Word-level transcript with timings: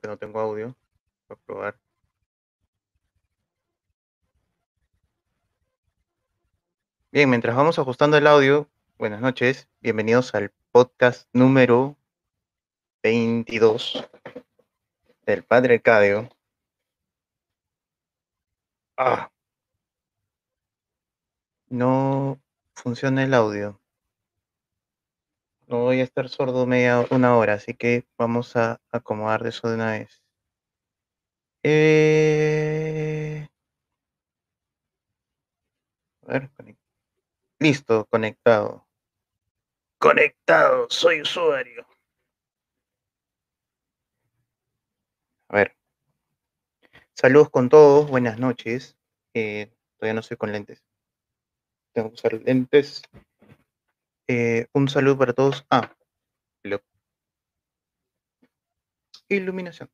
Que 0.00 0.08
no 0.08 0.18
tengo 0.18 0.40
audio. 0.40 0.74
Voy 1.28 1.36
a 1.36 1.46
probar. 1.46 1.78
Bien, 7.12 7.30
mientras 7.30 7.54
vamos 7.54 7.78
ajustando 7.78 8.16
el 8.16 8.26
audio, 8.26 8.68
buenas 8.98 9.20
noches. 9.20 9.68
Bienvenidos 9.80 10.34
al 10.34 10.50
podcast 10.72 11.28
número 11.32 11.96
22 13.04 14.04
del 15.26 15.44
Padre 15.44 15.80
Cadeo. 15.80 16.28
Ah. 18.96 19.30
No 21.68 22.40
funciona 22.74 23.22
el 23.22 23.32
audio. 23.34 23.78
No 25.66 25.78
voy 25.80 26.00
a 26.00 26.04
estar 26.04 26.28
sordo 26.28 26.66
media 26.66 27.06
una 27.10 27.36
hora, 27.36 27.54
así 27.54 27.74
que 27.74 28.04
vamos 28.18 28.54
a 28.56 28.80
acomodar 28.90 29.42
de 29.42 29.48
eso 29.48 29.68
de 29.68 29.74
una 29.76 29.92
vez. 29.92 30.22
Eh... 31.62 33.48
A 36.26 36.32
ver, 36.32 36.50
conect- 36.56 36.78
listo, 37.58 38.06
conectado. 38.06 38.86
Conectado, 39.98 40.86
soy 40.90 41.22
usuario. 41.22 41.86
A 45.48 45.56
ver. 45.56 45.76
Saludos 47.14 47.48
con 47.48 47.68
todos, 47.68 48.10
buenas 48.10 48.38
noches. 48.38 48.98
Eh, 49.32 49.72
todavía 49.96 50.14
no 50.14 50.20
estoy 50.20 50.36
con 50.36 50.52
lentes. 50.52 50.84
Tengo 51.94 52.08
que 52.10 52.14
usar 52.14 52.34
lentes. 52.34 53.02
Eh, 54.26 54.66
un 54.72 54.88
saludo 54.88 55.18
para 55.18 55.32
todos. 55.34 55.66
Ah, 55.70 55.94
iluminación. 59.28 59.90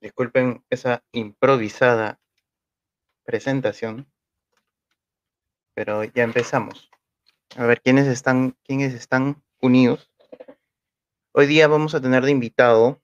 Disculpen 0.00 0.64
esa 0.68 1.04
improvisada 1.12 2.21
presentación, 3.24 4.10
pero 5.74 6.04
ya 6.04 6.22
empezamos. 6.24 6.90
A 7.56 7.66
ver, 7.66 7.80
¿quiénes 7.82 8.06
están, 8.06 8.56
quiénes 8.64 8.94
están 8.94 9.42
unidos? 9.60 10.10
Hoy 11.34 11.46
día 11.46 11.68
vamos 11.68 11.94
a 11.94 12.00
tener 12.00 12.24
de 12.24 12.30
invitado. 12.30 13.00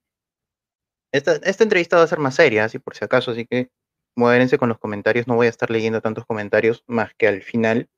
Esta, 1.12 1.36
esta 1.36 1.64
entrevista 1.64 1.96
va 1.96 2.02
a 2.02 2.08
ser 2.08 2.18
más 2.18 2.34
seria, 2.34 2.64
así 2.64 2.78
por 2.78 2.94
si 2.94 3.04
acaso, 3.04 3.30
así 3.30 3.46
que 3.46 3.70
muérense 4.16 4.58
con 4.58 4.68
los 4.68 4.78
comentarios. 4.78 5.26
No 5.26 5.36
voy 5.36 5.46
a 5.46 5.50
estar 5.50 5.70
leyendo 5.70 6.00
tantos 6.00 6.26
comentarios 6.26 6.84
más 6.86 7.14
que 7.14 7.28
al 7.28 7.42
final. 7.42 7.88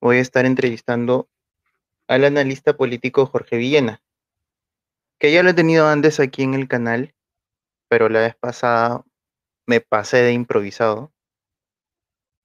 Voy 0.00 0.18
a 0.18 0.20
estar 0.20 0.44
entrevistando 0.44 1.28
al 2.08 2.24
analista 2.24 2.76
político 2.76 3.26
Jorge 3.26 3.56
Villena, 3.56 4.02
que 5.18 5.32
ya 5.32 5.42
lo 5.42 5.50
he 5.50 5.54
tenido 5.54 5.88
antes 5.88 6.20
aquí 6.20 6.42
en 6.42 6.54
el 6.54 6.68
canal, 6.68 7.14
pero 7.88 8.08
la 8.08 8.20
vez 8.20 8.36
pasada 8.36 9.04
me 9.66 9.80
pasé 9.80 10.18
de 10.18 10.32
improvisado 10.32 11.12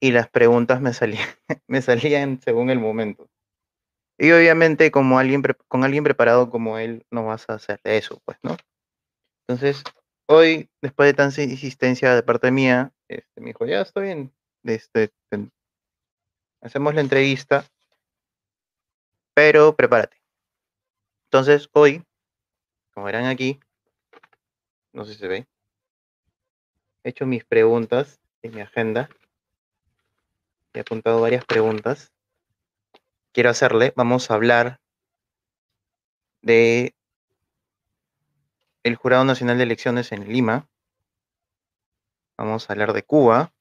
y 0.02 0.12
las 0.12 0.30
preguntas 0.30 0.81
me 0.81 0.94
salían, 0.94 1.28
me 1.68 1.81
salían 1.81 2.41
según 2.41 2.69
el 2.69 2.80
momento. 2.80 3.30
Y 4.19 4.31
obviamente 4.31 4.91
como 4.91 5.19
alguien 5.19 5.44
con 5.68 5.84
alguien 5.84 6.03
preparado 6.03 6.50
como 6.50 6.78
él 6.78 7.06
no 7.12 7.25
vas 7.25 7.50
a 7.50 7.56
hacer 7.56 7.80
eso, 7.85 8.22
pues, 8.25 8.38
¿no? 8.44 8.57
Entonces, 9.47 9.84
hoy, 10.28 10.69
después 10.81 11.07
de 11.09 11.16
tanta 11.16 11.44
insistencia 11.44 12.16
de 12.16 12.24
parte 12.24 12.52
mía, 12.52 12.94
este, 13.09 13.41
me 13.41 13.47
dijo, 13.47 13.66
ya 13.66 13.81
estoy 13.81 14.06
bien, 14.06 14.34
este, 14.63 15.12
ten- 15.30 15.51
hacemos 16.62 16.96
la 16.96 17.01
entrevista, 17.01 17.66
pero 19.34 19.75
prepárate. 19.75 20.18
Entonces, 21.31 21.69
hoy, 21.74 22.03
como 22.94 23.07
verán 23.07 23.25
aquí, 23.25 23.59
no 24.94 25.06
sé 25.06 25.13
si 25.13 25.19
se 25.19 25.28
ve, 25.28 25.47
he 27.04 27.10
hecho 27.10 27.26
mis 27.26 27.46
preguntas 27.46 28.20
en 28.42 28.56
mi 28.56 28.62
agenda. 28.62 29.10
He 30.74 30.82
apuntado 30.82 31.22
varias 31.22 31.46
preguntas. 31.46 32.12
Quiero 33.32 33.50
hacerle, 33.50 33.94
vamos 33.96 34.30
a 34.30 34.36
hablar 34.36 34.80
de 36.42 36.96
el 38.84 38.96
Jurado 38.96 39.24
Nacional 39.24 39.58
de 39.58 39.64
Elecciones 39.64 40.12
en 40.12 40.28
Lima. 40.32 40.68
Vamos 42.38 42.70
a 42.70 42.74
hablar 42.74 42.94
de 42.94 43.04
Cuba. 43.04 43.54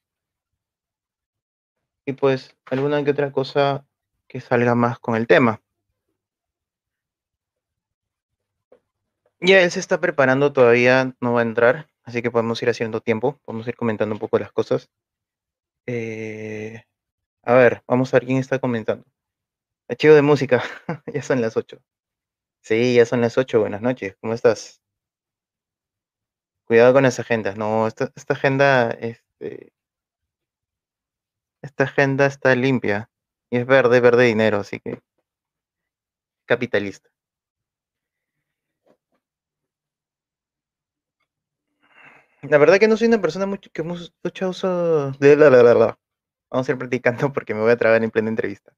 Y 2.05 2.13
pues 2.13 2.55
alguna 2.65 3.03
que 3.03 3.11
otra 3.11 3.31
cosa 3.31 3.85
que 4.27 4.41
salga 4.41 4.75
más 4.75 4.99
con 4.99 5.15
el 5.15 5.27
tema. 5.27 5.61
Ya 9.41 9.61
él 9.61 9.71
se 9.71 9.79
está 9.79 10.01
preparando, 10.01 10.51
todavía 10.51 11.15
no 11.21 11.33
va 11.33 11.39
a 11.39 11.43
entrar, 11.43 11.89
así 12.09 12.21
que 12.21 12.31
podemos 12.31 12.61
ir 12.63 12.69
haciendo 12.69 13.01
tiempo, 13.01 13.39
podemos 13.45 13.67
ir 13.67 13.75
comentando 13.75 14.13
un 14.15 14.19
poco 14.19 14.39
las 14.39 14.51
cosas. 14.51 14.89
Eh, 15.85 16.83
a 17.43 17.53
ver, 17.55 17.83
vamos 17.87 18.13
a 18.13 18.17
ver 18.17 18.25
quién 18.27 18.39
está 18.39 18.59
comentando. 18.59 19.05
Archivo 19.89 20.15
de 20.15 20.21
música, 20.23 20.63
ya 21.13 21.23
son 21.23 21.41
las 21.41 21.57
8. 21.57 21.81
Sí, 22.61 22.95
ya 22.95 23.05
son 23.05 23.21
las 23.21 23.37
8, 23.37 23.59
buenas 23.61 23.81
noches, 23.81 24.15
¿cómo 24.21 24.33
estás? 24.33 24.81
Cuidado 26.65 26.93
con 26.93 27.03
las 27.03 27.19
agendas, 27.19 27.57
no, 27.57 27.87
esta, 27.87 28.11
esta 28.15 28.33
agenda, 28.33 28.91
este, 28.91 29.73
esta 31.61 31.85
agenda 31.85 32.25
está 32.25 32.55
limpia 32.55 33.09
y 33.49 33.57
es 33.57 33.65
verde, 33.65 33.99
verde 33.99 34.25
dinero, 34.25 34.59
así 34.59 34.79
que 34.79 34.99
capitalista. 36.45 37.09
La 42.41 42.57
verdad 42.57 42.79
que 42.79 42.87
no 42.87 42.95
soy 42.95 43.07
una 43.07 43.21
persona 43.21 43.45
mucho, 43.45 43.69
que 43.71 43.83
mucho 43.83 44.49
uso 44.49 45.11
de 45.11 45.35
la, 45.35 45.49
la, 45.49 45.61
la, 45.63 45.73
la. 45.73 45.99
Vamos 46.49 46.67
a 46.67 46.71
ir 46.71 46.77
practicando 46.77 47.33
porque 47.33 47.53
me 47.53 47.61
voy 47.61 47.71
a 47.71 47.77
trabar 47.77 48.03
en 48.03 48.11
plena 48.11 48.29
entrevista. 48.29 48.73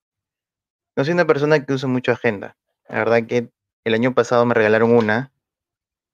No 0.96 1.04
soy 1.04 1.13
una 1.13 1.28
persona 1.28 1.63
que 1.63 1.74
usa 1.74 1.88
mucho 1.88 2.12
agenda. 2.12 2.58
La 2.88 3.00
verdad 3.00 3.25
que 3.25 3.50
el 3.86 3.94
año 3.94 4.13
pasado 4.13 4.46
me 4.46 4.54
regalaron 4.54 4.92
una 4.96 5.31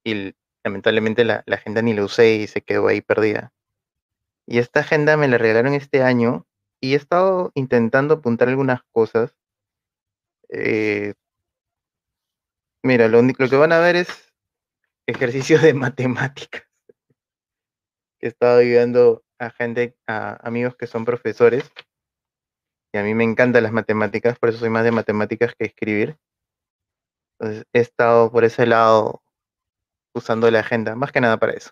y 0.04 0.36
lamentablemente 0.64 1.26
la, 1.26 1.44
la 1.46 1.56
agenda 1.56 1.82
ni 1.82 1.94
la 1.94 2.04
usé 2.04 2.36
y 2.36 2.48
se 2.48 2.62
quedó 2.62 2.88
ahí 2.88 3.02
perdida. 3.02 3.54
Y 4.48 4.60
esta 4.60 4.82
agenda 4.82 5.18
me 5.18 5.28
la 5.28 5.38
regalaron 5.38 5.74
este 5.74 6.04
año 6.04 6.46
y 6.82 6.94
he 6.94 6.98
estado 6.98 7.52
intentando 7.56 8.16
apuntar 8.16 8.50
algunas 8.50 8.82
cosas. 8.92 9.36
Eh, 10.50 11.14
mira, 12.84 13.08
lo, 13.08 13.22
lo 13.22 13.50
que 13.50 13.56
van 13.56 13.72
a 13.72 13.80
ver 13.80 13.96
es 13.96 14.34
ejercicios 15.08 15.62
de 15.64 15.74
matemáticas. 15.76 16.67
He 18.20 18.28
estado 18.28 18.60
ayudando 18.60 19.24
a 19.40 19.50
gente, 19.50 19.96
a 20.08 20.38
amigos 20.48 20.76
que 20.76 20.88
son 20.88 21.06
profesores. 21.06 21.72
Y 22.94 22.98
a 22.98 23.04
mí 23.04 23.14
me 23.14 23.24
encantan 23.24 23.64
las 23.64 23.72
matemáticas, 23.72 24.40
por 24.40 24.50
eso 24.50 24.60
soy 24.60 24.70
más 24.70 24.84
de 24.84 24.92
matemáticas 24.92 25.54
que 25.56 25.66
escribir. 25.66 26.18
Entonces 27.40 27.66
he 27.74 27.80
estado 27.80 28.32
por 28.32 28.44
ese 28.44 28.66
lado 28.66 29.22
usando 30.14 30.50
la 30.50 30.62
agenda, 30.62 30.96
más 30.96 31.12
que 31.12 31.22
nada 31.22 31.38
para 31.38 31.54
eso. 31.54 31.72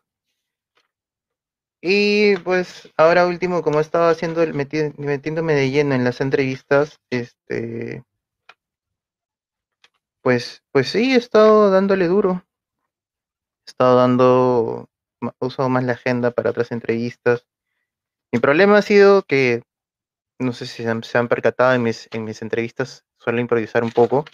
Y 1.81 2.35
pues 2.37 2.91
ahora 2.97 3.27
último, 3.27 3.61
como 3.61 3.79
he 3.79 3.81
estado 3.81 4.09
haciendo, 4.09 4.41
metiéndome 4.47 5.53
de 5.53 5.69
lleno 5.69 5.93
en 5.93 6.03
las 6.03 6.19
entrevistas, 6.19 6.99
este, 7.11 8.03
pues, 10.21 10.63
pues 10.71 10.89
sí, 10.89 11.13
he 11.13 11.17
estado 11.17 11.69
dándole 11.69 12.07
duro. 12.07 12.43
He 13.67 13.69
estado 13.69 13.97
dando, 13.97 14.89
he 15.21 15.45
usado 15.45 15.69
más 15.69 15.83
la 15.83 15.93
agenda 15.93 16.31
para 16.31 16.51
otras 16.51 16.71
entrevistas. 16.71 17.47
Mi 18.31 18.39
problema 18.39 18.77
ha 18.77 18.81
sido 18.81 19.23
que, 19.23 19.63
no 20.39 20.53
sé 20.53 20.65
si 20.67 20.83
se 20.83 21.17
han, 21.17 21.27
percatado 21.27 21.73
en 21.73 21.83
mis, 21.83 22.09
en 22.11 22.25
mis 22.25 22.41
entrevistas, 22.41 23.05
suelo 23.17 23.39
improvisar 23.41 23.83
un 23.83 23.91
poco. 23.91 24.25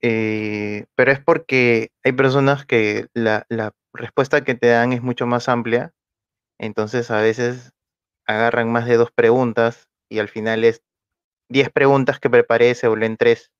eh, 0.00 0.86
pero 0.96 1.12
es 1.12 1.20
porque 1.20 1.90
hay 2.04 2.12
personas 2.12 2.66
que 2.66 3.06
la, 3.14 3.46
la 3.48 3.72
respuesta 3.92 4.44
que 4.44 4.54
te 4.54 4.68
dan 4.68 4.92
es 4.92 5.02
mucho 5.02 5.26
más 5.26 5.48
amplia 5.48 5.92
Entonces 6.58 7.10
a 7.10 7.20
veces 7.20 7.72
agarran 8.26 8.72
más 8.72 8.86
de 8.86 8.96
dos 8.96 9.12
preguntas 9.12 9.88
y 10.08 10.18
al 10.20 10.28
final 10.28 10.64
es 10.64 10.82
10 11.50 11.70
preguntas 11.70 12.20
que 12.20 12.30
preparé 12.30 12.74
se 12.74 12.88
vuelven 12.88 13.16
tres. 13.16 13.52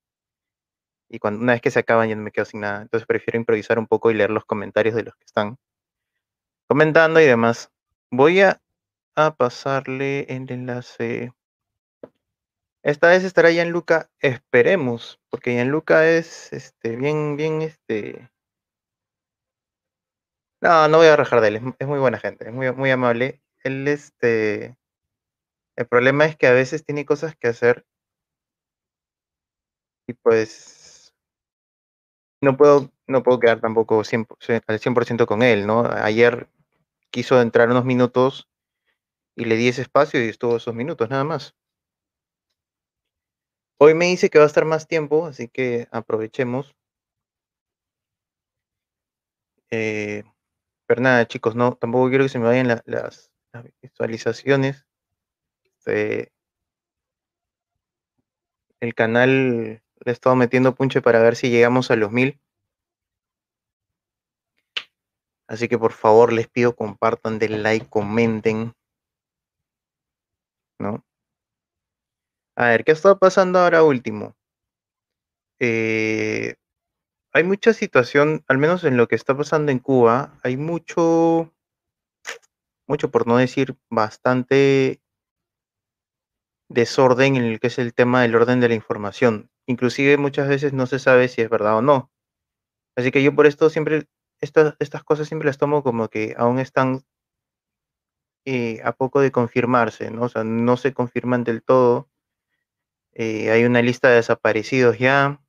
Y 1.09 1.19
cuando, 1.19 1.43
una 1.43 1.53
vez 1.55 1.63
que 1.63 1.71
se 1.71 1.81
acaban 1.81 2.09
ya 2.09 2.17
no 2.17 2.23
me 2.23 2.33
quedo 2.33 2.47
sin 2.47 2.61
nada. 2.61 2.83
Entonces 2.83 3.07
prefiero 3.07 3.39
improvisar 3.39 3.79
un 3.79 3.87
poco 3.87 4.11
y 4.11 4.15
leer 4.15 4.31
los 4.31 4.45
comentarios 4.47 4.95
de 4.95 5.05
los 5.05 5.15
que 5.17 5.25
están 5.27 5.59
comentando 6.73 7.21
y 7.21 7.27
demás. 7.27 7.71
Voy 8.11 8.41
a, 8.41 8.63
a 9.15 9.37
pasarle 9.37 10.21
el 10.35 10.51
enlace 10.51 11.35
Esta 12.83 13.11
vez 13.11 13.25
estará 13.25 13.51
Gianluca, 13.51 14.09
esperemos, 14.21 15.21
porque 15.29 15.53
Gianluca 15.53 16.09
es 16.09 16.51
este, 16.55 16.97
bien, 16.97 17.37
bien, 17.37 17.61
este... 17.61 18.31
No, 20.63 20.89
no 20.89 20.97
voy 20.97 21.09
a 21.09 21.17
rajar 21.17 21.43
de 21.43 21.49
él, 21.49 21.57
es, 21.57 21.63
es 21.79 21.87
muy 21.87 21.99
buena 21.99 22.19
gente, 22.19 22.49
es 22.49 22.55
muy, 22.55 22.73
muy 22.73 22.91
amable. 22.91 23.43
Él, 23.65 23.87
este... 23.87 24.75
El 25.77 25.87
problema 25.87 26.25
es 26.25 26.39
que 26.39 26.47
a 26.47 26.53
veces 26.53 26.87
tiene 26.87 27.05
cosas 27.05 27.37
que 27.37 27.49
hacer 27.49 27.85
y 30.07 30.15
pues 30.15 31.13
no 32.41 32.57
puedo, 32.57 32.91
no 33.07 33.23
puedo 33.23 33.39
quedar 33.41 33.61
tampoco 33.61 34.03
100, 34.05 34.27
al 34.67 34.81
100% 34.81 35.27
con 35.27 35.43
él, 35.43 35.67
¿no? 35.67 35.85
Ayer 35.85 36.49
quiso 37.13 37.41
entrar 37.41 37.71
unos 37.71 37.85
minutos 37.85 38.49
y 39.37 39.45
le 39.45 39.57
di 39.57 39.69
ese 39.69 39.83
espacio 39.83 40.25
y 40.25 40.29
estuvo 40.29 40.57
esos 40.57 40.75
minutos 40.75 41.09
nada 41.11 41.25
más. 41.25 41.55
Hoy 43.79 43.95
me 43.95 44.07
dice 44.07 44.31
que 44.31 44.39
va 44.39 44.45
a 44.45 44.47
estar 44.47 44.65
más 44.65 44.87
tiempo, 44.89 45.27
así 45.27 45.49
que 45.49 45.89
aprovechemos. 45.91 46.75
Eh, 49.71 50.25
pero 50.87 51.01
nada, 51.01 51.27
chicos, 51.27 51.55
no, 51.57 51.75
tampoco 51.77 52.09
quiero 52.09 52.25
que 52.25 52.29
se 52.29 52.39
me 52.39 52.47
vayan 52.47 52.69
la, 52.69 52.83
las, 52.87 53.31
visualizaciones. 53.83 54.87
El 58.81 58.95
canal 58.95 59.29
le 59.65 59.83
he 60.05 60.11
estado 60.11 60.37
metiendo 60.37 60.75
punche 60.75 61.03
para 61.03 61.21
ver 61.21 61.37
si 61.37 61.51
llegamos 61.51 61.91
a 61.91 61.97
los 61.97 62.13
mil. 62.13 62.41
Así 65.49 65.69
que 65.69 65.79
por 65.79 65.93
favor 65.93 66.33
les 66.33 66.49
pido 66.49 66.75
compartan, 66.75 67.39
den 67.39 67.63
like, 67.63 67.89
comenten. 67.89 68.75
¿No? 70.79 71.05
A 72.57 72.67
ver, 72.69 72.85
¿qué 72.85 72.93
está 72.93 73.19
pasando 73.19 73.59
ahora 73.59 73.83
último? 73.83 74.35
Eh, 75.59 76.57
hay 77.33 77.45
mucha 77.45 77.73
situación, 77.73 78.45
al 78.49 78.59
menos 78.59 78.85
en 78.85 78.97
lo 78.97 79.09
que 79.09 79.15
está 79.15 79.37
pasando 79.37 79.73
en 79.73 79.79
Cuba, 79.79 80.39
hay 80.43 80.57
mucho, 80.57 81.53
mucho 82.87 83.11
por 83.11 83.27
no 83.27 83.37
decir 83.39 83.77
bastante 83.91 85.01
desorden 86.69 87.37
en 87.37 87.45
el 87.45 87.61
que 87.61 87.69
es 87.69 87.79
el 87.79 87.95
tema 87.95 88.23
del 88.23 88.35
orden 88.35 88.61
de 88.61 88.69
la 88.69 88.75
información. 88.75 89.51
Inclusive 89.67 90.17
muchas 90.17 90.49
veces 90.49 90.73
no 90.73 90.87
se 90.87 90.99
sabe 90.99 91.29
si 91.29 91.43
es 91.43 91.49
verdad 91.49 91.79
o 91.79 91.83
no. 91.83 92.11
Así 92.97 93.11
que 93.11 93.23
yo 93.23 93.35
por 93.35 93.47
esto 93.47 93.71
siempre, 93.71 94.07
estas, 94.43 94.75
estas 94.81 95.05
cosas 95.05 95.29
siempre 95.29 95.47
las 95.47 95.59
tomo 95.59 95.83
como 95.83 96.09
que 96.09 96.35
aún 96.37 96.59
están 96.59 97.05
eh, 98.45 98.81
a 98.85 98.93
poco 98.93 99.21
de 99.21 99.31
confirmarse, 99.33 100.11
¿no? 100.11 100.25
O 100.25 100.29
sea, 100.29 100.45
no 100.45 100.77
se 100.77 100.93
confirman 100.93 101.45
del 101.45 101.63
todo. 101.63 102.11
Eh, 103.15 103.51
hay 103.51 103.65
una 103.65 103.83
lista 103.83 104.09
de 104.09 104.17
desaparecidos 104.17 104.99
ya. 104.99 105.41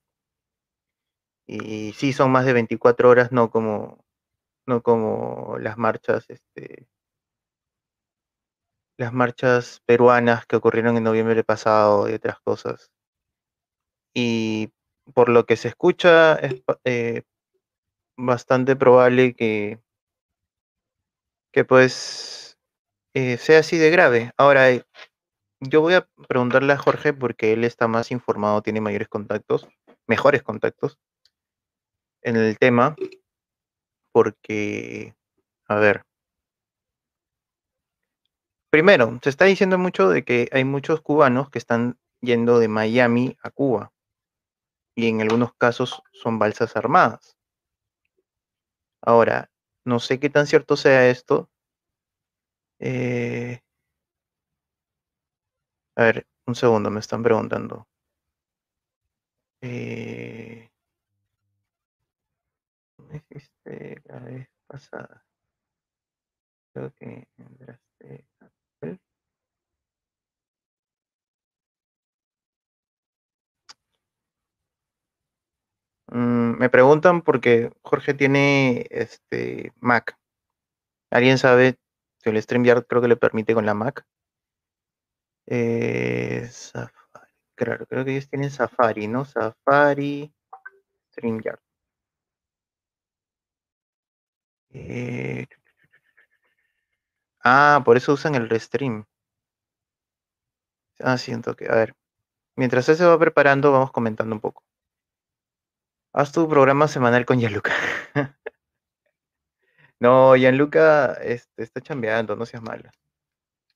Y 1.48 1.94
sí 1.94 2.14
son 2.14 2.32
más 2.32 2.46
de 2.46 2.54
24 2.54 3.10
horas, 3.10 3.32
no 3.32 3.50
como, 3.52 4.06
no 4.66 4.82
como 4.84 5.58
las 5.60 5.78
marchas, 5.78 6.30
este, 6.30 6.88
las 8.98 9.14
marchas 9.14 9.82
peruanas 9.86 10.46
que 10.46 10.56
ocurrieron 10.56 10.98
en 10.98 11.04
noviembre 11.04 11.44
pasado 11.44 12.10
y 12.10 12.14
otras 12.14 12.40
cosas. 12.42 12.92
Y 14.14 14.72
por 15.14 15.30
lo 15.30 15.46
que 15.46 15.58
se 15.58 15.70
escucha, 15.70 16.36
es 16.36 16.64
eh, 16.86 17.24
bastante 18.18 18.76
probable 18.76 19.34
que, 19.34 19.80
que 21.52 21.66
pues 21.66 22.58
eh, 23.14 23.38
sea 23.38 23.60
así 23.60 23.78
de 23.78 23.92
grave. 23.92 24.32
Ahora, 24.38 24.72
eh, 24.72 24.84
yo 25.60 25.82
voy 25.82 25.94
a 25.94 26.08
preguntarle 26.28 26.74
a 26.74 26.78
Jorge 26.78 27.14
porque 27.14 27.54
él 27.54 27.64
está 27.64 27.88
más 27.88 28.12
informado, 28.12 28.62
tiene 28.62 28.82
mayores 28.82 29.08
contactos, 29.08 29.68
mejores 30.08 30.44
contactos 30.44 31.00
en 32.22 32.38
el 32.38 32.58
tema, 32.58 32.96
porque, 34.12 35.16
a 35.68 35.76
ver, 35.76 36.04
primero, 38.70 39.20
se 39.22 39.30
está 39.30 39.46
diciendo 39.46 39.78
mucho 39.78 40.10
de 40.10 40.24
que 40.24 40.50
hay 40.52 40.64
muchos 40.64 41.02
cubanos 41.02 41.50
que 41.50 41.60
están 41.60 41.98
yendo 42.22 42.60
de 42.60 42.68
Miami 42.68 43.38
a 43.44 43.52
Cuba 43.52 43.92
y 44.96 45.08
en 45.08 45.22
algunos 45.22 45.54
casos 45.56 46.02
son 46.12 46.40
balsas 46.40 46.76
armadas. 46.76 47.38
Ahora, 49.06 49.52
no 49.86 50.00
sé 50.00 50.20
qué 50.20 50.30
tan 50.32 50.48
cierto 50.48 50.76
sea 50.78 51.08
esto. 51.10 51.50
Eh, 52.80 53.60
a 55.96 56.04
ver, 56.04 56.28
un 56.46 56.54
segundo, 56.54 56.92
me 56.92 57.00
están 57.00 57.24
preguntando. 57.24 57.88
Eh, 59.62 60.70
¿Me 62.98 63.24
dijiste 63.30 64.02
la 64.06 64.18
vez 64.18 64.50
pasada? 64.66 65.24
Creo 66.72 66.94
que 66.94 67.28
entraste 67.38 68.28
Mm, 76.14 76.58
me 76.60 76.70
preguntan 76.70 77.22
porque 77.24 77.72
Jorge 77.82 78.14
tiene 78.14 78.86
este 78.92 79.74
Mac. 79.80 80.16
¿Alguien 81.12 81.38
sabe 81.38 81.78
si 82.20 82.30
el 82.32 82.42
StreamYard 82.42 82.86
creo 82.88 83.02
que 83.02 83.08
le 83.10 83.18
permite 83.18 83.54
con 83.56 83.66
la 83.66 83.74
Mac? 83.74 84.06
Eh, 85.48 86.48
Safari. 86.52 87.32
Claro, 87.56 87.86
creo 87.88 88.04
que 88.06 88.12
ellos 88.12 88.30
tienen 88.30 88.52
Safari, 88.52 89.08
¿no? 89.08 89.26
Safari, 89.26 90.34
StreamYard. 91.12 91.60
Eh, 94.74 95.46
ah, 97.44 97.82
por 97.86 97.96
eso 97.96 98.14
usan 98.14 98.34
el 98.34 98.50
Restream. 98.50 99.06
Ah, 101.00 101.18
siento 101.20 101.56
que, 101.56 101.68
a 101.70 101.76
ver. 101.76 101.94
Mientras 102.58 102.90
él 102.90 102.98
se 102.98 103.06
va 103.06 103.20
preparando, 103.20 103.72
vamos 103.72 103.92
comentando 103.92 104.36
un 104.36 104.42
poco. 104.42 104.64
Haz 106.14 106.32
tu 106.32 106.48
programa 106.48 106.88
semanal 106.88 107.26
con 107.26 107.40
Gianluca. 107.40 107.74
no, 110.00 110.36
Gianluca 110.36 111.14
este, 111.14 111.64
está 111.64 111.82
chambeando, 111.82 112.36
no 112.36 112.46
seas 112.46 112.62
mala. 112.62 112.92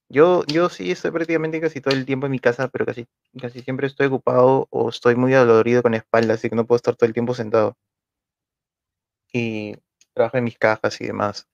Yo, 0.10 0.44
yo 0.46 0.70
sí 0.70 0.92
estoy 0.92 1.10
prácticamente 1.12 1.60
casi 1.60 1.82
todo 1.82 1.96
el 1.96 2.06
tiempo 2.06 2.28
en 2.28 2.32
mi 2.32 2.40
casa, 2.40 2.68
pero 2.68 2.86
casi, 2.86 3.08
casi 3.42 3.62
siempre 3.62 3.88
estoy 3.88 4.08
ocupado 4.08 4.68
o 4.70 4.90
estoy 4.90 5.16
muy 5.16 5.34
adolorido 5.34 5.82
con 5.82 5.94
la 5.94 5.98
espalda, 5.98 6.36
así 6.36 6.50
que 6.50 6.56
no 6.56 6.68
puedo 6.68 6.78
estar 6.78 6.96
todo 6.96 7.08
el 7.08 7.14
tiempo 7.14 7.34
sentado. 7.34 7.76
Y 9.34 9.76
trabajo 10.14 10.38
en 10.38 10.44
mis 10.44 10.60
cajas 10.60 11.02
y 11.02 11.08
demás. 11.08 11.48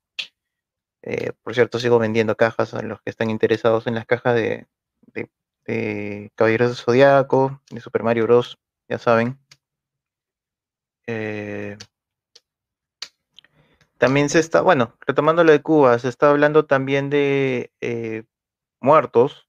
Eh, 1.02 1.32
por 1.44 1.54
cierto, 1.54 1.80
sigo 1.80 1.98
vendiendo 1.98 2.36
cajas 2.36 2.74
a 2.74 2.82
los 2.82 3.02
que 3.02 3.10
están 3.10 3.30
interesados 3.30 3.88
en 3.88 3.96
las 3.96 4.06
cajas 4.06 4.36
de, 4.36 4.68
de, 5.14 5.30
de 5.66 6.32
Caballeros 6.36 6.70
de 6.70 6.76
Zodiaco, 6.76 7.62
de 7.72 7.80
Super 7.80 8.04
Mario 8.04 8.26
Bros. 8.26 8.60
Ya 8.90 9.00
saben. 9.00 9.40
Eh, 11.08 11.78
también 13.98 14.30
se 14.30 14.40
está, 14.40 14.62
bueno, 14.62 14.96
retomando 15.06 15.44
lo 15.44 15.52
de 15.52 15.62
Cuba, 15.62 15.98
se 16.00 16.10
está 16.10 16.30
hablando 16.30 16.66
también 16.66 17.10
de 17.10 17.72
eh, 17.82 18.24
muertos 18.80 19.48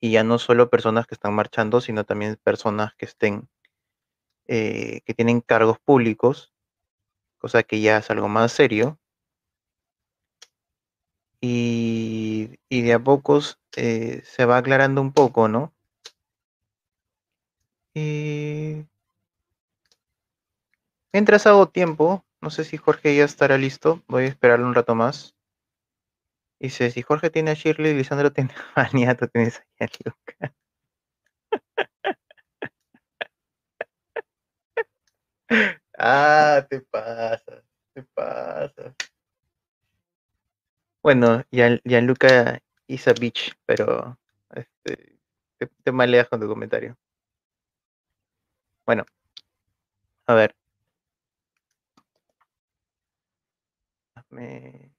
y 0.00 0.12
ya 0.12 0.24
no 0.24 0.38
solo 0.38 0.70
personas 0.70 1.06
que 1.06 1.14
están 1.14 1.34
marchando, 1.34 1.80
sino 1.80 2.04
también 2.04 2.38
personas 2.42 2.94
que 2.94 3.06
estén, 3.06 3.48
eh, 4.46 5.00
que 5.04 5.14
tienen 5.14 5.40
cargos 5.40 5.78
públicos, 5.78 6.52
cosa 7.38 7.62
que 7.62 7.80
ya 7.80 7.98
es 7.98 8.10
algo 8.10 8.28
más 8.28 8.52
serio. 8.52 8.98
Y, 11.40 12.58
y 12.70 12.82
de 12.82 12.94
a 12.94 12.98
pocos 12.98 13.58
se 13.70 14.44
va 14.46 14.56
aclarando 14.56 15.02
un 15.02 15.12
poco, 15.12 15.48
¿no? 15.48 15.74
Mientras 21.14 21.46
hago 21.46 21.68
tiempo, 21.68 22.24
no 22.42 22.50
sé 22.50 22.64
si 22.64 22.76
Jorge 22.76 23.14
ya 23.16 23.24
estará 23.24 23.56
listo, 23.56 24.02
voy 24.08 24.24
a 24.24 24.26
esperarle 24.26 24.66
un 24.66 24.74
rato 24.74 24.96
más. 24.96 25.36
Dice, 26.60 26.90
si 26.90 27.02
Jorge 27.02 27.30
tiene 27.30 27.52
a 27.52 27.54
Shirley, 27.54 27.94
Lisandro 27.94 28.32
tiene 28.32 28.52
a 28.74 28.88
Niato, 28.92 29.28
tienes 29.28 29.62
a 29.78 29.86
Luca. 30.04 30.54
ah, 35.98 36.66
te 36.68 36.80
pasas, 36.80 37.62
te 37.94 38.02
pasas. 38.14 38.94
Bueno, 41.04 41.44
Gianluca 41.52 42.58
is 42.88 43.06
a 43.06 43.12
bitch, 43.12 43.52
pero 43.66 44.18
este, 44.50 45.18
te, 45.58 45.66
te 45.84 45.92
maleas 45.92 46.28
con 46.28 46.40
tu 46.40 46.48
comentario. 46.48 46.96
Bueno, 48.86 49.04
a 50.26 50.34
ver. 50.34 50.54
Este, 54.36 54.92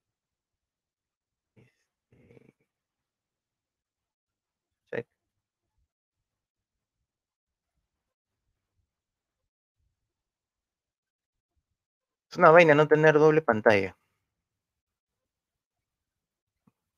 es 12.29 12.37
una 12.37 12.51
vaina 12.51 12.75
no 12.75 12.87
tener 12.87 13.15
doble 13.19 13.41
pantalla. 13.41 13.97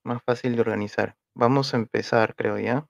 Más 0.03 0.23
fácil 0.23 0.55
de 0.55 0.61
organizar. 0.61 1.15
Vamos 1.35 1.73
a 1.73 1.77
empezar, 1.77 2.35
creo 2.35 2.57
ya. 2.59 2.87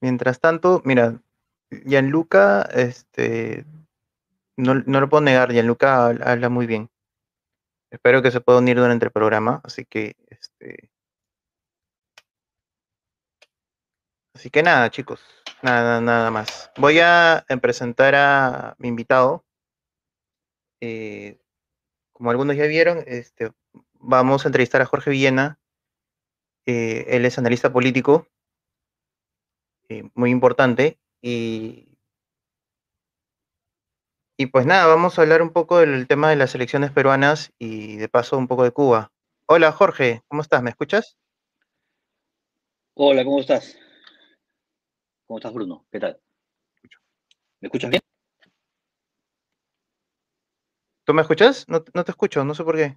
Mientras 0.00 0.38
tanto, 0.40 0.82
mira, 0.84 1.20
Gianluca, 1.70 2.62
este, 2.62 3.64
no, 4.56 4.74
no 4.74 5.00
lo 5.00 5.08
puedo 5.08 5.22
negar, 5.22 5.52
Gianluca 5.52 6.06
habla, 6.06 6.48
muy 6.48 6.66
bien. 6.66 6.90
Espero 7.90 8.22
que 8.22 8.30
se 8.30 8.40
pueda 8.40 8.58
unir 8.58 8.76
durante 8.76 9.06
el 9.06 9.12
programa, 9.12 9.60
así 9.64 9.84
que, 9.84 10.16
este, 10.28 10.90
así 14.34 14.50
que 14.50 14.62
nada, 14.62 14.90
chicos, 14.90 15.20
nada, 15.62 16.00
nada 16.00 16.30
más. 16.30 16.70
Voy 16.76 16.98
a 17.00 17.44
presentar 17.62 18.14
a 18.14 18.74
mi 18.78 18.88
invitado. 18.88 19.44
Eh, 20.80 21.40
como 22.12 22.30
algunos 22.30 22.56
ya 22.56 22.66
vieron, 22.66 23.04
este, 23.06 23.52
vamos 23.94 24.44
a 24.44 24.48
entrevistar 24.48 24.82
a 24.82 24.86
Jorge 24.86 25.10
Villena. 25.10 25.58
Eh, 26.66 27.04
él 27.08 27.24
es 27.26 27.38
analista 27.38 27.72
político, 27.72 28.26
eh, 29.88 30.10
muy 30.14 30.30
importante, 30.30 30.98
y, 31.20 31.93
y 34.36 34.46
pues 34.46 34.66
nada, 34.66 34.86
vamos 34.86 35.18
a 35.18 35.22
hablar 35.22 35.42
un 35.42 35.50
poco 35.52 35.78
del 35.78 36.06
tema 36.08 36.28
de 36.30 36.36
las 36.36 36.54
elecciones 36.54 36.90
peruanas 36.90 37.52
y 37.58 37.96
de 37.96 38.08
paso 38.08 38.36
un 38.36 38.48
poco 38.48 38.64
de 38.64 38.72
Cuba. 38.72 39.12
Hola 39.46 39.72
Jorge, 39.72 40.22
¿cómo 40.28 40.42
estás? 40.42 40.62
¿Me 40.62 40.70
escuchas? 40.70 41.16
Hola, 42.94 43.24
¿cómo 43.24 43.40
estás? 43.40 43.76
¿Cómo 45.26 45.38
estás, 45.38 45.52
Bruno? 45.52 45.86
¿Qué 45.90 46.00
tal? 46.00 46.20
¿Me 47.60 47.66
escuchas 47.68 47.90
bien? 47.90 48.02
¿Tú 51.04 51.14
me 51.14 51.22
escuchas? 51.22 51.68
No, 51.68 51.84
no 51.92 52.04
te 52.04 52.10
escucho, 52.10 52.44
no 52.44 52.54
sé 52.54 52.64
por 52.64 52.76
qué. 52.76 52.96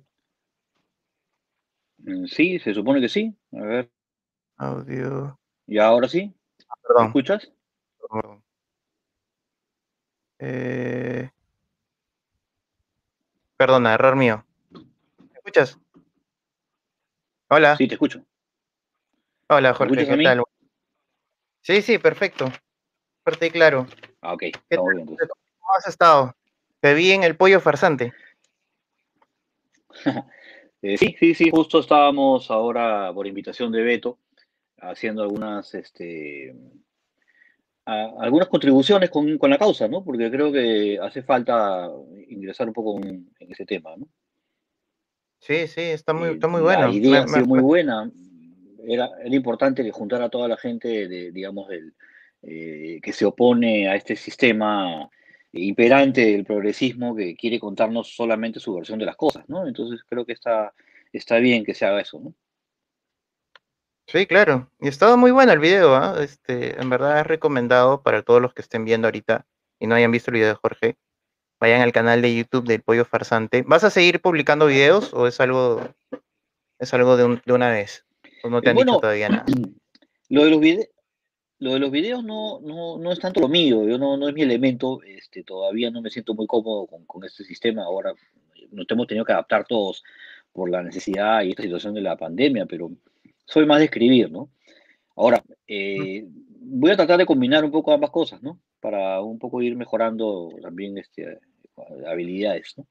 Mm, 2.00 2.26
Sí, 2.26 2.60
se 2.60 2.74
supone 2.74 3.02
que 3.02 3.10
sí. 3.10 3.36
A 3.54 3.62
ver, 3.62 3.92
Audio. 4.58 5.40
¿y 5.68 5.78
ahora 5.78 6.08
sí? 6.08 6.34
¿Me 6.60 6.66
Perdón. 6.88 7.08
escuchas? 7.08 7.52
perdón. 8.10 8.44
Eh, 10.40 11.30
Perdona, 13.58 13.96
error 13.96 14.16
mío. 14.16 14.46
¿Me 14.72 15.38
escuchas? 15.38 15.80
Hola. 17.50 17.76
Sí, 17.76 17.88
te 17.88 17.96
escucho. 17.96 18.24
Hola 19.50 19.70
¿Me 19.70 19.76
Jorge, 19.76 20.06
¿qué 20.06 20.24
tal? 20.24 20.44
Sí, 21.62 21.82
sí, 21.82 21.98
perfecto. 21.98 22.52
Fuerte 23.24 23.48
y 23.48 23.50
claro. 23.52 23.88
Ah, 24.22 24.34
ok, 24.34 24.40
¿Qué 24.40 24.52
estamos 24.70 24.90
tal? 24.90 24.96
bien 24.96 25.10
entonces. 25.10 25.30
¿Cómo 25.60 25.74
has 25.76 25.88
estado? 25.88 26.36
Te 26.82 26.94
vi 26.94 27.12
en 27.12 27.24
el 27.24 27.36
pollo 27.36 27.60
farsante. 27.60 28.14
Eh, 30.84 30.96
sí, 30.96 31.16
sí, 31.20 31.34
sí, 31.34 31.50
justo 31.50 31.80
estábamos 31.80 32.52
ahora 32.52 33.12
por 33.12 33.26
invitación 33.26 33.72
de 33.72 33.82
Beto 33.82 34.20
haciendo 34.80 35.24
algunas, 35.24 35.74
este, 35.74 36.56
a- 37.88 38.12
algunas 38.20 38.50
contribuciones 38.50 39.10
con, 39.10 39.38
con 39.38 39.50
la 39.50 39.58
causa, 39.58 39.88
¿no? 39.88 40.04
Porque 40.04 40.30
creo 40.30 40.52
que 40.52 41.00
hace 41.02 41.24
falta 41.24 41.90
ingresar 42.28 42.68
un 42.68 42.74
poco 42.74 42.98
en, 43.00 43.30
en 43.40 43.52
ese 43.52 43.66
tema, 43.66 43.96
¿no? 43.96 44.08
Sí, 45.40 45.68
sí, 45.68 45.82
está 45.82 46.14
muy, 46.14 46.32
está 46.32 46.48
muy 46.48 46.60
la 46.62 46.66
bueno. 46.66 46.92
idea 46.92 47.12
Me- 47.12 47.18
ha 47.20 47.28
sido 47.28 47.46
muy 47.46 47.62
buena. 47.62 48.12
Era, 48.86 49.10
era 49.24 49.36
importante 49.36 49.84
que 49.84 49.92
juntar 49.92 50.22
a 50.22 50.30
toda 50.30 50.48
la 50.48 50.58
gente, 50.58 51.08
de, 51.08 51.32
digamos, 51.32 51.68
del, 51.70 51.94
eh, 52.42 53.00
que 53.02 53.14
se 53.14 53.26
opone 53.26 53.88
a 53.88 53.96
este 53.96 54.16
sistema 54.16 55.10
imperante 55.54 56.26
del 56.26 56.44
progresismo 56.44 57.16
que 57.16 57.36
quiere 57.36 57.60
contarnos 57.60 58.14
solamente 58.16 58.60
su 58.60 58.74
versión 58.76 59.00
de 59.00 59.06
las 59.06 59.16
cosas, 59.16 59.48
¿no? 59.48 59.66
Entonces 59.68 60.02
creo 60.08 60.26
que 60.26 60.34
está, 60.34 60.74
está 61.14 61.38
bien 61.38 61.64
que 61.64 61.74
se 61.74 61.86
haga 61.86 62.02
eso, 62.02 62.20
¿no? 62.20 62.34
Sí, 64.08 64.26
claro. 64.26 64.70
Y 64.80 64.88
estaba 64.88 65.18
muy 65.18 65.32
bueno 65.32 65.52
el 65.52 65.60
video, 65.60 65.94
¿ah? 65.96 66.16
Este, 66.22 66.80
en 66.80 66.90
verdad 66.90 67.20
es 67.20 67.28
recomendado 67.28 68.02
para 68.02 68.24
todos 68.24 68.42
los 68.42 68.54
que 68.54 68.62
estén 68.62 68.86
viendo 68.86 69.08
ahorita 69.08 69.46
y 69.80 69.88
no 69.88 69.96
hayan 69.96 70.12
visto 70.12 70.32
el 70.32 70.36
video 70.36 70.48
de 70.50 70.56
Jorge. 70.56 70.96
Vayan 71.60 71.82
al 71.82 71.92
canal 71.92 72.22
de 72.22 72.36
YouTube 72.36 72.66
del 72.68 72.82
Pollo 72.82 73.04
Farsante. 73.04 73.64
¿Vas 73.68 73.84
a 73.84 73.90
seguir 73.90 74.22
publicando 74.22 74.68
videos 74.68 75.14
o 75.14 75.28
es 75.28 75.42
algo, 75.42 75.82
es 76.80 76.94
algo 76.94 77.18
de, 77.18 77.26
un- 77.26 77.42
de 77.46 77.54
una 77.54 77.70
vez? 77.70 78.06
¿O 78.44 78.50
no 78.50 78.62
te 78.62 78.68
Eh, 78.68 78.72
han 78.72 78.78
dicho 78.78 79.00
todavía 79.00 79.28
nada? 79.30 79.46
lo 80.30 80.44
de 80.46 80.52
los 80.52 80.60
videos, 80.62 80.88
lo 81.60 81.74
de 81.74 81.80
los 81.80 81.92
videos 81.92 82.24
no, 82.24 82.60
no, 82.62 82.98
no 83.00 83.12
es 83.12 83.20
tanto 83.20 83.42
lo 83.42 83.48
mío, 83.50 83.86
yo 83.88 83.98
no, 83.98 84.16
no 84.16 84.30
es 84.30 84.36
mi 84.36 84.44
elemento, 84.44 85.02
este, 85.04 85.44
todavía 85.44 85.90
no 85.92 86.02
me 86.02 86.12
siento 86.12 86.34
muy 86.36 86.46
cómodo 86.48 86.86
con, 86.86 87.04
con 87.06 87.24
este 87.26 87.44
sistema, 87.44 87.84
ahora 87.84 88.14
nos 88.72 88.86
hemos 88.90 89.08
tenido 89.08 89.26
que 89.26 89.32
adaptar 89.34 89.66
todos 89.66 90.04
por 90.54 90.70
la 90.70 90.84
necesidad 90.84 91.42
y 91.42 91.50
esta 91.50 91.64
situación 91.64 91.94
de 91.96 92.02
la 92.02 92.16
pandemia, 92.16 92.68
pero 92.68 92.92
soy 93.48 93.66
más 93.66 93.80
de 93.80 93.86
escribir, 93.86 94.30
¿no? 94.30 94.50
Ahora, 95.16 95.42
eh, 95.68 96.26
voy 96.60 96.92
a 96.92 96.98
tratar 96.98 97.18
de 97.18 97.26
combinar 97.26 97.64
un 97.64 97.72
poco 97.72 97.92
ambas 97.92 98.12
cosas, 98.12 98.44
¿no? 98.44 98.60
Para 98.80 99.22
un 99.22 99.40
poco 99.40 99.62
ir 99.62 99.76
mejorando 99.76 100.50
también 100.62 100.98
este, 100.98 101.40
habilidades, 102.08 102.78
¿no? 102.78 102.86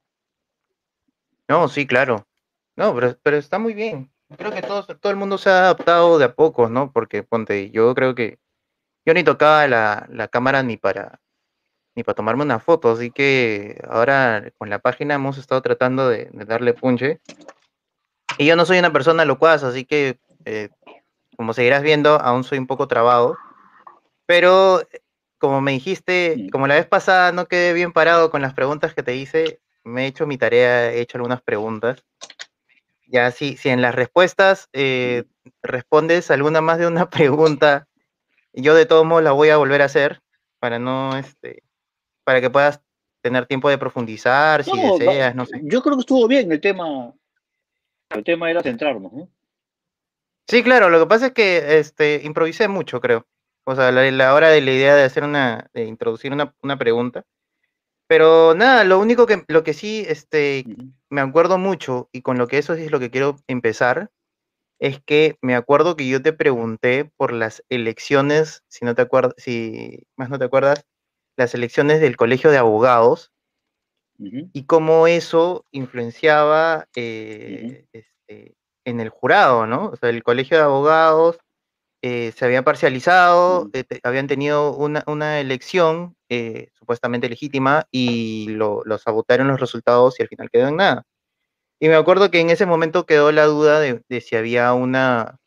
No, 1.48 1.68
sí, 1.68 1.86
claro. 1.86 2.26
No, 2.74 2.94
pero, 2.94 3.16
pero 3.22 3.36
está 3.36 3.58
muy 3.58 3.74
bien. 3.74 4.10
Creo 4.36 4.50
que 4.50 4.62
todo, 4.62 4.84
todo 4.84 5.10
el 5.10 5.18
mundo 5.18 5.38
se 5.38 5.50
ha 5.50 5.58
adaptado 5.60 6.18
de 6.18 6.24
a 6.24 6.34
poco, 6.34 6.68
¿no? 6.68 6.90
Porque 6.90 7.22
ponte, 7.22 7.70
yo 7.70 7.94
creo 7.94 8.14
que 8.16 8.38
yo 9.04 9.14
ni 9.14 9.22
tocaba 9.22 9.68
la, 9.68 10.08
la 10.10 10.26
cámara 10.26 10.64
ni 10.64 10.76
para 10.76 11.20
ni 11.94 12.02
para 12.02 12.16
tomarme 12.16 12.42
una 12.42 12.58
foto, 12.58 12.90
así 12.90 13.10
que 13.10 13.80
ahora 13.88 14.52
con 14.58 14.68
la 14.68 14.80
página 14.80 15.14
hemos 15.14 15.38
estado 15.38 15.62
tratando 15.62 16.10
de, 16.10 16.28
de 16.30 16.44
darle 16.44 16.74
punche. 16.74 17.20
Y 18.36 18.44
yo 18.44 18.54
no 18.54 18.66
soy 18.66 18.78
una 18.78 18.92
persona 18.92 19.24
locuaz, 19.24 19.62
así 19.62 19.86
que 19.86 20.18
eh, 20.46 20.70
como 21.36 21.52
seguirás 21.52 21.82
viendo, 21.82 22.18
aún 22.20 22.44
soy 22.44 22.58
un 22.58 22.66
poco 22.66 22.88
trabado. 22.88 23.36
Pero 24.24 24.80
como 25.38 25.60
me 25.60 25.72
dijiste, 25.72 26.34
Mm. 26.38 26.48
como 26.48 26.66
la 26.66 26.76
vez 26.76 26.86
pasada 26.86 27.30
no 27.32 27.46
quedé 27.46 27.72
bien 27.74 27.92
parado 27.92 28.30
con 28.30 28.40
las 28.40 28.54
preguntas 28.54 28.94
que 28.94 29.02
te 29.02 29.14
hice, 29.16 29.60
me 29.84 30.04
he 30.04 30.06
hecho 30.06 30.26
mi 30.26 30.38
tarea, 30.38 30.90
he 30.92 31.00
hecho 31.00 31.18
algunas 31.18 31.42
preguntas. 31.42 32.02
Ya, 33.08 33.30
si, 33.30 33.56
si 33.56 33.68
en 33.68 33.82
las 33.82 33.94
respuestas 33.94 34.68
eh, 34.72 35.24
respondes 35.62 36.30
alguna 36.30 36.60
más 36.60 36.78
de 36.78 36.86
una 36.86 37.08
pregunta, 37.10 37.86
yo 38.52 38.74
de 38.74 38.86
todos 38.86 39.04
modos 39.04 39.22
la 39.22 39.32
voy 39.32 39.50
a 39.50 39.58
volver 39.58 39.82
a 39.82 39.84
hacer 39.86 40.20
para 40.58 40.78
no, 40.78 41.16
este, 41.16 41.62
para 42.24 42.40
que 42.40 42.50
puedas 42.50 42.80
tener 43.20 43.46
tiempo 43.46 43.68
de 43.68 43.78
profundizar, 43.78 44.64
si 44.64 44.70
No, 44.72 44.98
va- 44.98 44.98
deseas, 44.98 45.34
no 45.34 45.44
sé. 45.46 45.60
yo 45.62 45.82
creo 45.82 45.96
que 45.96 46.00
estuvo 46.00 46.26
bien 46.26 46.50
el 46.50 46.60
tema. 46.60 47.12
El 48.10 48.24
tema 48.24 48.50
era 48.50 48.62
centrarnos, 48.62 49.12
¿no? 49.12 49.28
Sí, 50.48 50.62
claro, 50.62 50.90
lo 50.90 51.00
que 51.00 51.06
pasa 51.06 51.26
es 51.26 51.32
que 51.32 51.78
este, 51.78 52.20
improvisé 52.24 52.68
mucho, 52.68 53.00
creo. 53.00 53.26
O 53.64 53.74
sea, 53.74 53.90
la, 53.90 54.08
la 54.10 54.34
hora 54.34 54.48
de 54.48 54.60
la 54.60 54.72
idea 54.72 54.94
de 54.94 55.02
hacer 55.02 55.24
una, 55.24 55.68
de 55.74 55.84
introducir 55.84 56.32
una, 56.32 56.54
una 56.62 56.78
pregunta. 56.78 57.24
Pero 58.08 58.54
nada, 58.54 58.84
lo 58.84 59.00
único 59.00 59.26
que, 59.26 59.44
lo 59.48 59.64
que 59.64 59.74
sí, 59.74 60.04
este, 60.08 60.64
me 61.10 61.20
acuerdo 61.20 61.58
mucho, 61.58 62.08
y 62.12 62.22
con 62.22 62.38
lo 62.38 62.46
que 62.46 62.58
eso 62.58 62.74
es 62.74 62.92
lo 62.92 63.00
que 63.00 63.10
quiero 63.10 63.36
empezar, 63.48 64.10
es 64.78 65.00
que 65.02 65.36
me 65.42 65.56
acuerdo 65.56 65.96
que 65.96 66.06
yo 66.06 66.22
te 66.22 66.32
pregunté 66.32 67.10
por 67.16 67.32
las 67.32 67.64
elecciones, 67.68 68.62
si 68.68 68.84
no 68.84 68.94
te 68.94 69.02
acuerdas, 69.02 69.34
si 69.38 70.06
más 70.16 70.30
no 70.30 70.38
te 70.38 70.44
acuerdas, 70.44 70.86
las 71.36 71.54
elecciones 71.54 72.00
del 72.00 72.16
colegio 72.16 72.50
de 72.50 72.58
abogados, 72.58 73.32
y 74.18 74.64
cómo 74.64 75.06
eso 75.06 75.66
influenciaba 75.72 76.88
eh, 76.96 77.86
este, 77.92 78.54
en 78.86 79.00
el 79.00 79.10
jurado, 79.10 79.66
¿no? 79.66 79.86
O 79.88 79.96
sea, 79.96 80.10
el 80.10 80.22
colegio 80.24 80.56
de 80.58 80.64
abogados 80.64 81.38
eh, 82.02 82.32
se 82.36 82.44
había 82.46 82.62
parcializado, 82.64 83.70
eh, 83.74 83.84
te- 83.84 84.00
habían 84.04 84.28
tenido 84.28 84.74
una, 84.76 85.04
una 85.06 85.40
elección 85.40 86.16
eh, 86.30 86.70
supuestamente 86.74 87.28
legítima 87.28 87.86
y 87.92 88.48
lo, 88.50 88.82
lo 88.84 88.98
sabotearon 88.98 89.48
los 89.48 89.60
resultados 89.60 90.18
y 90.20 90.22
al 90.24 90.28
final 90.30 90.50
quedó 90.50 90.68
en 90.68 90.76
nada. 90.76 91.04
Y 91.80 91.88
me 91.88 91.96
acuerdo 91.96 92.30
que 92.30 92.40
en 92.40 92.50
ese 92.50 92.66
momento 92.66 93.06
quedó 93.06 93.32
la 93.32 93.46
duda 93.46 93.80
de, 93.80 94.02
de 94.08 94.20
si 94.22 94.36
había 94.36 94.72
una, 94.74 95.38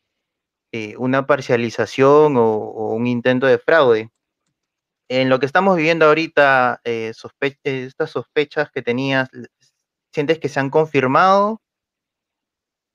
una 0.98 1.26
parcialización 1.26 2.36
o, 2.36 2.42
o 2.54 2.94
un 2.94 3.06
intento 3.06 3.46
de 3.46 3.58
fraude. 3.58 4.10
En 5.08 5.28
lo 5.28 5.40
que 5.40 5.46
estamos 5.46 5.76
viviendo 5.76 6.06
ahorita, 6.06 6.80
eh, 6.84 7.12
sospe- 7.14 7.58
estas 7.64 8.10
sospechas 8.10 8.70
que 8.70 8.82
tenías, 8.82 9.28
¿sientes 10.12 10.38
que 10.38 10.48
se 10.48 10.60
han 10.60 10.70
confirmado 10.70 11.60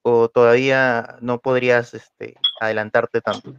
o 0.07 0.29
todavía 0.29 1.17
no 1.21 1.39
podrías 1.39 1.95
este, 1.95 2.35
adelantarte 2.61 3.21
tanto? 3.21 3.55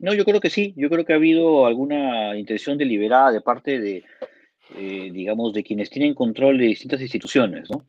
No, 0.00 0.12
yo 0.12 0.24
creo 0.24 0.40
que 0.40 0.50
sí, 0.50 0.74
yo 0.76 0.90
creo 0.90 1.04
que 1.04 1.12
ha 1.12 1.16
habido 1.16 1.66
alguna 1.66 2.36
intención 2.36 2.76
deliberada 2.76 3.30
de 3.30 3.40
parte 3.40 3.78
de, 3.78 4.04
eh, 4.76 5.10
digamos, 5.12 5.52
de 5.52 5.62
quienes 5.62 5.90
tienen 5.90 6.12
control 6.12 6.58
de 6.58 6.64
distintas 6.64 7.00
instituciones, 7.00 7.70
¿no? 7.70 7.86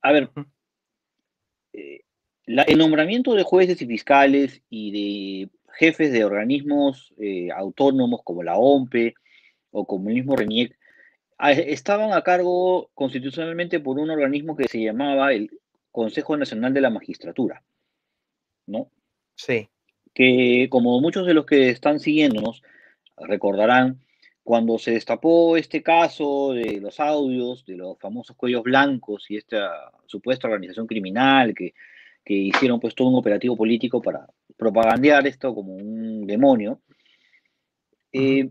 A 0.00 0.12
ver, 0.12 0.30
eh, 1.74 2.00
la- 2.46 2.62
el 2.62 2.78
nombramiento 2.78 3.34
de 3.34 3.42
jueces 3.42 3.82
y 3.82 3.86
fiscales 3.86 4.62
y 4.70 4.90
de 4.92 5.50
jefes 5.74 6.12
de 6.12 6.24
organismos 6.24 7.12
eh, 7.18 7.50
autónomos 7.54 8.22
como 8.24 8.42
la 8.42 8.56
OMPE 8.56 9.14
o 9.70 9.86
como 9.86 10.08
el 10.08 10.14
mismo 10.14 10.34
Reniec, 10.34 10.78
estaban 11.38 12.14
a 12.14 12.22
cargo 12.22 12.88
constitucionalmente 12.94 13.80
por 13.80 13.98
un 13.98 14.08
organismo 14.08 14.56
que 14.56 14.66
se 14.66 14.80
llamaba 14.82 15.34
el 15.34 15.50
Consejo 15.94 16.36
Nacional 16.36 16.74
de 16.74 16.80
la 16.80 16.90
Magistratura, 16.90 17.62
¿no? 18.66 18.90
Sí. 19.36 19.68
Que 20.12 20.66
como 20.68 21.00
muchos 21.00 21.24
de 21.24 21.34
los 21.34 21.46
que 21.46 21.70
están 21.70 22.00
siguiéndonos 22.00 22.64
recordarán, 23.16 24.00
cuando 24.42 24.76
se 24.76 24.90
destapó 24.90 25.56
este 25.56 25.84
caso 25.84 26.52
de 26.52 26.80
los 26.80 26.98
audios, 26.98 27.64
de 27.64 27.76
los 27.76 27.96
famosos 28.00 28.36
cuellos 28.36 28.64
blancos 28.64 29.30
y 29.30 29.36
esta 29.36 29.92
supuesta 30.06 30.48
organización 30.48 30.88
criminal 30.88 31.54
que, 31.54 31.74
que 32.24 32.34
hicieron 32.34 32.80
pues 32.80 32.96
todo 32.96 33.06
un 33.10 33.14
operativo 33.14 33.56
político 33.56 34.02
para 34.02 34.26
propagandear 34.56 35.28
esto 35.28 35.54
como 35.54 35.76
un 35.76 36.26
demonio, 36.26 36.80
eh, 38.12 38.50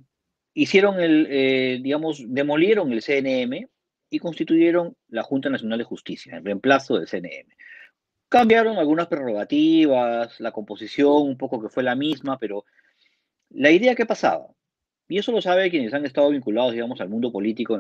hicieron 0.54 1.02
el, 1.02 1.28
eh, 1.30 1.80
digamos, 1.84 2.24
demolieron 2.26 2.94
el 2.94 3.02
CNM 3.02 3.68
y 4.14 4.20
constituyeron 4.20 4.96
la 5.10 5.24
Junta 5.24 5.50
Nacional 5.50 5.80
de 5.80 5.84
Justicia, 5.84 6.38
en 6.38 6.46
reemplazo 6.46 6.98
del 6.98 7.08
CNM. 7.08 7.50
Cambiaron 8.30 8.78
algunas 8.78 9.08
prerrogativas, 9.08 10.40
la 10.40 10.52
composición 10.52 11.24
un 11.24 11.38
poco 11.38 11.62
que 11.62 11.70
fue 11.70 11.84
la 11.84 11.96
misma, 11.96 12.38
pero 12.38 12.66
la 13.50 13.72
idea 13.72 13.96
que 13.96 14.06
pasaba, 14.06 14.48
y 15.08 15.18
eso 15.18 15.32
lo 15.32 15.42
sabe 15.42 15.70
quienes 15.70 15.94
han 15.94 16.06
estado 16.06 16.30
vinculados, 16.30 16.74
digamos, 16.74 17.02
al 17.02 17.10
mundo 17.10 17.32
político 17.32 17.80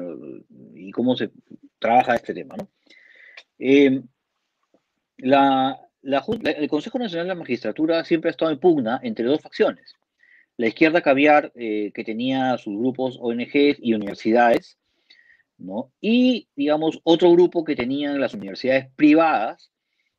y 0.75 0.91
cómo 0.91 1.15
se 1.15 1.31
trabaja 1.79 2.15
este 2.15 2.33
tema, 2.33 2.55
¿no? 2.57 2.69
Eh, 3.57 4.01
la, 5.17 5.79
el 6.01 6.67
Consejo 6.69 6.99
Nacional 6.99 7.27
de 7.27 7.33
la 7.33 7.39
Magistratura 7.39 8.03
siempre 8.03 8.29
ha 8.29 8.31
estado 8.31 8.51
en 8.51 8.59
pugna 8.59 8.99
entre 9.03 9.25
dos 9.25 9.41
facciones 9.41 9.95
la 10.57 10.67
izquierda 10.67 11.01
caviar, 11.01 11.51
eh, 11.55 11.91
que 11.93 12.03
tenía 12.03 12.57
sus 12.57 12.77
grupos 12.77 13.17
ONGs 13.19 13.77
y 13.79 13.93
universidades, 13.93 14.77
¿no? 15.57 15.91
Y, 16.01 16.47
digamos, 16.55 16.99
otro 17.03 17.31
grupo 17.31 17.63
que 17.63 17.75
tenían 17.75 18.19
las 18.19 18.33
universidades 18.33 18.89
privadas, 18.95 19.71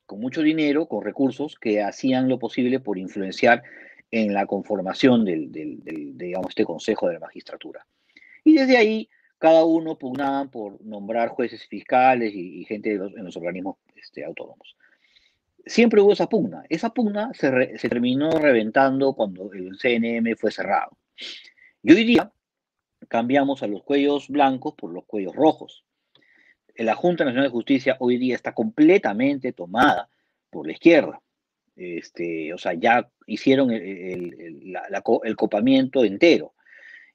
con 0.06 0.20
mucho 0.20 0.42
dinero, 0.42 0.86
con 0.86 1.04
recursos, 1.04 1.56
que 1.58 1.82
hacían 1.82 2.28
lo 2.28 2.38
posible 2.38 2.80
por 2.80 2.98
influenciar 2.98 3.62
en 4.10 4.32
la 4.32 4.46
conformación 4.46 5.24
del, 5.24 5.50
digamos, 5.52 6.50
este 6.50 6.64
Consejo 6.64 7.08
de 7.08 7.14
la 7.14 7.20
Magistratura. 7.20 7.86
Y 8.44 8.54
desde 8.54 8.76
ahí, 8.76 9.08
cada 9.38 9.64
uno 9.64 9.98
pugnaba 9.98 10.46
por 10.50 10.82
nombrar 10.84 11.30
jueces 11.30 11.66
fiscales 11.66 12.32
y, 12.34 12.64
gente 12.64 12.94
en 12.94 13.24
los 13.24 13.36
organismos 13.36 13.76
este, 13.96 14.24
autónomos 14.24 14.76
siempre 15.66 16.00
hubo 16.00 16.12
esa 16.12 16.28
pugna. 16.28 16.64
Esa 16.68 16.90
pugna 16.90 17.30
se, 17.34 17.50
terminó 17.88 18.30
reventando 18.38 19.14
cuando 19.14 19.50
el 19.52 19.76
CNM 19.78 20.36
fue 20.36 20.50
cerrado. 20.50 20.96
Y 21.82 21.92
hoy 21.92 22.04
día 22.04 22.30
cambiamos 23.08 23.62
a 23.62 23.66
los 23.66 23.82
cuellos 23.82 24.28
blancos 24.28 24.74
por 24.74 24.92
los 24.92 25.04
cuellos 25.04 25.34
rojos. 25.34 25.84
La 26.76 26.94
Junta 26.94 27.24
Nacional 27.24 27.48
de 27.48 27.52
Justicia 27.52 27.96
hoy 28.00 28.18
día 28.18 28.34
está 28.34 28.52
completamente 28.52 29.52
tomada 29.52 30.08
por 30.50 30.66
la 30.66 30.72
izquierda. 30.72 31.20
Este, 31.76 32.52
o 32.52 32.58
sea, 32.58 32.74
ya 32.74 33.08
hicieron 33.26 33.70
el, 33.70 34.76
copamiento 35.36 36.04
entero. 36.04 36.54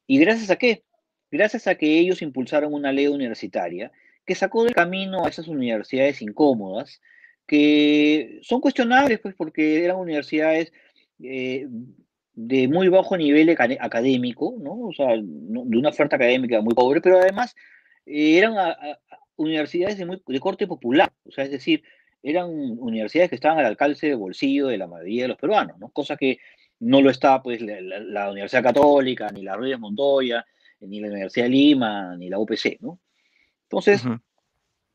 ¿Y 0.07 0.17
gracias 0.19 0.49
a 0.49 0.55
qué? 0.55 0.83
Gracias 1.31 1.67
a 1.67 1.75
que 1.75 1.99
ellos 1.99 2.21
impulsaron 2.21 2.73
una 2.73 2.91
ley 2.91 3.07
universitaria 3.07 3.91
que 4.25 4.35
sacó 4.35 4.63
del 4.63 4.75
camino 4.75 5.25
a 5.25 5.29
esas 5.29 5.47
universidades 5.47 6.21
incómodas 6.21 7.01
que 7.45 8.39
son 8.43 8.61
cuestionables, 8.61 9.19
pues, 9.19 9.33
porque 9.35 9.83
eran 9.83 9.97
universidades 9.97 10.71
eh, 11.21 11.67
de 12.33 12.67
muy 12.67 12.87
bajo 12.87 13.17
nivel 13.17 13.49
académico, 13.79 14.55
¿no? 14.59 14.87
O 14.87 14.93
sea, 14.93 15.15
de 15.15 15.77
una 15.77 15.89
oferta 15.89 16.15
académica 16.15 16.61
muy 16.61 16.73
pobre, 16.73 17.01
pero 17.01 17.19
además 17.19 17.55
eh, 18.05 18.37
eran 18.37 18.55
universidades 19.35 19.97
de, 19.97 20.05
muy, 20.05 20.21
de 20.25 20.39
corte 20.39 20.67
popular, 20.67 21.11
o 21.25 21.31
sea, 21.31 21.43
es 21.43 21.51
decir, 21.51 21.83
eran 22.21 22.49
universidades 22.49 23.29
que 23.29 23.35
estaban 23.35 23.59
al 23.59 23.65
alcance 23.65 24.07
del 24.07 24.17
bolsillo 24.17 24.67
de 24.67 24.77
la 24.77 24.87
mayoría 24.87 25.23
de 25.23 25.29
los 25.29 25.37
peruanos, 25.37 25.77
¿no? 25.79 25.89
Cosa 25.89 26.17
que 26.17 26.39
no 26.79 27.01
lo 27.01 27.09
está, 27.09 27.41
pues, 27.41 27.61
la, 27.61 28.31
Universidad 28.31 28.63
Católica, 28.63 29.29
ni 29.29 29.43
la 29.43 29.55
Ruiz 29.55 29.77
Montoya, 29.79 30.45
ni 30.81 30.99
la 30.99 31.07
Universidad 31.07 31.45
de 31.45 31.49
Lima, 31.49 32.15
ni 32.17 32.29
la 32.29 32.39
UPC, 32.39 32.77
¿no? 32.81 32.99
Entonces, 33.63 34.03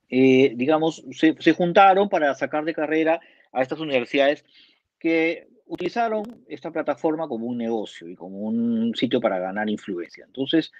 eh, 0.09 0.53
digamos, 0.57 1.05
se, 1.12 1.53
juntaron 1.53 2.09
para 2.09 2.35
sacar 2.35 2.64
de 2.64 2.75
carrera 2.75 3.20
a 3.53 3.62
estas 3.62 3.81
universidades 3.81 4.44
que 4.99 5.49
utilizaron 5.66 6.44
esta 6.48 6.70
plataforma 6.70 7.29
como 7.29 7.46
un 7.46 7.59
negocio 7.59 8.09
y 8.09 8.14
como 8.14 8.38
un 8.40 8.94
sitio 8.94 9.20
para 9.20 9.38
ganar 9.38 9.68
influencia. 9.68 10.24
Entonces, 10.24 10.72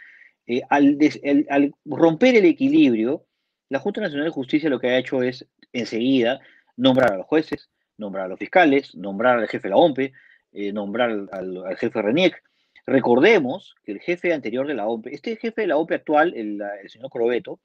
eh, 0.47 0.63
al, 0.69 1.75
romper 1.85 2.37
el 2.37 2.45
equilibrio, 2.45 3.25
la 3.69 3.79
Junta 3.79 4.01
Nacional 4.01 4.27
de 4.27 4.33
Justicia 4.33 4.69
lo 4.69 4.79
que 4.79 4.89
ha 4.89 4.99
hecho 4.99 5.23
es 5.23 5.47
enseguida 5.73 6.41
nombrar 6.77 7.13
a 7.13 7.17
los 7.17 7.27
jueces, 7.27 7.71
nombrar 7.97 8.27
a 8.27 8.29
los 8.29 8.39
fiscales, 8.39 8.95
nombrar 8.95 9.39
al 9.39 9.49
jefe 9.49 9.69
de 9.69 9.71
la 9.71 9.77
OMPE, 9.77 10.13
eh, 10.53 10.73
nombrar 10.73 11.11
al, 11.33 11.77
jefe 11.77 12.03
RENIEC. 12.03 12.43
Recordemos 12.87 13.75
que 13.83 13.93
el 13.93 14.01
jefe 14.01 14.35
anterior 14.35 14.67
de 14.67 14.75
la 14.75 14.87
OMPE, 14.87 15.15
este 15.15 15.37
jefe 15.37 15.63
de 15.63 15.69
la 15.69 15.79
OMPE 15.79 15.95
actual, 15.95 16.35
el, 16.37 16.61
el 16.83 16.91
señor 16.91 17.11
Crobeto, 17.11 17.61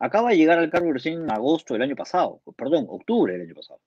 acaba 0.00 0.30
de 0.30 0.36
llegar 0.36 0.58
al 0.58 0.70
cargo 0.70 0.92
recién 0.92 1.22
en 1.22 1.30
agosto 1.30 1.74
del 1.74 1.82
año 1.82 1.96
pasado, 1.96 2.40
perdón, 2.56 2.86
octubre 2.88 3.32
del 3.32 3.42
año 3.42 3.54
pasado. 3.54 3.80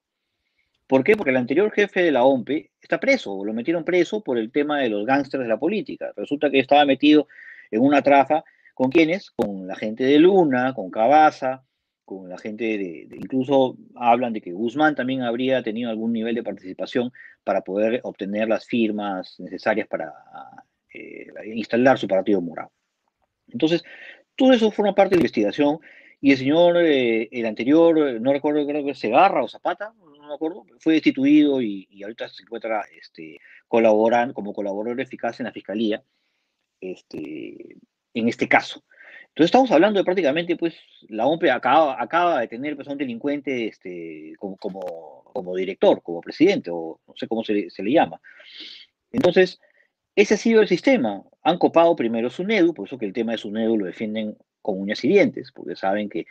¿Por 0.91 1.05
qué? 1.05 1.15
Porque 1.15 1.29
el 1.29 1.37
anterior 1.37 1.71
jefe 1.71 2.03
de 2.03 2.11
la 2.11 2.25
OMPE 2.25 2.71
está 2.81 2.99
preso, 2.99 3.45
lo 3.45 3.53
metieron 3.53 3.85
preso 3.85 4.21
por 4.21 4.37
el 4.37 4.51
tema 4.51 4.81
de 4.81 4.89
los 4.89 5.05
gángsters 5.05 5.41
de 5.41 5.47
la 5.47 5.57
política. 5.57 6.11
Resulta 6.17 6.51
que 6.51 6.59
estaba 6.59 6.83
metido 6.83 7.29
en 7.71 7.79
una 7.79 8.01
trafa 8.01 8.43
con 8.73 8.91
quiénes? 8.91 9.31
Con 9.31 9.67
la 9.67 9.77
gente 9.77 10.03
de 10.03 10.19
Luna, 10.19 10.73
con 10.73 10.91
Cabaza, 10.91 11.63
con 12.03 12.27
la 12.27 12.37
gente 12.37 12.77
de, 12.77 13.07
incluso 13.15 13.77
hablan 13.95 14.33
de 14.33 14.41
que 14.41 14.51
Guzmán 14.51 14.93
también 14.93 15.21
habría 15.21 15.63
tenido 15.63 15.89
algún 15.89 16.11
nivel 16.11 16.35
de 16.35 16.43
participación 16.43 17.13
para 17.45 17.61
poder 17.61 18.01
obtener 18.03 18.49
las 18.49 18.65
firmas 18.65 19.39
necesarias 19.39 19.87
para 19.87 20.13
eh, 20.93 21.27
instalar 21.55 21.99
su 21.99 22.07
partido 22.09 22.41
morado. 22.41 22.69
Entonces, 23.47 23.81
todo 24.35 24.51
eso 24.51 24.69
forma 24.71 24.93
parte 24.93 25.11
de 25.11 25.19
la 25.19 25.21
investigación 25.21 25.79
y 26.19 26.33
el 26.33 26.37
señor, 26.37 26.75
eh, 26.81 27.29
el 27.31 27.45
anterior, 27.45 28.19
no 28.19 28.33
recuerdo, 28.33 28.67
creo 28.67 28.83
que 28.83 28.93
Segarra 28.93 29.41
o 29.41 29.47
Zapata, 29.47 29.93
me 30.31 30.35
acuerdo, 30.35 30.65
fue 30.79 30.93
destituido 30.93 31.61
y, 31.61 31.87
ahorita 32.03 32.29
se 32.29 32.43
encuentra 32.43 32.83
este, 32.97 33.39
colaboran, 33.67 34.33
como 34.33 34.53
colaborador 34.53 34.99
eficaz 35.01 35.39
en 35.39 35.45
la 35.45 35.51
fiscalía 35.51 36.03
este, 36.79 37.77
en 38.13 38.27
este 38.27 38.47
caso. 38.47 38.83
Entonces 39.29 39.45
estamos 39.45 39.71
hablando 39.71 39.99
de 39.99 40.03
prácticamente, 40.03 40.57
pues, 40.57 40.75
la 41.07 41.25
OMPE 41.25 41.51
acaba, 41.51 42.01
acaba 42.01 42.41
de 42.41 42.47
tener 42.47 42.75
pues, 42.75 42.87
a 42.87 42.91
un 42.91 42.97
delincuente 42.97 43.67
este, 43.67 44.33
como, 44.37 44.57
como, 44.57 45.55
director, 45.55 46.01
como 46.03 46.21
presidente, 46.21 46.69
o 46.71 46.99
no 47.07 47.13
sé 47.15 47.27
cómo 47.27 47.43
se, 47.43 47.69
se 47.69 47.83
le 47.83 47.91
llama. 47.91 48.19
Entonces, 49.11 49.59
ese 50.15 50.33
ha 50.33 50.37
sido 50.37 50.61
el 50.61 50.67
sistema. 50.67 51.23
Han 51.43 51.57
copado 51.57 51.95
primero 51.95 52.29
SUNEDU, 52.29 52.73
por 52.73 52.87
eso 52.87 52.97
que 52.97 53.05
el 53.05 53.13
tema 53.13 53.31
de 53.31 53.37
SUNEDU 53.37 53.77
lo 53.77 53.85
defienden 53.85 54.37
con 54.61 54.79
uñas 54.79 55.03
y 55.03 55.07
dientes, 55.07 55.51
porque 55.53 55.75
saben 55.75 56.09
que 56.09 56.25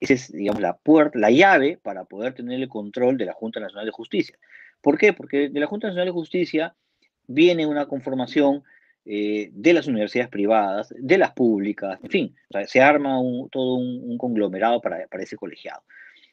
esa 0.00 0.14
es, 0.14 0.32
digamos, 0.32 0.62
la 0.62 0.76
puerta, 0.76 1.18
la 1.18 1.30
llave 1.30 1.78
para 1.82 2.04
poder 2.04 2.34
tener 2.34 2.60
el 2.60 2.68
control 2.68 3.16
de 3.16 3.26
la 3.26 3.32
Junta 3.32 3.60
Nacional 3.60 3.86
de 3.86 3.92
Justicia. 3.92 4.38
¿Por 4.80 4.96
qué? 4.96 5.12
Porque 5.12 5.48
de 5.48 5.60
la 5.60 5.66
Junta 5.66 5.88
Nacional 5.88 6.06
de 6.06 6.12
Justicia 6.12 6.74
viene 7.26 7.66
una 7.66 7.86
conformación 7.86 8.62
eh, 9.04 9.50
de 9.52 9.72
las 9.72 9.86
universidades 9.86 10.30
privadas, 10.30 10.94
de 10.96 11.18
las 11.18 11.32
públicas, 11.32 11.98
en 12.02 12.10
fin, 12.10 12.36
se 12.66 12.80
arma 12.80 13.18
todo 13.50 13.74
un, 13.76 14.18
conglomerado 14.18 14.80
para, 14.80 15.06
para, 15.06 15.22
ese 15.22 15.36
colegiado. 15.36 15.82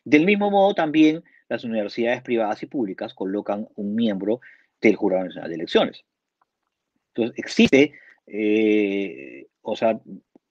Del 0.04 0.25
mismo 0.25 0.51
modo, 0.51 0.73
también 0.73 1.23
las 1.47 1.63
universidades 1.63 2.21
privadas 2.21 2.62
y 2.63 2.65
públicas 2.65 3.13
colocan 3.13 3.67
un 3.75 3.95
miembro 3.95 4.41
del 4.82 4.95
Jurado 4.95 5.23
Nacional 5.23 5.49
de 5.49 5.56
Elecciones. 5.56 6.06
Entonces, 7.13 7.39
existe, 7.39 7.93
eh, 8.28 9.47
o 9.62 9.75
sea, 9.75 9.99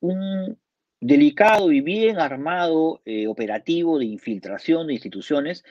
un, 0.01 0.59
delicado 1.05 1.71
y 1.71 1.83
bien 1.83 2.19
armado 2.19 3.03
eh, 3.05 3.27
operativo 3.27 3.99
de 3.99 4.07
infiltración 4.07 4.87
de 4.87 4.95
instituciones, 4.95 5.63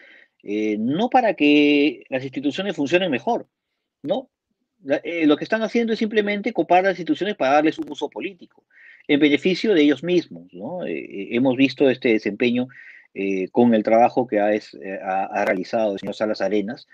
eh, 0.44 0.78
no 0.78 1.10
para 1.10 1.34
que 1.34 2.04
las 2.10 2.24
instituciones 2.24 2.76
funcionen 2.76 3.10
mejor, 3.10 3.48
¿no? 4.04 4.30
Eh, 5.04 5.26
lo 5.26 5.36
que 5.36 5.44
están 5.44 5.64
haciendo 5.64 5.94
es 5.94 6.00
simplemente 6.00 6.54
copar 6.54 6.84
las 6.84 6.92
instituciones 6.92 7.36
para 7.36 7.54
darles 7.54 7.80
un 7.80 7.90
uso 7.90 8.12
político, 8.12 8.64
en 9.08 9.20
beneficio 9.20 9.74
de 9.74 9.82
ellos 9.82 10.04
mismos, 10.04 10.54
¿no? 10.54 10.82
hemos 10.86 11.58
visto 11.58 11.90
este 11.90 12.10
desempeño 12.10 12.68
con 13.52 13.74
el 13.74 13.84
trabajo 13.84 14.28
que 14.28 14.40
ha, 14.40 14.50
ha, 14.52 15.46
realizado 15.46 15.94
el 15.94 16.00
señor 16.00 16.16
Salas 16.16 16.42
Arenas, 16.42 16.88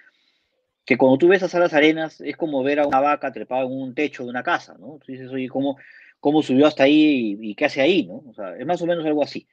que 0.86 0.98
cuando 0.98 1.18
tú 1.18 1.28
ves 1.28 1.44
a 1.44 1.50
Salas 1.50 1.74
Arenas 1.74 2.22
es 2.22 2.36
como 2.36 2.64
ver 2.64 2.80
a 2.80 2.88
una 2.88 3.00
vaca 3.00 3.32
trepada 3.32 3.64
en 3.64 3.72
un 3.72 3.94
techo 3.94 4.24
de 4.24 4.30
una 4.30 4.44
casa, 4.44 4.76
¿no? 4.80 5.00
Tú 5.04 5.12
dices, 5.12 5.30
oye, 5.30 5.48
¿cómo, 5.48 5.78
cómo 6.20 6.42
subió 6.42 6.68
hasta 6.68 6.84
ahí 6.84 7.38
y, 7.40 7.56
qué 7.56 7.66
hace 7.66 7.82
ahí, 7.82 8.06
¿no? 8.06 8.24
O 8.28 8.34
sea, 8.34 8.56
es 8.58 8.66
más 8.66 8.82
o 8.82 8.86
menos 8.86 9.06
algo 9.06 9.24
así, 9.24 9.48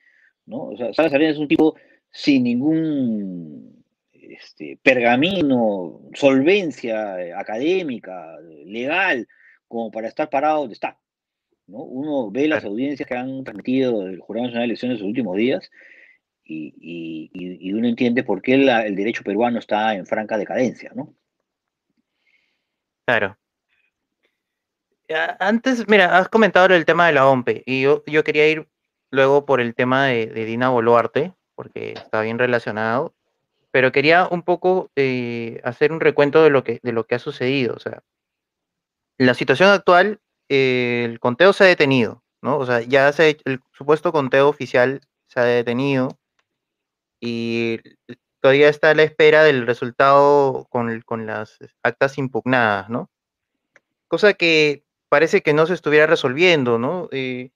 ¿no? 0.46 0.64
O 0.68 0.76
sea, 0.76 0.92
Salas 0.92 1.12
Arenas 1.12 1.34
es 1.34 1.40
un 1.40 1.48
tipo 1.48 1.76
sin 2.10 2.44
ningún 2.44 3.84
este, 4.12 4.78
pergamino, 4.82 6.00
solvencia 6.14 7.22
eh, 7.22 7.32
académica, 7.32 8.38
legal, 8.64 9.28
como 9.68 9.90
para 9.90 10.08
estar 10.08 10.28
parado 10.30 10.60
donde 10.60 10.74
está. 10.74 10.98
¿no? 11.66 11.78
Uno 11.82 12.30
ve 12.30 12.46
las 12.48 12.64
audiencias 12.64 13.08
que 13.08 13.14
han 13.16 13.42
transmitido 13.44 14.06
el 14.06 14.20
Jurado 14.20 14.44
Nacional 14.46 14.62
de 14.62 14.72
Elecciones 14.72 14.96
en 14.96 15.02
los 15.02 15.08
últimos 15.08 15.36
días 15.36 15.70
y, 16.44 16.72
y- 16.80 17.30
y- 17.34 17.68
y 17.68 17.72
uno 17.72 17.88
entiende 17.88 18.22
por 18.22 18.40
qué 18.40 18.56
la- 18.56 18.86
el 18.86 18.94
derecho 18.94 19.24
peruano 19.24 19.58
está 19.58 19.94
en 19.94 20.06
franca 20.06 20.38
decadencia, 20.38 20.92
¿no? 20.94 21.12
Claro. 23.04 23.36
Antes, 25.38 25.86
mira, 25.88 26.18
has 26.18 26.28
comentado 26.28 26.74
el 26.74 26.84
tema 26.84 27.06
de 27.06 27.12
la 27.12 27.28
OMPE 27.28 27.62
y 27.66 27.82
yo, 27.82 28.02
yo 28.06 28.24
quería 28.24 28.48
ir 28.48 28.68
luego 29.10 29.46
por 29.46 29.60
el 29.60 29.74
tema 29.74 30.06
de, 30.06 30.26
Dina 30.26 30.68
Boluarte, 30.68 31.34
porque 31.54 31.92
está 31.92 32.22
bien 32.22 32.38
relacionado, 32.38 33.14
pero 33.70 33.92
quería 33.92 34.26
un 34.28 34.42
poco 34.42 34.90
eh, 34.96 35.60
hacer 35.64 35.92
un 35.92 36.00
recuento 36.00 36.42
de 36.42 36.50
lo 36.50 36.64
que, 36.64 36.80
de 36.82 36.92
lo 36.92 37.04
que 37.04 37.14
ha 37.14 37.18
sucedido. 37.18 37.74
O 37.74 37.78
sea, 37.78 38.02
la 39.18 39.34
situación 39.34 39.70
actual, 39.70 40.20
eh, 40.48 41.04
el 41.04 41.20
conteo 41.20 41.52
se 41.52 41.64
ha 41.64 41.66
detenido, 41.68 42.22
¿no? 42.42 42.58
O 42.58 42.66
sea, 42.66 42.80
ya 42.80 43.12
se, 43.12 43.38
el 43.44 43.60
supuesto 43.72 44.12
conteo 44.12 44.48
oficial 44.48 45.00
se 45.28 45.40
ha 45.40 45.44
detenido 45.44 46.18
y 47.20 47.80
todavía 48.40 48.68
está 48.68 48.90
a 48.90 48.94
la 48.94 49.02
espera 49.02 49.44
del 49.44 49.66
resultado 49.66 50.66
con, 50.70 51.00
con 51.02 51.26
las 51.26 51.58
actas 51.82 52.18
impugnadas, 52.18 52.88
¿no? 52.88 53.10
Cosa 54.08 54.34
que 54.34 54.85
parece 55.08 55.42
que 55.42 55.52
no 55.54 55.66
se 55.66 55.74
estuviera 55.74 56.06
resolviendo, 56.06 56.78
¿no? 56.78 57.08
Eh, 57.12 57.50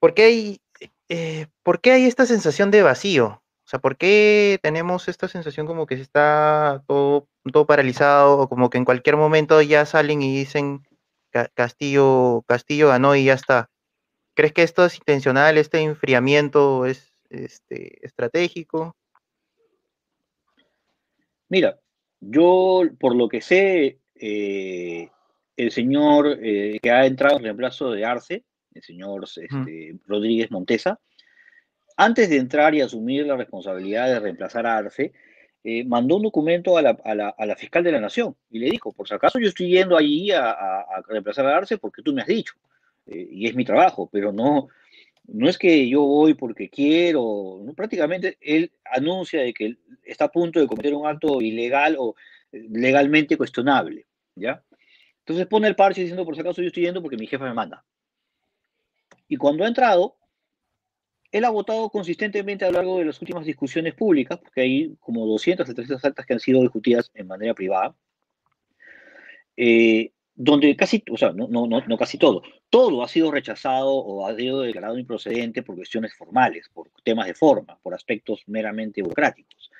¿por 0.00 0.14
qué 0.14 0.24
hay, 0.24 0.60
eh, 1.08 1.46
¿por 1.62 1.80
qué 1.80 1.92
hay 1.92 2.06
esta 2.06 2.26
sensación 2.26 2.70
de 2.70 2.82
vacío? 2.82 3.42
O 3.64 3.68
sea, 3.68 3.80
¿por 3.80 3.96
qué 3.96 4.58
tenemos 4.62 5.08
esta 5.08 5.28
sensación 5.28 5.66
como 5.66 5.86
que 5.86 5.96
se 5.96 6.02
está 6.02 6.84
todo, 6.86 7.28
todo 7.52 7.66
paralizado 7.66 8.38
o 8.38 8.48
como 8.48 8.70
que 8.70 8.78
en 8.78 8.84
cualquier 8.84 9.16
momento 9.16 9.60
ya 9.62 9.84
salen 9.86 10.22
y 10.22 10.36
dicen 10.38 10.82
"Ca- 11.30 11.50
Castillo, 11.54 12.42
Castillo 12.46 12.88
ganó 12.88 13.16
y 13.16 13.24
ya 13.24 13.34
está? 13.34 13.70
¿Crees 14.34 14.52
que 14.52 14.62
esto 14.62 14.84
es 14.84 14.96
intencional, 14.96 15.58
este 15.58 15.80
enfriamiento 15.80 16.86
es 16.86 17.12
este, 17.30 18.04
estratégico? 18.06 18.94
Mira, 21.48 21.78
yo 22.20 22.82
por 22.98 23.14
lo 23.14 23.28
que 23.28 23.40
sé, 23.40 24.00
eh, 24.16 25.10
el 25.56 25.70
señor 25.70 26.38
eh, 26.42 26.78
que 26.82 26.90
ha 26.90 27.06
entrado 27.06 27.36
en 27.38 27.44
reemplazo 27.44 27.90
de 27.90 28.04
Arce, 28.04 28.44
el 28.74 28.82
señor 28.82 29.24
este, 29.24 29.96
Rodríguez 30.06 30.50
Montesa, 30.50 31.00
antes 31.96 32.28
de 32.28 32.36
entrar 32.36 32.74
y 32.74 32.82
asumir 32.82 33.26
la 33.26 33.36
responsabilidad 33.36 34.08
de 34.08 34.20
reemplazar 34.20 34.66
a 34.66 34.76
Arce, 34.76 35.12
eh, 35.64 35.84
mandó 35.84 36.16
un 36.16 36.22
documento 36.24 36.76
a 36.76 36.82
la, 36.82 36.90
a 37.04 37.14
la- 37.14 37.34
a 37.36 37.46
la 37.46 37.56
fiscal 37.56 37.82
de 37.82 37.92
la 37.92 38.00
Nación 38.00 38.36
y 38.50 38.58
le 38.60 38.70
dijo, 38.70 38.92
por 38.92 39.08
si 39.08 39.14
acaso 39.14 39.38
yo 39.38 39.48
estoy 39.48 39.70
yendo 39.70 39.96
allí 39.96 40.30
a, 40.30 40.50
a- 40.50 40.80
a 40.82 41.02
reemplazar 41.08 41.46
a 41.46 41.56
Arce 41.56 41.78
porque 41.78 42.02
tú 42.02 42.12
me 42.12 42.20
has 42.22 42.28
dicho, 42.28 42.54
eh, 43.06 43.26
y 43.30 43.46
es 43.48 43.54
mi 43.54 43.64
trabajo, 43.64 44.08
pero 44.12 44.30
no, 44.32 44.68
no 45.26 45.48
es 45.48 45.58
que 45.58 45.88
yo 45.88 46.02
voy 46.02 46.34
porque 46.34 46.68
quiero, 46.68 47.60
¿no? 47.64 47.72
prácticamente 47.74 48.36
él 48.40 48.70
anuncia 48.84 49.40
de 49.40 49.52
que 49.54 49.76
está 50.04 50.26
a 50.26 50.30
punto 50.32 50.60
de 50.60 50.66
cometer 50.68 50.94
un 50.94 51.06
acto 51.06 51.40
ilegal 51.40 51.96
o 51.98 52.14
eh, 52.52 52.66
legalmente 52.70 53.36
cuestionable, 53.36 54.06
¿ya? 54.36 54.62
Entonces 55.26 55.48
pone 55.48 55.66
el 55.66 55.74
parche 55.74 56.02
diciendo, 56.02 56.24
por 56.24 56.36
si 56.36 56.40
acaso 56.40 56.62
yo 56.62 56.68
estoy 56.68 56.84
yendo 56.84 57.02
porque 57.02 57.16
mi 57.16 57.26
jefa 57.26 57.44
me 57.44 57.52
manda. 57.52 57.84
Y 59.26 59.36
cuando 59.36 59.64
ha 59.64 59.66
entrado, 59.66 60.16
él 61.32 61.44
ha 61.44 61.50
votado 61.50 61.90
consistentemente 61.90 62.64
a 62.64 62.68
lo 62.68 62.74
largo 62.74 62.98
de 62.98 63.06
las 63.06 63.20
últimas 63.20 63.44
discusiones 63.44 63.94
públicas, 63.94 64.38
porque 64.38 64.60
hay 64.60 64.96
como 65.00 65.26
200 65.26 65.68
o 65.68 65.74
300 65.74 66.04
actas 66.04 66.26
que 66.26 66.34
han 66.34 66.38
sido 66.38 66.62
discutidas 66.62 67.10
en 67.12 67.26
manera 67.26 67.54
privada, 67.54 67.96
eh, 69.56 70.12
donde 70.36 70.76
casi, 70.76 71.02
o 71.10 71.16
sea, 71.16 71.32
no 71.32 71.96
casi 71.98 72.18
todo, 72.18 72.42
todo 72.70 73.02
ha 73.02 73.08
sido 73.08 73.32
rechazado 73.32 73.96
o 73.96 74.28
ha 74.28 74.36
sido 74.36 74.60
declarado 74.60 74.96
improcedente 74.96 75.64
por 75.64 75.74
cuestiones 75.74 76.14
formales, 76.14 76.68
por 76.72 76.88
temas 77.02 77.26
de 77.26 77.34
forma, 77.34 77.80
por 77.82 77.94
aspectos 77.94 78.44
meramente 78.46 79.02
burocráticos. 79.02 79.72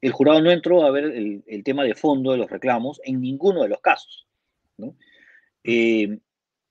El 0.00 0.12
jurado 0.12 0.40
no 0.40 0.50
entró 0.50 0.86
a 0.86 0.90
ver 0.90 1.04
el, 1.04 1.44
el 1.46 1.64
tema 1.64 1.84
de 1.84 1.94
fondo 1.94 2.32
de 2.32 2.38
los 2.38 2.50
reclamos 2.50 2.98
en 3.04 3.20
ninguno 3.20 3.62
de 3.62 3.68
los 3.68 3.80
casos. 3.82 4.25
¿No? 4.78 4.96
Eh, 5.64 6.18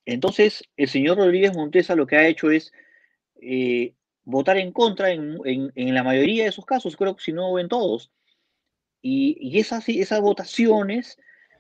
entonces, 0.06 0.64
el 0.78 0.88
señor 0.88 1.18
Rodríguez 1.18 1.56
Montesa 1.56 1.96
lo 1.96 2.08
que 2.08 2.16
ha 2.16 2.28
hecho 2.28 2.52
es 2.52 2.72
eh, 3.42 3.94
votar 4.24 4.58
en 4.58 4.72
contra 4.72 5.12
en, 5.12 5.72
la 5.76 6.04
mayoría 6.04 6.44
de 6.44 6.50
esos 6.50 6.66
casos, 6.66 6.96
creo 6.96 7.16
que 7.16 7.24
si 7.24 7.34
no 7.34 7.60
en 7.60 7.68
todos. 7.68 8.12
Y, 9.02 9.60
esas, 9.60 9.88
esas 9.90 10.22
votaciones 10.22 11.18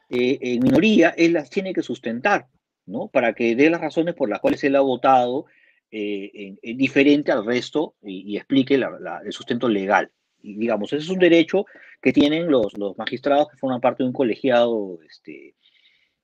eh, 0.09 0.39
en 0.41 0.63
minoría, 0.63 1.09
él 1.09 1.33
las 1.33 1.49
tiene 1.49 1.73
que 1.73 1.83
sustentar, 1.83 2.47
¿no? 2.85 3.07
Para 3.07 3.33
que 3.33 3.55
dé 3.55 3.69
las 3.69 3.81
razones 3.81 4.15
por 4.15 4.29
las 4.29 4.39
cuales 4.39 4.63
él 4.63 4.75
ha 4.75 4.81
votado 4.81 5.45
en, 5.91 6.59
en 6.61 6.77
diferente 6.77 7.31
al 7.31 7.45
resto 7.45 7.95
y, 8.01 8.35
explique 8.37 8.75
el 8.75 9.31
sustento 9.31 9.67
legal. 9.67 10.11
Y, 10.41 10.57
digamos, 10.57 10.93
ese 10.93 11.03
es 11.03 11.09
un 11.09 11.19
derecho 11.19 11.65
que 12.01 12.13
tienen 12.13 12.47
los, 12.47 12.77
los 12.77 12.97
magistrados 12.97 13.49
que 13.49 13.57
forman 13.57 13.81
parte 13.81 14.03
de 14.03 14.07
un 14.07 14.13
colegiado 14.13 14.99
este, 15.07 15.55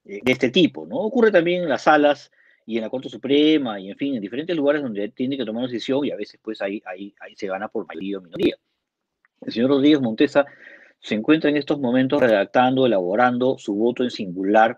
de 0.03 0.31
este 0.31 0.49
tipo, 0.49 0.85
¿no? 0.85 0.97
Ocurre 0.97 1.31
también 1.31 1.63
en 1.63 1.69
las 1.69 1.83
salas 1.83 2.31
y 2.65 2.77
en 2.77 2.83
la 2.83 2.89
Corte 2.89 3.09
Suprema 3.09 3.79
y, 3.79 3.91
en 3.91 3.97
fin, 3.97 4.15
en 4.15 4.21
diferentes 4.21 4.55
lugares 4.55 4.81
donde 4.81 5.09
tiene 5.09 5.37
que 5.37 5.45
tomar 5.45 5.63
una 5.63 5.71
decisión 5.71 6.05
y 6.05 6.11
a 6.11 6.15
veces, 6.15 6.39
pues, 6.41 6.61
ahí, 6.61 6.81
ahí, 6.85 7.13
ahí 7.19 7.35
se 7.35 7.47
gana 7.47 7.67
por 7.67 7.87
mayoría 7.87 8.17
o 8.17 8.21
minoría. 8.21 8.55
El 9.41 9.51
señor 9.51 9.69
Rodríguez 9.71 10.01
Montesa 10.01 10.45
se 10.99 11.15
encuentra 11.15 11.49
en 11.49 11.57
estos 11.57 11.79
momentos 11.79 12.21
redactando, 12.21 12.85
elaborando 12.85 13.57
su 13.57 13.73
voto 13.73 14.03
en 14.03 14.11
singular 14.11 14.77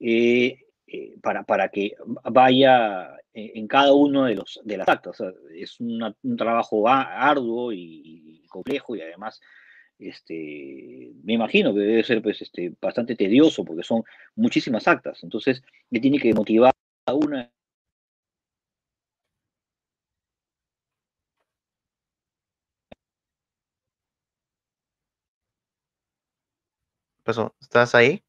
eh, 0.00 0.58
eh, 0.86 1.14
para, 1.22 1.44
para, 1.44 1.68
que 1.68 1.94
vaya 2.24 3.16
en 3.34 3.66
cada 3.66 3.92
uno 3.92 4.24
de, 4.24 4.36
los, 4.36 4.60
de 4.64 4.76
las 4.78 4.88
actas. 4.88 5.22
Es 5.54 5.80
un 5.80 6.36
trabajo 6.36 6.88
arduo 6.88 7.72
y, 7.72 8.42
complejo 8.48 8.94
y 8.94 9.02
además 9.02 9.40
este, 9.98 11.12
me 11.22 11.34
imagino 11.34 11.72
que 11.74 11.80
debe 11.80 12.04
ser 12.04 12.22
pues, 12.22 12.42
este, 12.42 12.72
bastante 12.80 13.16
tedioso 13.16 13.64
porque 13.64 13.82
son 13.82 14.02
muchísimas 14.36 14.86
actas. 14.88 15.22
Entonces, 15.22 15.62
me 15.90 16.00
tiene 16.00 16.18
que 16.18 16.34
motivar 16.34 16.72
a 17.06 17.14
una 17.14 17.50
pasó? 27.24 27.54
¿Estás 27.60 27.94
ahí? 27.94 28.22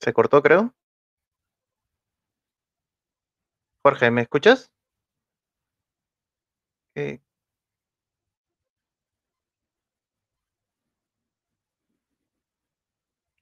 ¿Se 0.00 0.12
cortó, 0.12 0.42
creo? 0.42 0.74
Jorge, 3.82 4.10
¿me 4.10 4.22
escuchas? 4.22 4.70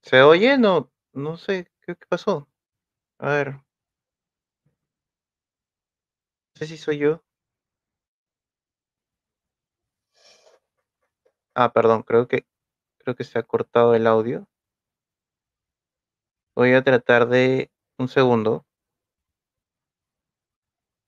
¿Se 0.05 0.21
oye? 0.21 0.57
No, 0.57 0.91
no 1.13 1.35
sé, 1.37 1.67
¿qué, 1.81 1.95
qué 1.95 2.05
pasó? 2.07 2.47
A 3.19 3.29
ver. 3.29 3.53
No 3.53 3.63
sé 6.55 6.67
si 6.67 6.77
soy 6.77 6.97
yo. 6.97 7.21
Ah, 11.53 11.71
perdón, 11.73 12.03
creo 12.03 12.27
que 12.27 12.45
creo 12.99 13.15
que 13.15 13.23
se 13.23 13.39
ha 13.39 13.43
cortado 13.43 13.95
el 13.95 14.07
audio. 14.07 14.47
Voy 16.55 16.73
a 16.73 16.83
tratar 16.83 17.27
de 17.29 17.71
un 17.97 18.07
segundo. 18.09 18.65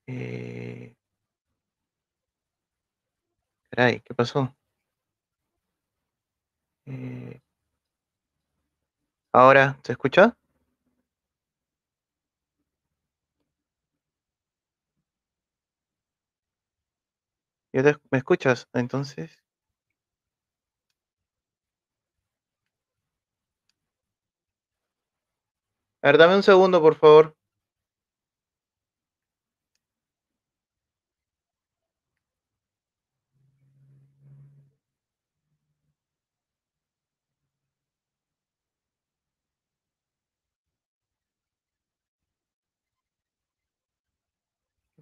Eh... 0.08 0.94
Caray, 3.72 4.02
¿qué 4.02 4.14
pasó? 4.14 4.54
Eh... 6.86 7.42
Ahora, 9.38 9.80
¿se 9.84 9.93
escucha? 9.93 10.36
¿Ya 17.73 17.82
te- 17.82 17.95
¿Me 18.12 18.17
escuchas? 18.17 18.67
Entonces. 18.73 19.41
A 26.02 26.08
ver, 26.08 26.17
dame 26.17 26.36
un 26.38 26.41
segundo, 26.41 26.82
por 26.82 26.95
favor. 26.95 27.37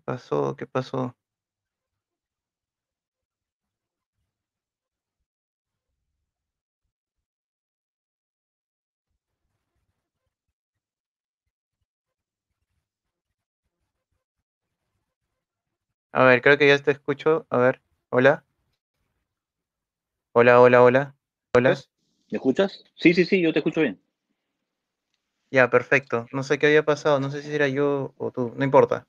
Pasó? 0.06 0.56
¿Qué 0.56 0.66
pasó? 0.68 1.16
A 16.14 16.24
ver, 16.24 16.42
creo 16.42 16.58
que 16.58 16.68
ya 16.68 16.80
te 16.82 16.90
escucho. 16.90 17.46
A 17.52 17.58
ver, 17.60 17.80
hola. 18.10 18.44
Hola, 20.34 20.62
hola, 20.62 20.84
hola. 20.84 21.16
Hola. 21.56 21.70
¿Me 22.30 22.36
escuchas? 22.38 22.84
Sí, 22.94 23.16
sí, 23.16 23.26
sí, 23.26 23.42
yo 23.42 23.52
te 23.52 23.60
escucho 23.60 23.82
bien. 23.82 24.00
Ya, 25.50 25.70
perfecto. 25.72 26.28
No 26.32 26.44
sé 26.44 26.60
qué 26.60 26.68
había 26.68 26.86
pasado, 26.86 27.20
no 27.20 27.32
sé 27.32 27.42
si 27.42 27.54
era 27.54 27.68
yo 27.68 28.14
o 28.18 28.32
tú, 28.32 28.54
no 28.56 28.64
importa. 28.64 29.08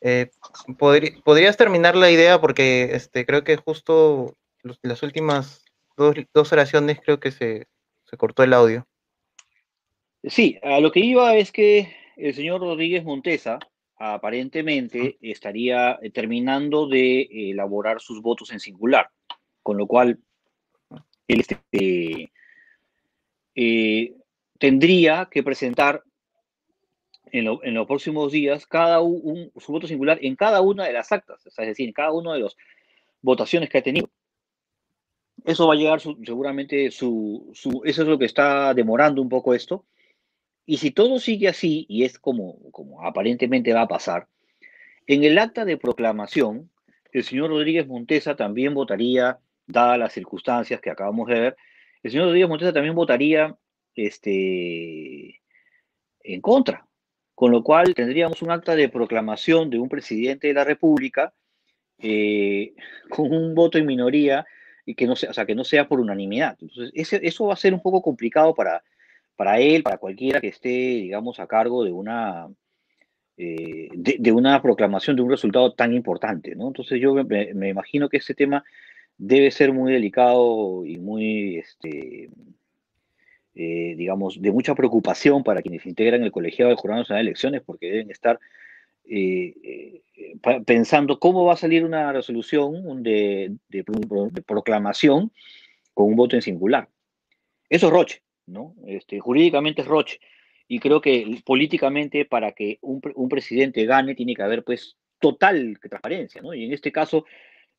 Eh, 0.00 0.30
¿Podrías 0.78 1.56
terminar 1.56 1.96
la 1.96 2.10
idea? 2.10 2.40
Porque 2.40 2.90
este, 2.92 3.26
creo 3.26 3.44
que 3.44 3.56
justo 3.56 4.36
las 4.82 5.02
últimas 5.02 5.64
dos, 5.96 6.52
oraciones 6.52 7.00
creo 7.04 7.18
que 7.20 7.30
se, 7.30 7.66
cortó 8.16 8.42
el 8.42 8.52
audio. 8.52 8.86
Sí, 10.24 10.58
a 10.62 10.80
lo 10.80 10.92
que 10.92 11.00
iba 11.00 11.36
es 11.36 11.52
que 11.52 11.94
el 12.16 12.34
señor 12.34 12.60
Rodríguez 12.60 13.04
Montesa 13.04 13.58
aparentemente 13.96 15.18
estaría 15.20 15.98
terminando 16.12 16.88
de 16.88 17.50
elaborar 17.50 18.00
sus 18.00 18.22
votos 18.22 18.52
en 18.52 18.60
singular, 18.60 19.10
con 19.62 19.76
lo 19.76 19.86
cual 19.86 20.18
él 21.26 21.40
este, 21.40 22.32
eh, 23.54 24.14
tendría 24.58 25.28
que 25.30 25.42
presentar 25.42 26.02
en, 27.32 27.74
los 27.74 27.86
próximos 27.86 28.32
días 28.32 28.66
cada 28.66 29.00
un, 29.00 29.50
su 29.56 29.72
voto 29.72 29.86
singular 29.86 30.18
en 30.22 30.36
cada 30.36 30.60
una 30.60 30.84
de 30.84 30.92
las 30.92 31.12
actas, 31.12 31.46
es 31.46 31.54
decir, 31.54 31.88
en 31.88 31.92
cada 31.92 32.12
una 32.12 32.34
de 32.34 32.40
las 32.40 32.56
votaciones 33.22 33.68
que 33.68 33.78
ha 33.78 33.82
tenido. 33.82 34.08
Eso 35.44 35.68
va 35.68 35.74
a 35.74 35.76
llegar 35.76 36.00
seguramente, 36.00 36.90
su, 36.90 37.52
eso 37.84 38.02
es 38.02 38.08
lo 38.08 38.18
que 38.18 38.24
está 38.24 38.74
demorando 38.74 39.22
un 39.22 39.28
poco 39.28 39.54
esto. 39.54 39.84
Y 40.66 40.78
si 40.78 40.90
todo 40.90 41.18
sigue 41.18 41.48
así, 41.48 41.86
y 41.88 42.04
es 42.04 42.18
como, 42.18 42.58
como 42.72 43.02
aparentemente 43.06 43.72
va 43.72 43.82
a 43.82 43.88
pasar, 43.88 44.26
en 45.06 45.24
el 45.24 45.38
acta 45.38 45.64
de 45.64 45.78
proclamación, 45.78 46.70
el 47.12 47.24
señor 47.24 47.50
Rodríguez 47.50 47.86
Montesa 47.86 48.36
también 48.36 48.74
votaría, 48.74 49.38
dadas 49.66 49.98
las 49.98 50.12
circunstancias 50.12 50.80
que 50.80 50.90
acabamos 50.90 51.28
de 51.28 51.40
ver, 51.40 51.56
el 52.02 52.10
señor 52.10 52.26
Rodríguez 52.26 52.48
Montesa 52.48 52.72
también 52.72 52.94
votaría 52.94 53.56
este, 53.94 55.40
en 56.22 56.40
contra. 56.40 56.87
Con 57.38 57.52
lo 57.52 57.62
cual 57.62 57.94
tendríamos 57.94 58.42
un 58.42 58.50
acta 58.50 58.74
de 58.74 58.88
proclamación 58.88 59.70
de 59.70 59.78
un 59.78 59.88
presidente 59.88 60.48
de 60.48 60.54
la 60.54 60.64
República 60.64 61.32
eh, 61.96 62.74
con 63.08 63.32
un 63.32 63.54
voto 63.54 63.78
en 63.78 63.86
minoría 63.86 64.44
y 64.84 64.96
que 64.96 65.06
no 65.06 65.14
sea, 65.14 65.30
o 65.30 65.32
sea, 65.32 65.46
que 65.46 65.54
no 65.54 65.62
sea 65.62 65.86
por 65.86 66.00
unanimidad. 66.00 66.58
Entonces, 66.60 66.90
eso 67.22 67.46
va 67.46 67.52
a 67.52 67.56
ser 67.56 67.74
un 67.74 67.80
poco 67.80 68.02
complicado 68.02 68.56
para, 68.56 68.82
para 69.36 69.60
él, 69.60 69.84
para 69.84 69.98
cualquiera 69.98 70.40
que 70.40 70.48
esté, 70.48 70.68
digamos, 70.68 71.38
a 71.38 71.46
cargo 71.46 71.84
de 71.84 71.92
una, 71.92 72.48
eh, 73.36 73.88
de, 73.94 74.32
una 74.32 74.60
proclamación 74.60 75.14
de 75.14 75.22
un 75.22 75.30
resultado 75.30 75.74
tan 75.74 75.92
importante, 75.92 76.56
¿no? 76.56 76.66
Entonces 76.66 77.00
yo 77.00 77.14
me, 77.14 77.54
me, 77.54 77.68
imagino 77.68 78.08
que 78.08 78.16
ese 78.16 78.34
tema 78.34 78.64
debe 79.16 79.52
ser 79.52 79.72
muy 79.72 79.92
delicado 79.92 80.84
y 80.84 80.96
muy, 80.96 81.58
este, 81.58 82.30
eh, 83.60 83.96
digamos, 83.96 84.40
de 84.40 84.52
mucha 84.52 84.76
preocupación 84.76 85.42
para 85.42 85.62
quienes 85.62 85.84
integran 85.84 86.22
el 86.22 86.30
colegiado 86.30 86.68
del 86.68 86.78
Jurado 86.78 87.00
Nacional 87.00 87.24
de 87.24 87.30
Elecciones, 87.30 87.60
porque 87.66 87.90
deben 87.90 88.08
estar 88.12 88.38
eh, 89.04 89.52
eh, 90.14 90.62
pensando 90.64 91.18
cómo 91.18 91.44
va 91.44 91.54
a 91.54 91.56
salir 91.56 91.84
una 91.84 92.12
resolución 92.12 93.02
de, 93.02 93.56
proclamación 94.46 95.32
con 95.92 96.06
un 96.06 96.14
voto 96.14 96.36
en 96.36 96.42
singular. 96.42 96.88
Eso 97.68 97.88
es 97.88 97.92
Roche, 97.92 98.22
¿no? 98.46 98.76
Este, 98.86 99.18
jurídicamente 99.18 99.82
es 99.82 99.88
Roche. 99.88 100.20
Y 100.68 100.78
creo 100.78 101.00
que 101.00 101.42
políticamente 101.44 102.26
para 102.26 102.52
que 102.52 102.78
un, 102.80 103.00
un, 103.16 103.28
presidente 103.28 103.86
gane 103.86 104.14
tiene 104.14 104.36
que 104.36 104.42
haber 104.42 104.62
pues 104.62 104.96
total 105.18 105.80
transparencia, 105.80 106.42
¿no? 106.42 106.54
Y 106.54 106.66
en 106.66 106.74
este 106.74 106.92
caso 106.92 107.24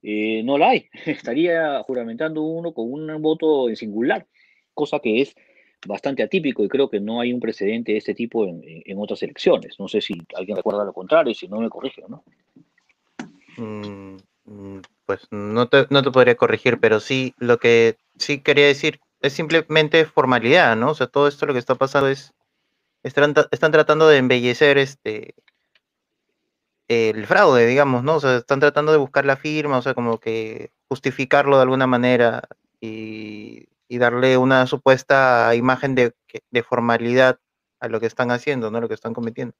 no 0.01 0.57
la 0.57 0.71
hay. 0.71 0.89
Estaría 1.05 1.81
juramentando 1.83 2.41
uno 2.41 2.73
con 2.73 2.91
un 2.91 3.21
voto 3.21 3.69
en 3.69 3.77
singular, 3.77 4.27
cosa 4.73 4.99
que 4.99 5.21
es 5.21 5.33
bastante 5.85 6.23
atípico 6.23 6.63
y 6.63 6.69
creo 6.69 6.89
que 6.89 6.99
no 6.99 7.21
hay 7.21 7.33
un 7.33 7.39
precedente 7.39 7.93
de 7.93 7.97
este 7.97 8.13
tipo 8.13 8.45
en, 8.45 8.99
otras 8.99 9.23
elecciones. 9.23 9.79
No 9.79 9.87
sé 9.87 10.01
si 10.01 10.15
alguien 10.35 10.57
recuerda 10.57 10.83
lo 10.83 10.93
contrario 10.93 11.31
y 11.31 11.35
si 11.35 11.47
no 11.47 11.59
me 11.59 11.69
corrige, 11.69 12.03
¿no? 12.07 12.23
Mm, 13.57 14.17
mm, 14.45 14.81
pues 15.05 15.27
no 15.31 15.67
te, 15.67 15.87
no 15.89 16.03
te 16.03 16.11
podría 16.11 16.35
corregir, 16.35 16.79
pero 16.79 16.99
sí, 16.99 17.33
lo 17.37 17.57
que 17.57 17.97
sí 18.17 18.39
quería 18.39 18.67
decir 18.67 18.99
es 19.21 19.33
simplemente 19.33 20.05
formalidad, 20.05 20.75
¿no? 20.75 20.91
O 20.91 20.95
sea, 20.95 21.07
todo 21.07 21.27
esto 21.27 21.45
lo 21.45 21.53
que 21.53 21.59
está 21.59 21.75
pasando 21.75 22.09
es, 22.09 22.33
están, 23.03 23.33
están 23.51 23.71
tratando 23.71 24.07
de 24.07 24.17
embellecer 24.17 24.77
este 24.77 25.35
el 26.89 27.27
fraude, 27.27 27.67
digamos, 27.67 28.03
¿no? 28.03 28.15
O 28.15 28.19
sea, 28.19 28.37
están 28.37 28.59
tratando 28.59 28.91
de 28.91 28.97
buscar 28.97 29.23
la 29.23 29.37
firma, 29.37 29.77
o 29.77 29.81
sea, 29.81 29.93
como 29.93 30.19
que 30.19 30.71
justificarlo 30.87 31.57
de 31.57 31.61
alguna 31.61 31.85
manera 31.85 32.47
y 32.81 33.67
y 33.89 33.97
darle 33.97 34.37
una 34.37 34.67
supuesta 34.67 35.53
imagen 35.55 35.95
de, 35.95 36.13
formalidad 36.63 37.39
a 37.79 37.89
lo 37.89 37.99
que 37.99 38.05
están 38.05 38.31
haciendo, 38.31 38.69
¿no? 38.71 38.79
Lo 38.79 38.87
que 38.87 38.93
están 38.93 39.13
cometiendo. 39.13 39.55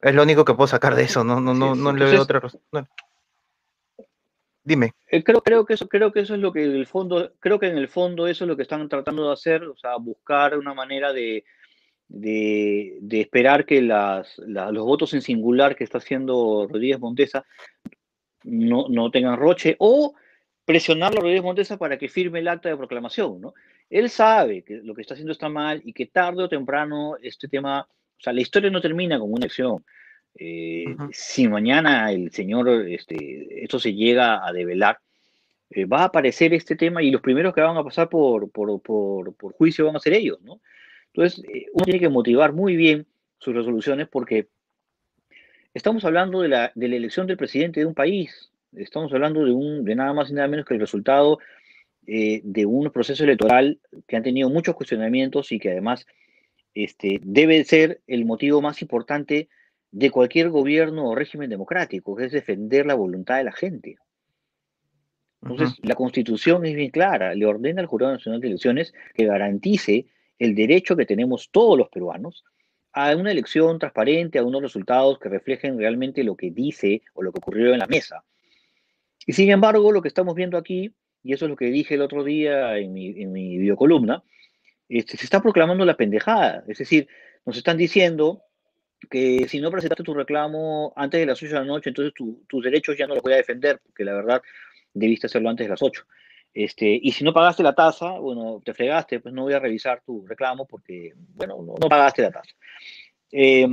Es 0.00 0.14
lo 0.14 0.24
único 0.24 0.44
que 0.44 0.54
puedo 0.54 0.66
sacar 0.66 0.96
de 0.96 1.04
eso, 1.04 1.22
no, 1.22 1.40
no, 1.40 1.54
no, 1.54 1.76
no 1.76 1.92
le 1.92 2.04
veo 2.06 2.22
otra 2.22 2.40
razón. 2.40 2.60
Dime. 4.64 4.92
Eh, 5.08 5.22
creo, 5.22 5.40
creo, 5.40 5.64
que 5.64 5.74
eso, 5.74 5.88
creo 5.88 6.12
que 6.12 6.20
eso 6.20 6.34
es 6.34 6.40
lo 6.40 6.52
que 6.52 6.64
en 6.64 6.72
el 6.72 6.86
fondo, 6.86 7.32
creo 7.38 7.58
que 7.58 7.66
en 7.66 7.78
el 7.78 7.88
fondo 7.88 8.26
eso 8.26 8.44
es 8.44 8.48
lo 8.48 8.56
que 8.56 8.62
están 8.62 8.88
tratando 8.88 9.26
de 9.26 9.32
hacer, 9.32 9.64
o 9.64 9.76
sea, 9.76 9.96
buscar 9.96 10.58
una 10.58 10.74
manera 10.74 11.12
de, 11.12 11.44
de, 12.08 13.20
esperar 13.20 13.64
que 13.64 13.80
las, 13.82 14.38
los 14.38 14.84
votos 14.84 15.14
en 15.14 15.22
singular 15.22 15.76
que 15.76 15.84
está 15.84 15.98
haciendo 15.98 16.66
Rodríguez 16.68 17.00
Montesa 17.00 17.44
no, 18.44 18.86
no 18.88 19.10
tengan 19.10 19.36
roche, 19.36 19.76
o 19.78 20.14
presionarlo 20.64 21.18
a 21.18 21.22
Rodríguez 21.22 21.42
Montesa 21.42 21.76
para 21.76 21.98
que 21.98 22.08
firme 22.08 22.38
el 22.38 22.48
acta 22.48 22.68
de 22.68 22.76
proclamación, 22.76 23.40
¿no? 23.40 23.54
Él 23.90 24.08
sabe 24.08 24.62
que 24.62 24.76
lo 24.82 24.94
que 24.94 25.02
está 25.02 25.14
haciendo 25.14 25.32
está 25.32 25.48
mal 25.48 25.82
y 25.84 25.92
que 25.92 26.06
tarde 26.06 26.44
o 26.44 26.48
temprano 26.48 27.16
este 27.20 27.48
tema, 27.48 27.82
o 27.82 28.22
sea, 28.22 28.32
la 28.32 28.40
historia 28.40 28.70
no 28.70 28.80
termina 28.80 29.18
con 29.18 29.30
una 29.30 29.40
elección. 29.40 29.84
Eh, 30.34 30.84
si 31.12 31.46
mañana 31.46 32.10
el 32.10 32.30
señor, 32.30 32.68
este, 32.88 33.62
esto 33.62 33.78
se 33.78 33.92
llega 33.92 34.46
a 34.46 34.52
develar, 34.52 34.98
eh, 35.70 35.84
va 35.84 36.00
a 36.00 36.04
aparecer 36.04 36.54
este 36.54 36.76
tema 36.76 37.02
y 37.02 37.10
los 37.10 37.20
primeros 37.20 37.54
que 37.54 37.60
van 37.60 37.76
a 37.76 37.84
pasar 37.84 38.08
por, 38.08 38.50
por, 38.50 38.80
por, 38.80 39.34
por 39.34 39.52
juicio 39.52 39.86
van 39.86 39.96
a 39.96 40.00
ser 40.00 40.14
ellos, 40.14 40.40
¿no? 40.42 40.60
Entonces, 41.12 41.44
eh, 41.44 41.66
uno 41.72 41.84
tiene 41.84 42.00
que 42.00 42.08
motivar 42.08 42.52
muy 42.52 42.76
bien 42.76 43.06
sus 43.38 43.54
resoluciones 43.54 44.08
porque 44.08 44.48
estamos 45.74 46.04
hablando 46.04 46.40
de 46.40 46.48
la, 46.48 46.72
de 46.74 46.88
la 46.88 46.96
elección 46.96 47.26
del 47.26 47.36
presidente 47.36 47.80
de 47.80 47.86
un 47.86 47.94
país, 47.94 48.51
Estamos 48.72 49.12
hablando 49.12 49.44
de, 49.44 49.52
un, 49.52 49.84
de 49.84 49.94
nada 49.94 50.12
más 50.12 50.30
y 50.30 50.34
nada 50.34 50.48
menos 50.48 50.66
que 50.66 50.74
el 50.74 50.80
resultado 50.80 51.38
eh, 52.06 52.40
de 52.44 52.66
un 52.66 52.90
proceso 52.90 53.24
electoral 53.24 53.80
que 54.06 54.16
han 54.16 54.22
tenido 54.22 54.50
muchos 54.50 54.74
cuestionamientos 54.74 55.52
y 55.52 55.58
que 55.58 55.70
además 55.70 56.06
este, 56.74 57.20
debe 57.22 57.62
ser 57.64 58.00
el 58.06 58.24
motivo 58.24 58.60
más 58.60 58.82
importante 58.82 59.48
de 59.90 60.10
cualquier 60.10 60.48
gobierno 60.48 61.06
o 61.06 61.14
régimen 61.14 61.50
democrático, 61.50 62.16
que 62.16 62.24
es 62.24 62.32
defender 62.32 62.86
la 62.86 62.94
voluntad 62.94 63.36
de 63.36 63.44
la 63.44 63.52
gente. 63.52 63.96
Entonces, 65.42 65.78
la 65.82 65.94
constitución 65.94 66.64
es 66.64 66.74
bien 66.74 66.90
clara, 66.90 67.34
le 67.34 67.46
ordena 67.46 67.80
al 67.80 67.88
Jurado 67.88 68.12
Nacional 68.12 68.40
de 68.40 68.48
Elecciones 68.48 68.94
que 69.12 69.26
garantice 69.26 70.06
el 70.38 70.54
derecho 70.54 70.96
que 70.96 71.04
tenemos 71.04 71.50
todos 71.50 71.76
los 71.76 71.88
peruanos 71.88 72.44
a 72.92 73.14
una 73.16 73.32
elección 73.32 73.78
transparente, 73.78 74.38
a 74.38 74.44
unos 74.44 74.62
resultados 74.62 75.18
que 75.18 75.28
reflejen 75.28 75.78
realmente 75.78 76.24
lo 76.24 76.36
que 76.36 76.50
dice 76.50 77.02
o 77.14 77.22
lo 77.22 77.32
que 77.32 77.38
ocurrió 77.38 77.72
en 77.72 77.80
la 77.80 77.86
mesa. 77.86 78.24
Y 79.26 79.32
sin 79.32 79.50
embargo, 79.50 79.92
lo 79.92 80.02
que 80.02 80.08
estamos 80.08 80.34
viendo 80.34 80.58
aquí, 80.58 80.92
y 81.22 81.32
eso 81.32 81.44
es 81.44 81.50
lo 81.50 81.56
que 81.56 81.66
dije 81.66 81.94
el 81.94 82.02
otro 82.02 82.24
día 82.24 82.76
en 82.78 82.92
mi, 82.92 83.22
en 83.22 83.32
mi 83.32 83.58
videocolumna, 83.58 84.22
este, 84.88 85.16
se 85.16 85.24
está 85.24 85.40
proclamando 85.40 85.84
la 85.84 85.96
pendejada. 85.96 86.64
Es 86.68 86.78
decir, 86.78 87.08
nos 87.46 87.56
están 87.56 87.76
diciendo 87.76 88.42
que 89.10 89.46
si 89.48 89.60
no 89.60 89.70
presentaste 89.70 90.04
tu 90.04 90.14
reclamo 90.14 90.92
antes 90.96 91.20
de 91.20 91.26
las 91.26 91.42
8 91.42 91.54
de 91.54 91.60
la 91.60 91.64
noche, 91.64 91.90
entonces 91.90 92.12
tus 92.14 92.64
derechos 92.64 92.96
ya 92.96 93.06
no 93.06 93.14
los 93.14 93.22
voy 93.22 93.32
a 93.32 93.36
defender, 93.36 93.80
porque 93.84 94.04
la 94.04 94.14
verdad 94.14 94.42
debiste 94.92 95.26
hacerlo 95.26 95.50
antes 95.50 95.66
de 95.66 95.70
las 95.70 95.82
8. 95.82 96.04
Este, 96.54 97.00
y 97.02 97.12
si 97.12 97.24
no 97.24 97.32
pagaste 97.32 97.62
la 97.62 97.74
tasa, 97.74 98.18
bueno, 98.18 98.60
te 98.64 98.74
fregaste, 98.74 99.20
pues 99.20 99.32
no 99.32 99.42
voy 99.42 99.54
a 99.54 99.58
revisar 99.58 100.02
tu 100.04 100.26
reclamo 100.26 100.66
porque, 100.66 101.14
bueno, 101.16 101.56
no, 101.62 101.88
pagaste 101.88 102.22
la 102.22 102.30
tasa. 102.30 102.54
Eh, 103.30 103.66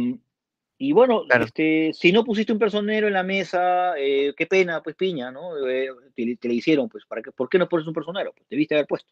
y 0.82 0.94
bueno, 0.94 1.26
este, 1.42 1.92
si 1.94 2.14
no 2.14 2.24
pusiste 2.24 2.54
un 2.54 2.58
personero 2.58 3.08
en 3.08 3.14
la 3.14 3.22
mesa, 3.22 3.96
eh, 3.98 4.34
qué 4.38 4.46
pena, 4.46 4.82
pues 4.82 4.96
piña, 4.96 5.30
¿no? 5.30 5.68
Eh, 5.68 5.90
te, 6.16 6.38
te, 6.38 6.48
le 6.48 6.54
hicieron, 6.54 6.88
pues, 6.88 7.06
¿para 7.06 7.22
qué, 7.22 7.34
¿por 7.34 7.50
qué 7.50 7.58
no 7.58 7.68
pones 7.68 7.86
un 7.86 7.94
personero? 7.94 8.32
Pues 8.32 8.48
debiste 8.48 8.76
haber 8.76 8.88
puesto. 8.88 9.12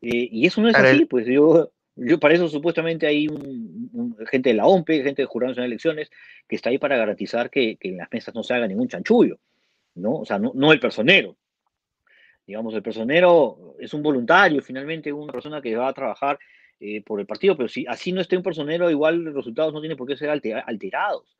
Eh, 0.00 0.28
y 0.32 0.46
eso 0.46 0.62
no 0.62 0.70
es 0.70 0.74
así, 0.74 1.04
pues 1.04 1.26
yo, 1.26 1.70
yo 1.94 2.18
para 2.18 2.32
eso 2.32 2.48
supuestamente 2.48 3.06
hay 3.06 3.28
un, 3.28 4.16
gente 4.30 4.48
de 4.48 4.54
la 4.54 4.66
OMPE, 4.66 5.02
gente 5.02 5.20
de 5.20 5.26
Jurado 5.26 5.50
Nacional 5.50 5.68
de 5.68 5.74
Elecciones, 5.74 6.10
que 6.48 6.56
está 6.56 6.70
ahí 6.70 6.78
para 6.78 6.96
garantizar 6.96 7.50
que, 7.50 7.76
que, 7.76 7.90
en 7.90 7.98
las 7.98 8.10
mesas 8.10 8.34
no 8.34 8.42
se 8.42 8.54
haga 8.54 8.66
ningún 8.66 8.88
chanchullo, 8.88 9.38
¿no? 9.96 10.20
O 10.20 10.24
sea, 10.24 10.38
no, 10.38 10.52
no 10.54 10.72
el 10.72 10.80
personero. 10.80 11.36
Digamos, 12.46 12.72
el 12.72 12.82
personero 12.82 13.76
es 13.78 13.92
un 13.92 14.02
voluntario, 14.02 14.62
finalmente, 14.62 15.12
una 15.12 15.34
persona 15.34 15.60
que 15.60 15.76
va 15.76 15.88
a 15.88 15.92
trabajar 15.92 16.38
eh, 16.84 17.00
por 17.00 17.20
el 17.20 17.26
partido, 17.26 17.56
pero 17.56 17.68
si 17.68 17.86
así 17.86 18.10
no 18.10 18.20
esté 18.20 18.36
un 18.36 18.42
personero, 18.42 18.90
igual 18.90 19.18
los 19.18 19.34
resultados 19.34 19.72
no 19.72 19.80
tienen 19.80 19.96
por 19.96 20.08
qué 20.08 20.16
ser 20.16 20.30
alterados. 20.30 21.38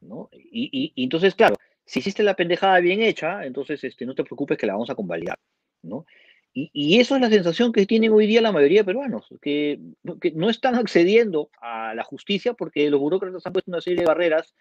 ¿no? 0.00 0.30
Y, 0.32 0.92
y, 0.96 1.02
entonces, 1.04 1.34
claro, 1.34 1.56
Si 1.84 1.98
hiciste 1.98 2.22
la 2.22 2.34
pendejada 2.34 2.80
bien 2.80 3.02
hecha, 3.02 3.44
entonces 3.44 3.84
este, 3.84 4.06
no 4.06 4.14
te 4.14 4.24
preocupes 4.24 4.56
que 4.56 4.66
la 4.66 4.72
vamos 4.72 4.88
a 4.88 4.94
convalidar, 4.94 5.38
¿no? 5.82 6.06
Y, 6.54 6.70
y, 6.72 7.00
eso 7.00 7.16
es 7.16 7.20
la 7.20 7.28
sensación 7.28 7.70
que 7.70 7.84
tienen 7.84 8.12
hoy 8.12 8.26
día 8.26 8.40
la 8.40 8.52
mayoría 8.52 8.80
de 8.80 8.84
peruanos, 8.86 9.26
que, 9.42 9.78
que, 10.20 10.30
no 10.30 10.48
están 10.48 10.76
accediendo 10.76 11.50
a 11.60 11.94
la 11.94 12.04
justicia 12.04 12.54
porque 12.54 12.88
los 12.88 13.00
burócratas 13.00 13.44
han 13.46 13.52
puesto 13.52 13.70
una 13.70 13.80
serie 13.82 14.00
de 14.00 14.06
barreras 14.06 14.54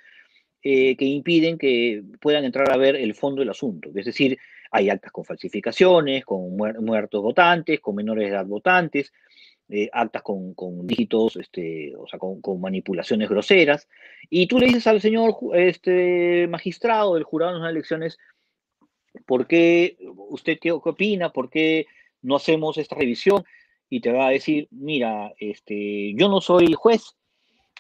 eh, 0.62 0.98
que 0.98 1.06
impiden 1.06 1.58
que 1.58 2.04
puedan 2.20 2.44
entrar 2.44 2.70
a 2.72 2.78
ver 2.78 2.98
el 2.98 3.16
fondo 3.16 3.40
del 3.40 3.50
asunto. 3.50 3.90
Es 3.96 4.06
decir, 4.06 4.38
hay 4.72 4.90
actas 4.90 5.12
con 5.12 5.26
falsificaciones, 5.26 6.24
con 6.26 6.56
muertos 6.56 7.22
votantes, 7.22 7.80
con 7.80 7.96
menores 7.96 8.26
de 8.26 8.30
edad 8.32 8.46
votantes, 8.46 9.12
eh, 9.74 9.90
actas 9.94 10.22
con, 10.22 10.54
con, 10.54 10.86
dígitos, 10.86 11.38
este, 11.38 11.96
o 11.96 12.06
sea, 12.06 12.20
con, 12.20 12.42
con, 12.42 12.60
manipulaciones 12.60 13.30
groseras. 13.30 13.88
Y 14.30 14.48
tú 14.48 14.60
le 14.60 14.68
dices 14.68 14.86
al 14.86 15.00
señor 15.00 15.38
este, 15.54 16.46
magistrado 16.50 17.16
del 17.16 17.24
jurado 17.24 17.56
en 17.56 17.64
las 17.64 17.72
elecciones, 17.72 18.18
¿por 19.26 19.48
qué 19.48 19.98
usted 20.30 20.60
qué, 20.60 20.74
opina? 20.74 21.32
¿Por 21.32 21.50
qué 21.50 21.86
no 22.22 22.36
hacemos 22.36 22.78
esta 22.78 22.96
revisión? 22.96 23.46
Y 23.90 24.02
te 24.02 24.12
va 24.12 24.28
a 24.28 24.32
decir, 24.32 24.68
mira, 24.72 25.34
este, 25.38 26.14
yo 26.16 26.28
no 26.28 26.42
soy 26.42 26.74
juez, 26.74 27.16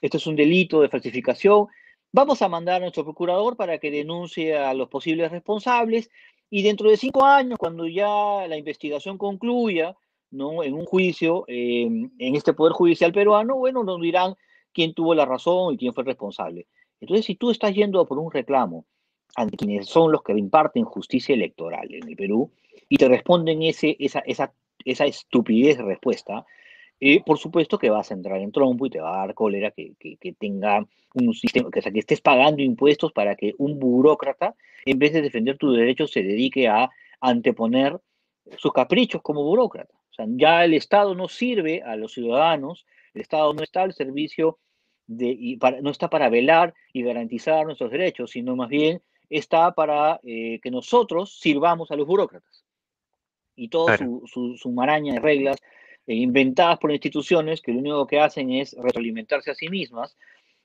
este 0.02 0.16
es 0.16 0.28
un 0.28 0.38
delito 0.38 0.82
de 0.82 0.88
falsificación, 0.88 1.68
vamos 2.14 2.42
a 2.42 2.48
mandar 2.48 2.78
a 2.78 2.80
nuestro 2.80 3.04
procurador 3.04 3.58
para 3.58 3.80
que 3.80 3.92
denuncie 3.92 4.58
a 4.58 4.74
los 4.74 4.88
posibles 4.88 5.30
responsables 5.30 6.10
y 6.50 6.64
dentro 6.64 6.90
de 6.90 6.96
cinco 6.96 7.26
años, 7.26 7.58
cuando 7.58 7.88
ya 7.88 8.48
la 8.48 8.58
investigación 8.58 9.18
concluya, 9.18 9.96
¿no? 10.32 10.64
en 10.64 10.74
un 10.74 10.86
juicio, 10.86 11.46
eh, 11.48 11.84
en 11.86 12.36
este 12.36 12.54
Poder 12.54 12.74
Judicial 12.74 13.12
peruano, 13.12 13.58
bueno, 13.58 13.84
nos 13.84 14.02
dirán 14.02 14.36
quién 14.74 14.94
tuvo 14.94 15.14
la 15.14 15.26
razón 15.26 15.74
y 15.74 15.78
quién 15.78 15.94
fue 15.94 16.04
el 16.04 16.08
responsable. 16.08 16.68
Entonces, 17.00 17.26
si 17.26 17.36
tú 17.36 17.52
estás 17.52 17.74
yendo 17.74 18.06
por 18.06 18.20
un 18.20 18.32
reclamo 18.32 18.86
ante 19.36 19.58
quienes 19.58 19.88
son 19.88 20.12
los 20.12 20.24
que 20.24 20.34
imparten 20.34 20.86
justicia 20.86 21.36
electoral 21.36 21.94
en 21.94 22.08
el 22.08 22.16
Perú 22.16 22.52
y 22.90 22.98
te 22.98 23.08
responden 23.08 23.62
ese, 23.64 23.96
esa, 24.00 24.20
esa, 24.20 24.54
esa 24.86 25.06
estupidez 25.06 25.78
de 25.78 25.84
respuesta, 25.84 26.46
eh, 27.00 27.24
por 27.26 27.40
supuesto 27.40 27.80
que 27.80 27.90
vas 27.90 28.12
a 28.12 28.14
entrar 28.14 28.40
en 28.40 28.52
trompo 28.52 28.86
y 28.86 28.92
te 28.92 29.00
va 29.00 29.16
a 29.16 29.26
dar 29.26 29.34
cólera 29.34 29.72
que, 29.72 29.94
que, 30.00 30.18
que 30.18 30.34
tenga 30.34 30.86
un 31.16 31.34
sistema, 31.34 31.72
que, 31.72 31.82
sea, 31.82 31.92
que 31.92 32.00
estés 32.00 32.22
pagando 32.22 32.62
impuestos 32.62 33.12
para 33.12 33.36
que 33.36 33.54
un 33.58 33.80
burócrata, 33.80 34.56
en 34.86 35.00
vez 35.00 35.12
de 35.14 35.22
defender 35.22 35.58
tus 35.58 35.76
derechos, 35.76 36.12
se 36.12 36.22
dedique 36.22 36.68
a 36.68 36.90
anteponer 37.20 38.00
sus 38.58 38.72
caprichos 38.72 39.22
como 39.22 39.44
burócrata. 39.44 39.94
Ya 40.28 40.64
el 40.66 40.74
Estado 40.74 41.16
no 41.16 41.28
sirve 41.28 41.82
a 41.84 41.96
los 41.96 42.14
ciudadanos, 42.14 42.86
el 43.14 43.22
Estado 43.22 43.54
no 43.54 43.64
está 43.64 43.84
al 43.84 43.94
servicio 43.94 44.60
de, 45.08 45.36
y 45.38 45.58
para, 45.58 45.82
no 45.82 45.90
está 45.90 46.10
para 46.10 46.30
velar 46.30 46.74
y 46.94 47.04
garantizar 47.04 47.66
nuestros 47.66 47.92
derechos, 47.92 48.32
sino 48.32 48.56
más 48.56 48.70
bien 48.70 49.02
está 49.30 49.74
para 49.74 50.20
eh, 50.24 50.60
que 50.62 50.72
nosotros 50.72 51.38
sirvamos 51.40 51.92
a 51.92 51.96
los 51.96 52.08
burócratas. 52.08 52.64
Y 53.56 53.70
toda 53.70 53.98
claro. 53.98 54.22
su, 54.26 54.28
su, 54.28 54.58
su, 54.58 54.72
maraña 54.72 55.14
de 55.14 55.20
reglas 55.20 55.58
eh, 56.08 56.16
inventadas 56.16 56.80
por 56.80 56.92
instituciones 56.92 57.62
que 57.62 57.72
lo 57.72 57.80
único 57.80 58.08
que 58.08 58.20
hacen 58.20 58.52
es 58.52 58.76
retroalimentarse 58.78 59.52
a 59.52 59.56
sí 59.56 59.70
mismas. 59.70 60.18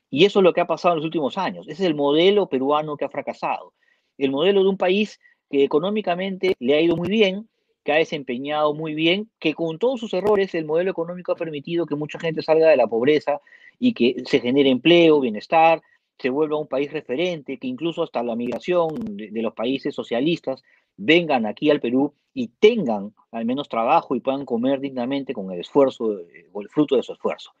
Y 0.09 0.25
eso 0.25 0.39
es 0.39 0.43
lo 0.43 0.53
que 0.53 0.61
ha 0.61 0.67
pasado 0.67 0.93
en 0.93 0.97
los 0.97 1.05
últimos 1.05 1.37
años. 1.37 1.67
Ese 1.67 1.83
es 1.83 1.89
el 1.89 1.95
modelo 1.95 2.47
peruano 2.47 2.97
que 2.97 3.05
ha 3.05 3.09
fracasado. 3.09 3.73
El 4.17 4.31
modelo 4.31 4.63
de 4.63 4.69
un 4.69 4.77
país 4.77 5.19
que 5.49 5.63
económicamente 5.63 6.55
le 6.59 6.75
ha 6.75 6.81
ido 6.81 6.95
muy 6.95 7.09
bien, 7.09 7.47
que 7.87 7.93
ha 7.93 7.95
desempeñado 7.95 8.73
muy 8.73 8.93
bien, 8.93 9.29
que 9.39 9.53
con 9.53 9.79
todos 9.79 10.01
sus 10.01 10.13
errores 10.13 10.53
el 10.53 10.65
modelo 10.65 10.91
económico 10.91 11.31
ha 11.31 11.37
permitido 11.37 11.85
que 11.85 11.95
mucha 11.95 12.19
gente 12.19 12.41
salga 12.41 12.67
de 12.67 12.75
la 12.75 12.87
pobreza 12.87 13.39
y 13.79 13.93
que 13.93 14.23
se 14.25 14.41
genere 14.41 14.69
empleo, 14.69 15.21
bienestar, 15.21 15.81
se 16.19 16.29
vuelva 16.29 16.59
un 16.59 16.67
país 16.67 16.91
referente, 16.91 17.57
que 17.57 17.67
incluso 17.67 18.03
hasta 18.03 18.21
la 18.23 18.35
migración 18.35 18.89
de, 19.15 19.31
de, 19.31 19.41
los 19.41 19.53
países 19.53 19.95
socialistas 19.95 20.65
vengan 20.97 21.45
aquí 21.45 21.69
al 21.69 21.79
Perú 21.79 22.13
y 22.33 22.49
tengan 22.59 23.13
al 23.31 23.45
menos 23.45 23.69
trabajo 23.69 24.15
y 24.15 24.19
puedan 24.19 24.43
comer 24.43 24.81
dignamente 24.81 25.33
con 25.33 25.49
el 25.53 25.61
esfuerzo 25.61 26.19
o 26.51 26.61
el 26.61 26.67
fruto 26.67 26.97
de 26.97 27.03
su 27.03 27.13
esfuerzo. 27.13 27.51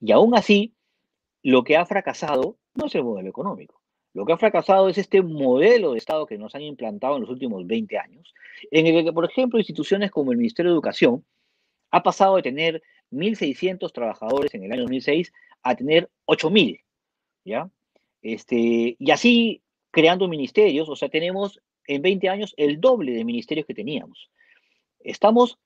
Y 0.00 0.10
aún 0.10 0.34
así, 0.34 0.74
lo 1.44 1.62
que 1.62 1.76
ha 1.76 1.86
fracasado 1.86 2.56
no 2.74 2.86
es 2.86 2.94
el 2.96 3.04
modelo 3.04 3.28
económico. 3.28 3.79
Lo 4.12 4.26
que 4.26 4.32
ha 4.32 4.38
fracasado 4.38 4.88
es 4.88 4.98
este 4.98 5.22
modelo 5.22 5.92
de 5.92 5.98
Estado 5.98 6.26
que 6.26 6.38
nos 6.38 6.54
han 6.54 6.62
implantado 6.62 7.16
en 7.16 7.22
los 7.22 7.30
últimos 7.30 7.66
20 7.66 7.98
años, 7.98 8.34
en 8.70 8.86
el 8.86 9.04
que, 9.04 9.12
por 9.12 9.24
ejemplo, 9.24 9.58
instituciones 9.58 10.10
como 10.10 10.32
el 10.32 10.38
Ministerio 10.38 10.72
de 10.72 10.74
Educación 10.74 11.24
ha 11.90 12.02
pasado 12.02 12.36
de 12.36 12.42
tener 12.42 12.82
1.600 13.10 13.92
trabajadores 13.92 14.54
en 14.54 14.64
el 14.64 14.72
año 14.72 14.82
2006 14.82 15.32
a 15.62 15.74
tener 15.74 16.10
8.000, 16.26 16.82
¿ya? 17.44 17.70
Este, 18.22 18.96
y 18.98 19.10
así 19.10 19.62
creando 19.90 20.28
ministerios, 20.28 20.88
o 20.88 20.96
sea, 20.96 21.08
tenemos 21.08 21.60
en 21.86 22.02
20 22.02 22.28
años 22.28 22.54
el 22.56 22.80
doble 22.80 23.12
de 23.12 23.24
ministerios 23.24 23.66
que 23.66 23.74
teníamos. 23.74 24.30
Estamos 25.00 25.58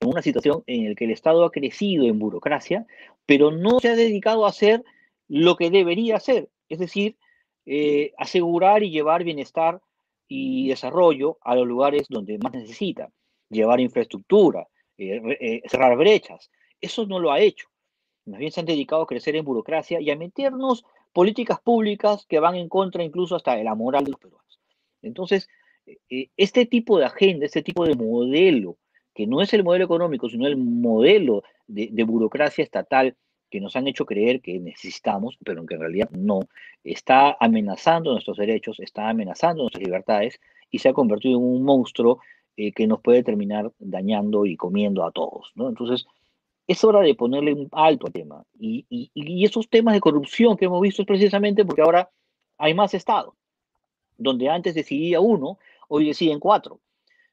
en 0.00 0.08
una 0.08 0.22
situación 0.22 0.62
en 0.66 0.90
la 0.90 0.94
que 0.94 1.04
el 1.04 1.10
Estado 1.10 1.44
ha 1.44 1.50
crecido 1.50 2.06
en 2.06 2.18
burocracia, 2.18 2.86
pero 3.26 3.50
no 3.50 3.80
se 3.80 3.88
ha 3.88 3.96
dedicado 3.96 4.46
a 4.46 4.50
hacer 4.50 4.84
lo 5.26 5.56
que 5.56 5.70
debería 5.70 6.16
hacer, 6.16 6.48
es 6.68 6.78
decir, 6.78 7.16
eh, 7.70 8.14
asegurar 8.16 8.82
y 8.82 8.88
llevar 8.88 9.24
bienestar 9.24 9.82
y 10.26 10.68
desarrollo 10.68 11.36
a 11.42 11.54
los 11.54 11.66
lugares 11.66 12.06
donde 12.08 12.38
más 12.38 12.54
necesita, 12.54 13.10
llevar 13.50 13.78
infraestructura, 13.78 14.66
eh, 14.96 15.20
eh, 15.38 15.62
cerrar 15.68 15.94
brechas. 15.98 16.50
Eso 16.80 17.06
no 17.06 17.18
lo 17.18 17.30
ha 17.30 17.40
hecho. 17.40 17.68
Más 18.24 18.38
bien 18.38 18.52
se 18.52 18.60
han 18.60 18.66
dedicado 18.66 19.02
a 19.02 19.06
crecer 19.06 19.36
en 19.36 19.44
burocracia 19.44 20.00
y 20.00 20.10
a 20.10 20.16
meternos 20.16 20.82
políticas 21.12 21.60
públicas 21.60 22.24
que 22.26 22.40
van 22.40 22.54
en 22.54 22.70
contra 22.70 23.04
incluso 23.04 23.36
hasta 23.36 23.54
de 23.54 23.64
la 23.64 23.74
moral 23.74 24.04
de 24.04 24.12
los 24.12 24.20
peruanos. 24.20 24.60
Entonces, 25.02 25.46
este 26.38 26.64
tipo 26.64 26.98
de 26.98 27.04
agenda, 27.04 27.44
este 27.44 27.62
tipo 27.62 27.84
de 27.84 27.96
modelo, 27.96 28.78
que 29.14 29.26
no 29.26 29.42
es 29.42 29.52
el 29.52 29.62
modelo 29.62 29.84
económico, 29.84 30.30
sino 30.30 30.46
el 30.46 30.56
modelo 30.56 31.42
de, 31.66 31.90
de 31.92 32.04
burocracia 32.04 32.64
estatal 32.64 33.14
que 33.50 33.60
nos 33.60 33.76
han 33.76 33.86
hecho 33.86 34.06
creer 34.06 34.40
que 34.40 34.58
necesitamos, 34.60 35.38
pero 35.44 35.64
que 35.66 35.74
en 35.74 35.80
realidad 35.80 36.10
no, 36.10 36.40
está 36.84 37.36
amenazando 37.40 38.12
nuestros 38.12 38.36
derechos, 38.36 38.80
está 38.80 39.08
amenazando 39.08 39.62
nuestras 39.62 39.84
libertades 39.84 40.40
y 40.70 40.78
se 40.78 40.88
ha 40.88 40.92
convertido 40.92 41.38
en 41.38 41.44
un 41.44 41.62
monstruo 41.62 42.20
eh, 42.56 42.72
que 42.72 42.86
nos 42.86 43.00
puede 43.00 43.22
terminar 43.22 43.72
dañando 43.78 44.44
y 44.44 44.56
comiendo 44.56 45.04
a 45.04 45.12
todos. 45.12 45.52
Entonces, 45.56 46.06
es 46.66 46.84
hora 46.84 47.00
de 47.00 47.14
ponerle 47.14 47.54
un 47.54 47.68
alto 47.72 48.06
al 48.06 48.12
tema. 48.12 48.44
Y, 48.58 48.84
y, 48.90 49.44
esos 49.44 49.68
temas 49.70 49.94
de 49.94 50.00
corrupción 50.00 50.56
que 50.56 50.66
hemos 50.66 50.82
visto 50.82 51.02
es 51.02 51.06
precisamente 51.06 51.64
porque 51.64 51.82
ahora 51.82 52.10
hay 52.58 52.74
más 52.74 52.94
Estado. 52.94 53.34
Donde 54.18 54.48
antes 54.48 54.74
decidía 54.74 55.20
uno, 55.20 55.58
hoy 55.88 56.08
deciden 56.08 56.40
cuatro. 56.40 56.80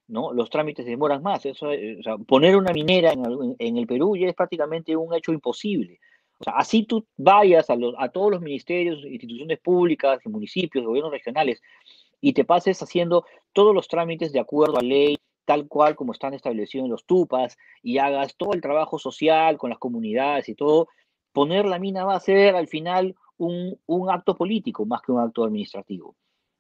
¿No? 0.08 0.34
Los 0.34 0.50
trámites 0.50 0.86
demoran 0.86 1.24
más. 1.24 1.46
Eso, 1.46 1.68
o 1.70 2.04
sea, 2.04 2.18
poner 2.18 2.56
una 2.56 2.72
minera 2.72 3.14
en 3.14 3.78
el, 3.78 3.88
Perú 3.88 4.16
ya 4.16 4.28
es 4.28 4.36
prácticamente 4.36 4.96
un 4.96 5.14
hecho 5.14 5.32
imposible. 5.32 6.00
O 6.40 6.44
sea, 6.44 6.54
así 6.58 6.84
tú 6.84 7.06
vayas 7.18 7.70
a, 7.70 7.76
los, 7.76 7.96
a 7.98 8.10
todos 8.10 8.32
los 8.32 8.42
ministerios, 8.42 9.04
instituciones 9.06 9.60
públicas, 9.60 10.20
municipios, 10.26 10.86
gobiernos 10.86 11.12
regionales, 11.12 11.62
y 12.22 12.34
te 12.34 12.44
pases 12.44 12.82
haciendo 12.82 13.26
todos 13.54 13.74
los 13.74 13.88
trámites 13.88 14.34
de 14.34 14.40
acuerdo 14.40 14.78
a 14.78 14.82
ley, 14.82 15.18
tal 15.46 15.68
cual 15.68 15.96
como 15.96 16.12
están 16.12 16.34
establecidos 16.34 16.86
en 16.86 16.92
los 16.92 17.06
TUPAS, 17.06 17.58
y 17.82 18.00
hagas 18.00 18.36
todo 18.36 18.54
el 18.54 18.62
trabajo 18.62 19.00
social 19.00 19.58
con 19.58 19.70
las 19.70 19.80
comunidades 19.80 20.50
y 20.50 20.56
todo, 20.56 20.90
poner 21.32 21.66
la 21.66 21.80
mina 21.80 22.04
va 22.04 22.16
a 22.16 22.20
ser 22.20 22.56
al 22.56 22.68
final 22.68 23.16
un 23.38 24.10
acto 24.10 24.36
político 24.36 24.86
más 24.86 25.02
que 25.02 25.12
un 25.12 25.20
acto 25.20 25.44
administrativo. 25.44 26.16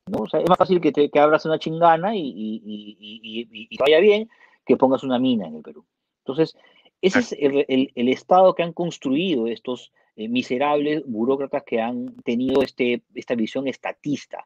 ¿No? 0.08 0.20
O 0.24 0.28
sea, 0.28 0.40
es 0.40 0.50
más 0.50 0.58
fácil 0.58 0.80
que, 0.80 0.92
te, 0.92 1.10
que 1.10 1.20
abras 1.20 1.46
una 1.46 1.60
chingana 1.60 2.16
y, 2.16 2.22
y, 2.22 3.48
y, 3.52 3.78
vaya 3.78 4.00
bien 4.00 4.30
que 4.66 4.78
pongas 4.78 5.04
una 5.04 5.20
mina 5.20 5.48
en 5.48 5.56
el 5.56 5.62
Perú. 5.62 5.86
Entonces, 6.20 6.56
ese 7.02 7.20
es 7.20 7.36
el, 7.38 8.10
estado 8.10 8.56
que 8.56 8.64
han 8.64 8.74
construido 8.74 9.48
estos 9.48 9.92
eh, 10.16 10.28
miserables 10.28 11.04
burócratas 11.06 11.64
que 11.64 11.82
han 11.82 12.16
tenido 12.24 12.62
este, 12.62 13.02
esta 13.14 13.36
visión 13.36 13.68
estatista, 13.68 14.46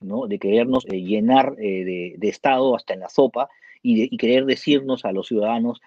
¿no? 0.00 0.26
de 0.26 0.38
querernos 0.38 0.86
eh, 0.86 1.00
llenar 1.00 1.56
eh, 1.58 2.16
de, 2.18 2.28
Estado 2.28 2.74
hasta 2.76 2.94
en 2.94 3.00
la 3.00 3.08
sopa 3.08 3.48
y, 3.82 4.16
querer 4.16 4.44
decirnos 4.44 5.04
a 5.04 5.12
los 5.12 5.26
ciudadanos 5.26 5.80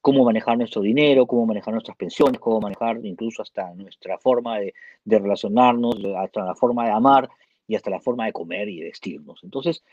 cómo 0.00 0.24
manejar 0.24 0.58
nuestro 0.58 0.82
dinero, 0.82 1.24
cómo 1.26 1.46
manejar 1.46 1.72
nuestras 1.72 1.96
pensiones, 1.96 2.40
cómo 2.40 2.60
manejar 2.60 2.98
incluso 3.04 3.40
hasta 3.40 3.72
nuestra 3.74 4.18
forma 4.18 4.58
de, 4.58 4.74
de 5.04 5.18
relacionarnos, 5.20 5.94
hasta 6.16 6.44
la 6.44 6.56
forma 6.56 6.86
de 6.86 6.90
amar 6.90 7.30
y 7.68 7.76
hasta 7.76 7.90
la 7.90 8.00
forma 8.00 8.26
de 8.26 8.32
comer 8.32 8.68
y 8.68 8.80
vestirnos. 8.80 9.44
Entonces, 9.44 9.84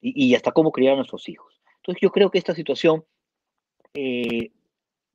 y, 0.00 0.34
hasta 0.34 0.52
cómo 0.52 0.70
criar 0.70 0.92
a 0.92 0.96
nuestros 0.96 1.28
hijos. 1.28 1.60
Entonces, 1.76 2.00
yo 2.00 2.12
creo 2.12 2.30
que 2.30 2.38
esta 2.38 2.54
situación 2.54 3.04
eh, 3.94 4.52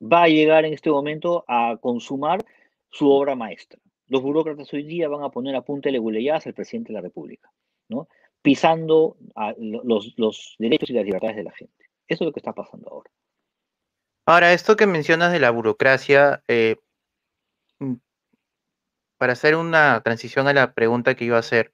va 0.02 0.24
a 0.24 0.28
llegar 0.28 0.64
en 0.64 0.74
este 0.74 0.90
momento 0.90 1.44
a 1.46 1.78
consumar 1.80 2.44
su 2.90 3.10
obra 3.10 3.36
maestra. 3.36 3.78
Los 4.08 4.22
burócratas 4.22 4.72
hoy 4.72 4.82
día 4.82 5.08
van 5.08 5.22
a 5.22 5.30
poner 5.30 5.54
a 5.54 5.62
punta 5.62 5.88
de 5.88 5.92
leguleyas 5.92 6.46
al 6.46 6.54
presidente 6.54 6.88
de 6.88 6.94
la 6.94 7.02
República, 7.02 7.50
¿no? 7.88 8.08
pisando 8.42 9.16
los, 9.58 10.14
los 10.16 10.56
derechos 10.58 10.90
y 10.90 10.94
las 10.94 11.04
libertades 11.04 11.36
de 11.36 11.44
la 11.44 11.52
gente. 11.52 11.84
Eso 12.06 12.24
es 12.24 12.26
lo 12.26 12.32
que 12.32 12.40
está 12.40 12.52
pasando 12.52 12.88
ahora. 12.88 13.10
Ahora, 14.26 14.52
esto 14.52 14.76
que 14.76 14.86
mencionas 14.86 15.32
de 15.32 15.40
la 15.40 15.50
burocracia, 15.50 16.42
eh, 16.48 16.76
para 19.18 19.32
hacer 19.32 19.56
una 19.56 20.00
transición 20.02 20.48
a 20.48 20.52
la 20.52 20.72
pregunta 20.72 21.14
que 21.14 21.24
iba 21.24 21.36
a 21.36 21.40
hacer, 21.40 21.72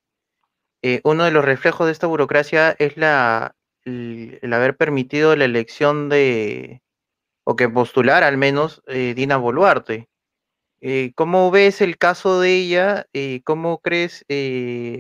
eh, 0.87 1.01
uno 1.03 1.25
de 1.25 1.31
los 1.31 1.43
reflejos 1.43 1.87
de 1.87 1.93
esta 1.93 2.07
burocracia 2.07 2.77
es 2.79 2.99
la, 2.99 3.57
el, 3.87 4.53
haber 4.53 4.77
permitido 4.77 5.35
la 5.35 5.47
elección 5.47 6.11
de, 6.11 6.83
o 7.45 7.57
que 7.57 7.71
postular 7.71 8.23
al 8.23 8.37
menos, 8.37 8.83
eh, 8.89 9.15
Dina 9.17 9.39
Boluarte. 9.39 10.09
Eh, 10.83 11.13
¿Cómo 11.17 11.51
ves 11.51 11.81
el 11.81 11.97
caso 11.97 12.39
de 12.41 12.55
ella? 12.57 13.07
¿Cómo 13.45 13.79
crees 13.81 14.27
que, 14.29 14.99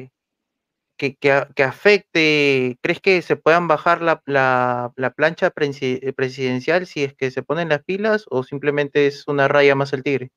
afecte? 1.62 2.78
¿Crees 2.80 3.00
que 3.00 3.20
se 3.20 3.36
puedan 3.36 3.68
bajar 3.68 4.00
la, 4.00 4.22
la, 4.24 5.12
plancha 5.14 5.50
presidencial 5.50 6.86
si 6.86 7.04
es 7.04 7.14
que 7.14 7.30
se 7.30 7.42
ponen 7.42 7.68
las 7.68 7.84
pilas 7.84 8.24
o 8.30 8.42
simplemente 8.42 9.06
es 9.06 9.28
una 9.28 9.48
raya 9.48 9.74
más 9.74 9.92
al 9.92 10.02
tigre? 10.02 10.30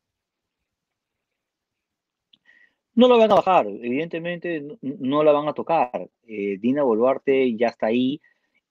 No 2.98 3.08
lo 3.08 3.20
van 3.20 3.32
a 3.32 3.36
bajar, 3.36 3.68
evidentemente 3.68 4.60
no, 4.82 5.24
la 5.24 5.32
van 5.32 5.48
a 5.48 5.54
tocar. 5.54 6.10
Eh, 6.28 6.58
Dina 6.60 6.82
Boluarte 6.82 7.56
ya 7.56 7.68
está 7.68 7.86
ahí 7.86 8.20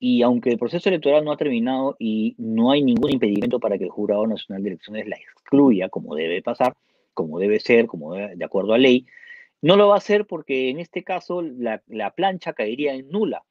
y 0.01 0.23
aunque 0.23 0.51
el 0.51 0.59
proceso 0.59 0.89
electoral 0.89 1.25
no 1.25 1.31
ha 1.31 1.37
terminado 1.37 1.95
y 2.01 2.35
no 2.37 2.73
hay 2.73 2.83
ningún 2.83 3.13
impedimento 3.13 3.61
para 3.61 3.79
que 3.79 3.85
el 3.85 3.91
Jurado 3.91 4.27
Nacional 4.27 4.65
de 4.65 4.71
Elecciones 4.71 5.07
la 5.07 5.15
excluya, 5.15 5.89
como 5.91 6.17
debe 6.17 6.43
pasar, 6.43 6.75
como 7.15 7.39
debe 7.39 7.61
ser, 7.61 7.87
como 7.87 8.15
de 8.15 8.45
acuerdo 8.45 8.75
a 8.75 8.79
ley, 8.79 9.07
no 9.63 9.77
lo 9.77 9.87
va 9.87 9.95
a 9.95 9.99
hacer 9.99 10.27
porque 10.27 10.71
en 10.71 10.81
este 10.81 11.05
caso 11.05 11.41
la, 11.41 11.85
la 11.87 12.11
plancha 12.11 12.53
caería 12.53 12.95
en 12.95 13.09
nula, 13.09 13.45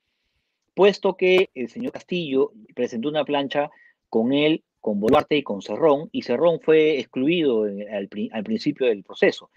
puesto 0.74 1.16
que 1.16 1.52
el 1.56 1.70
señor 1.70 1.94
Castillo 1.94 2.52
presentó 2.76 3.08
una 3.08 3.24
plancha 3.24 3.72
con 4.10 4.34
él, 4.34 4.66
con 4.82 5.00
Boluarte 5.00 5.38
y 5.38 5.44
con 5.44 5.62
Cerrón, 5.62 6.10
y 6.12 6.24
Cerrón 6.24 6.60
fue 6.60 7.00
excluido 7.00 7.64
al 7.64 8.44
principio 8.44 8.88
del 8.88 9.04
proceso 9.04 9.50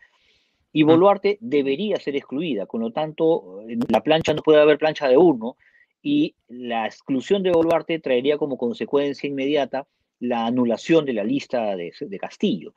y 0.72 0.82
Boluarte 0.82 1.38
debería 1.40 1.96
ser 1.96 2.16
excluida. 2.16 2.66
Con 2.66 2.80
lo 2.80 2.90
tanto, 2.90 3.62
la 3.88 4.02
plancha 4.02 4.34
no 4.34 4.42
puede 4.42 4.60
haber 4.60 4.78
plancha 4.78 5.08
de 5.08 5.16
uno 5.16 5.56
y 6.02 6.34
la 6.48 6.86
exclusión 6.86 7.42
de 7.42 7.50
Boluarte 7.50 7.98
traería 7.98 8.38
como 8.38 8.56
consecuencia 8.56 9.28
inmediata 9.28 9.86
la 10.20 10.46
anulación 10.46 11.04
de 11.04 11.12
la 11.12 11.24
lista 11.24 11.76
de, 11.76 12.18
Castillo. 12.20 12.74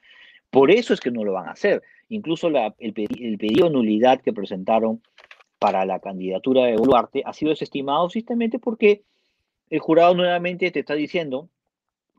Por 0.49 0.71
eso 0.71 0.93
es 0.93 0.99
que 0.99 1.11
no 1.11 1.23
lo 1.23 1.33
van 1.33 1.47
a 1.47 1.51
hacer. 1.51 1.81
Incluso 2.09 2.47
el, 2.47 2.73
el, 2.79 2.93
pedido 2.93 3.67
de 3.67 3.73
nulidad 3.73 4.21
que 4.21 4.33
presentaron 4.33 5.01
para 5.59 5.85
la 5.85 5.99
candidatura 5.99 6.65
de 6.65 6.75
Boluarte 6.75 7.23
ha 7.25 7.33
sido 7.33 7.49
desestimado 7.49 8.09
simplemente 8.09 8.59
porque 8.59 9.03
el 9.69 9.79
jurado 9.79 10.13
nuevamente 10.13 10.71
te 10.71 10.79
está 10.79 10.95
diciendo, 10.95 11.49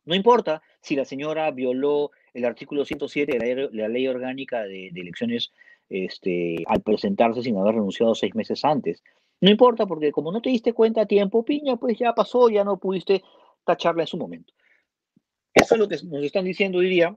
no 0.04 0.14
importa 0.14 0.62
si 0.80 0.96
la 0.96 1.04
señora 1.04 1.50
violó 1.50 2.10
el 2.34 2.44
artículo 2.44 2.84
107 2.84 3.38
de 3.38 3.68
la, 3.72 3.88
ley 3.88 4.08
orgánica 4.08 4.62
de, 4.62 4.88
elecciones 4.88 5.52
este, 5.88 6.64
al 6.66 6.82
presentarse 6.82 7.42
sin 7.42 7.56
haber 7.56 7.74
renunciado 7.74 8.14
seis 8.14 8.34
meses 8.34 8.64
antes. 8.64 9.02
No 9.40 9.50
importa, 9.50 9.86
porque 9.86 10.12
como 10.12 10.32
no 10.32 10.40
te 10.40 10.50
diste 10.50 10.72
cuenta 10.72 11.02
a 11.02 11.06
tiempo, 11.06 11.44
piña, 11.44 11.76
pues 11.76 11.98
ya 11.98 12.14
pasó, 12.14 12.48
ya 12.48 12.64
no 12.64 12.78
pudiste 12.78 13.22
tacharla 13.64 14.04
en 14.04 14.06
su 14.06 14.16
momento. 14.16 14.52
Eso 15.54 15.74
es 15.74 15.80
lo 15.80 15.88
que 15.88 15.96
nos 16.04 16.24
están 16.24 16.44
diciendo 16.44 16.78
hoy 16.78 16.88
día 16.88 17.16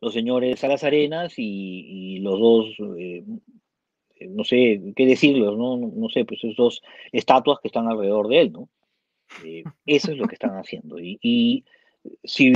los 0.00 0.12
señores 0.12 0.60
Salas 0.60 0.84
Arenas 0.84 1.34
y, 1.38 2.18
los 2.20 2.38
dos, 2.38 2.66
eh, 2.98 3.24
no 4.28 4.44
sé 4.44 4.80
qué 4.94 5.06
decirlos, 5.06 5.56
¿no? 5.56 5.76
¿no? 5.76 6.08
sé, 6.08 6.24
pues 6.24 6.44
esos 6.44 6.56
dos 6.56 6.82
estatuas 7.10 7.58
que 7.60 7.68
están 7.68 7.88
alrededor 7.88 8.28
de 8.28 8.40
él, 8.40 8.52
¿no? 8.52 8.68
Eh, 9.44 9.64
eso 9.86 10.12
es 10.12 10.18
lo 10.18 10.28
que 10.28 10.34
están 10.34 10.56
haciendo. 10.56 11.00
y 11.00 11.64
si, 12.24 12.52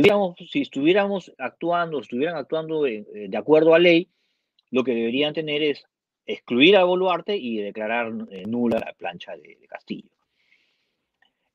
si 0.50 0.60
estuviéramos 0.60 1.32
actuando, 1.38 2.00
estuvieran 2.00 2.36
actuando 2.36 2.86
eh, 2.86 3.04
de 3.28 3.36
acuerdo 3.36 3.74
a 3.74 3.78
ley, 3.78 4.08
lo 4.70 4.84
que 4.84 4.94
deberían 4.94 5.34
tener 5.34 5.62
es 5.62 5.84
excluir 6.26 6.76
a 6.76 6.84
Boluarte 6.84 7.36
y 7.36 7.58
declarar 7.58 8.12
eh, 8.30 8.44
nula 8.46 8.78
la 8.78 8.92
plancha 8.94 9.36
de, 9.36 9.58
Castillo. 9.68 10.10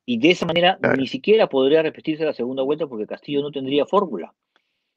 Y 0.06 0.20
de 0.20 0.32
esa 0.32 0.46
manera 0.46 0.80
ni 0.98 1.08
siquiera 1.08 1.48
podría 1.48 1.82
repetirse 1.82 2.26
la 2.26 2.34
segunda 2.34 2.64
vuelta 2.64 2.88
porque 2.88 3.06
Castillo 3.06 3.42
no 3.42 3.52
tendría 3.52 3.86
fórmula, 3.86 4.34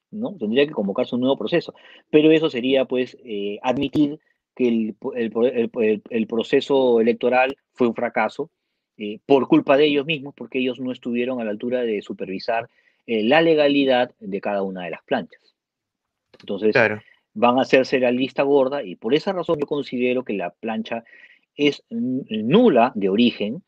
¿no? 0.09 0.35
Tendría 0.37 0.65
que 0.65 0.73
convocarse 0.73 1.15
un 1.15 1.21
nuevo 1.21 1.37
proceso. 1.37 1.73
Pero 2.09 2.31
eso 2.31 2.49
sería, 2.49 2.85
pues, 2.85 3.17
eh, 3.25 3.59
admitir 3.61 4.19
que 4.55 4.67
el, 4.67 4.95
el, 5.15 6.01
el, 6.09 6.27
proceso 6.27 7.01
electoral 7.01 7.57
fue 7.73 7.87
un 7.87 7.95
fracaso 7.95 8.49
por 9.25 9.47
culpa 9.47 9.77
de 9.77 9.85
ellos 9.85 10.05
mismos, 10.05 10.33
porque 10.35 10.59
ellos 10.59 10.79
no 10.79 10.91
estuvieron 10.91 11.39
a 11.39 11.43
la 11.43 11.51
altura 11.51 11.81
de 11.81 12.01
supervisar 12.01 12.69
eh, 13.07 13.23
la 13.23 13.41
legalidad 13.41 14.11
de 14.19 14.41
cada 14.41 14.63
una 14.63 14.83
de 14.83 14.91
las 14.91 15.03
planchas. 15.03 15.55
Entonces, 16.39 16.75
van 17.33 17.57
a 17.57 17.61
hacerse 17.61 17.99
la 17.99 18.11
lista 18.11 18.43
gorda 18.43 18.83
y 18.83 18.95
por 18.95 19.13
esa 19.13 19.31
razón 19.31 19.59
yo 19.59 19.67
considero 19.67 20.23
que 20.23 20.33
la 20.33 20.51
plancha 20.51 21.03
es 21.55 21.83
nula 21.89 22.91
de 22.95 23.09
origen 23.09 23.63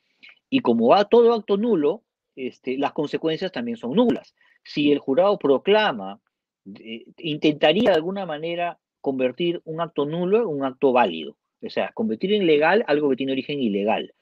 y 0.50 0.60
como 0.60 0.88
va 0.90 1.06
todo 1.06 1.34
acto 1.34 1.58
nulo, 1.58 2.04
este, 2.36 2.78
las 2.78 2.94
consecuencias 2.94 3.52
también 3.52 3.78
son 3.78 3.94
nulas. 3.94 4.36
Si 4.64 4.92
el 4.92 5.00
jurado 5.00 5.38
proclama, 5.38 6.20
eh, 6.80 7.06
intentaría 7.18 7.90
de 7.90 7.96
alguna 7.96 8.26
manera 8.26 8.80
convertir 9.02 9.62
un 9.66 9.82
acto 9.82 10.06
nulo 10.06 10.42
en 10.42 10.48
un 10.48 10.64
acto 10.64 10.94
válido, 10.94 11.36
o 11.62 11.70
sea, 11.70 11.92
convertir 11.94 12.34
en 12.34 12.46
legal 12.46 12.84
algo 12.88 13.10
que 13.10 13.16
tiene 13.16 13.32
origen 13.34 13.60
ilegal, 13.60 14.14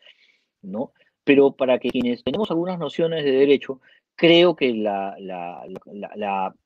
¿no? 0.61 0.93
Pero 1.23 1.51
para 1.51 1.79
que 1.79 1.89
quienes 1.89 2.23
tenemos 2.23 2.49
algunas 2.51 2.79
nociones 2.79 3.23
de 3.23 3.31
derecho, 3.31 3.79
creo 4.15 4.55
que 4.55 4.73
la, 4.73 5.15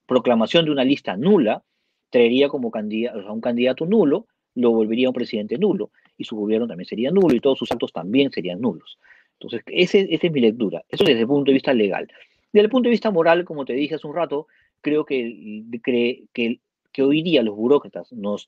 proclamación 0.06 0.66
de 0.66 0.72
una 0.72 0.84
lista 0.84 1.18
nula 1.18 1.64
traería 2.10 2.48
como 2.50 2.72
candidato, 2.72 3.34
un 3.34 3.42
candidato 3.42 3.86
nulo, 3.86 4.28
lo 4.56 4.72
volvería 4.72 5.10
un 5.10 5.16
presidente 5.16 5.58
nulo, 5.58 5.92
y 6.18 6.24
su 6.24 6.38
gobierno 6.38 6.68
también 6.68 6.88
sería 6.88 7.12
nulo, 7.12 7.36
y 7.36 7.42
todos 7.42 7.60
sus 7.60 7.72
actos 7.72 7.92
también 7.92 8.32
serían 8.32 8.62
nulos. 8.62 8.98
Entonces, 9.34 9.64
esa 9.68 9.98
es 9.98 10.32
mi 10.32 10.40
lectura. 10.40 10.84
Eso 10.88 11.04
desde 11.04 11.22
el 11.22 11.28
punto 11.28 11.52
de 11.52 11.56
vista 11.56 11.74
legal. 11.74 12.08
Desde 12.54 12.66
el 12.66 12.72
punto 12.72 12.88
de 12.88 12.92
vista 12.92 13.12
moral, 13.12 13.44
como 13.44 13.66
te 13.66 13.74
dije 13.74 13.96
hace 13.96 14.08
un 14.08 14.16
rato, 14.16 14.48
creo 14.80 15.06
que, 15.06 15.64
que, 15.84 16.60
que 16.92 17.04
hoy 17.04 17.22
día 17.22 17.44
los 17.44 17.56
burócratas 17.56 18.14
nos 18.14 18.48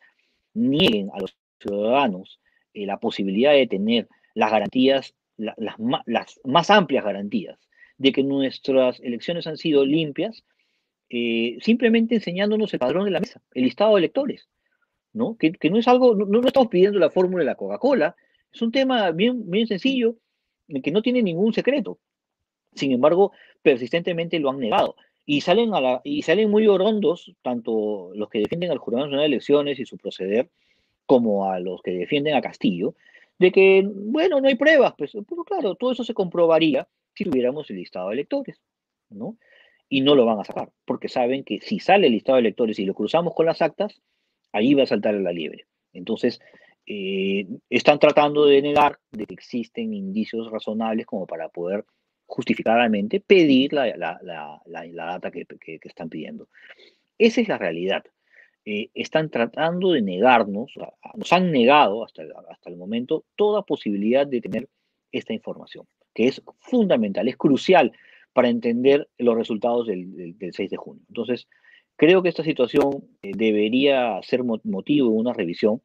nieguen 0.54 1.10
a 1.14 1.20
los 1.20 1.36
ciudadanos 1.60 2.40
eh, 2.74 2.86
la 2.86 2.98
posibilidad 3.00 3.52
de 3.52 3.68
tener 3.68 4.08
las 4.34 4.52
garantías, 4.52 5.16
las, 5.38 5.76
más 6.44 6.70
amplias 6.70 7.06
garantías 7.06 7.58
de 7.98 8.12
que 8.12 8.24
nuestras 8.24 9.00
elecciones 9.00 9.48
han 9.48 9.58
sido 9.58 9.86
limpias, 9.86 10.44
eh, 11.10 11.58
simplemente 11.62 12.16
enseñándonos 12.16 12.74
el 12.74 12.80
padrón 12.80 13.06
de 13.06 13.12
la 13.12 13.20
mesa, 13.20 13.42
el 13.54 13.64
listado 13.64 13.96
de 13.96 14.00
electores, 14.00 14.50
¿no? 15.14 15.38
Que, 15.38 15.54
no 15.70 15.78
es 15.78 15.88
algo, 15.88 16.16
no, 16.16 16.46
estamos 16.46 16.70
pidiendo 16.70 17.00
la 17.00 17.10
fórmula 17.10 17.40
de 17.44 17.50
la 17.50 17.56
Coca-Cola, 17.56 18.16
es 18.54 18.62
un 18.62 18.72
tema 18.72 19.12
bien, 19.12 19.50
bien 19.50 19.68
sencillo, 19.68 20.16
que 20.84 20.92
no 20.92 21.02
tiene 21.02 21.24
ningún 21.24 21.54
secreto. 21.54 22.00
Sin 22.74 22.92
embargo, 22.92 23.32
persistentemente 23.62 24.40
lo 24.40 24.50
han 24.50 24.60
negado. 24.60 24.96
Y 25.26 25.42
salen, 25.42 25.72
y 26.04 26.22
salen 26.22 26.50
muy 26.50 26.68
orondos, 26.68 27.34
tanto 27.42 28.12
los 28.14 28.30
que 28.30 28.40
defienden 28.40 28.72
al 28.72 28.78
Jurado 28.78 29.06
Nacional 29.06 29.24
de 29.24 29.36
Elecciones 29.36 29.80
y 29.80 29.86
su 29.86 29.98
proceder, 29.98 30.50
como 31.06 31.50
a 31.50 31.60
los 31.60 31.82
que 31.82 31.92
defienden 31.92 32.36
a 32.36 32.42
Castillo, 32.42 32.96
de 33.40 33.52
que, 33.52 33.84
bueno, 33.86 34.42
no 34.42 34.48
hay 34.48 34.56
pruebas, 34.56 34.94
pues, 34.98 35.14
claro, 35.46 35.76
todo 35.76 35.92
eso 35.92 36.04
se 36.04 36.14
comprobaría 36.14 36.88
si 37.14 37.24
tuviéramos 37.24 37.70
el 37.70 37.78
listado 37.78 38.10
de 38.10 38.16
electores, 38.16 38.60
¿no? 39.10 39.38
Y 39.90 40.02
no 40.02 40.16
lo 40.16 40.26
van 40.26 40.40
a 40.40 40.44
sacar, 40.44 40.72
porque 40.86 41.08
saben 41.08 41.44
que 41.44 41.60
si 41.62 41.80
sale 41.80 42.08
el 42.08 42.14
listado 42.14 42.36
de 42.36 42.42
electores 42.42 42.78
y 42.80 42.86
lo 42.86 42.94
cruzamos 42.94 43.34
con 43.34 43.46
las 43.46 43.62
actas, 43.62 44.02
ahí 44.52 44.74
va 44.74 44.84
a 44.84 44.88
saltar 44.88 45.14
la 45.14 45.32
liebre. 45.32 45.68
Entonces, 45.94 46.40
eh, 46.86 47.48
están 47.70 48.00
tratando 48.00 48.46
de 48.46 48.62
negar 48.62 49.00
de 49.12 49.26
que 49.26 49.34
existen 49.34 49.94
indicios 49.94 50.50
razonables 50.52 51.06
como 51.06 51.26
para 51.28 51.50
poder 51.50 51.86
justificadamente 52.26 53.20
pedir 53.20 53.74
la, 53.74 53.88
data 54.66 55.32
que, 55.32 55.46
están 55.84 56.10
pidiendo. 56.10 56.50
Esa 57.18 57.42
es 57.42 57.48
la 57.48 57.58
realidad. 57.58 58.04
Eh, 58.70 58.90
están 58.94 59.30
tratando 59.30 59.94
de 59.94 60.02
negarnos, 60.02 60.74
nos 61.16 61.32
han 61.32 61.54
negado 61.54 62.04
hasta, 62.04 62.24
hasta 62.50 62.70
el 62.70 62.76
momento 62.76 63.24
toda 63.38 63.62
posibilidad 63.62 64.28
de 64.28 64.42
tener 64.42 64.68
esta 65.10 65.32
información 65.32 65.86
que 66.14 66.26
es 66.26 66.42
fundamental, 66.60 67.30
es 67.30 67.38
crucial 67.38 67.94
para 68.34 68.50
entender 68.50 69.08
los 69.20 69.38
resultados 69.38 69.86
del, 69.86 70.36
6 70.52 70.70
de 70.70 70.76
junio. 70.76 71.04
Entonces, 71.08 71.48
creo 71.96 72.22
que 72.22 72.30
esta 72.30 72.44
situación 72.44 73.04
eh, 73.22 73.32
debería 73.36 74.20
ser 74.22 74.44
motivo 74.44 75.12
de 75.12 75.16
una 75.16 75.32
revisión. 75.32 75.80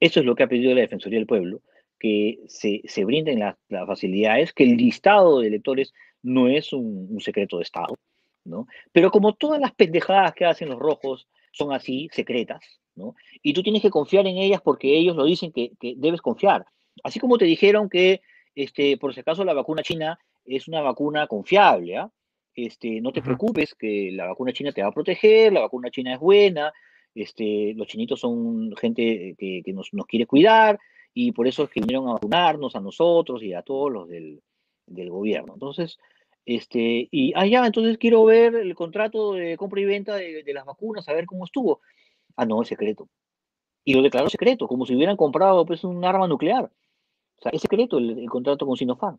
Eso 0.00 0.20
es 0.20 0.24
lo 0.24 0.36
que 0.36 0.44
ha 0.44 0.48
pedido 0.48 0.72
la 0.72 0.80
Defensoría 0.80 1.18
del 1.18 1.26
Pueblo, 1.26 1.60
que 1.98 2.38
se, 2.46 3.04
brinden 3.04 3.40
las, 3.40 3.56
facilidades, 3.68 4.54
que 4.54 4.62
el 4.62 4.76
listado 4.76 5.40
de 5.40 5.48
electores 5.48 5.92
no 6.22 6.48
es 6.48 6.72
un, 6.72 7.20
secreto 7.20 7.58
de 7.58 7.64
Estado, 7.64 7.98
¿no? 8.44 8.68
Pero 8.92 9.10
como 9.10 9.34
todas 9.34 9.60
las 9.60 9.74
pendejadas 9.74 10.32
que 10.32 10.46
hacen 10.46 10.70
los 10.70 10.78
rojos 10.78 11.26
son 11.52 11.72
así, 11.72 12.08
secretas, 12.12 12.80
¿no? 12.94 13.14
Y 13.42 13.52
tú 13.52 13.62
tienes 13.62 13.82
que 13.82 13.90
confiar 13.90 14.26
en 14.26 14.38
ellas 14.38 14.60
porque 14.62 14.96
ellos 14.96 15.16
lo 15.16 15.24
dicen 15.24 15.52
que, 15.52 15.72
que 15.80 15.94
debes 15.96 16.20
confiar. 16.20 16.66
Así 17.02 17.20
como 17.20 17.38
te 17.38 17.44
dijeron 17.44 17.88
que 17.88 18.20
este, 18.54 18.96
por 18.96 19.14
si 19.14 19.20
acaso 19.20 19.44
la 19.44 19.54
vacuna 19.54 19.82
china 19.82 20.18
es 20.44 20.66
una 20.66 20.80
vacuna 20.80 21.26
confiable, 21.26 21.96
¿ah? 21.96 22.10
Este, 22.54 23.00
no 23.00 23.12
te 23.12 23.22
preocupes 23.22 23.76
que 23.76 24.10
la 24.12 24.26
vacuna 24.26 24.52
china 24.52 24.72
te 24.72 24.82
va 24.82 24.88
a 24.88 24.92
proteger, 24.92 25.52
la 25.52 25.60
vacuna 25.60 25.90
china 25.90 26.14
es 26.14 26.18
buena, 26.18 26.72
este, 27.14 27.72
los 27.76 27.86
chinitos 27.86 28.18
son 28.18 28.74
gente 28.76 29.36
que, 29.38 29.62
nos, 29.72 29.90
quiere 30.08 30.26
cuidar 30.26 30.76
y 31.14 31.30
por 31.30 31.46
eso 31.46 31.64
es 31.64 31.70
que 31.70 31.80
vinieron 31.80 32.08
a 32.08 32.14
vacunarnos 32.14 32.74
a 32.74 32.80
nosotros 32.80 33.44
y 33.44 33.54
a 33.54 33.62
todos 33.62 33.92
los 33.92 34.08
del, 34.08 34.42
del 34.86 35.08
gobierno. 35.08 35.54
Entonces, 35.54 35.98
este, 36.48 37.08
y, 37.10 37.34
ah, 37.36 37.46
ya, 37.46 37.66
entonces 37.66 37.98
quiero 37.98 38.24
ver 38.24 38.54
el 38.54 38.74
contrato 38.74 39.34
de 39.34 39.58
compra 39.58 39.82
y 39.82 39.84
venta 39.84 40.14
de, 40.14 40.42
las 40.54 40.64
vacunas, 40.64 41.06
a 41.06 41.12
ver 41.12 41.26
cómo 41.26 41.44
estuvo. 41.44 41.82
Ah, 42.36 42.46
no, 42.46 42.62
es 42.62 42.68
secreto. 42.68 43.06
Y 43.84 43.92
lo 43.92 44.00
declaró 44.00 44.30
secreto, 44.30 44.66
como 44.66 44.86
si 44.86 44.96
hubieran 44.96 45.18
comprado 45.18 45.66
pues, 45.66 45.84
un 45.84 46.02
arma 46.06 46.26
nuclear. 46.26 46.64
O 46.64 47.42
sea, 47.42 47.52
es 47.52 47.60
secreto 47.60 47.98
el, 47.98 48.26
contrato 48.30 48.64
con 48.66 48.78
Sinopharm. 48.78 49.18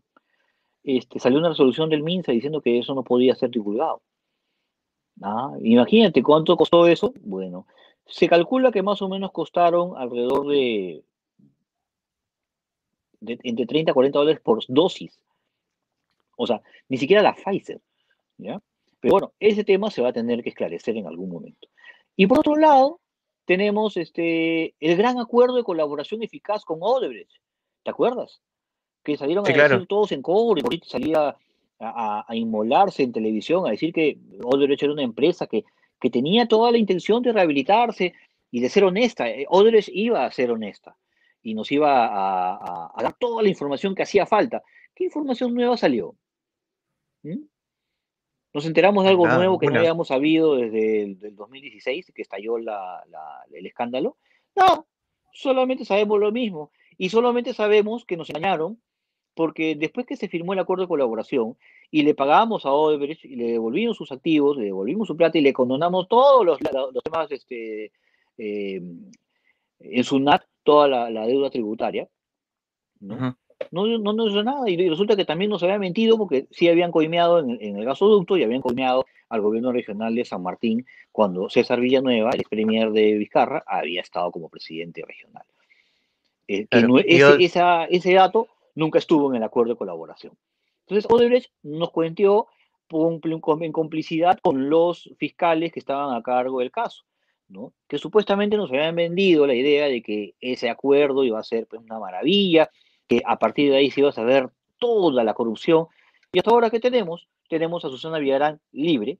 Este, 0.83 1.19
salió 1.19 1.37
una 1.37 1.49
resolución 1.49 1.87
del 1.91 2.01
MINSA 2.01 2.31
diciendo 2.31 2.61
que 2.61 2.79
eso 2.79 2.95
no 2.95 3.03
podía 3.03 3.35
ser 3.35 3.51
divulgado. 3.51 4.01
Ah, 5.21 5.53
imagínate 5.61 6.23
cuánto 6.23 6.57
costó 6.57 6.87
eso. 6.87 7.13
Bueno, 7.21 7.67
se 8.07 8.27
calcula 8.27 8.71
que 8.71 8.81
más 8.81 9.03
o 9.03 9.07
menos 9.07 9.31
costaron 9.31 9.95
alrededor 9.97 10.47
de, 10.47 11.03
de 13.19 13.37
entre 13.43 13.67
30 13.67 13.91
a 13.91 13.93
40 13.93 14.17
dólares 14.17 14.41
por 14.41 14.65
dosis. 14.67 15.28
O 16.41 16.47
sea, 16.47 16.61
ni 16.87 16.97
siquiera 16.97 17.21
la 17.21 17.35
Pfizer. 17.35 17.81
¿ya? 18.37 18.61
Pero 19.01 19.11
bueno, 19.11 19.33
ese 19.39 19.63
tema 19.65 19.91
se 19.91 20.01
va 20.01 20.09
a 20.09 20.13
tener 20.13 20.41
que 20.41 20.49
esclarecer 20.49 20.95
en 20.95 21.05
algún 21.05 21.29
momento. 21.29 21.67
Y 22.15 22.27
por 22.27 22.39
otro 22.39 22.55
lado, 22.55 23.01
tenemos 23.45 23.97
este, 23.97 24.73
el 24.79 24.95
gran 24.95 25.19
acuerdo 25.19 25.55
de 25.57 25.63
colaboración 25.63 26.23
eficaz 26.23 26.63
con 26.63 26.79
Odebrecht. 26.81 27.31
¿Te 27.83 27.91
acuerdas? 27.91 28.41
Que 29.03 29.17
salieron 29.17 29.45
Sí, 29.45 29.51
a 29.51 29.55
claro. 29.55 29.73
decir 29.75 29.87
todos 29.87 30.11
en 30.13 30.21
cobro 30.21 30.59
y 30.59 30.63
Boric 30.63 30.85
salía 30.85 31.35
a, 31.79 32.25
inmolarse 32.35 33.03
en 33.03 33.11
televisión, 33.11 33.65
a 33.67 33.71
decir 33.71 33.91
que 33.93 34.17
Odebrecht 34.43 34.83
era 34.83 34.93
una 34.93 35.03
empresa 35.03 35.47
que, 35.47 35.63
que 35.99 36.09
tenía 36.09 36.47
toda 36.47 36.71
la 36.71 36.77
intención 36.77 37.21
de 37.21 37.33
rehabilitarse 37.33 38.13
y 38.51 38.59
de 38.61 38.69
ser 38.69 38.83
honesta. 38.85 39.29
Eh, 39.29 39.45
Odebrecht 39.49 39.89
iba 39.91 40.25
a 40.25 40.31
ser 40.31 40.51
honesta 40.51 40.95
y 41.41 41.53
nos 41.53 41.71
iba 41.71 42.05
a, 42.05 42.55
a- 42.55 42.91
a 42.95 43.03
dar 43.03 43.13
toda 43.19 43.41
la 43.43 43.49
información 43.49 43.95
que 43.95 44.03
hacía 44.03 44.25
falta. 44.25 44.61
¿Qué 44.93 45.05
información 45.05 45.53
nueva 45.53 45.77
salió? 45.77 46.15
¿Mm? 47.23 47.43
Nos 48.53 48.65
enteramos 48.65 49.03
de 49.03 49.11
algo 49.11 49.25
Nada, 49.25 49.37
nuevo 49.37 49.59
que 49.59 49.67
no 49.67 49.73
habíamos 49.79 50.07
sabido 50.07 50.55
desde 50.55 51.03
el 51.03 51.19
del 51.19 51.35
2016, 51.35 52.11
que 52.15 52.21
estalló 52.21 52.57
la- 52.57 53.03
la- 53.09 53.43
el 53.51 53.65
escándalo. 53.65 54.17
No, 54.55 54.87
solamente 55.31 55.85
sabemos 55.85 56.19
lo 56.19 56.31
mismo. 56.31 56.71
Y 56.97 57.09
solamente 57.09 57.53
sabemos 57.53 58.05
que 58.05 58.17
nos 58.17 58.29
engañaron 58.29 58.81
porque 59.35 59.75
después 59.75 60.05
que 60.05 60.17
se 60.17 60.27
firmó 60.27 60.53
el 60.53 60.59
acuerdo 60.59 60.83
de 60.83 60.87
colaboración 60.89 61.57
y 61.91 62.01
le 62.03 62.13
pagamos 62.15 62.65
a 62.65 62.73
Odebrecht 62.73 63.23
y 63.23 63.35
le 63.35 63.51
devolvimos 63.51 63.95
sus 63.95 64.11
activos, 64.11 64.57
le 64.57 64.65
devolvimos 64.65 65.07
su 65.07 65.15
plata 65.15 65.37
y 65.37 65.41
le 65.41 65.53
condonamos 65.53 66.07
todos 66.09 66.45
los, 66.45 66.59
los 66.93 67.03
temas 67.03 67.31
este, 67.31 67.91
eh, 68.37 68.81
en 69.79 70.03
SUNAT, 70.03 70.43
toda 70.63 70.87
la, 70.89 71.09
la 71.09 71.25
deuda 71.25 71.49
tributaria, 71.49 72.09
¿no? 72.99 73.15
No, 73.71 73.85
no 73.97 74.13
nos 74.13 74.29
hizo 74.31 74.43
nada 74.43 74.69
y 74.69 74.89
resulta 74.89 75.15
que 75.15 75.25
también 75.25 75.49
nos 75.51 75.61
había 75.63 75.77
mentido 75.79 76.17
porque 76.17 76.47
sí 76.51 76.67
habían 76.69 76.91
coimeado 76.91 77.39
en, 77.39 77.57
en 77.61 77.77
el 77.77 77.85
gasoducto 77.85 78.37
y 78.37 78.43
habían 78.43 78.61
coimeado 78.61 79.05
al 79.29 79.41
gobierno 79.41 79.71
regional 79.71 80.15
de 80.15 80.25
San 80.25 80.41
Martín 80.41 80.85
cuando 81.11 81.49
César 81.49 81.79
Villanueva, 81.79 82.31
el 82.31 82.39
ex 82.41 82.49
premier 82.49 82.91
de 82.91 83.13
Vizcarra, 83.17 83.63
había 83.67 84.01
estado 84.01 84.31
como 84.31 84.49
presidente 84.49 85.03
regional. 85.05 85.43
Eh, 86.47 86.65
Claro, 86.67 86.87
no- 86.87 86.99
ese, 86.99 87.17
yo- 87.17 87.35
esa- 87.35 87.85
ese 87.85 88.13
dato 88.13 88.47
nunca 88.75 88.97
estuvo 88.99 89.29
en 89.29 89.35
el 89.37 89.43
acuerdo 89.43 89.73
de 89.73 89.77
colaboración. 89.77 90.33
Entonces, 90.87 91.09
Odebrecht 91.11 91.51
nos 91.63 91.91
cuenteó 91.91 92.47
en 92.91 93.71
complicidad 93.71 94.39
con 94.41 94.67
los 94.69 95.11
fiscales 95.19 95.71
que 95.71 95.79
estaban 95.79 96.15
a 96.15 96.23
cargo 96.23 96.59
del 96.59 96.71
caso, 96.71 97.03
¿no? 97.47 97.71
que 97.87 97.99
supuestamente 97.99 98.57
nos 98.57 98.71
habían 98.71 98.95
vendido 98.95 99.45
la 99.45 99.53
idea 99.53 99.85
de 99.87 100.01
que 100.01 100.33
ese 100.41 100.69
acuerdo 100.71 101.23
iba 101.23 101.39
a 101.39 101.43
ser 101.43 101.67
pues, 101.67 101.83
una 101.83 101.99
maravilla, 101.99 102.71
que 103.09 103.21
a 103.25 103.37
partir 103.37 103.71
de 103.71 103.77
ahí 103.77 103.91
se 103.91 103.99
iba 103.99 104.09
a 104.09 104.13
saber 104.13 104.49
toda 104.77 105.23
la 105.25 105.33
corrupción. 105.33 105.87
Y 106.31 106.39
hasta 106.39 106.51
ahora 106.51 106.69
que 106.69 106.79
tenemos, 106.79 107.27
tenemos 107.49 107.83
a 107.83 107.89
Susana 107.89 108.19
Villarán 108.19 108.61
libre. 108.71 109.17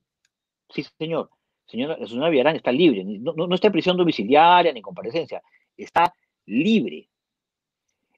Sí, 0.69 0.85
señor. 0.97 1.29
Señora, 1.65 1.97
Susana 2.07 2.29
Villarán 2.29 2.55
está 2.55 2.71
libre. 2.71 3.03
No, 3.03 3.33
no- 3.33 3.47
no 3.47 3.55
está 3.55 3.67
en 3.67 3.73
prisión 3.73 3.97
domiciliaria 3.97 4.71
ni 4.71 4.81
comparecencia. 4.81 5.41
Está 5.75 6.13
libre. 6.45 7.09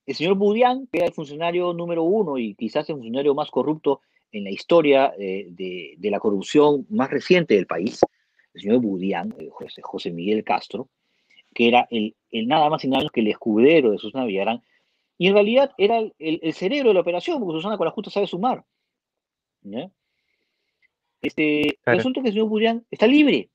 El 0.05 0.15
señor 0.15 0.36
Budián, 0.36 0.88
que 0.91 0.99
era 0.99 1.07
el 1.07 1.13
funcionario 1.13 1.74
número 1.74 2.03
uno 2.03 2.38
y 2.38 2.53
quizás 2.55 2.89
el 2.89 2.95
funcionario 2.95 3.34
más 3.34 3.49
corrupto 3.49 4.01
en 4.32 4.43
la 4.43 4.49
historia 4.51 5.13
eh, 5.17 5.47
de, 5.49 5.95
de 5.97 6.09
la 6.11 6.19
corrupción 6.19 6.86
más 6.89 7.09
reciente 7.09 7.55
del 7.55 7.67
país, 7.67 7.99
el 8.53 8.61
señor 8.61 8.80
Budián, 8.80 9.34
eh, 9.39 9.49
José, 9.51 9.82
José 9.82 10.11
Miguel 10.11 10.43
Castro, 10.43 10.88
que 11.53 11.67
era 11.67 11.88
el, 11.91 12.15
el 12.32 12.47
nada 12.47 12.69
más 12.69 12.84
y 12.84 12.88
nada 12.88 12.99
menos 12.99 13.11
que 13.11 13.22
el 13.22 13.28
escudero 13.28 13.91
de 13.91 13.97
Susana 13.97 14.26
Villarán, 14.26 14.63
y 15.22 15.28
en 15.28 15.34
realidad 15.36 15.72
era 15.78 15.99
el, 15.99 16.15
el- 16.17 16.39
el 16.41 16.53
cerebro 16.53 16.88
de 16.89 16.95
la 16.95 17.01
operación, 17.01 17.39
porque 17.39 17.57
Susana 17.59 17.78
con 17.78 17.86
la 17.86 17.91
justa 17.91 18.09
sabe 18.09 18.26
sumar. 18.26 18.63
¿ya? 19.61 19.88
Este, 21.22 21.78
Claro. 21.84 21.97
Resulta 21.97 22.22
que 22.22 22.30
el 22.30 22.34
señor 22.34 22.49
Budián 22.49 22.86
está 22.89 23.05
libre, 23.05 23.49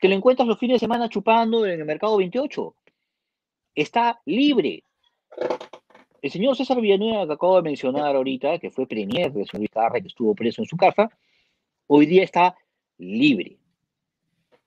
que 0.00 0.08
lo 0.08 0.16
encuentras 0.16 0.48
los 0.48 0.58
fines 0.58 0.74
de 0.76 0.78
semana 0.80 1.08
chupando 1.08 1.64
en 1.64 1.78
el 1.78 1.86
mercado 1.86 2.16
28. 2.16 2.74
Está 3.76 4.20
libre. 4.24 4.82
El 6.22 6.30
señor 6.32 6.56
César 6.56 6.80
Villanueva, 6.80 7.24
que 7.26 7.32
acabo 7.34 7.54
de 7.56 7.62
mencionar 7.62 8.16
ahorita, 8.16 8.58
que 8.58 8.70
fue 8.72 8.86
premier 8.88 9.32
del 9.32 9.46
señor 9.46 9.60
Vizcarra, 9.62 10.00
que 10.00 10.08
estuvo 10.08 10.34
preso 10.34 10.62
en 10.62 10.66
su 10.66 10.76
casa, 10.76 11.08
hoy 11.86 12.06
día 12.06 12.24
está 12.24 12.56
libre. 12.98 13.58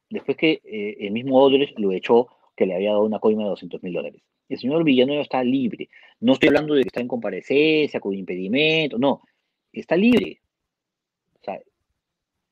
Después 0.10 0.38
que 0.38 0.62
eh, 0.64 0.96
el 1.02 1.12
mismo 1.12 1.38
Odres 1.44 1.72
lo 1.78 1.92
echó, 1.92 2.30
que 2.56 2.66
le 2.66 2.76
había 2.76 2.92
dado 2.92 3.04
una 3.04 3.20
coima 3.20 3.44
de 3.44 3.50
200 3.50 3.84
mil 3.84 3.94
dólares. 3.94 4.22
El 4.50 4.58
señor 4.60 4.84
Villanueva 4.84 5.22
está 5.22 5.44
libre. 5.44 5.90
No 6.20 6.34
estoy 6.34 6.48
hablando 6.48 6.74
de 6.74 6.82
que 6.82 6.88
está 6.90 7.00
en 7.02 7.08
comparecencia, 7.08 8.00
con 8.00 8.14
impedimento, 8.16 8.98
no. 8.98 9.22
Está 9.72 9.96
libre. 9.96 10.42
O 11.40 11.44
sea, 11.44 11.62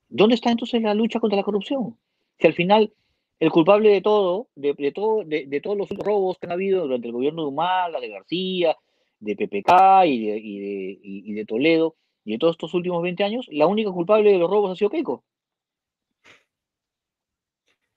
¿dónde 0.07 0.35
está 0.35 0.51
entonces 0.51 0.81
la 0.81 0.93
lucha 0.93 1.19
contra 1.19 1.35
la 1.37 1.43
corrupción? 1.43 1.97
Si 2.39 2.47
al 2.47 2.53
final 2.53 2.93
el 3.39 3.51
culpable 3.51 3.89
de 3.89 4.01
todo, 4.01 4.47
de, 4.55 4.73
de 4.73 4.91
todo, 4.91 5.23
de, 5.23 5.45
de 5.47 5.61
todos 5.61 5.75
los 5.77 5.89
robos 5.89 6.37
que 6.37 6.45
han 6.45 6.51
habido 6.53 6.83
durante 6.83 7.07
el 7.07 7.13
gobierno 7.13 7.41
de 7.41 7.47
Humala, 7.49 7.99
de 7.99 8.09
García, 8.09 8.77
de 9.19 9.35
PPK 9.35 10.05
y 10.05 10.25
de, 10.27 10.37
y 10.37 10.59
de, 10.59 10.99
y- 11.03 11.31
y 11.31 11.33
de 11.33 11.45
Toledo, 11.45 11.95
y 12.23 12.33
de 12.33 12.37
todos 12.37 12.53
estos 12.53 12.73
últimos 12.75 13.01
20 13.01 13.23
años, 13.23 13.47
la 13.51 13.65
única 13.67 13.91
culpable 13.91 14.31
de 14.31 14.37
los 14.37 14.49
robos 14.49 14.71
ha 14.71 14.75
sido 14.75 14.91
Keiko. 14.91 15.23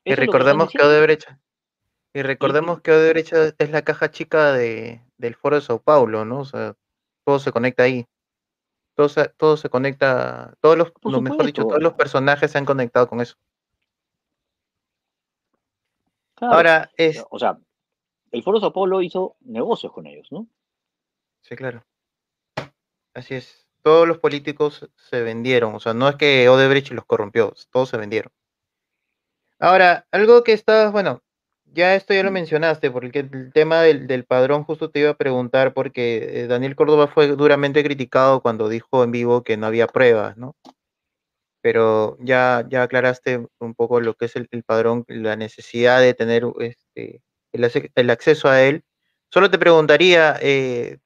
Y 0.04 0.10
que 0.10 0.16
recordemos 0.16 0.70
que 0.70 0.78
diciendo. 0.78 0.88
Odebrecht, 0.94 1.28
y 2.12 2.22
recordemos 2.22 2.80
que 2.80 2.90
Odebrecht 2.90 3.32
es 3.58 3.70
la 3.70 3.82
caja 3.82 4.10
chica 4.10 4.52
de, 4.52 5.00
del 5.16 5.36
Foro 5.36 5.56
de 5.56 5.62
Sao 5.62 5.80
Paulo, 5.80 6.24
¿no? 6.24 6.40
O 6.40 6.44
sea, 6.44 6.74
todo 7.24 7.38
se 7.38 7.52
conecta 7.52 7.84
ahí. 7.84 8.06
Todo 8.94 9.08
se, 9.08 9.28
todo 9.28 9.56
se 9.56 9.68
conecta, 9.68 10.54
todos 10.60 10.76
los, 10.76 10.92
lo 11.02 11.20
mejor 11.20 11.46
dicho, 11.46 11.62
todos 11.62 11.82
los 11.82 11.94
personajes 11.94 12.50
se 12.50 12.58
han 12.58 12.64
conectado 12.64 13.08
con 13.08 13.20
eso. 13.20 13.36
Claro. 16.34 16.54
Ahora, 16.54 16.90
es, 16.96 17.24
O 17.30 17.38
sea, 17.38 17.58
el 18.32 18.42
Foro 18.42 18.60
Sao 18.60 18.72
Paulo 18.72 19.02
hizo 19.02 19.36
negocios 19.40 19.92
con 19.92 20.06
ellos, 20.06 20.28
¿no? 20.30 20.46
sí, 21.42 21.56
claro. 21.56 21.84
Así 23.14 23.34
es. 23.34 23.66
Todos 23.82 24.06
los 24.06 24.18
políticos 24.18 24.90
se 24.96 25.22
vendieron, 25.22 25.74
o 25.74 25.80
sea, 25.80 25.94
no 25.94 26.08
es 26.08 26.16
que 26.16 26.48
Odebrecht 26.48 26.92
los 26.92 27.06
corrompió, 27.06 27.54
todos 27.70 27.88
se 27.88 27.96
vendieron. 27.96 28.30
Ahora, 29.58 30.06
algo 30.10 30.44
que 30.44 30.52
está, 30.52 30.90
bueno, 30.90 31.22
ya 31.72 31.94
esto 31.94 32.14
ya 32.14 32.22
lo 32.22 32.30
Mm. 32.30 32.34
mencionaste, 32.34 32.90
porque 32.90 33.20
el 33.20 33.52
tema 33.52 33.82
del, 33.82 34.06
del 34.06 34.24
padrón 34.24 34.64
justo 34.64 34.90
te 34.90 35.00
iba 35.00 35.10
a 35.10 35.16
preguntar, 35.16 35.72
porque 35.74 36.42
eh, 36.42 36.46
Daniel 36.46 36.76
Córdoba 36.76 37.08
fue 37.08 37.28
duramente 37.28 37.82
criticado 37.84 38.40
cuando 38.42 38.68
dijo 38.68 39.04
en 39.04 39.12
vivo 39.12 39.42
que 39.42 39.56
no 39.56 39.66
había 39.66 39.86
pruebas, 39.86 40.36
¿no? 40.36 40.54
Pero 41.62 42.16
ya, 42.20 42.64
ya 42.70 42.82
aclaraste 42.84 43.46
un 43.58 43.74
poco 43.74 44.00
lo 44.00 44.14
que 44.14 44.26
es 44.26 44.36
el, 44.36 44.48
el 44.50 44.62
padrón, 44.64 45.04
la 45.08 45.36
necesidad 45.36 46.00
de 46.00 46.14
tener 46.14 46.44
este, 46.60 47.22
el, 47.52 48.10
acceso 48.10 48.48
a 48.48 48.62
él. 48.62 48.82
Solo 49.30 49.50
te 49.50 49.58
preguntaría, 49.58 50.36
eh, 50.40 50.98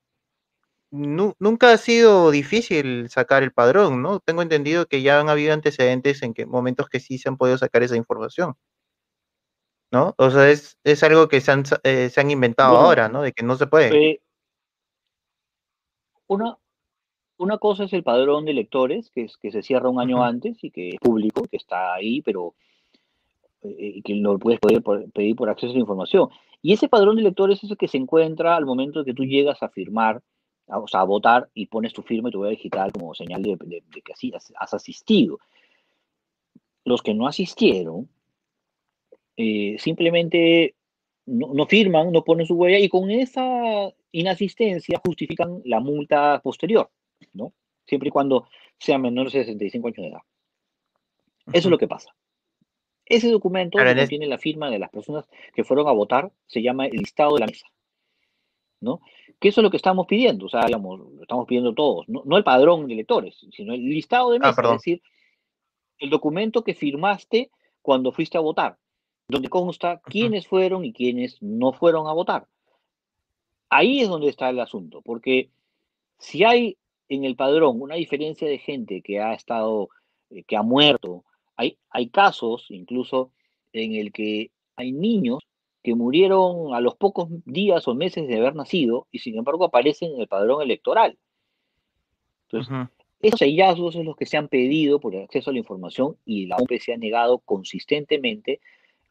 nu- 0.90 1.34
nunca 1.38 1.72
ha 1.72 1.78
sido 1.78 2.30
difícil 2.30 3.08
sacar 3.10 3.42
el 3.42 3.52
padrón, 3.52 4.02
¿no? 4.02 4.20
Tengo 4.20 4.42
entendido 4.42 4.86
que 4.86 5.02
ya 5.02 5.20
han 5.20 5.28
habido 5.28 5.52
antecedentes 5.54 6.22
en 6.22 6.34
que 6.34 6.46
momentos 6.46 6.88
que 6.88 7.00
sí 7.00 7.18
se 7.18 7.28
han 7.28 7.36
podido 7.36 7.58
sacar 7.58 7.82
esa 7.82 7.96
información, 7.96 8.54
¿no? 9.94 10.14
O 10.18 10.28
sea, 10.30 10.50
es, 10.50 10.76
es 10.84 11.02
algo 11.04 11.28
que 11.28 11.40
se 11.40 11.52
han, 11.52 11.62
eh, 11.84 12.10
se 12.10 12.20
han 12.20 12.30
inventado 12.30 12.72
Bueno, 12.72 12.86
ahora, 12.86 13.08
¿no? 13.08 13.22
De 13.22 13.32
que 13.32 13.44
no 13.44 13.56
se 13.56 13.68
puede. 13.68 14.10
Eh, 14.10 14.20
una, 16.26 16.58
una 17.38 17.58
cosa 17.58 17.84
es 17.84 17.92
el 17.92 18.02
padrón 18.02 18.44
de 18.44 18.50
electores, 18.50 19.10
que, 19.10 19.22
es, 19.22 19.36
que 19.36 19.52
se 19.52 19.62
cierra 19.62 19.88
un 19.88 20.00
año 20.00 20.22
antes 20.24 20.62
y 20.64 20.70
que 20.72 20.90
es 20.90 20.96
público, 21.00 21.44
que 21.48 21.56
está 21.56 21.94
ahí, 21.94 22.22
pero 22.22 22.54
eh, 23.62 24.02
que 24.02 24.14
lo 24.16 24.36
puedes 24.38 24.58
poder 24.58 24.82
por- 24.82 25.10
pedir 25.12 25.36
por 25.36 25.48
acceso 25.48 25.70
a 25.70 25.74
la 25.74 25.80
información. 25.80 26.28
Y 26.60 26.72
ese 26.72 26.88
padrón 26.88 27.14
de 27.16 27.22
electores 27.22 27.62
es 27.62 27.70
el 27.70 27.76
que 27.76 27.88
se 27.88 27.98
encuentra 27.98 28.56
al 28.56 28.66
momento 28.66 28.98
de 28.98 29.04
que 29.04 29.14
tú 29.14 29.24
llegas 29.24 29.62
a 29.62 29.68
firmar, 29.68 30.22
a- 30.68 30.78
o 30.80 30.88
sea, 30.88 31.00
a 31.00 31.04
votar 31.04 31.48
y 31.54 31.66
pones 31.66 31.92
tu 31.92 32.02
firma 32.02 32.30
y 32.30 32.32
tu 32.32 32.40
huella 32.40 32.50
digital 32.56 32.90
como 32.90 33.14
señal 33.14 33.42
de, 33.42 33.56
de- 33.64 33.84
de 33.94 34.02
que 34.02 34.12
así 34.12 34.32
has, 34.34 34.52
has 34.58 34.74
asistido. 34.74 35.38
Los 36.84 37.00
que 37.00 37.14
no 37.14 37.28
asistieron 37.28 38.08
eh, 39.36 39.76
simplemente 39.78 40.74
no, 41.26 41.52
no 41.54 41.66
firman, 41.66 42.12
no 42.12 42.24
ponen 42.24 42.46
su 42.46 42.54
huella 42.54 42.78
y 42.78 42.88
con 42.88 43.10
esa 43.10 43.92
inasistencia 44.12 45.00
justifican 45.04 45.60
la 45.64 45.80
multa 45.80 46.40
posterior, 46.42 46.90
¿no? 47.32 47.52
Siempre 47.86 48.08
y 48.08 48.12
cuando 48.12 48.48
sean 48.78 49.02
menores 49.02 49.32
de 49.32 49.44
65 49.44 49.88
años 49.88 49.96
de 49.96 50.06
edad. 50.08 50.22
Eso 51.52 51.68
es 51.68 51.70
lo 51.70 51.78
que 51.78 51.88
pasa. 51.88 52.14
Ese 53.06 53.30
documento 53.30 53.78
que 53.78 54.06
tiene 54.06 54.26
la 54.26 54.38
firma 54.38 54.70
de 54.70 54.78
las 54.78 54.90
personas 54.90 55.28
que 55.54 55.64
fueron 55.64 55.88
a 55.88 55.92
votar 55.92 56.32
se 56.46 56.62
llama 56.62 56.86
el 56.86 56.96
listado 56.96 57.34
de 57.34 57.40
la 57.40 57.46
mesa. 57.46 57.66
¿no? 58.80 59.00
Que 59.40 59.48
eso 59.48 59.60
es 59.60 59.62
lo 59.62 59.70
que 59.70 59.78
estamos 59.78 60.06
pidiendo, 60.06 60.46
o 60.46 60.48
sea, 60.48 60.64
digamos, 60.66 61.00
lo 61.00 61.22
estamos 61.22 61.46
pidiendo 61.46 61.74
todos, 61.74 62.08
no, 62.08 62.36
el 62.36 62.44
padrón 62.44 62.86
de 62.86 62.94
electores, 62.94 63.44
sino 63.52 63.74
el 63.74 63.82
listado 63.82 64.30
de 64.30 64.38
ah, 64.42 64.48
mesa, 64.48 64.62
es 64.62 64.70
decir, 64.70 65.02
el 65.98 66.10
documento 66.10 66.62
que 66.62 66.74
firmaste 66.74 67.50
cuando 67.82 68.12
fuiste 68.12 68.38
a 68.38 68.42
votar, 68.42 68.78
donde 69.34 69.48
consta 69.48 70.00
quiénes 70.04 70.46
fueron 70.46 70.84
y 70.84 70.92
quiénes 70.92 71.42
no 71.42 71.72
fueron 71.72 72.06
a 72.06 72.12
votar. 72.12 72.46
Ahí 73.68 74.00
es 74.00 74.08
donde 74.08 74.28
está 74.28 74.48
el 74.50 74.60
asunto, 74.60 75.02
porque 75.02 75.50
si 76.18 76.44
hay 76.44 76.78
en 77.08 77.24
el 77.24 77.36
padrón 77.36 77.80
una 77.80 77.96
diferencia 77.96 78.48
de 78.48 78.58
gente 78.58 79.02
que 79.02 79.20
ha 79.20 79.34
estado, 79.34 79.88
eh, 80.30 80.44
que 80.44 80.56
ha 80.56 80.62
muerto, 80.62 81.24
hay, 81.56 81.78
hay 81.90 82.08
casos 82.08 82.66
incluso 82.70 83.32
en 83.72 83.94
el 83.94 84.12
que 84.12 84.50
hay 84.76 84.92
niños 84.92 85.40
que 85.82 85.94
murieron 85.94 86.74
a 86.74 86.80
los 86.80 86.94
pocos 86.96 87.28
días 87.44 87.86
o 87.88 87.94
meses 87.94 88.26
de 88.26 88.38
haber 88.38 88.54
nacido 88.54 89.06
y 89.10 89.18
sin 89.18 89.36
embargo 89.36 89.64
aparecen 89.64 90.12
en 90.14 90.20
el 90.20 90.28
padrón 90.28 90.62
electoral. 90.62 91.18
Entonces, 92.48 92.88
esos 93.20 93.40
hallazgos 93.40 93.94
son 93.94 94.06
los 94.06 94.16
que 94.16 94.26
se 94.26 94.36
han 94.36 94.48
pedido 94.48 95.00
por 95.00 95.14
el 95.14 95.24
acceso 95.24 95.50
a 95.50 95.52
la 95.52 95.58
información 95.58 96.16
y 96.24 96.46
la 96.46 96.56
OMP 96.56 96.78
se 96.78 96.94
ha 96.94 96.96
negado 96.96 97.38
consistentemente 97.38 98.60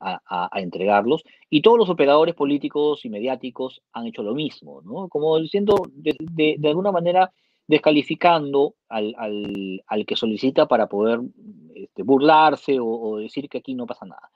a, 0.04 0.49
entregarlos. 0.60 1.24
Y 1.49 1.62
todos 1.62 1.78
los 1.78 1.89
operadores 1.89 2.36
políticos 2.36 3.06
y 3.06 3.10
mediáticos 3.10 3.82
han 3.93 4.08
hecho 4.08 4.24
lo 4.24 4.34
mismo, 4.34 4.82
¿no? 4.82 5.08
Como 5.08 5.39
diciendo, 5.39 5.76
de, 5.93 6.60
alguna 6.64 6.91
manera, 6.91 7.32
descalificando 7.68 8.76
al, 8.89 10.06
que 10.06 10.16
solicita 10.16 10.68
para 10.68 10.88
poder 10.88 11.22
este, 11.76 12.04
burlarse 12.04 12.78
o 12.80 13.18
decir 13.18 13.47
que 13.49 13.60
aquí 13.60 13.74
no 13.74 13.86
pasa 13.86 14.06
nada 14.06 14.30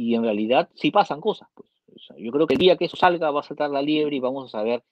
y 0.00 0.14
en 0.14 0.22
realidad 0.22 0.70
sí 0.74 0.90
pasan 0.90 1.20
cosas. 1.20 1.48
Pues. 1.54 1.68
yo 2.16 2.32
creo 2.32 2.46
que 2.46 2.54
el 2.54 2.60
día 2.60 2.76
que 2.76 2.86
eso 2.86 2.96
salga 2.96 3.30
va 3.30 3.40
a 3.40 3.42
saltar 3.42 3.68
la 3.68 3.82
liebre 3.82 4.16
y 4.16 4.20
vamos 4.20 4.46
a 4.46 4.58
saber 4.58 4.82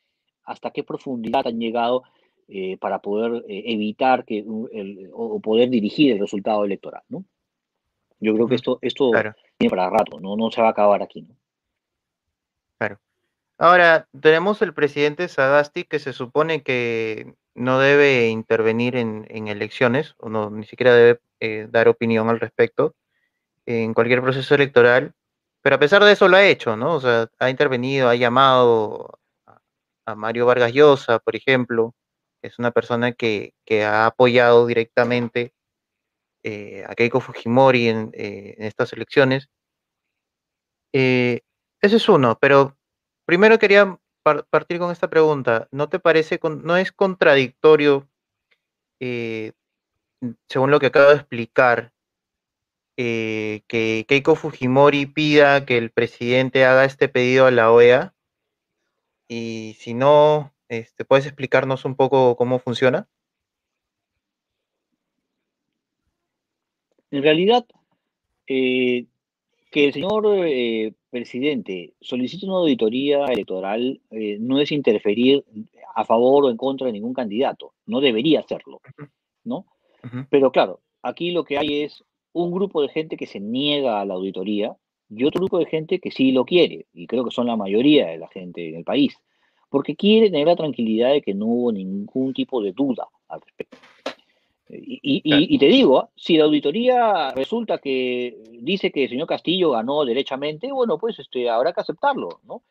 hasta 0.44 0.70
qué 0.70 0.84
profundidad 0.84 1.46
han 1.46 1.58
llegado 1.58 2.02
eh, 2.46 2.76
para 2.76 2.98
poder 3.00 3.44
eh, 3.48 3.62
evitar 3.72 4.26
que 4.26 4.44
o 4.46 5.40
poder 5.40 5.70
dirigir 5.70 6.12
el 6.12 6.18
resultado 6.18 6.64
electoral, 6.64 7.02
¿no? 7.08 7.24
Yo 8.20 8.34
creo 8.34 8.48
que 8.48 8.56
esto, 8.56 8.78
esto 8.82 9.12
tiene 9.12 9.32
para 9.66 9.90
rato, 9.90 10.20
¿no? 10.20 10.36
no 10.36 10.50
se 10.52 10.60
va 10.60 10.68
a 10.68 10.70
acabar 10.70 11.02
aquí, 11.02 11.22
¿no? 11.22 11.34
Claro. 12.78 13.00
Ahora, 13.58 14.06
tenemos 14.20 14.62
el 14.62 14.72
presidente 14.72 15.26
Sagasti 15.26 15.82
que 15.82 15.98
se 15.98 16.12
supone 16.12 16.62
que 16.62 17.34
no 17.56 17.80
debe 17.80 18.28
intervenir 18.28 18.94
en, 18.94 19.26
elecciones, 19.48 20.14
o 20.18 20.28
no, 20.28 20.50
ni 20.50 20.64
siquiera 20.64 20.94
debe 20.94 21.20
eh, 21.40 21.66
dar 21.68 21.88
opinión 21.88 22.28
al 22.28 22.38
respecto 22.38 22.94
en 23.66 23.94
cualquier 23.94 24.22
proceso 24.22 24.54
electoral, 24.54 25.12
pero 25.60 25.76
a 25.76 25.78
pesar 25.80 26.04
de 26.04 26.12
eso 26.12 26.28
lo 26.28 26.36
ha 26.36 26.44
hecho, 26.44 26.76
¿no? 26.76 26.94
O 26.94 27.00
sea, 27.00 27.28
ha 27.40 27.50
intervenido, 27.50 28.08
ha 28.08 28.14
llamado 28.14 29.18
a, 30.06 30.14
Mario 30.14 30.46
Vargas 30.46 30.72
Llosa, 30.72 31.18
por 31.18 31.36
ejemplo, 31.36 31.94
es 32.42 32.58
una 32.58 32.70
persona 32.70 33.12
que, 33.12 33.54
ha 33.84 34.06
apoyado 34.06 34.66
directamente 34.66 35.52
eh, 36.50 36.82
a 36.88 36.94
Keiko 36.94 37.20
Fujimori 37.20 37.88
en, 37.88 38.10
eh, 38.14 38.54
estas 38.58 38.94
elecciones. 38.94 39.50
Eh, 40.94 41.42
ese 41.82 41.96
es 41.96 42.08
uno, 42.08 42.38
pero 42.40 42.78
primero 43.26 43.58
quería 43.58 43.98
partir 44.50 44.78
con 44.78 44.90
esta 44.90 45.10
pregunta. 45.10 45.68
¿No 45.72 45.90
te 45.90 45.98
parece, 45.98 46.40
no 46.42 46.76
es 46.78 46.90
contradictorio, 46.90 48.08
según 50.48 50.70
lo 50.70 50.80
que 50.80 50.86
acabo 50.86 51.10
de 51.10 51.16
explicar, 51.16 51.92
que 52.96 54.06
Keiko 54.08 54.34
Fujimori 54.34 55.04
pida 55.04 55.66
que 55.66 55.76
el 55.76 55.90
presidente 55.90 56.64
haga 56.64 56.86
este 56.86 57.08
pedido 57.08 57.44
a 57.44 57.50
la 57.50 57.70
OEA. 57.70 58.14
Y 59.28 59.76
si 59.78 59.92
no, 59.92 60.54
este, 60.68 61.04
¿puedes 61.04 61.26
explicarnos 61.26 61.84
un 61.84 61.94
poco 61.94 62.36
cómo 62.36 62.58
funciona? 62.58 63.06
En 67.10 67.22
realidad, 67.22 67.66
eh, 68.46 69.06
que 69.70 69.86
el 69.86 69.92
señor 69.92 70.26
eh, 70.46 70.92
presidente 71.10 71.94
solicite 72.00 72.46
una 72.46 72.56
auditoría 72.56 73.24
electoral 73.26 74.00
no 74.10 74.60
es 74.60 74.72
interferir 74.72 75.44
a 75.94 76.04
favor 76.04 76.44
o 76.44 76.50
en 76.50 76.56
contra 76.56 76.86
de 76.86 76.92
ningún 76.92 77.14
candidato, 77.14 77.72
no 77.86 78.00
debería 78.00 78.40
hacerlo, 78.40 78.80
¿no? 79.44 79.66
Pero 80.30 80.52
claro, 80.52 80.80
aquí 81.02 81.32
lo 81.32 81.44
que 81.44 81.58
hay 81.58 81.82
es 81.82 82.04
un 82.32 82.52
grupo 82.52 82.82
de 82.82 82.88
gente 82.88 83.16
que 83.16 83.26
se 83.26 83.40
niega 83.40 84.00
a 84.00 84.04
la 84.04 84.14
auditoría 84.14 84.76
y 85.10 85.24
otro 85.24 85.40
grupo 85.40 85.58
de 85.58 85.66
gente 85.66 85.98
que 85.98 86.10
sí 86.10 86.32
lo 86.32 86.44
quiere, 86.44 86.86
y 86.92 87.06
creo 87.06 87.24
que 87.24 87.30
son 87.30 87.46
la 87.46 87.56
mayoría 87.56 88.08
de 88.08 88.18
la 88.18 88.28
gente 88.28 88.68
en 88.68 88.76
el 88.76 88.84
país, 88.84 89.16
porque 89.70 89.96
quiere 89.96 90.30
tener 90.30 90.46
la 90.46 90.56
tranquilidad 90.56 91.12
de 91.12 91.22
que 91.22 91.34
no 91.34 91.46
hubo 91.46 91.72
ningún 91.72 92.32
tipo 92.32 92.62
de 92.62 92.72
duda 92.72 93.08
al 93.28 93.40
respecto. 93.40 93.78
Y, 94.70 95.58
te 95.58 95.66
digo, 95.66 96.10
si 96.14 96.36
la 96.36 96.44
auditoría 96.44 97.30
resulta 97.30 97.78
que 97.78 98.36
dice 98.60 98.90
que 98.90 99.04
el 99.04 99.10
señor 99.10 99.26
Castillo 99.26 99.70
ganó 99.70 100.04
derechamente, 100.04 100.70
bueno, 100.70 100.98
pues 100.98 101.18
este, 101.18 101.48
habrá 101.48 101.72
que 101.72 101.80
aceptarlo, 101.80 102.40
¿no? 102.44 102.62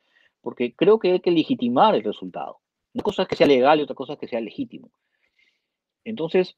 Porque 0.42 0.74
creo 0.74 1.00
que 1.00 1.14
hay 1.14 1.20
que 1.20 1.32
legitimar 1.32 1.96
el 1.96 2.04
resultado. 2.04 2.60
Una 2.94 3.04
cosa 3.04 3.24
es 3.24 3.28
que 3.28 3.36
sea 3.36 3.48
legal 3.48 3.80
y 3.80 3.84
otra 3.84 3.96
cosa 3.96 4.14
es 4.14 4.20
que 4.20 4.28
sea 4.28 4.40
legítimo. 4.40 4.92
Entonces, 6.04 6.56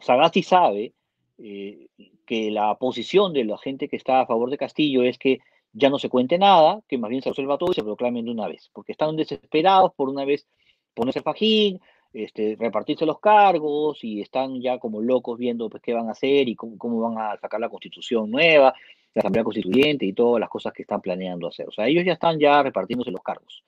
Sagasti 0.00 0.42
sabe 0.42 0.94
eh, 1.38 1.88
que 2.26 2.50
la 2.50 2.76
posición 2.76 3.32
de 3.34 3.44
la 3.44 3.58
gente 3.58 3.88
que 3.88 3.96
está 3.96 4.22
a 4.22 4.26
favor 4.26 4.50
de 4.50 4.58
Castillo 4.58 5.02
es 5.02 5.18
que 5.18 5.40
ya 5.72 5.90
no 5.90 5.98
se 5.98 6.08
cuente 6.08 6.38
nada, 6.38 6.80
que 6.88 6.98
más 6.98 7.10
bien 7.10 7.22
se 7.22 7.30
resuelva 7.30 7.58
todo 7.58 7.72
y 7.72 7.74
se 7.74 7.82
proclamen 7.82 8.24
de 8.24 8.30
una 8.30 8.48
vez, 8.48 8.70
porque 8.72 8.92
están 8.92 9.16
desesperados 9.16 9.92
por 9.94 10.08
una 10.08 10.24
vez 10.24 10.46
ponerse 10.94 11.20
el 11.20 11.24
fajín, 11.24 11.80
este, 12.12 12.56
repartirse 12.58 13.06
los 13.06 13.20
cargos 13.20 14.02
y 14.04 14.20
están 14.20 14.60
ya 14.60 14.78
como 14.78 15.00
locos 15.00 15.38
viendo 15.38 15.68
pues, 15.70 15.82
qué 15.82 15.94
van 15.94 16.08
a 16.08 16.12
hacer 16.12 16.48
y 16.48 16.54
cómo, 16.54 17.00
van 17.00 17.18
a 17.18 17.36
sacar 17.38 17.60
la 17.60 17.68
constitución 17.68 18.30
nueva, 18.30 18.74
la 19.14 19.20
asamblea 19.20 19.44
constituyente 19.44 20.06
y 20.06 20.12
todas 20.12 20.40
las 20.40 20.48
cosas 20.48 20.72
que 20.72 20.82
están 20.82 21.00
planeando 21.00 21.48
hacer. 21.48 21.68
O 21.68 21.72
sea, 21.72 21.86
ellos 21.86 22.04
ya 22.04 22.14
están 22.14 22.38
ya 22.38 22.62
repartiéndose 22.62 23.10
los 23.10 23.22
cargos, 23.22 23.64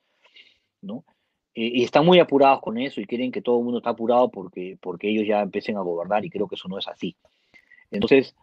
¿no? 0.81 1.03
Eh, 1.55 1.71
y 1.73 1.83
están 1.83 2.05
muy 2.05 2.19
apurados 2.19 2.61
con 2.61 2.77
eso 2.77 3.01
y 3.01 3.05
quieren 3.05 3.31
que 3.31 3.41
todo 3.41 3.59
el 3.59 3.63
mundo 3.63 3.79
está 3.79 3.91
apurado 3.91 4.29
porque, 4.29 4.77
porque 4.81 5.09
ellos 5.09 5.25
ya 5.25 5.41
empiecen 5.41 5.77
a 5.77 5.81
gobernar 5.81 6.25
y 6.25 6.29
creo 6.29 6.47
que 6.47 6.55
eso 6.55 6.67
no 6.67 6.77
es 6.77 6.87
así. 6.87 7.15
Entonces, 7.91 8.35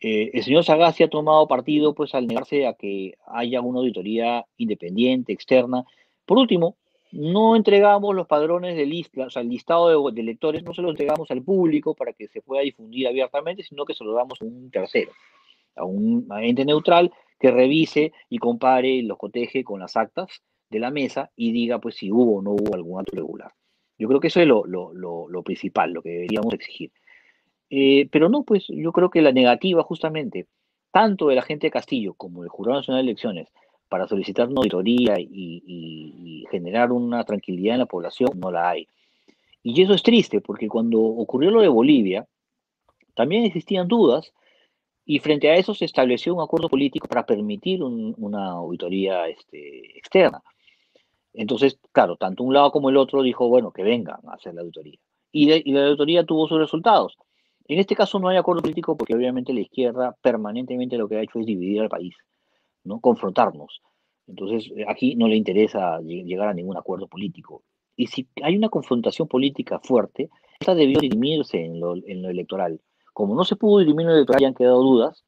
eh, 0.00 0.30
el 0.34 0.42
señor 0.42 0.64
Sagasti 0.64 1.02
ha 1.04 1.08
tomado 1.08 1.46
partido 1.48 1.94
pues 1.94 2.14
al 2.14 2.26
negarse 2.26 2.66
a 2.66 2.74
que 2.74 3.14
haya 3.26 3.60
una 3.60 3.80
auditoría 3.80 4.46
independiente, 4.56 5.32
externa. 5.32 5.84
Por 6.24 6.38
último, 6.38 6.76
no 7.12 7.56
entregamos 7.56 8.14
los 8.14 8.26
padrones 8.26 8.76
de 8.76 8.86
lista, 8.86 9.26
o 9.26 9.30
sea, 9.30 9.42
el 9.42 9.48
listado 9.48 10.10
de, 10.10 10.20
electores 10.20 10.62
no 10.64 10.74
se 10.74 10.82
lo 10.82 10.90
entregamos 10.90 11.30
al 11.30 11.42
público 11.42 11.94
para 11.94 12.12
que 12.12 12.28
se 12.28 12.42
pueda 12.42 12.62
difundir 12.62 13.08
abiertamente, 13.08 13.62
sino 13.62 13.84
que 13.84 13.94
se 13.94 14.04
lo 14.04 14.12
damos 14.12 14.40
a 14.42 14.44
un 14.44 14.70
tercero, 14.70 15.12
a 15.76 15.84
un 15.84 16.26
ente 16.40 16.64
neutral 16.64 17.12
que 17.38 17.50
revise 17.50 18.12
y 18.28 18.38
compare, 18.38 19.02
los 19.02 19.18
coteje 19.18 19.64
con 19.64 19.80
las 19.80 19.96
actas 19.96 20.42
de 20.70 20.78
la 20.78 20.90
mesa 20.90 21.30
y 21.36 21.52
diga 21.52 21.78
pues 21.78 21.96
si 21.96 22.10
hubo 22.10 22.38
o 22.38 22.42
no 22.42 22.52
hubo 22.52 22.74
algún 22.74 23.00
acto 23.00 23.16
regular. 23.16 23.52
Yo 23.98 24.08
creo 24.08 24.20
que 24.20 24.28
eso 24.28 24.40
es 24.40 24.46
lo, 24.46 24.64
lo 24.66 25.42
principal, 25.42 25.92
lo 25.92 26.02
que 26.02 26.10
deberíamos 26.10 26.52
exigir. 26.52 26.92
Eh, 27.70 28.08
pero 28.10 28.28
no, 28.28 28.44
pues 28.44 28.66
yo 28.68 28.92
creo 28.92 29.10
que 29.10 29.22
la 29.22 29.32
negativa 29.32 29.82
justamente, 29.82 30.46
tanto 30.92 31.28
de 31.28 31.34
la 31.34 31.42
gente 31.42 31.66
de 31.66 31.72
Castillo 31.72 32.14
como 32.14 32.42
del 32.42 32.50
Jurado 32.50 32.78
Nacional 32.78 33.04
de 33.04 33.10
Elecciones, 33.10 33.48
para 33.88 34.08
solicitar 34.08 34.48
una 34.48 34.58
auditoría 34.58 35.14
y, 35.18 36.44
generar 36.50 36.92
una 36.92 37.24
tranquilidad 37.24 37.74
en 37.74 37.80
la 37.80 37.86
población, 37.86 38.30
no 38.36 38.50
la 38.50 38.70
hay. 38.70 38.88
Y 39.62 39.82
eso 39.82 39.94
es 39.94 40.02
triste, 40.02 40.40
porque 40.40 40.68
cuando 40.68 41.00
ocurrió 41.00 41.50
lo 41.50 41.60
de 41.60 41.68
Bolivia, 41.68 42.26
también 43.14 43.44
existían 43.44 43.88
dudas 43.88 44.32
y 45.04 45.18
frente 45.18 45.50
a 45.50 45.56
eso 45.56 45.74
se 45.74 45.84
estableció 45.84 46.34
un 46.34 46.42
acuerdo 46.42 46.68
político 46.68 47.08
para 47.08 47.26
permitir 47.26 47.82
una 47.82 48.50
auditoría 48.50 49.26
este, 49.28 49.98
externa. 49.98 50.42
Entonces, 51.32 51.78
claro, 51.92 52.16
tanto 52.16 52.44
un 52.44 52.54
lado 52.54 52.70
como 52.70 52.90
el 52.90 52.96
otro 52.96 53.22
dijo, 53.22 53.48
bueno, 53.48 53.72
que 53.72 53.82
vengan 53.82 54.20
a 54.26 54.34
hacer 54.34 54.54
la 54.54 54.62
auditoría. 54.62 54.98
Y, 55.32 55.50
y 55.52 55.72
la 55.72 55.86
auditoría 55.86 56.24
tuvo 56.24 56.48
sus 56.48 56.58
resultados. 56.58 57.16
En 57.68 57.80
este 57.80 57.96
caso 57.96 58.18
no 58.18 58.28
hay 58.28 58.36
acuerdo 58.36 58.62
político 58.62 58.96
porque 58.96 59.14
obviamente 59.14 59.52
la 59.52 59.60
izquierda 59.60 60.16
permanentemente 60.22 60.96
lo 60.96 61.08
que 61.08 61.16
ha 61.16 61.22
hecho 61.22 61.40
es 61.40 61.46
dividir 61.46 61.82
al 61.82 61.88
país, 61.88 62.14
¿no? 62.86 63.00
confrontarnos. 63.00 63.82
Entonces 64.26 64.70
eh, 64.76 64.84
aquí 64.88 65.14
no 65.16 65.28
le 65.28 65.36
interesa 65.36 66.00
llegar 66.00 66.48
a 66.48 66.54
ningún 66.54 66.76
acuerdo 66.76 67.06
político. 67.06 67.62
Y 67.96 68.08
si 68.08 68.28
hay 68.42 68.56
una 68.56 68.68
confrontación 68.68 69.28
política 69.28 69.78
fuerte, 69.80 70.30
esta 70.60 70.74
debió 70.74 71.00
dirimirse 71.00 71.64
en 71.64 71.80
lo, 71.80 71.94
electoral. 71.94 72.80
Como 73.12 73.34
no 73.34 73.44
se 73.44 73.56
pudo 73.56 73.78
dirimir 73.78 74.02
en 74.02 74.08
lo 74.08 74.14
electoral 74.16 74.42
y 74.42 74.44
han 74.44 74.54
quedado 74.54 74.82
dudas, 74.82 75.24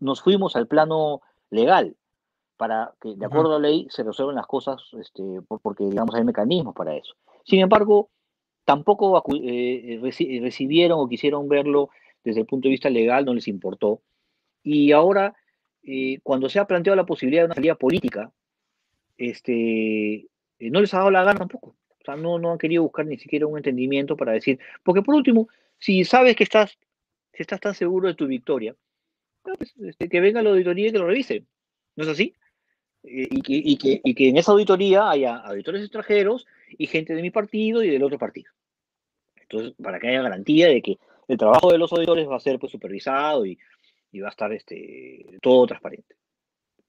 nos 0.00 0.22
fuimos 0.22 0.56
al 0.56 0.66
plano 0.66 1.22
legal. 1.50 1.96
para 2.56 2.92
que, 3.00 3.14
de 3.14 3.24
acuerdo 3.24 3.56
a 3.56 3.58
la 3.58 3.68
ley, 3.68 3.86
se 3.88 4.02
resuelvan 4.02 4.36
las 4.36 4.46
cosas, 4.46 4.82
este, 5.00 5.22
porque, 5.62 5.84
digamos, 5.84 6.14
hay 6.14 6.24
mecanismos 6.24 6.74
para 6.74 6.94
eso. 6.94 7.14
Sin 7.44 7.60
embargo, 7.60 8.10
tampoco 8.64 9.22
eh, 9.42 9.98
recibieron 10.42 11.00
o 11.00 11.08
quisieron 11.08 11.48
verlo 11.48 11.88
desde 12.22 12.40
el 12.40 12.46
punto 12.46 12.68
de 12.68 12.72
vista 12.72 12.90
legal, 12.90 13.24
no 13.24 13.32
les 13.32 13.48
importó. 13.48 14.02
Y 14.62 14.92
ahora, 14.92 15.34
eh, 15.82 16.18
cuando 16.22 16.48
se 16.48 16.58
ha 16.58 16.66
planteado 16.66 16.96
la 16.96 17.06
posibilidad 17.06 17.42
de 17.42 17.46
una 17.46 17.54
salida 17.54 17.74
política, 17.74 18.32
este, 19.16 20.14
eh, 20.14 20.70
no 20.70 20.80
les 20.80 20.92
ha 20.94 20.98
dado 20.98 21.10
la 21.10 21.24
gana 21.24 21.38
tampoco. 21.38 21.76
O 22.00 22.04
sea, 22.04 22.16
no, 22.16 22.38
no 22.38 22.52
han 22.52 22.58
querido 22.58 22.82
buscar 22.82 23.06
ni 23.06 23.18
siquiera 23.18 23.46
un 23.46 23.56
entendimiento 23.56 24.16
para 24.16 24.32
decir, 24.32 24.58
porque 24.82 25.02
por 25.02 25.14
último, 25.14 25.48
si 25.78 26.04
sabes 26.04 26.36
que 26.36 26.44
estás, 26.44 26.78
si 27.32 27.42
estás 27.42 27.60
tan 27.60 27.74
seguro 27.74 28.08
de 28.08 28.14
tu 28.14 28.26
victoria, 28.26 28.74
pues, 29.42 29.74
este, 29.78 30.08
que 30.08 30.20
venga 30.20 30.42
la 30.42 30.50
auditoría 30.50 30.88
y 30.88 30.92
que 30.92 30.98
lo 30.98 31.06
revise. 31.06 31.44
¿No 31.96 32.04
es 32.04 32.10
así? 32.10 32.34
Eh, 33.02 33.28
y, 33.30 33.42
que, 33.42 33.52
y, 33.54 33.76
que, 33.76 34.00
y, 34.04 34.14
que, 34.14 34.28
en 34.28 34.36
esa 34.36 34.52
auditoría 34.52 35.10
haya 35.10 35.36
auditores 35.36 35.82
extranjeros 35.82 36.46
y 36.68 36.86
gente 36.86 37.14
de 37.14 37.22
mi 37.22 37.30
partido 37.30 37.82
y 37.82 37.88
del 37.88 38.02
otro 38.02 38.18
partido. 38.18 38.50
Entonces, 39.36 39.74
para 39.82 39.98
que 39.98 40.08
haya 40.08 40.22
garantía 40.22 40.68
de 40.68 40.82
que 40.82 40.98
el 41.28 41.38
trabajo 41.38 41.72
de 41.72 41.78
los 41.78 41.92
auditores 41.92 42.28
va 42.28 42.36
a 42.36 42.40
ser 42.40 42.58
pues, 42.58 42.72
supervisado 42.72 43.46
y, 43.46 43.58
y 44.12 44.20
va 44.20 44.28
a 44.28 44.30
estar 44.30 44.52
este, 44.52 45.26
todo 45.40 45.66
transparente. 45.66 46.16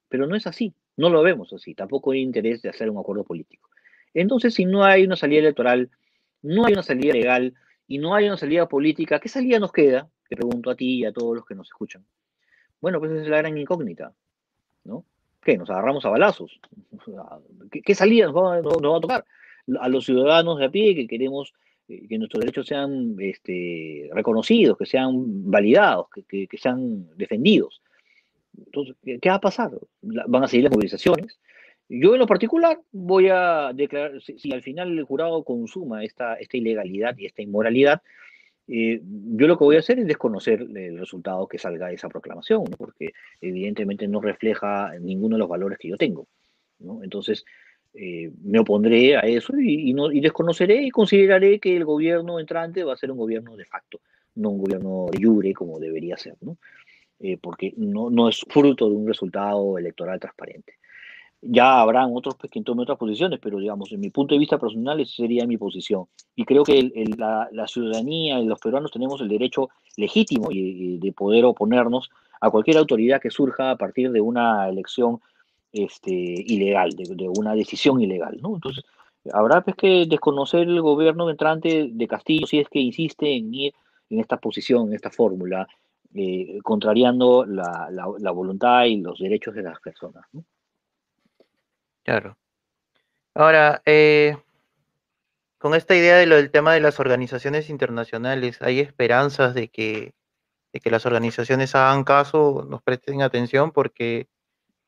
Pero 0.10 0.28
no 0.28 0.36
es 0.36 0.48
así, 0.48 0.74
no 0.98 1.10
lo 1.10 1.22
vemos 1.22 1.54
así, 1.54 1.74
tampoco 1.74 2.12
hay 2.12 2.22
interés 2.22 2.62
de 2.62 2.70
hacer 2.70 2.90
un 2.90 2.98
acuerdo 2.98 3.24
político. 3.24 3.70
Entonces, 4.14 4.54
si 4.54 4.66
no 4.66 4.84
hay 4.84 5.04
una 5.04 5.16
salida 5.16 5.40
electoral, 5.40 5.90
no 6.42 6.66
hay 6.66 6.74
una 6.74 6.84
salida 6.84 7.14
legal 7.14 7.54
y 7.88 7.98
no 7.98 8.16
hay 8.16 8.26
una 8.26 8.38
salida 8.38 8.68
política, 8.68 9.20
¿qué 9.20 9.30
salida 9.30 9.60
nos 9.60 9.72
queda? 9.72 10.10
Te 10.28 10.36
pregunto 10.36 10.70
a 10.70 10.76
ti 10.76 11.00
y 11.00 11.06
a 11.06 11.14
todos 11.14 11.36
los 11.36 11.46
que 11.46 11.56
nos 11.56 11.68
escuchan. 11.68 12.06
Bueno, 12.80 13.00
pues 13.00 13.12
esa 13.12 13.22
es 13.22 13.28
la 13.28 13.38
gran 13.38 13.58
incógnita, 13.58 14.14
¿no? 14.84 15.06
¿Qué? 15.42 15.58
¿Nos 15.58 15.70
agarramos 15.70 16.06
a 16.06 16.10
balazos? 16.10 16.60
¿Qué, 17.84 17.96
salida 17.96 18.26
nos 18.28 18.36
va, 18.36 18.58
a 18.58 19.02
tocar? 19.02 19.26
A 19.80 19.90
los 19.90 20.06
ciudadanos 20.06 20.60
de 20.60 20.66
a 20.66 20.72
pie 20.72 20.96
que 20.96 21.08
queremos 21.08 21.54
que 22.08 22.18
nuestros 22.18 22.42
derechos 22.42 22.68
sean 22.68 23.16
este, 23.20 24.10
reconocidos, 24.14 24.78
que 24.78 24.86
sean 24.86 25.50
validados, 25.50 26.08
que, 26.28 26.48
sean 26.58 27.08
defendidos. 27.18 27.82
Entonces, 28.58 28.96
¿qué 29.04 29.30
va 29.30 29.36
a 29.36 29.42
pasar? 29.42 29.72
¿Van 30.02 30.44
a 30.44 30.48
seguir 30.48 30.66
las 30.66 30.74
movilizaciones? 30.74 31.39
Yo 31.89 32.14
en 32.14 32.20
lo 32.20 32.28
particular 32.28 32.80
voy 32.92 33.28
a 33.30 33.72
declarar, 33.74 34.22
si, 34.22 34.52
al 34.54 34.62
final 34.62 34.98
el 34.98 35.04
jurado 35.04 35.44
consuma 35.44 36.04
esta, 36.04 36.36
esta 36.36 36.58
ilegalidad 36.58 37.18
y 37.18 37.26
esta 37.26 37.42
inmoralidad, 37.42 38.02
eh, 38.68 39.02
yo 39.04 39.48
lo 39.48 39.58
que 39.58 39.64
voy 39.66 39.76
a 39.76 39.80
hacer 39.80 40.00
es 40.00 40.08
desconocer 40.08 40.62
el 40.62 40.98
resultado 40.98 41.48
que 41.48 41.58
salga 41.58 41.88
de 41.88 41.96
esa 41.96 42.08
proclamación, 42.08 42.64
porque 42.78 43.14
evidentemente 43.42 44.08
no 44.08 44.22
refleja 44.22 44.94
ninguno 45.00 45.36
de 45.36 45.39
los 45.39 45.50
valores 45.50 45.78
que 45.78 45.89
yo 45.89 45.98
tengo. 45.98 46.28
Entonces, 47.04 47.46
eh, 47.94 48.32
me 48.44 48.60
opondré 48.60 49.18
a 49.18 49.22
eso 49.22 49.54
y, 49.60 49.94
no, 49.94 50.12
y 50.12 50.22
desconoceré 50.22 50.82
y 50.84 50.92
consideraré 50.92 51.60
que 51.60 51.76
el 51.76 51.84
gobierno 51.84 52.39
entrante 52.39 52.84
va 52.84 52.94
a 52.94 52.98
ser 52.98 53.12
un 53.12 53.18
gobierno 53.18 53.58
de 53.58 53.66
facto, 53.66 54.00
no 54.36 54.52
un 54.52 54.60
gobierno 54.60 55.08
de 55.12 55.54
como 55.54 55.80
debería 55.80 56.16
ser, 56.16 56.36
¿no? 56.42 56.58
Eh, 57.20 57.38
porque 57.39 57.74
no, 57.78 58.10
no 58.10 58.30
es 58.30 58.42
fruto 58.48 58.89
de 58.89 58.96
un 58.96 59.08
resultado 59.08 59.78
electoral 59.78 60.20
transparente. 60.20 60.76
Ya 61.42 61.82
habrán 61.82 62.12
otros 62.14 62.36
pues, 62.36 62.50
que 62.50 62.62
tomen 62.62 62.84
otras 62.84 62.98
posiciones, 62.98 63.39
pero 63.42 63.60
digamos, 63.60 63.92
en 63.92 64.00
mi 64.00 64.10
punto 64.10 64.36
de 64.36 64.39
vista 64.39 64.58
personal, 64.58 65.00
esa 65.00 65.18
sería 65.18 65.46
mi 65.46 65.58
posición. 65.58 66.06
Y 66.36 66.46
creo 66.46 66.64
que 66.64 66.92
la, 67.18 67.68
ciudadanía 67.68 68.39
y 68.39 68.46
los 68.46 68.60
peruanos 68.60 68.92
tenemos 68.92 69.22
el 69.22 69.28
derecho 69.28 69.70
legítimo 69.98 70.50
de 70.50 71.14
poder 71.16 71.46
oponernos 71.46 72.10
a 72.39 72.50
cualquier 72.50 72.78
autoridad 72.78 73.22
que 73.22 73.30
surja 73.30 73.72
a 73.72 73.76
partir 73.76 74.12
de 74.12 74.22
una 74.22 74.68
elección 74.70 75.20
este, 75.72 76.12
ilegal, 76.12 76.92
de, 76.92 77.30
una 77.30 77.54
decisión 77.54 78.02
ilegal. 78.02 78.38
¿no? 78.42 78.56
Entonces, 78.56 78.84
habrá 79.32 79.62
pues, 79.62 79.76
que 79.76 80.06
desconocer 80.08 80.62
el 80.62 80.82
gobierno 80.82 81.30
entrante 81.30 81.90
de 81.92 82.08
Castillo 82.08 82.48
si 82.48 82.60
es 82.60 82.70
que 82.70 82.80
insiste 82.80 83.36
en 83.36 83.54
ir 83.54 83.74
en 84.10 84.20
esta 84.20 84.38
posición, 84.38 84.88
en 84.88 84.94
esta 84.96 85.10
fórmula, 85.10 85.68
eh, 86.14 86.60
contrariando 86.64 87.46
la, 87.46 88.32
voluntad 88.34 88.84
y 88.86 88.98
los 88.98 89.20
derechos 89.20 89.56
de 89.56 89.64
las 89.64 89.80
personas. 89.80 90.26
Claro. 92.04 92.38
Ahora, 93.34 93.82
eh, 93.86 94.36
con 95.58 95.74
esta 95.74 95.96
idea 95.96 96.18
del 96.18 96.52
tema 96.52 96.74
de 96.74 96.82
las 96.82 97.00
organizaciones 97.00 97.70
internacionales, 97.70 98.62
¿hay 98.62 98.80
esperanzas 98.80 99.54
de 99.54 99.70
que, 99.70 100.14
de 100.74 100.80
que 100.82 100.92
las 100.92 101.06
organizaciones 101.06 101.76
hagan 101.76 102.04
caso, 102.04 102.66
nos 102.68 102.82
presten 102.82 103.22
atención? 103.22 103.72
Porque, 103.72 104.28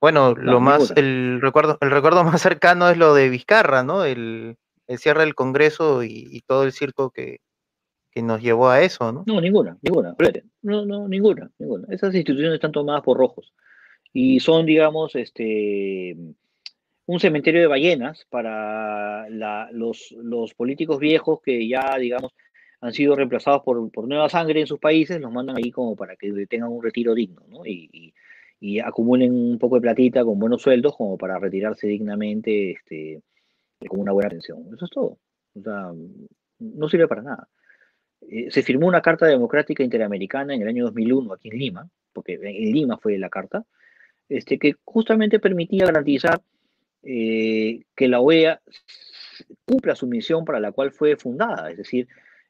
bueno, 0.04 0.36
lo 0.36 0.60
más, 0.60 0.92
el 0.98 1.40
recuerdo, 1.40 1.78
el 1.80 1.90
recuerdo 1.90 2.24
más 2.26 2.42
cercano 2.42 2.90
es 2.90 2.98
lo 2.98 3.14
de 3.14 3.30
Vizcarra, 3.30 3.86
¿no? 3.86 4.04
El, 4.04 4.58
el 4.88 4.98
cierre 4.98 5.22
del 5.22 5.34
Congreso 5.34 6.04
y, 6.04 6.42
todo 6.46 6.66
el 6.66 6.74
circo 6.74 7.12
que, 7.12 7.40
que, 8.12 8.22
nos 8.22 8.42
llevó 8.42 8.68
a 8.68 8.82
eso, 8.82 9.14
¿no? 9.14 9.24
No, 9.26 9.40
ninguna, 9.40 9.78
ninguna, 9.82 10.14
no, 10.62 10.86
no, 10.86 11.08
ninguna, 11.08 11.50
ninguna. 11.58 11.88
Esas 11.90 12.14
instituciones 12.16 12.56
están 12.56 12.74
tomadas 12.74 13.02
por 13.02 13.18
rojos 13.18 13.54
y 14.12 14.42
son, 14.42 14.66
digamos, 14.66 15.16
este 15.16 16.18
un 17.06 17.20
cementerio 17.22 17.62
de 17.62 17.68
ballenas 17.68 18.28
para 18.30 19.30
los, 19.30 20.14
los, 20.22 20.54
políticos 20.54 21.00
viejos 21.00 21.40
que 21.42 21.66
ya, 21.66 21.98
digamos, 21.98 22.34
han 22.82 22.92
sido 22.92 23.16
reemplazados 23.16 23.62
por, 23.64 23.90
por, 23.90 24.06
nueva 24.10 24.28
sangre 24.28 24.60
en 24.60 24.68
sus 24.68 24.80
países, 24.80 25.22
los 25.22 25.32
mandan 25.32 25.56
ahí 25.56 25.72
como 25.72 25.96
para 25.96 26.18
que 26.18 26.46
tengan 26.48 26.74
un 26.74 26.84
retiro 26.84 27.16
digno, 27.16 27.46
¿no? 27.48 27.66
Y, 27.66 27.90
y, 27.94 28.14
acumulen 28.84 29.34
un 29.34 29.60
poco 29.60 29.76
de 29.76 29.82
platita 29.82 30.24
con 30.24 30.40
buenos 30.40 30.62
sueldos 30.62 30.96
como 30.96 31.18
para 31.18 31.40
retirarse 31.40 31.88
dignamente 31.88 32.72
este, 32.72 33.22
con 33.88 34.00
una 34.00 34.12
buena 34.12 34.30
pensión. 34.30 34.64
Eso 34.74 34.86
es 34.86 34.92
todo. 34.92 35.18
O 35.56 35.62
sea, 35.62 35.92
no 36.60 36.90
sirve 36.90 37.08
para 37.08 37.22
nada. 37.22 37.50
Eh, 38.30 38.50
se 38.52 38.64
firmó 38.64 38.88
una 38.88 39.02
Carta 39.02 39.26
Democrática 39.26 39.84
Interamericana 39.84 40.54
en 40.54 40.62
el 40.62 40.68
año 40.68 40.86
2001 40.86 41.34
aquí 41.34 41.50
en 41.50 41.58
Lima, 41.58 41.90
porque 42.14 42.36
en 42.36 42.72
Lima 42.72 42.98
fue 42.98 43.18
la 43.18 43.30
carta, 43.30 43.66
este, 44.30 44.58
que 44.58 44.76
justamente 44.84 45.40
permitía 45.40 45.86
garantizar 45.86 46.42
eh, 47.04 47.82
que 47.96 48.08
la 48.08 48.22
OEA 48.22 48.62
cumpla 49.66 49.96
su 49.96 50.08
misión 50.08 50.46
para 50.46 50.60
la 50.60 50.72
cual 50.72 50.92
fue 50.92 51.18
fundada, 51.18 51.70
es 51.72 51.78
decir, 51.78 52.08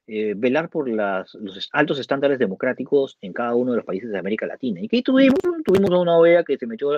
eh, 0.07 0.33
velar 0.35 0.69
por 0.69 0.89
los 0.89 1.69
altos 1.71 1.99
estándares 1.99 2.39
democráticos 2.39 3.17
en 3.21 3.33
cada 3.33 3.55
uno 3.55 3.71
de 3.71 3.77
los 3.77 3.85
países 3.85 4.09
de 4.11 4.19
América 4.19 4.45
Latina. 4.45 4.81
¿Y 4.81 4.87
qué 4.87 5.01
tuvimos? 5.01 5.39
Tuvimos 5.63 5.89
una 5.89 6.17
OEA 6.17 6.43
que 6.43 6.57
se 6.57 6.67
metió 6.67 6.95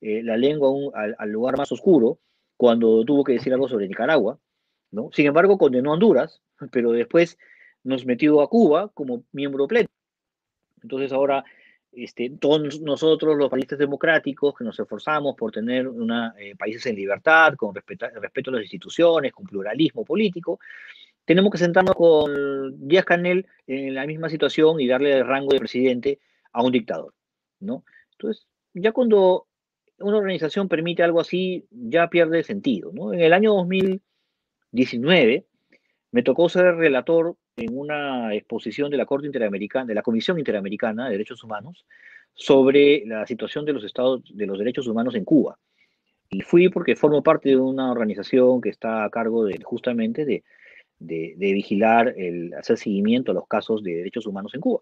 eh, 0.00 0.22
la 0.22 0.36
lengua 0.36 0.70
al, 1.18 1.30
lugar 1.30 1.56
más 1.56 1.72
oscuro 1.72 2.18
cuando 2.56 3.04
tuvo 3.04 3.24
que 3.24 3.32
decir 3.32 3.52
algo 3.52 3.68
sobre 3.68 3.88
Nicaragua, 3.88 4.38
¿no? 4.92 5.10
Sin 5.12 5.26
embargo, 5.26 5.58
condenó 5.58 5.90
a 5.90 5.94
Honduras, 5.94 6.42
pero 6.70 6.92
después 6.92 7.38
nos 7.82 8.06
metió 8.06 8.40
a 8.40 8.48
Cuba 8.48 8.90
como 8.94 9.24
miembro 9.32 9.66
pleno. 9.66 9.88
Entonces 10.82 11.12
ahora 11.12 11.44
este, 11.96 12.30
todos 12.40 12.80
nosotros, 12.80 13.36
los 13.36 13.50
países 13.50 13.78
democráticos, 13.78 14.54
que 14.56 14.64
nos 14.64 14.78
esforzamos 14.78 15.36
por 15.36 15.52
tener 15.52 15.86
una, 15.86 16.34
eh, 16.38 16.54
países 16.56 16.86
en 16.86 16.96
libertad, 16.96 17.54
con 17.56 17.74
respeto, 17.74 18.06
a 18.06 18.54
las 18.54 18.62
instituciones, 18.62 19.32
con 19.32 19.46
pluralismo 19.46 20.04
político, 20.04 20.58
tenemos 21.24 21.50
que 21.50 21.58
sentarnos 21.58 21.94
con 21.94 22.86
Díaz 22.86 23.04
Canel 23.04 23.46
en 23.66 23.94
la 23.94 24.06
misma 24.06 24.28
situación 24.28 24.80
y 24.80 24.86
darle 24.86 25.12
el 25.12 25.26
rango 25.26 25.52
de 25.52 25.58
presidente 25.58 26.20
a 26.52 26.62
un 26.62 26.72
dictador, 26.72 27.14
¿no? 27.60 27.84
Entonces, 28.12 28.46
ya 28.74 28.92
cuando 28.92 29.46
una 29.98 30.18
organización 30.18 30.68
permite 30.68 31.02
algo 31.02 31.20
así, 31.20 31.66
ya 31.70 32.08
pierde 32.08 32.42
sentido, 32.42 32.92
¿no? 32.92 33.12
En 33.12 33.20
el 33.20 33.32
año 33.32 33.54
2019 33.54 35.46
me 36.12 36.22
tocó 36.22 36.48
ser 36.48 36.76
relator 36.76 37.36
en 37.56 37.76
una 37.78 38.34
exposición 38.34 38.90
de 38.90 38.96
la 38.96 39.06
Corte 39.06 39.26
Interamericana, 39.26 39.86
de 39.86 39.94
la 39.94 40.02
Comisión 40.02 40.38
Interamericana 40.38 41.06
de 41.06 41.12
Derechos 41.12 41.42
Humanos, 41.42 41.86
sobre 42.34 43.04
la 43.06 43.26
situación 43.26 43.64
de 43.64 43.72
los 43.72 43.84
estados 43.84 44.22
de 44.34 44.46
los 44.46 44.58
derechos 44.58 44.86
humanos 44.86 45.14
en 45.14 45.24
Cuba. 45.24 45.58
Y 46.30 46.40
fui 46.40 46.68
porque 46.68 46.96
formo 46.96 47.22
parte 47.22 47.50
de 47.50 47.56
una 47.56 47.92
organización 47.92 48.60
que 48.60 48.70
está 48.70 49.04
a 49.04 49.10
cargo 49.10 49.44
de 49.44 49.60
justamente 49.62 50.24
de, 50.24 50.42
de, 50.98 51.34
vigilar, 51.38 52.14
el 52.16 52.54
hacer 52.54 52.76
seguimiento 52.78 53.32
a 53.32 53.34
los 53.34 53.46
casos 53.46 53.82
de 53.82 53.96
derechos 53.96 54.26
humanos 54.26 54.54
en 54.54 54.60
Cuba. 54.60 54.80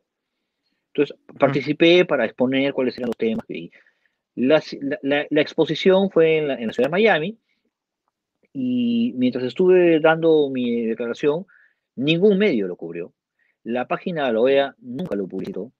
Entonces, 0.94 1.16
participé 1.38 2.04
para 2.04 2.24
exponer 2.24 2.72
cuáles 2.72 2.96
eran 2.98 3.08
los 3.08 3.16
temas. 3.16 3.44
Y 3.48 3.70
la, 4.34 4.62
la, 5.02 5.26
la, 5.28 5.40
exposición 5.40 6.10
fue 6.10 6.38
en 6.38 6.48
la, 6.48 6.54
en 6.54 6.66
la 6.66 6.72
ciudad 6.72 6.88
de 6.88 6.92
Miami 6.92 7.38
y 8.52 9.12
mientras 9.16 9.44
estuve 9.44 10.00
dando 10.00 10.50
mi 10.50 10.82
declaración, 10.82 11.46
Ningún 11.96 12.38
medio 12.38 12.68
lo 12.68 12.76
cubrió. 12.76 13.12
La 13.64 13.86
página 13.86 14.26
de 14.26 14.32
la 14.32 14.40
OEA 14.40 14.76
nunca 14.80 15.14
lo 15.14 15.28
publicó. 15.28 15.72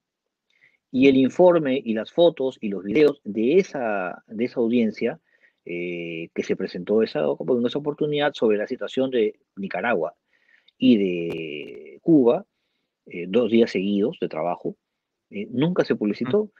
Y 0.91 1.09
el 1.09 1.17
informe 1.17 1.81
y 1.83 1.95
las 1.95 2.13
fotos 2.13 2.59
y 2.61 2.69
los 2.69 2.85
videos 2.85 3.21
de 3.25 3.57
esa, 3.57 4.23
de 4.27 4.45
esa 4.45 4.61
audiencia 4.61 5.21
eh, 5.65 6.29
que 6.35 6.43
se 6.43 6.55
presentó 6.55 7.03
esa, 7.03 7.21
en 7.21 7.67
esa 7.67 7.79
oportunidad 7.79 8.35
sobre 8.35 8.59
la 8.59 8.67
situación 8.67 9.11
de 9.11 9.41
Nicaragua 9.57 10.15
y 10.79 10.97
de 10.97 11.99
Cuba, 12.03 12.45
eh, 13.07 13.27
dos 13.29 13.51
días 13.51 13.71
seguidos 13.71 14.19
de 14.21 14.29
trabajo, 14.29 14.77
eh, 15.31 15.47
nunca 15.51 15.85
se 15.85 15.97
publicitó. 15.97 16.51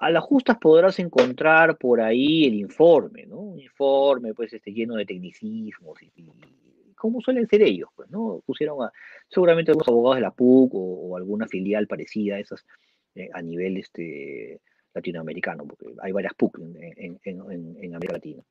a 0.00 0.10
las 0.10 0.24
justas 0.24 0.58
podrás 0.58 0.98
encontrar 0.98 1.78
por 1.78 2.00
ahí 2.00 2.46
el 2.46 2.54
informe, 2.54 3.26
¿no? 3.26 3.38
Un 3.38 3.60
informe, 3.60 4.34
pues, 4.34 4.52
este, 4.52 4.72
lleno 4.72 4.96
de 4.96 5.06
tecnicismos 5.06 6.02
y, 6.02 6.10
como 6.96 7.20
suelen 7.20 7.46
ser 7.46 7.62
ellos, 7.62 7.90
pues, 7.94 8.10
¿no? 8.10 8.42
Pusieron 8.44 8.82
a, 8.82 8.92
seguramente 9.28 9.70
algunos 9.70 9.88
abogados 9.88 10.16
de 10.16 10.22
la 10.22 10.32
PUC 10.32 10.70
o, 10.74 11.16
alguna 11.16 11.46
filial 11.46 11.86
parecida 11.86 12.36
a 12.36 12.40
esas 12.40 12.66
eh, 13.14 13.28
a 13.32 13.40
nivel 13.42 13.76
este, 13.76 14.60
latinoamericano, 14.94 15.66
porque 15.66 15.94
hay 16.02 16.12
varias 16.12 16.34
PUC 16.34 16.58
en, 16.58 17.94
América 17.94 18.14
Latina. 18.14 18.42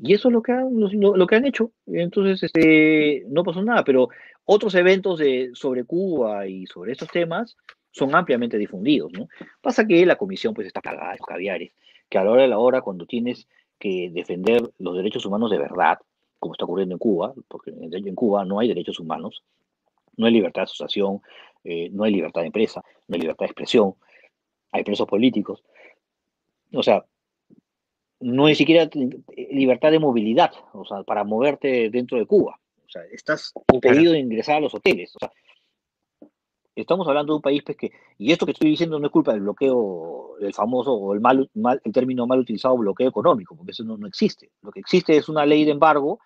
Y 0.00 0.14
eso 0.14 0.28
es 0.28 0.32
lo 0.32 0.42
que 0.42 0.52
han, 0.52 0.68
lo, 0.72 1.26
que 1.26 1.36
han 1.36 1.46
hecho. 1.46 1.72
Entonces, 1.86 2.42
este, 2.42 3.24
no 3.28 3.42
pasó 3.42 3.62
nada, 3.62 3.82
pero 3.84 4.08
otros 4.44 4.74
eventos 4.74 5.20
sobre 5.54 5.84
Cuba 5.84 6.46
y 6.46 6.66
sobre 6.66 6.92
estos 6.92 7.08
temas 7.08 7.56
son 7.90 8.14
ampliamente 8.14 8.58
difundidos, 8.58 9.12
¿no? 9.12 9.28
Pasa 9.60 9.86
que 9.86 10.06
la 10.06 10.16
comisión 10.16 10.54
pues 10.54 10.66
está 10.66 10.80
pagada 10.80 11.16
los 11.16 11.26
caviares, 11.26 11.72
que 12.08 12.18
a 12.18 12.24
la 12.24 12.30
hora 12.30 12.42
de 12.42 12.48
la 12.48 12.58
hora, 12.58 12.80
cuando 12.80 13.06
tienes 13.06 13.48
que 13.78 14.10
defender 14.12 14.70
los 14.78 14.96
derechos 14.96 15.26
humanos 15.26 15.50
de 15.50 15.58
verdad, 15.58 15.98
como 16.38 16.54
está 16.54 16.64
ocurriendo 16.64 16.94
en 16.94 16.98
Cuba, 16.98 17.34
porque 17.48 17.72
en 17.72 18.14
Cuba 18.14 18.44
no 18.44 18.60
hay 18.60 18.68
derechos 18.68 19.00
humanos, 19.00 19.42
no 20.16 20.26
hay 20.26 20.32
libertad 20.32 20.62
de 20.62 20.64
asociación, 20.64 21.20
eh, 21.64 21.88
no 21.90 22.04
hay 22.04 22.12
libertad 22.12 22.42
de 22.42 22.48
empresa, 22.48 22.82
no 23.08 23.14
hay 23.14 23.20
libertad 23.20 23.46
de 23.46 23.50
expresión, 23.50 23.94
hay 24.72 24.84
presos 24.84 25.06
políticos. 25.06 25.62
O 26.72 26.82
sea, 26.82 27.04
no 28.20 28.46
hay 28.46 28.54
siquiera 28.54 28.88
libertad 29.50 29.90
de 29.90 29.98
movilidad, 29.98 30.52
o 30.72 30.84
sea, 30.84 31.02
para 31.02 31.24
moverte 31.24 31.90
dentro 31.90 32.18
de 32.18 32.26
Cuba. 32.26 32.58
O 32.86 32.90
sea, 32.90 33.02
estás 33.12 33.52
impedido 33.72 34.12
de 34.12 34.18
ingresar 34.18 34.56
a 34.56 34.60
los 34.60 34.74
hoteles. 34.74 35.14
O 35.14 35.18
sea, 35.18 35.30
estamos 36.74 37.06
hablando 37.06 37.32
de 37.32 37.36
un 37.36 37.42
país 37.42 37.62
pues, 37.64 37.76
que, 37.76 37.92
y 38.18 38.32
esto 38.32 38.46
que 38.46 38.52
estoy 38.52 38.70
diciendo 38.70 38.98
no 38.98 39.06
es 39.06 39.12
culpa 39.12 39.32
del 39.32 39.42
bloqueo, 39.42 40.36
del 40.40 40.54
famoso, 40.54 40.94
o 40.94 41.14
el, 41.14 41.20
mal, 41.20 41.50
el 41.84 41.92
término 41.92 42.26
mal 42.26 42.40
utilizado 42.40 42.76
bloqueo 42.76 43.08
económico, 43.08 43.54
porque 43.56 43.72
eso 43.72 43.84
no, 43.84 43.96
no 43.96 44.06
existe. 44.06 44.50
Lo 44.62 44.70
que 44.70 44.80
existe 44.80 45.16
es 45.16 45.28
una 45.28 45.46
ley 45.46 45.64
de 45.64 45.72
embargo 45.72 46.20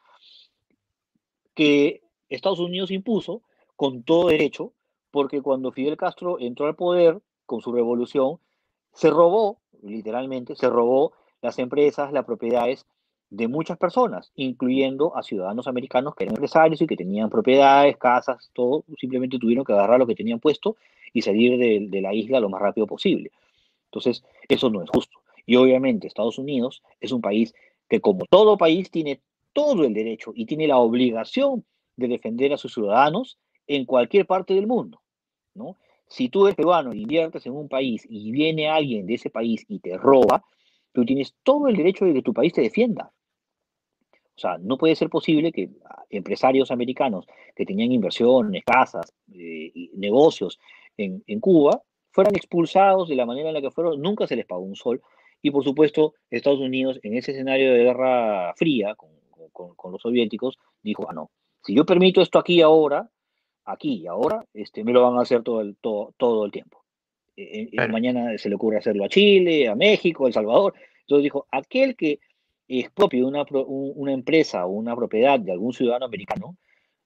que 1.54 2.02
Estados 2.28 2.60
Unidos 2.60 2.90
impuso 2.90 3.42
con 3.76 4.02
todo 4.04 4.28
derecho, 4.28 4.72
porque 5.10 5.42
cuando 5.42 5.72
Fidel 5.72 5.96
Castro 5.96 6.38
entró 6.38 6.66
al 6.66 6.76
poder 6.76 7.20
con 7.44 7.60
su 7.60 7.72
revolución, 7.72 8.38
se 8.92 9.10
robó, 9.10 9.58
literalmente, 9.82 10.54
se 10.54 10.68
robó 10.68 11.12
las 11.42 11.58
empresas, 11.58 12.12
las 12.12 12.24
propiedades 12.24 12.86
de 13.28 13.48
muchas 13.48 13.78
personas, 13.78 14.30
incluyendo 14.36 15.16
a 15.16 15.22
ciudadanos 15.22 15.66
americanos 15.66 16.14
que 16.14 16.24
eran 16.24 16.36
empresarios 16.36 16.80
y 16.82 16.86
que 16.86 16.96
tenían 16.96 17.30
propiedades, 17.30 17.96
casas, 17.96 18.50
todo, 18.52 18.84
simplemente 18.98 19.38
tuvieron 19.38 19.64
que 19.64 19.72
agarrar 19.72 19.98
lo 19.98 20.06
que 20.06 20.14
tenían 20.14 20.38
puesto 20.38 20.76
y 21.12 21.22
salir 21.22 21.58
de, 21.58 22.00
la 22.00 22.14
isla 22.14 22.40
lo 22.40 22.48
más 22.48 22.60
rápido 22.60 22.86
posible. 22.86 23.30
Entonces, 23.86 24.22
eso 24.48 24.70
no 24.70 24.82
es 24.82 24.90
justo. 24.90 25.18
Y 25.46 25.56
obviamente 25.56 26.06
Estados 26.06 26.38
Unidos 26.38 26.82
es 27.00 27.10
un 27.10 27.20
país 27.20 27.54
que 27.88 28.00
como 28.00 28.24
todo 28.26 28.56
país 28.56 28.90
tiene 28.90 29.20
todo 29.52 29.84
el 29.84 29.94
derecho 29.94 30.32
y 30.34 30.46
tiene 30.46 30.66
la 30.66 30.78
obligación 30.78 31.64
de 31.96 32.08
defender 32.08 32.52
a 32.52 32.58
sus 32.58 32.72
ciudadanos 32.72 33.38
en 33.66 33.84
cualquier 33.84 34.26
parte 34.26 34.54
del 34.54 34.66
mundo, 34.66 35.00
¿no? 35.54 35.76
Si 36.06 36.28
tú 36.28 36.46
eres 36.46 36.56
peruano 36.56 36.92
y 36.92 37.02
inviertes 37.02 37.46
en 37.46 37.54
un 37.54 37.68
país 37.68 38.06
y 38.08 38.30
viene 38.30 38.68
alguien 38.68 39.06
de 39.06 39.14
ese 39.14 39.30
país 39.30 39.64
y 39.68 39.78
te 39.78 39.96
roba, 39.96 40.44
tú 40.92 41.04
tienes 41.04 41.34
todo 41.42 41.68
el 41.68 41.76
derecho 41.76 42.04
de 42.04 42.14
que 42.14 42.22
tu 42.22 42.32
país 42.32 42.52
te 42.52 42.62
defienda. 42.62 43.12
O 44.34 44.40
sea, 44.40 44.58
no 44.58 44.78
puede 44.78 44.96
ser 44.96 45.10
posible 45.10 45.52
que 45.52 45.70
empresarios 46.10 46.70
americanos 46.70 47.26
que 47.54 47.66
tenían 47.66 47.92
inversiones, 47.92 48.64
casas, 48.64 49.12
eh, 49.34 49.90
negocios 49.94 50.58
en, 50.96 51.22
en, 51.26 51.40
Cuba 51.40 51.82
fueran 52.10 52.34
expulsados 52.34 53.08
de 53.08 53.16
la 53.16 53.26
manera 53.26 53.48
en 53.48 53.54
la 53.54 53.60
que 53.60 53.70
fueron, 53.70 54.00
nunca 54.00 54.26
se 54.26 54.36
les 54.36 54.46
pagó 54.46 54.62
un 54.62 54.76
sol. 54.76 55.02
Y 55.42 55.50
por 55.50 55.64
supuesto, 55.64 56.14
Estados 56.30 56.60
Unidos, 56.60 56.98
en 57.02 57.14
ese 57.14 57.32
escenario 57.32 57.72
de 57.72 57.84
guerra 57.84 58.54
fría 58.56 58.94
con, 58.94 59.10
con, 59.52 59.74
con 59.74 59.92
los 59.92 60.00
soviéticos, 60.00 60.58
dijo, 60.82 61.06
ah, 61.10 61.12
no, 61.12 61.30
si 61.62 61.74
yo 61.74 61.84
permito 61.84 62.20
esto 62.20 62.38
aquí 62.38 62.60
ahora, 62.60 63.08
aquí 63.64 64.02
y 64.02 64.06
ahora, 64.06 64.44
este, 64.52 64.84
me 64.84 64.92
lo 64.92 65.02
van 65.02 65.18
a 65.18 65.22
hacer 65.22 65.42
todo 65.42 65.60
el, 65.60 65.76
todo, 65.76 66.14
todo 66.16 66.44
el 66.44 66.52
tiempo. 66.52 66.81
Eh, 67.36 67.70
mañana 67.88 68.36
se 68.36 68.48
le 68.48 68.56
ocurre 68.56 68.78
hacerlo 68.78 69.04
a 69.04 69.08
Chile, 69.08 69.68
a 69.68 69.74
México, 69.74 70.24
a 70.24 70.28
El 70.28 70.34
Salvador. 70.34 70.74
Entonces 71.00 71.24
dijo, 71.24 71.46
aquel 71.50 71.96
que 71.96 72.20
expropie 72.68 73.24
una, 73.24 73.44
una 73.50 74.12
empresa 74.12 74.66
o 74.66 74.70
una 74.70 74.94
propiedad 74.96 75.38
de 75.40 75.52
algún 75.52 75.72
ciudadano 75.72 76.06
americano, 76.06 76.56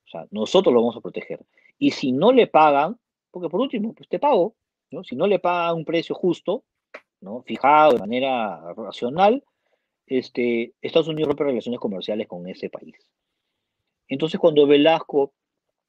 o 0.04 0.08
sea, 0.08 0.26
nosotros 0.30 0.72
lo 0.72 0.80
vamos 0.80 0.96
a 0.96 1.00
proteger. 1.00 1.40
Y 1.78 1.90
si 1.90 2.12
no 2.12 2.32
le 2.32 2.46
pagan, 2.46 2.98
porque 3.30 3.48
por 3.48 3.60
último, 3.60 3.92
pues 3.92 4.08
te 4.08 4.18
pago, 4.18 4.54
¿no? 4.90 5.04
Si 5.04 5.16
no 5.16 5.26
le 5.26 5.38
pagan 5.38 5.76
un 5.76 5.84
precio 5.84 6.14
justo, 6.14 6.64
¿no? 7.20 7.42
Fijado 7.42 7.94
de 7.94 7.98
manera 7.98 8.72
racional, 8.74 9.42
este, 10.06 10.72
Estados 10.80 11.08
Unidos 11.08 11.28
rompe 11.28 11.44
relaciones 11.44 11.80
comerciales 11.80 12.28
con 12.28 12.46
ese 12.48 12.70
país. 12.70 12.94
Entonces, 14.08 14.38
cuando 14.38 14.66
Velasco 14.66 15.32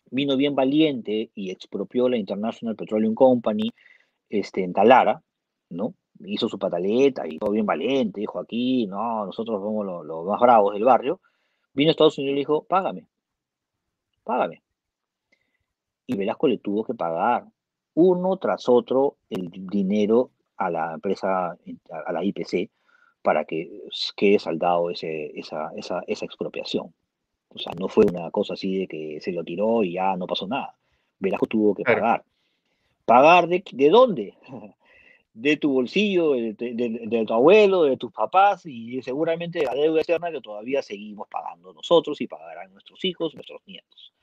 vino 0.10 0.36
bien 0.38 0.56
valiente 0.56 1.30
y 1.36 1.52
expropió 1.52 2.10
la 2.10 2.18
International 2.18 2.76
Petroleum 2.76 3.14
Company 3.14 3.72
este, 4.30 4.64
en 4.64 4.74
Talara, 4.74 5.22
¿no? 5.70 5.94
Hizo 6.26 6.50
su 6.50 6.58
pataleta 6.58 7.28
y 7.28 7.38
todo 7.38 7.52
bien 7.52 7.66
valiente, 7.66 8.20
dijo 8.20 8.40
aquí, 8.40 8.88
no, 8.88 9.26
nosotros 9.26 9.62
somos 9.62 9.86
los, 9.86 10.26
más 10.26 10.40
bravos 10.40 10.74
del 10.74 10.84
barrio. 10.84 11.20
Vino 11.74 11.90
a 11.90 11.92
Estados 11.92 12.18
Unidos 12.18 12.32
y 12.32 12.36
le 12.36 12.40
dijo, 12.40 12.64
págame, 12.64 13.06
págame. 14.24 14.64
Y 16.08 16.16
Velasco 16.16 16.48
le 16.48 16.58
tuvo 16.58 16.84
que 16.84 16.94
pagar 16.94 17.46
uno 17.94 18.38
tras 18.38 18.70
otro 18.70 19.18
el 19.30 19.50
dinero 19.52 20.32
a 20.56 20.70
la 20.70 20.94
empresa, 20.94 21.52
a 21.52 22.12
la 22.12 22.24
IPC, 22.24 22.72
para 23.22 23.46
que 23.46 23.84
quede 24.16 24.40
saldado 24.40 24.90
ese, 24.90 25.38
esa, 25.38 25.72
esa, 25.76 26.02
esa 26.08 26.26
expropiación. 26.26 26.94
O 27.50 27.60
sea, 27.60 27.74
no 27.80 27.88
fue 27.88 28.06
una 28.06 28.32
cosa 28.32 28.54
así 28.54 28.80
de 28.80 28.88
que 28.88 29.20
se 29.22 29.32
lo 29.32 29.44
tiró 29.44 29.84
y 29.84 29.94
ya 29.94 30.16
no 30.16 30.28
pasó 30.28 30.48
nada. 30.48 30.76
Velasco 31.20 31.46
tuvo 31.46 31.74
que 31.76 31.84
pagar. 31.84 32.24
¿Pagar 33.08 33.48
de, 33.48 33.64
de 33.72 33.90
dónde? 33.90 34.38
De 35.34 35.56
tu 35.56 35.72
bolsillo, 35.72 36.32
de, 36.32 37.24
tu 37.28 37.32
abuelo, 37.32 37.84
de 37.84 37.96
tus 37.96 38.12
papás 38.12 38.66
y 38.66 39.00
seguramente 39.04 39.60
de 39.60 39.66
la 39.66 39.76
deuda 39.76 40.00
externa 40.00 40.32
que 40.32 40.42
todavía 40.42 40.82
seguimos 40.82 41.28
pagando 41.28 41.74
nosotros 41.74 42.20
y 42.22 42.28
pagarán 42.28 42.74
nuestros 42.74 43.06
hijos, 43.06 43.36
nuestros 43.36 43.62
nietos. 43.68 44.16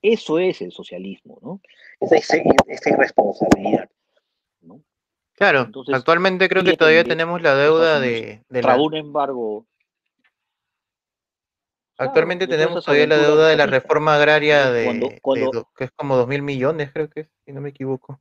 Eso 0.00 0.38
es 0.38 0.62
el 0.62 0.70
socialismo, 0.70 1.40
¿no? 1.42 1.60
Esa, 1.98 2.36
esa 2.68 2.90
irresponsabilidad. 2.90 3.90
¿no? 4.60 4.80
Claro, 5.32 5.68
actualmente 5.92 6.48
creo 6.48 6.62
que 6.62 6.76
todavía 6.76 7.02
tenemos 7.02 7.42
la 7.42 7.56
deuda 7.56 7.98
de, 7.98 8.44
de 8.48 8.62
la... 8.62 8.80
un 8.80 8.94
embargo 8.94 9.66
Actualmente 11.98 12.46
tenemos 12.46 12.84
todavía 12.84 13.08
la 13.08 13.18
deuda 13.18 13.48
de 13.48 13.56
la 13.56 13.66
reforma 13.66 14.14
agraria 14.14 14.70
de, 14.70 15.20
que 15.76 15.84
es 15.84 15.90
como 15.90 16.16
dos 16.16 16.28
mil 16.28 16.42
millones, 16.42 16.92
creo 16.92 17.10
que 17.10 17.28
si 17.44 17.52
no 17.52 17.60
me 17.60 17.70
equivoco. 17.70 18.20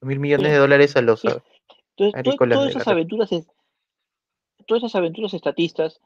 Dos 0.00 0.08
mil 0.08 0.20
millones 0.20 0.52
de 0.52 0.58
dólares 0.58 0.96
a 0.96 1.02
los 1.02 1.24
Entonces, 1.24 2.36
todas 2.36 2.70
esas 2.70 2.86
aventuras, 2.86 3.30
todas 4.66 4.84
esas 4.84 4.94
aventuras 4.94 5.34
estatistas 5.34 6.00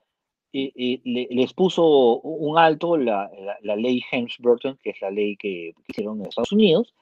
eh, 0.52 0.72
eh, 0.74 1.00
les 1.04 1.52
puso 1.52 2.20
un 2.20 2.58
alto 2.58 2.96
la, 2.96 3.30
ley 3.62 4.02
Helms-Burton, 4.10 4.78
que 4.82 4.90
es 4.90 5.00
la 5.02 5.10
ley 5.10 5.36
que, 5.36 5.74
hicieron 5.88 6.20
en 6.20 6.26
Estados 6.26 6.52
Unidos, 6.52 6.94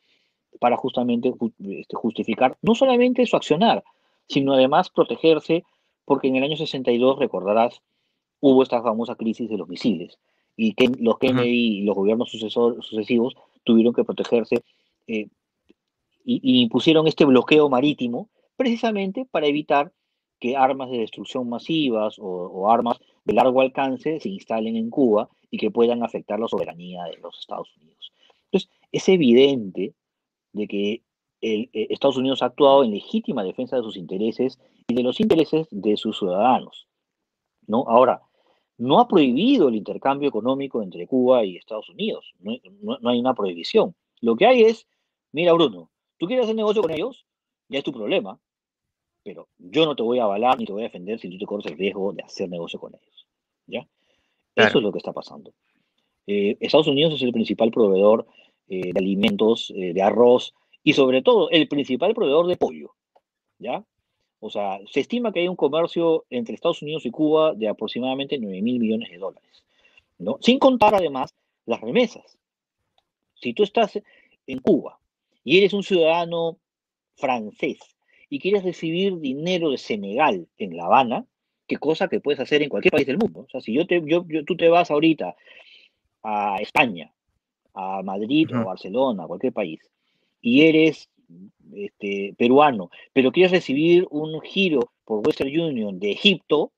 para 0.59 0.77
justamente 0.77 1.33
este, 1.61 1.97
justificar 1.97 2.59
no 2.61 2.75
solamente 2.75 3.25
su 3.25 3.37
accionar, 3.37 3.85
sino 4.29 4.55
además 4.55 4.91
protegerse, 4.91 5.65
porque 6.05 6.29
en 6.29 6.37
el 6.37 6.43
año 6.43 6.57
62, 6.57 7.19
recordarás, 7.19 7.81
hubo 8.41 8.63
esta 8.63 8.83
famosa 8.83 9.15
crisis 9.15 9.49
de 9.49 9.57
los 9.57 9.69
misiles 9.69 10.19
y 10.57 10.75
que 10.75 10.89
los 10.99 11.19
Kennedy 11.19 11.79
y 11.79 11.83
los 11.83 11.95
gobiernos 11.95 12.31
sucesivos 12.31 13.37
tuvieron 13.65 13.95
que 13.95 14.05
protegerse 14.05 14.65
eh, 15.07 15.29
y, 16.25 16.63
impusieron 16.63 17.07
este 17.07 17.25
bloqueo 17.25 17.69
marítimo 17.69 18.29
precisamente 18.57 19.25
para 19.25 19.47
evitar 19.47 19.93
que 20.41 20.57
armas 20.57 20.91
de 20.91 20.99
destrucción 20.99 21.49
masivas 21.49 22.17
o, 22.19 22.71
armas 22.71 22.99
de 23.25 23.35
largo 23.35 23.61
alcance 23.61 24.21
se 24.21 24.29
instalen 24.29 24.77
en 24.77 24.91
Cuba 24.91 25.29
y 25.51 25.59
que 25.59 25.71
puedan 25.71 26.03
afectar 26.03 26.39
la 26.39 26.49
soberanía 26.49 27.05
de 27.05 27.19
los 27.19 27.39
Estados 27.39 27.75
Unidos. 27.77 28.13
Entonces, 28.47 28.71
es 28.93 29.09
evidente 29.09 29.95
de 30.53 30.67
que 30.67 31.03
el, 31.41 31.71
eh, 31.73 31.87
Estados 31.91 32.17
Unidos 32.17 32.43
ha 32.43 32.47
actuado 32.47 32.85
en 32.85 32.91
legítima 32.91 33.43
defensa 33.43 33.77
de 33.77 33.83
sus 33.83 33.97
intereses 33.97 34.59
y 34.89 34.95
de 34.95 35.03
los 35.03 35.21
intereses 35.21 35.67
de 35.71 35.97
sus 35.97 36.19
ciudadanos. 36.19 36.89
¿no? 37.67 37.85
Ahora, 37.87 38.23
no 38.79 39.01
ha 39.01 39.09
prohibido 39.09 39.69
el 39.69 39.75
intercambio 39.75 40.29
económico 40.29 40.83
entre 40.83 41.07
Cuba 41.07 41.45
y 41.45 41.57
Estados 41.57 41.89
Unidos. 41.91 42.33
No, 42.41 42.97
hay 43.05 43.19
una 43.19 43.35
prohibición. 43.35 43.95
Lo 44.21 44.37
que 44.37 44.47
hay 44.47 44.63
es, 44.63 44.87
mira 45.33 45.53
Bruno, 45.53 45.91
tú 46.17 46.27
quieres 46.27 46.45
hacer 46.45 46.57
negocio 46.57 46.83
con 46.83 46.93
ellos, 46.93 47.27
ya 47.69 47.79
es 47.79 47.85
tu 47.85 47.93
problema, 47.93 48.39
pero 49.25 49.49
yo 49.59 49.85
no 49.85 49.97
te 49.97 50.03
voy 50.03 50.21
a 50.21 50.25
avalar 50.25 50.59
ni 50.59 50.65
te 50.65 50.73
voy 50.73 50.83
a 50.83 50.85
defender 50.85 51.19
si 51.19 51.29
tú 51.29 51.39
te 51.39 51.45
corres 51.45 51.67
el 51.67 51.77
riesgo 51.77 52.13
de 52.13 52.23
hacer 52.23 52.49
negocio 52.49 52.79
con 52.79 52.95
ellos. 52.95 53.27
¿Ya? 53.67 53.87
Eso 54.55 54.79
es 54.79 54.85
lo 54.85 54.93
que 54.93 54.99
está 54.99 55.13
pasando. 55.13 55.53
Eh, 56.27 56.57
Estados 56.61 56.87
Unidos 56.87 57.15
es 57.15 57.23
el 57.23 57.33
principal 57.33 57.71
proveedor 57.71 58.27
eh, 58.69 58.93
de 58.93 58.99
alimentos, 58.99 59.73
eh, 59.75 59.93
de 59.93 60.03
arroz 60.03 60.55
y 60.83 60.93
sobre 60.93 61.23
todo 61.23 61.51
el 61.51 61.69
principal 61.69 62.15
proveedor 62.15 62.47
de 62.47 62.57
pollo. 62.57 62.95
¿Ya? 63.59 63.85
O 64.41 64.51
sea, 64.51 64.79
se 64.91 65.01
estima 65.01 65.33
que 65.33 65.41
hay 65.41 65.49
un 65.49 65.57
comercio 65.57 66.25
entre 66.31 66.55
Estados 66.55 66.83
Unidos 66.83 67.05
y 67.07 67.11
Cuba 67.11 67.55
de 67.55 67.69
aproximadamente 67.69 68.39
9 68.39 68.63
mil 68.63 68.79
millones 68.79 69.11
de 69.11 69.19
dólares, 69.19 69.65
¿no? 70.19 70.39
Sin 70.41 70.59
contar 70.59 70.95
además 70.95 71.35
las 71.67 71.81
remesas. 71.81 72.39
Si 73.35 73.53
tú 73.53 73.65
estás 73.65 74.01
en 74.47 74.59
Cuba 74.61 74.99
y 75.45 75.59
eres 75.59 75.73
un 75.73 75.83
ciudadano 75.83 76.59
francés 77.17 77.79
y 78.31 78.39
quieres 78.39 78.63
recibir 78.63 79.19
dinero 79.19 79.71
de 79.71 79.79
Senegal 79.79 80.47
en 80.59 80.77
La 80.77 80.85
Habana, 80.85 81.27
qué 81.67 81.77
cosa 81.77 82.09
que 82.09 82.21
puedes 82.21 82.41
hacer 82.41 82.63
en 82.63 82.69
cualquier 82.69 82.93
país 82.93 83.07
del 83.07 83.19
mundo. 83.19 83.41
O 83.41 83.49
sea, 83.49 83.61
si 83.61 83.75
yo 83.75 83.87
te, 83.87 84.03
yo, 84.05 84.25
tú 84.47 84.57
te 84.57 84.69
vas 84.69 84.91
ahorita 84.91 85.35
a 86.23 86.57
España, 86.61 87.13
a 87.75 88.03
Madrid 88.03 88.49
o 88.57 88.65
Barcelona, 88.65 89.25
a 89.25 89.27
cualquier 89.27 89.53
país, 89.53 89.81
y 90.41 90.63
eres 90.63 91.09
este, 91.75 92.35
peruano, 92.39 92.91
pero 93.13 93.33
quieres 93.33 93.53
recibir 93.53 94.07
un 94.11 94.41
giro 94.41 94.93
por 95.05 95.27
Western 95.27 95.49
Union 95.49 95.99
de 95.99 96.13
Egipto, 96.13 96.73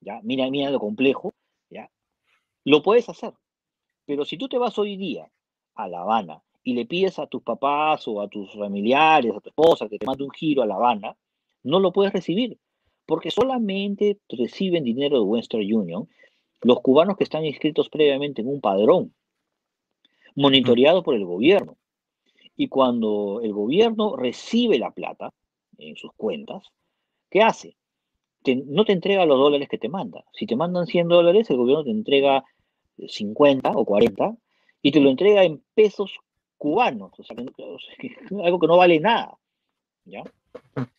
ya, 0.00 0.20
mira, 0.22 0.48
mira 0.50 0.70
lo 0.70 0.78
complejo, 0.78 1.34
ya, 1.70 1.90
lo 2.64 2.82
puedes 2.82 3.08
hacer. 3.08 3.32
Pero 4.06 4.24
si 4.24 4.36
tú 4.36 4.48
te 4.48 4.58
vas 4.58 4.78
hoy 4.78 4.96
día 4.96 5.30
a 5.74 5.88
La 5.88 6.02
Habana 6.02 6.42
y 6.62 6.74
le 6.74 6.86
pides 6.86 7.18
a 7.18 7.26
tus 7.26 7.42
papás 7.42 8.06
o 8.06 8.20
a 8.20 8.28
tus 8.28 8.52
familiares, 8.52 9.32
a 9.34 9.40
tu 9.40 9.48
esposa 9.48 9.88
que 9.88 9.98
te 9.98 10.06
mande 10.06 10.24
un 10.24 10.30
giro 10.30 10.62
a 10.62 10.66
La 10.66 10.76
Habana, 10.76 11.16
no 11.62 11.80
lo 11.80 11.92
puedes 11.92 12.12
recibir, 12.12 12.58
porque 13.06 13.30
solamente 13.30 14.18
reciben 14.28 14.84
dinero 14.84 15.16
de 15.16 15.24
Western 15.24 15.74
Union 15.74 16.08
los 16.62 16.80
cubanos 16.80 17.16
que 17.16 17.24
están 17.24 17.44
inscritos 17.44 17.88
previamente 17.90 18.42
en 18.42 18.48
un 18.48 18.60
padrón, 18.60 19.14
monitoreado 20.34 21.02
por 21.02 21.14
el 21.14 21.24
gobierno. 21.24 21.76
Y 22.56 22.68
cuando 22.68 23.40
el 23.42 23.52
gobierno 23.52 24.16
recibe 24.16 24.78
la 24.78 24.90
plata 24.90 25.32
en 25.78 25.96
sus 25.96 26.12
cuentas, 26.14 26.62
¿qué 27.30 27.42
hace? 27.42 27.76
no 28.66 28.84
te 28.84 28.92
entrega 28.92 29.24
los 29.24 29.38
dólares 29.38 29.70
que 29.70 29.78
te 29.78 29.88
manda. 29.88 30.22
Si 30.34 30.46
te 30.46 30.54
mandan 30.54 30.86
100 30.86 31.08
dólares, 31.08 31.48
el 31.48 31.56
gobierno 31.56 31.84
te 31.84 31.90
entrega 31.90 32.44
50 32.98 33.70
o 33.70 33.84
40 33.86 34.36
y 34.82 34.92
te 34.92 35.00
lo 35.00 35.08
entrega 35.08 35.44
en 35.44 35.62
pesos 35.74 36.18
cubanos, 36.58 37.12
o 37.18 37.24
sea, 37.24 37.36
algo 38.44 38.58
que 38.58 38.66
no 38.66 38.76
vale 38.76 39.00
nada. 39.00 39.38
¿ya? 40.04 40.22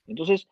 Entonces, 0.07 0.47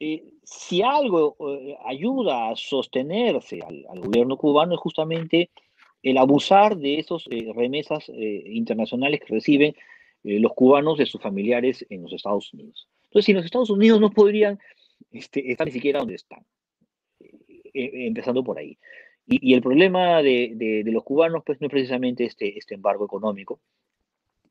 eh, 0.00 0.24
si 0.44 0.82
algo 0.82 1.36
eh, 1.40 1.76
ayuda 1.84 2.50
a 2.50 2.56
sostenerse 2.56 3.60
al, 3.62 4.00
gobierno 4.00 4.36
cubano 4.36 4.74
es 4.74 4.80
justamente 4.80 5.50
el 6.02 6.18
abusar 6.18 6.76
de 6.76 7.00
esos 7.00 7.26
eh, 7.30 7.52
remesas 7.54 8.08
internacionales 8.08 9.20
que 9.20 9.34
reciben 9.34 9.74
los 10.40 10.52
cubanos 10.54 10.98
de 10.98 11.06
sus 11.06 11.20
familiares 11.20 11.86
en 11.88 12.02
los 12.02 12.12
Estados 12.12 12.52
Unidos. 12.52 12.88
Entonces, 13.04 13.24
si 13.24 13.32
en 13.32 13.36
los 13.36 13.44
Estados 13.44 13.70
Unidos 13.70 14.00
no 14.00 14.10
podrían 14.10 14.58
este, 15.10 15.50
estar 15.50 15.66
ni 15.66 15.72
siquiera 15.72 16.00
donde 16.00 16.16
están, 16.16 16.44
empezando 17.72 18.44
por 18.44 18.58
ahí. 18.58 18.78
Y, 19.26 19.52
el 19.52 19.60
problema 19.60 20.22
de, 20.22 20.82
los 20.86 21.04
cubanos, 21.04 21.42
pues 21.44 21.60
no 21.60 21.66
es 21.66 21.70
precisamente 21.70 22.24
este, 22.24 22.56
este 22.56 22.74
embargo 22.74 23.04
económico, 23.04 23.60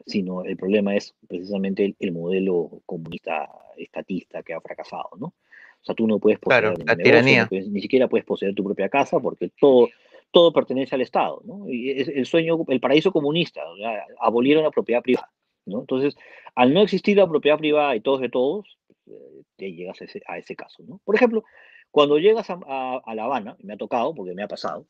sino 0.06 0.44
el 0.44 0.56
problema 0.56 0.96
es 0.96 1.16
precisamente 1.28 1.96
el, 2.00 2.12
modelo 2.12 2.82
comunista 2.86 3.50
estatista 3.76 4.44
que 4.44 4.54
ha 4.54 4.62
fracasado, 4.62 5.10
¿no? 5.18 5.28
O 5.28 5.84
sea, 5.84 5.96
tú 5.96 6.08
no 6.08 6.20
puedes 6.20 6.40
poseer 6.40 6.76
tiranía. 7.04 7.48
ni 7.52 7.82
siquiera 7.82 8.08
puedes 8.08 8.26
poseer 8.26 8.54
tu 8.54 8.64
propia 8.64 8.90
casa 8.90 9.20
porque 9.20 9.50
todo, 9.60 9.90
todo 10.32 10.54
pertenece 10.54 10.96
al 10.96 11.02
Estado, 11.02 11.42
¿no? 11.44 11.68
Y 11.70 11.92
es 11.92 12.08
el 12.08 12.26
sueño, 12.26 12.64
el 12.68 12.80
paraíso 12.80 13.12
comunista, 13.12 13.68
o 13.68 13.78
sea, 13.78 14.06
abolieron 14.20 14.64
la 14.64 14.72
propiedad 14.72 15.02
privada, 15.02 15.32
¿no? 15.68 15.82
Entonces, 15.82 16.16
al 16.56 16.74
no 16.74 16.82
existir 16.82 17.18
la 17.18 17.28
propiedad 17.28 17.58
privada 17.58 17.96
y 17.96 18.02
todos 18.02 18.22
de 18.22 18.30
todos, 18.30 18.78
eh, 19.08 19.44
te 19.56 19.72
llegas 19.74 20.02
a 20.02 20.06
ese, 20.06 20.22
a 20.28 20.38
ese 20.38 20.56
caso, 20.56 20.84
¿no? 20.88 21.00
Por 21.04 21.16
ejemplo, 21.16 21.44
cuando 21.92 22.18
llegas 22.18 22.50
a, 22.50 22.58
a, 23.06 23.16
La 23.16 23.24
Habana, 23.24 23.56
me 23.62 23.74
ha 23.74 23.78
tocado 23.78 24.14
porque 24.14 24.34
me 24.34 24.44
ha 24.44 24.48
pasado, 24.48 24.88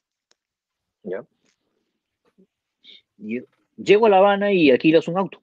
¿ya? 1.04 1.26
Y 3.18 3.42
llego 3.76 4.06
a 4.06 4.10
La 4.10 4.18
Habana 4.18 4.52
y 4.52 4.72
alquilas 4.72 5.08
un 5.08 5.18
auto. 5.18 5.42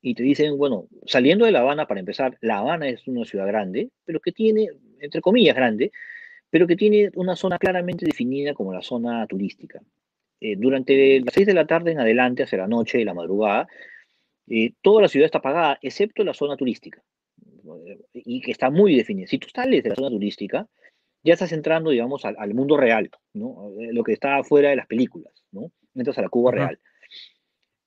Y 0.00 0.14
te 0.14 0.22
dicen, 0.22 0.58
bueno, 0.58 0.88
saliendo 1.06 1.44
de 1.44 1.52
La 1.52 1.60
Habana, 1.60 1.86
para 1.86 2.00
empezar, 2.00 2.36
La 2.40 2.58
Habana 2.58 2.88
es 2.88 3.06
una 3.06 3.24
ciudad 3.24 3.46
grande, 3.46 3.90
pero 4.04 4.20
que 4.20 4.32
tiene, 4.32 4.68
entre 5.00 5.20
comillas, 5.20 5.54
grande, 5.54 5.92
pero 6.50 6.66
que 6.66 6.76
tiene 6.76 7.10
una 7.14 7.36
zona 7.36 7.58
claramente 7.58 8.04
definida 8.04 8.52
como 8.52 8.74
la 8.74 8.82
zona 8.82 9.26
turística. 9.26 9.80
Eh, 10.40 10.56
durante 10.56 11.20
las 11.20 11.32
seis 11.32 11.46
de 11.46 11.54
la 11.54 11.66
tarde 11.66 11.92
en 11.92 12.00
adelante, 12.00 12.42
hacia 12.42 12.58
la 12.58 12.66
noche 12.66 13.00
y 13.00 13.04
la 13.04 13.14
madrugada, 13.14 13.68
eh, 14.48 14.72
toda 14.82 15.02
la 15.02 15.08
ciudad 15.08 15.26
está 15.26 15.38
apagada, 15.38 15.78
excepto 15.82 16.24
la 16.24 16.34
zona 16.34 16.56
turística, 16.56 17.02
y 18.12 18.40
que 18.40 18.50
está 18.50 18.70
muy 18.70 18.96
definida. 18.96 19.26
Si 19.26 19.38
tú 19.38 19.48
sales 19.48 19.82
de 19.82 19.90
la 19.90 19.94
zona 19.94 20.10
turística, 20.10 20.68
ya 21.22 21.34
estás 21.34 21.52
entrando, 21.52 21.90
digamos, 21.90 22.24
al, 22.24 22.54
mundo 22.54 22.76
real, 22.76 23.10
¿no? 23.32 23.70
Eh, 23.80 23.92
lo 23.92 24.02
que 24.02 24.12
está 24.12 24.38
afuera 24.38 24.70
de 24.70 24.76
las 24.76 24.86
películas, 24.86 25.32
¿no? 25.52 25.70
Entras 25.94 26.18
a 26.18 26.22
la 26.22 26.28
Cuba 26.28 26.50
real. 26.50 26.78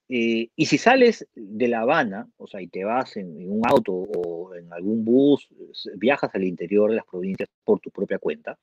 Eh, 0.07 0.49
y 0.55 0.65
si 0.67 0.77
sales 0.77 1.27
de 1.33 1.67
La 1.67 1.81
Habana, 1.81 2.29
o 2.37 2.47
sea, 2.47 2.61
y 2.61 2.67
te 2.67 2.83
vas 2.83 3.17
en, 3.17 3.51
un 3.51 3.61
auto 3.67 3.91
o 3.93 4.53
en 4.53 4.71
algún 4.71 5.03
bus, 5.03 5.49
viajas 5.95 6.33
al 6.33 6.43
interior 6.43 6.91
de 6.91 6.97
las 6.97 7.05
provincias 7.05 7.49
por 7.63 7.79
tu 7.79 7.89
propia 7.89 8.19
cuenta, 8.19 8.57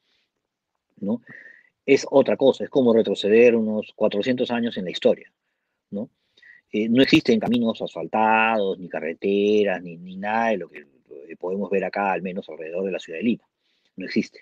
¿no? 1.00 1.20
Es 1.84 2.06
otra 2.08 2.36
cosa, 2.36 2.64
es 2.64 2.70
como 2.70 2.94
retroceder 2.94 3.56
unos 3.56 3.92
400 3.96 4.50
años 4.52 4.76
en 4.76 4.84
la 4.84 4.92
historia, 4.92 5.32
¿no? 5.90 6.08
Eh, 6.72 6.88
no 6.88 7.02
existen 7.02 7.38
caminos 7.38 7.80
asfaltados, 7.82 8.78
ni 8.78 8.88
carreteras, 8.88 9.82
ni, 9.82 9.98
ni 9.98 10.16
nada 10.16 10.48
de 10.48 10.56
lo 10.56 10.68
que 10.68 10.86
podemos 11.38 11.70
ver 11.70 11.84
acá, 11.84 12.12
al 12.12 12.22
menos 12.22 12.48
alrededor 12.48 12.84
de 12.84 12.92
la 12.92 12.98
ciudad 12.98 13.18
de 13.18 13.24
Lima. 13.24 13.44
No 13.96 14.06
existe. 14.06 14.40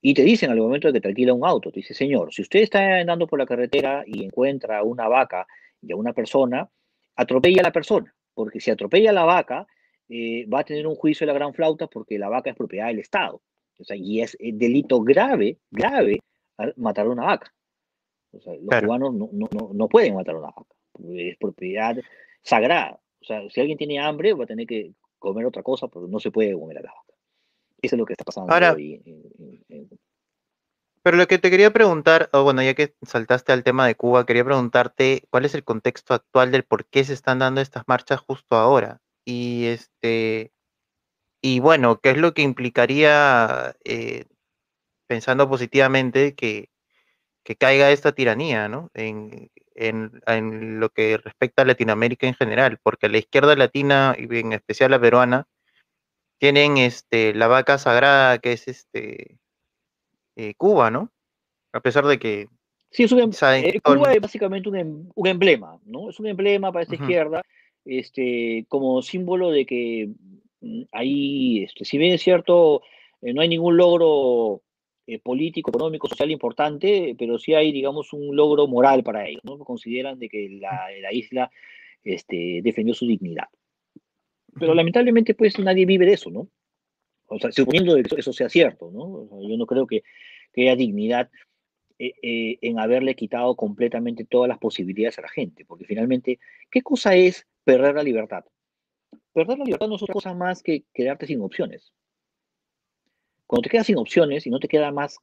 Y 0.00 0.14
te 0.14 0.22
dicen 0.22 0.50
al 0.50 0.58
momento 0.58 0.88
de 0.88 0.94
que 0.94 1.00
te 1.00 1.08
alquila 1.08 1.32
un 1.32 1.44
auto, 1.44 1.70
te 1.70 1.80
dice, 1.80 1.94
señor, 1.94 2.32
si 2.32 2.42
usted 2.42 2.60
está 2.60 2.98
andando 2.98 3.26
por 3.26 3.38
la 3.38 3.46
carretera 3.46 4.04
y 4.06 4.24
encuentra 4.24 4.82
una 4.82 5.08
vaca 5.08 5.46
y 5.80 5.92
a 5.92 5.96
una 5.96 6.12
persona, 6.12 6.68
atropella 7.16 7.60
a 7.60 7.64
la 7.64 7.72
persona, 7.72 8.14
porque 8.34 8.60
si 8.60 8.70
atropella 8.70 9.10
a 9.10 9.14
la 9.14 9.24
vaca, 9.24 9.66
eh, 10.08 10.46
va 10.46 10.60
a 10.60 10.64
tener 10.64 10.86
un 10.86 10.94
juicio 10.94 11.26
de 11.26 11.32
la 11.32 11.38
gran 11.38 11.54
flauta 11.54 11.86
porque 11.86 12.18
la 12.18 12.28
vaca 12.28 12.50
es 12.50 12.56
propiedad 12.56 12.86
del 12.86 13.00
Estado. 13.00 13.42
O 13.78 13.84
sea, 13.84 13.96
y 13.96 14.20
es 14.20 14.36
delito 14.40 15.00
grave, 15.00 15.58
grave, 15.70 16.20
matar 16.76 17.06
a 17.06 17.10
una 17.10 17.24
vaca. 17.24 17.52
O 18.32 18.40
sea, 18.40 18.54
los 18.54 18.80
cubanos 18.82 19.14
no, 19.14 19.28
no, 19.32 19.48
no, 19.72 19.88
pueden 19.88 20.14
matar 20.14 20.34
a 20.34 20.38
una 20.38 20.48
vaca, 20.48 20.74
es 21.14 21.36
propiedad 21.38 21.96
sagrada. 22.42 23.00
O 23.20 23.24
sea, 23.24 23.48
si 23.50 23.60
alguien 23.60 23.78
tiene 23.78 23.98
hambre, 23.98 24.34
va 24.34 24.44
a 24.44 24.48
tener 24.48 24.66
que 24.66 24.92
comer 25.18 25.46
otra 25.46 25.62
cosa, 25.62 25.88
pero 25.88 26.06
no 26.06 26.20
se 26.20 26.30
puede 26.30 26.52
comer 26.52 26.78
a 26.78 26.82
la 26.82 26.92
vaca. 26.92 27.14
Eso 27.82 27.96
es 27.96 27.98
lo 27.98 28.06
que 28.06 28.12
está 28.14 28.24
pasando 28.24 28.52
Ahora, 28.52 28.72
hoy 28.72 29.02
pero 31.06 31.18
lo 31.18 31.28
que 31.28 31.38
te 31.38 31.50
quería 31.50 31.72
preguntar, 31.72 32.28
o 32.32 32.42
bueno, 32.42 32.64
ya 32.64 32.74
que 32.74 32.96
saltaste 33.02 33.52
al 33.52 33.62
tema 33.62 33.86
de 33.86 33.94
Cuba, 33.94 34.26
quería 34.26 34.44
preguntarte 34.44 35.22
cuál 35.30 35.44
es 35.44 35.54
el 35.54 35.62
contexto 35.62 36.14
actual 36.14 36.50
del 36.50 36.64
por 36.64 36.84
qué 36.84 37.04
se 37.04 37.12
están 37.12 37.38
dando 37.38 37.60
estas 37.60 37.84
marchas 37.86 38.18
justo 38.18 38.56
ahora. 38.56 39.00
Y 39.24 39.66
este, 39.66 40.50
y 41.40 41.60
bueno, 41.60 42.00
¿qué 42.00 42.10
es 42.10 42.16
lo 42.16 42.34
que 42.34 42.42
implicaría, 42.42 43.76
eh, 43.84 44.24
pensando 45.06 45.48
positivamente, 45.48 46.34
que, 46.34 46.70
que 47.46 47.54
caiga 47.54 47.92
esta 47.92 48.10
tiranía, 48.10 48.68
¿no? 48.68 48.90
En, 48.92 49.52
en, 49.76 50.80
lo 50.80 50.88
que 50.88 51.16
respecta 51.16 51.62
a 51.62 51.64
Latinoamérica 51.64 52.26
en 52.26 52.34
general, 52.34 52.80
porque 52.82 53.08
la 53.08 53.18
izquierda 53.18 53.54
latina, 53.54 54.16
y 54.18 54.40
en 54.40 54.52
especial 54.52 54.90
la 54.90 55.00
peruana, 55.00 55.46
tienen 56.38 56.76
este, 56.76 57.32
la 57.34 57.46
vaca 57.46 57.78
sagrada 57.78 58.38
que 58.38 58.52
es 58.52 58.66
este 58.66 59.38
eh, 60.34 60.54
Cuba, 60.56 60.90
¿no? 60.90 61.12
A 61.72 61.78
pesar 61.78 62.04
de 62.06 62.18
que... 62.18 62.48
Sí, 62.90 63.04
es 63.04 63.12
un, 63.12 63.20
em, 63.20 63.30
eh, 63.30 63.80
Cuba 63.80 64.12
es 64.12 64.20
básicamente 64.20 64.68
em, 64.70 65.08
un, 65.14 65.26
emblema, 65.28 65.78
¿no? 65.84 66.10
Es 66.10 66.18
un 66.18 66.26
emblema 66.26 66.72
para 66.72 66.82
esta 66.82 66.96
izquierda, 66.96 67.42
este, 67.84 68.66
como 68.68 69.02
símbolo 69.02 69.52
de 69.52 69.66
que 69.66 70.08
mm, 70.62 70.82
ahí, 70.90 71.62
este, 71.62 71.84
si 71.84 71.96
bien 71.96 72.12
es 72.12 72.22
cierto, 72.22 72.82
eh, 73.22 73.32
no 73.32 73.40
hay 73.40 73.48
ningún 73.48 73.76
logro 73.76 74.62
político, 75.22 75.70
económico, 75.70 76.08
social 76.08 76.30
importante, 76.30 77.14
pero 77.18 77.38
sí 77.38 77.54
hay, 77.54 77.72
digamos, 77.72 78.12
un 78.12 78.34
logro 78.34 78.66
moral 78.66 79.02
para 79.02 79.26
ellos, 79.26 79.44
¿no? 79.44 79.58
Consideran 79.58 80.18
de 80.18 80.28
que 80.28 80.48
la, 80.60 80.86
la 81.00 81.12
isla 81.12 81.50
este, 82.02 82.60
defendió 82.62 82.94
su 82.94 83.06
dignidad. 83.06 83.48
Pero 84.58 84.74
lamentablemente, 84.74 85.34
pues 85.34 85.58
nadie 85.58 85.86
vive 85.86 86.06
de 86.06 86.14
eso, 86.14 86.30
¿no? 86.30 86.48
O 87.26 87.38
sea, 87.38 87.50
suponiendo 87.52 87.96
que 87.96 88.20
eso, 88.20 88.32
sea 88.32 88.48
cierto, 88.48 88.90
¿no? 88.92 89.28
yo 89.48 89.56
no 89.56 89.66
creo 89.66 89.86
que, 89.86 90.02
haya 90.56 90.76
dignidad 90.76 91.28
eh, 91.98 92.14
eh, 92.22 92.58
en 92.62 92.78
haberle 92.78 93.14
quitado 93.14 93.56
completamente 93.56 94.24
todas 94.24 94.48
las 94.48 94.58
posibilidades 94.58 95.18
a 95.18 95.22
la 95.22 95.28
gente, 95.28 95.64
porque 95.66 95.84
finalmente, 95.84 96.38
¿qué 96.70 96.80
cosa 96.82 97.14
es 97.14 97.46
perder 97.64 97.96
la 97.96 98.02
libertad? 98.02 98.44
Perder 99.34 99.58
la 99.58 99.64
libertad 99.64 99.88
no 99.88 99.96
es 99.96 100.02
otra 100.02 100.14
cosa 100.14 100.32
más 100.32 100.62
que 100.62 100.84
quedarte 100.94 101.26
sin 101.26 101.42
opciones. 101.42 101.92
Cuando 103.46 103.62
te 103.62 103.70
quedas 103.70 103.86
sin 103.86 103.98
opciones 103.98 104.46
y 104.46 104.50
no 104.50 104.58
te 104.58 104.68
queda 104.68 104.90
más, 104.90 105.18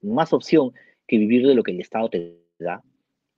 más 0.00 0.32
opción 0.32 0.72
que 1.06 1.18
vivir 1.18 1.46
de 1.46 1.54
lo 1.54 1.62
que 1.62 1.72
el 1.72 1.80
Estado 1.80 2.08
te 2.08 2.36
da, 2.58 2.82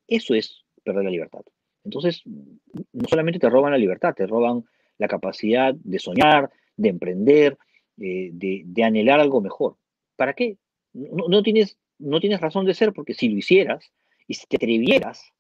eso 0.07 0.35
es 0.35 0.65
perder 0.85 1.05
la 1.05 1.11
libertad. 1.11 1.41
Entonces, 1.85 2.23
no 2.27 3.09
solamente 3.09 3.39
te 3.39 3.49
roban 3.49 3.73
la 3.73 3.79
libertad, 3.79 4.15
te 4.15 4.27
roban 4.27 4.65
la 4.99 5.09
capacidad 5.09 5.75
de 5.75 5.99
soñar, 5.99 6.51
de 6.77 6.89
emprender, 6.89 7.57
eh, 7.99 8.31
de, 8.33 8.85
anhelar 8.85 9.21
algo 9.21 9.41
mejor. 9.41 9.77
¿Para 10.17 10.35
qué? 10.35 10.59
No, 10.93 11.43
tienes, 11.43 11.79
no 11.99 12.21
tienes 12.21 12.41
razón 12.41 12.65
de 12.67 12.75
ser 12.75 12.93
porque 12.93 13.15
si 13.15 13.29
lo 13.29 13.39
hicieras 13.39 13.93
y 14.27 14.35
si 14.35 14.47
te 14.47 14.57
atrevieras 14.57 15.33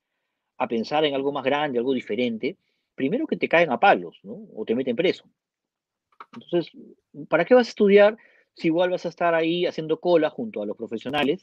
a 0.56 0.68
pensar 0.68 1.04
en 1.04 1.14
algo 1.14 1.32
más 1.32 1.44
grande, 1.44 1.78
algo 1.78 1.92
diferente, 1.92 2.56
primero 2.94 3.26
que 3.26 3.36
te 3.36 3.48
caen 3.48 3.70
a 3.70 3.78
palos, 3.78 4.18
¿no? 4.22 4.46
O 4.54 4.64
te 4.64 4.74
meten 4.74 4.96
preso. 4.96 5.24
Entonces, 6.32 6.72
¿para 7.28 7.44
qué 7.44 7.54
vas 7.54 7.68
a 7.68 7.70
estudiar 7.70 8.16
si 8.58 8.68
igual 8.68 8.90
vas 8.90 9.06
a 9.06 9.08
estar 9.08 9.34
ahí 9.34 9.66
haciendo 9.66 10.00
cola 10.00 10.30
junto 10.30 10.62
a 10.62 10.66
los 10.66 10.76
profesionales 10.76 11.42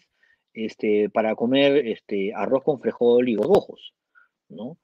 este, 0.53 1.09
para 1.09 1.35
comer 1.35 1.87
este, 1.87 2.33
arroz 2.33 2.63
con 2.63 2.79
frijol 2.79 3.27
y 3.29 3.35
gorgojos, 3.35 3.93
¿no? 4.49 4.77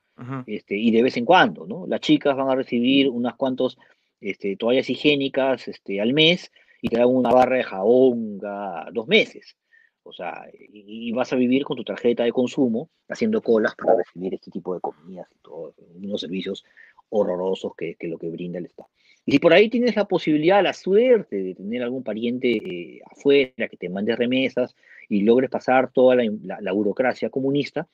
este, 0.46 0.78
y 0.78 0.92
de 0.92 1.02
vez 1.02 1.18
en 1.18 1.26
cuando, 1.26 1.66
¿no? 1.66 1.88
Las 1.88 2.02
chicas 2.02 2.36
van 2.36 2.50
a 2.50 2.56
recibir 2.56 3.10
unas 3.10 3.36
cuantos 3.36 3.78
este, 4.20 4.56
toallas 4.56 4.90
higiénicas 4.90 5.68
este, 5.68 6.00
al 6.00 6.14
mes 6.14 6.52
y 6.82 6.90
te 6.90 7.00
dan 7.00 7.08
una 7.08 7.32
barra 7.32 7.58
de 7.58 7.64
jabón 7.64 8.38
cada 8.40 8.90
dos 8.92 9.08
meses. 9.08 9.58
O 10.04 10.14
sea, 10.14 10.46
y, 10.54 11.12
vas 11.12 11.32
a 11.34 11.36
vivir 11.36 11.64
con 11.64 11.78
tu 11.78 11.84
tarjeta 11.84 12.24
de 12.24 12.32
consumo 12.32 12.90
haciendo 13.08 13.42
colas 13.42 13.76
para 13.76 13.96
recibir 13.96 14.34
este 14.34 14.52
tipo 14.52 14.74
de 14.74 14.82
comidas 14.82 15.28
y 15.32 15.40
todos 15.42 15.76
unos 15.96 16.22
servicios 16.22 16.64
horrorosos 17.10 17.76
que, 17.76 17.96
que 17.96 18.08
lo 18.08 18.18
que 18.18 18.30
brinda 18.30 18.60
el 18.60 18.66
Estado. 18.66 18.90
Y 19.26 19.34
si 19.34 19.39
por 19.39 19.53
ahí 19.53 19.69
tienes 19.69 19.95
la 19.95 20.05
posibilidad, 20.05 20.63
la 20.63 20.74
suerte 20.74 21.43
de 21.43 21.55
tener 21.55 21.84
algún 21.84 22.03
pariente 22.03 22.51
eh, 22.51 23.01
afuera 23.05 23.67
que 23.67 23.78
te 23.78 23.89
mande 23.89 24.15
remesas 24.15 24.76
y 25.09 25.22
logres 25.22 25.49
pasar 25.49 25.91
toda 25.91 26.15
la, 26.15 26.72
burocracia 26.74 27.30
comunista, 27.30 27.88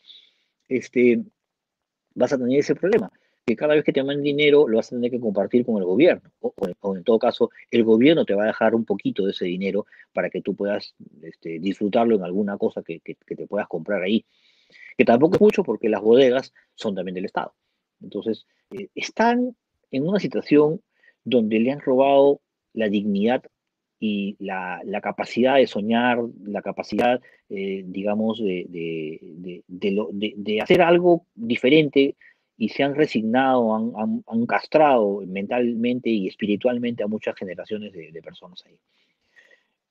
este, 0.69 1.21
vas 2.13 2.31
a 2.31 2.37
tener 2.37 2.59
ese 2.59 2.75
problema, 2.75 3.11
que 3.45 3.55
cada 3.55 3.75
vez 3.75 3.83
que 3.83 3.91
te 3.91 4.03
manden 4.03 4.23
dinero 4.23 4.67
lo 4.67 4.77
vas 4.77 4.87
a 4.87 4.95
tener 4.95 5.11
que 5.11 5.19
compartir 5.19 5.65
con 5.65 5.77
el 5.77 5.85
gobierno, 5.85 6.29
o, 6.39 6.95
en 6.95 7.03
todo 7.03 7.19
caso 7.19 7.49
el 7.71 7.83
gobierno 7.83 8.23
te 8.23 8.33
va 8.33 8.43
a 8.43 8.47
dejar 8.47 8.73
un 8.73 8.85
poquito 8.85 9.25
de 9.25 9.31
ese 9.31 9.45
dinero 9.45 9.85
para 10.13 10.29
que 10.29 10.41
tú 10.41 10.55
puedas 10.55 10.95
este, 11.21 11.59
disfrutarlo 11.59 12.15
en 12.15 12.23
alguna 12.23 12.57
cosa 12.57 12.83
que, 12.83 13.01
te 13.01 13.47
puedas 13.47 13.67
comprar 13.67 14.01
ahí, 14.01 14.23
que 14.97 15.03
tampoco 15.03 15.35
es 15.35 15.41
mucho 15.41 15.63
porque 15.63 15.89
las 15.89 16.01
bodegas 16.01 16.53
son 16.75 16.95
también 16.95 17.15
del 17.15 17.25
Estado. 17.25 17.53
Entonces, 18.01 18.45
eh, 18.71 18.87
están 18.95 19.55
en 19.91 20.07
una 20.07 20.19
situación 20.19 20.81
donde 21.27 21.59
le 21.59 21.71
han 21.71 21.81
robado 21.81 22.39
la 22.73 22.87
dignidad 22.87 23.43
y 23.99 24.37
la, 24.39 24.81
capacidad 25.01 25.55
de 25.57 25.67
soñar, 25.67 26.19
la 26.45 26.61
capacidad, 26.61 27.19
eh, 27.49 27.83
digamos, 27.85 28.39
de, 28.39 29.63
hacer 30.61 30.81
algo 30.81 31.25
diferente 31.35 32.15
y 32.57 32.69
se 32.69 32.83
han 32.83 32.95
resignado, 32.95 33.75
han, 33.75 34.45
castrado 34.45 35.21
mentalmente 35.27 36.09
y 36.09 36.27
espiritualmente 36.27 37.03
a 37.03 37.07
muchas 37.07 37.35
generaciones 37.35 37.91
de, 37.91 38.21
personas 38.21 38.63
ahí. 38.65 38.77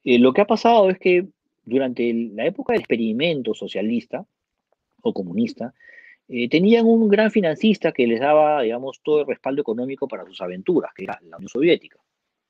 Eh, 0.04 0.18
lo 0.18 0.32
que 0.32 0.40
ha 0.40 0.46
pasado 0.46 0.88
es 0.88 0.98
que 0.98 1.26
durante 1.64 2.14
la 2.14 2.46
época 2.46 2.72
del 2.72 2.80
experimento 2.80 3.52
socialista 3.52 4.24
o 5.02 5.12
comunista, 5.12 5.74
eh, 6.28 6.48
tenían 6.48 6.86
un 6.86 7.08
gran 7.08 7.30
financista 7.30 7.92
que 7.92 8.06
les 8.06 8.20
daba, 8.20 8.62
digamos, 8.62 9.00
todo 9.02 9.20
el 9.20 9.26
respaldo 9.26 9.60
económico 9.60 10.08
para 10.08 10.24
sus 10.24 10.40
aventuras, 10.40 10.92
que 10.94 11.04
era 11.04 11.18
la 11.22 11.36
Unión 11.36 11.48
Soviética, 11.48 12.00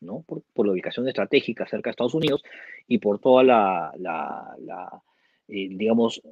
¿no? 0.00 0.22
Por, 0.22 0.66
la 0.66 0.72
ubicación 0.72 1.06
estratégica 1.08 1.66
cerca 1.66 1.88
de 1.88 1.92
Estados 1.92 2.14
Unidos 2.14 2.42
y 2.86 2.98
por 2.98 3.18
toda 3.18 3.44
la, 3.44 3.92
eh, 5.48 5.68
digamos, 5.70 6.22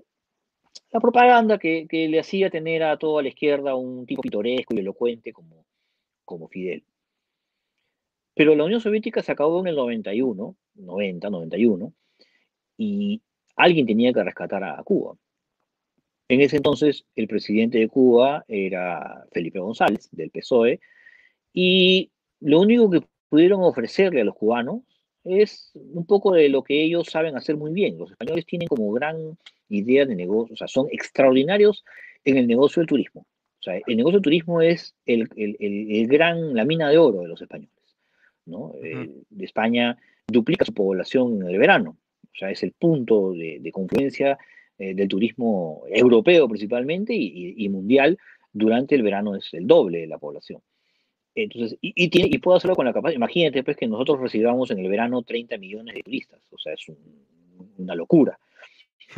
la 0.90 1.01
propaganda 1.01 1.59
que, 1.59 1.86
le 1.90 2.18
hacía 2.18 2.49
tener 2.49 2.82
a 2.82 2.97
toda 2.97 3.22
la 3.22 3.28
izquierda 3.28 3.74
un 3.74 4.07
tipo 4.07 4.22
pintoresco 4.22 4.74
y 4.74 4.78
elocuente 4.78 5.32
como, 5.32 5.66
como 6.24 6.49
Fidel. 6.49 6.84
Pero 8.34 8.55
la 8.55 8.64
Unión 8.64 8.80
Soviética 8.80 9.22
se 9.22 9.32
acabó 9.32 9.61
en 9.61 9.68
el 9.68 9.76
91, 9.76 10.57
90, 10.76 11.30
91, 11.30 11.92
y 12.78 13.22
alguien 13.57 13.86
tenía 13.86 14.12
que 14.12 14.24
rescatar 14.24 14.64
a 14.64 14.82
Cuba. 14.82 15.16
En 16.29 16.41
ese 16.41 16.57
entonces, 16.57 17.05
el 17.16 17.29
presidente 17.29 17.79
de 17.79 17.89
Cuba 17.89 18.45
era 18.49 19.27
Felipe 19.33 19.59
González, 19.59 20.09
del 20.12 20.31
PSOE, 20.31 20.81
y 21.53 22.11
lo 22.41 22.61
único 22.61 22.91
que 22.91 23.03
pudieron 23.29 23.62
ofrecerle 23.62 24.22
a 24.22 24.25
los 24.25 24.35
cubanos 24.35 24.83
es 25.24 25.70
un 25.74 26.07
poco 26.07 26.32
de 26.32 26.48
lo 26.48 26.62
que 26.62 26.82
ellos 26.82 27.09
saben 27.09 27.36
hacer 27.36 27.57
muy 27.57 27.73
bien. 27.73 27.98
Los 27.98 28.11
españoles 28.11 28.47
tienen 28.47 28.69
como 28.69 28.93
gran 28.93 29.39
idea 29.69 30.05
de 30.05 30.15
negocio, 30.15 30.55
o 30.55 30.57
sea, 30.57 30.69
son 30.69 30.86
extraordinarios 30.90 31.85
en 32.24 32.36
el 32.36 32.47
negocio 32.47 32.81
del 32.81 32.89
turismo. 32.89 33.23
O 33.23 33.62
sea, 33.62 33.81
el 33.86 33.97
negocio 33.97 34.19
del 34.19 34.24
turismo 34.24 34.61
es 34.61 34.94
el, 35.07 35.27
gran, 36.07 36.55
la 36.55 36.65
mina 36.65 36.90
de 36.90 36.98
oro 36.98 37.20
de 37.20 37.28
los 37.28 37.40
españoles. 37.40 37.70
¿no? 38.44 38.74
Eh, 38.82 39.11
de 39.31 39.44
España 39.44 39.97
duplica 40.27 40.66
su 40.66 40.74
población 40.74 41.40
en 41.40 41.48
el 41.48 41.59
verano. 41.59 41.97
O 42.24 42.36
sea, 42.36 42.51
es 42.51 42.62
el 42.62 42.73
punto 42.73 43.32
de, 43.32 43.59
de 43.61 43.73
confluencia 43.73 44.39
eh, 44.78 44.94
del 44.94 45.09
turismo 45.09 45.84
europeo 45.88 46.48
principalmente 46.48 47.14
y, 47.14 47.68
mundial 47.68 48.18
durante 48.52 48.94
el 48.96 49.02
verano 49.02 49.36
es 49.36 49.52
el 49.55 49.66
doble 49.66 50.01
de 50.01 50.06
la 50.06 50.18
población. 50.18 50.60
Entonces, 51.34 51.78
y, 51.80 52.09
tiene, 52.09 52.28
y 52.32 52.38
puedo 52.38 52.56
hacerlo 52.56 52.76
con 52.76 52.86
la 52.86 52.92
capacidad, 52.92 53.16
imagínate 53.16 53.62
pues 53.62 53.76
que 53.76 53.86
nosotros 53.86 54.20
recibamos 54.20 54.70
en 54.70 54.78
el 54.78 54.88
verano 54.88 55.22
30 55.22 55.59
millones 55.59 55.94
de 55.94 56.02
turistas, 56.02 56.40
o 56.51 56.59
sea, 56.59 56.74
es 56.74 56.86
una 57.76 57.94
locura. 57.94 58.38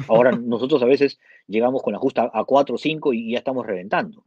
Ahora 0.08 0.30
nosotros 0.42 0.82
a 0.82 0.86
veces 0.86 1.18
llegamos 1.46 1.82
con 1.82 1.92
la 1.92 1.98
justa 1.98 2.30
a 2.32 2.44
4 2.44 2.74
o 2.74 2.78
5 2.78 3.12
y 3.12 3.32
ya 3.32 3.38
estamos 3.38 3.66
reventando, 3.66 4.24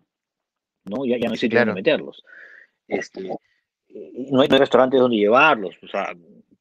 ¿no? 0.85 1.05
Ya, 1.05 1.17
ya 1.17 1.25
no 1.25 1.33
hay 1.33 1.37
sitio 1.37 1.59
donde 1.59 1.73
meterlos. 1.73 2.23
Este, 2.87 3.29
eh, 3.89 4.11
no 4.31 4.41
hay 4.41 4.47
restaurantes 4.47 4.99
donde 4.99 5.17
llevarlos, 5.17 5.75
o 5.83 5.87
sea, 5.87 6.15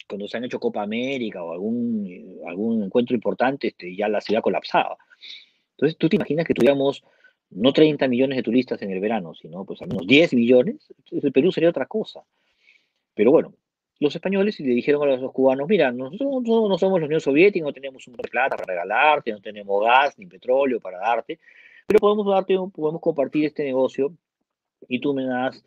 cuando 0.09 0.27
se 0.27 0.37
han 0.37 0.45
hecho 0.45 0.59
Copa 0.59 0.83
América 0.83 1.43
o 1.43 1.53
algún, 1.53 2.41
algún 2.47 2.83
encuentro 2.83 3.15
importante, 3.15 3.69
este, 3.69 3.95
ya 3.95 4.09
la 4.09 4.21
ciudad 4.21 4.43
colapsaba. 4.43 4.97
Entonces, 5.73 5.97
tú 5.99 6.09
te 6.09 6.17
imaginas 6.17 6.47
que 6.47 6.55
tuviéramos 6.55 7.05
no 7.51 7.73
30 7.73 8.09
millones 8.09 8.37
de 8.37 8.43
turistas 8.43 8.83
en 8.83 8.91
el 8.91 9.01
verano, 9.01 9.35
sino 9.35 9.65
pues 9.65 9.81
al 9.83 9.89
menos 9.89 10.07
10 10.07 10.35
millones, 10.35 10.93
el 11.11 11.33
Perú 11.33 11.53
sería 11.53 11.71
otra 11.71 11.87
cosa. 11.87 12.23
Pero 13.15 13.31
bueno, 13.31 13.55
los 14.01 14.15
españoles 14.15 14.59
le 14.61 14.75
dijeron 14.75 15.03
a 15.09 15.17
los 15.17 15.33
cubanos, 15.33 15.69
mira, 15.69 15.91
nosotros 15.91 16.43
no 16.45 16.79
somos 16.79 17.01
la 17.01 17.07
Unión 17.07 17.21
Soviética, 17.21 17.65
no 17.65 17.73
tenemos 17.73 18.07
un 18.07 18.15
de 18.15 18.29
plata 18.29 18.57
para 18.57 18.73
regalarte, 18.73 19.33
no 19.33 19.41
tenemos 19.41 19.83
gas 19.83 20.19
ni 20.19 20.27
petróleo 20.27 20.81
para 20.81 20.99
darte, 20.99 21.39
pero 21.87 21.99
podemos 21.99 22.27
darte, 22.27 22.55
podemos 22.75 23.01
compartir 23.01 23.47
este 23.47 23.65
negocio 23.65 24.13
y 24.89 25.01
tú 25.01 25.15
me 25.15 25.25
das 25.25 25.65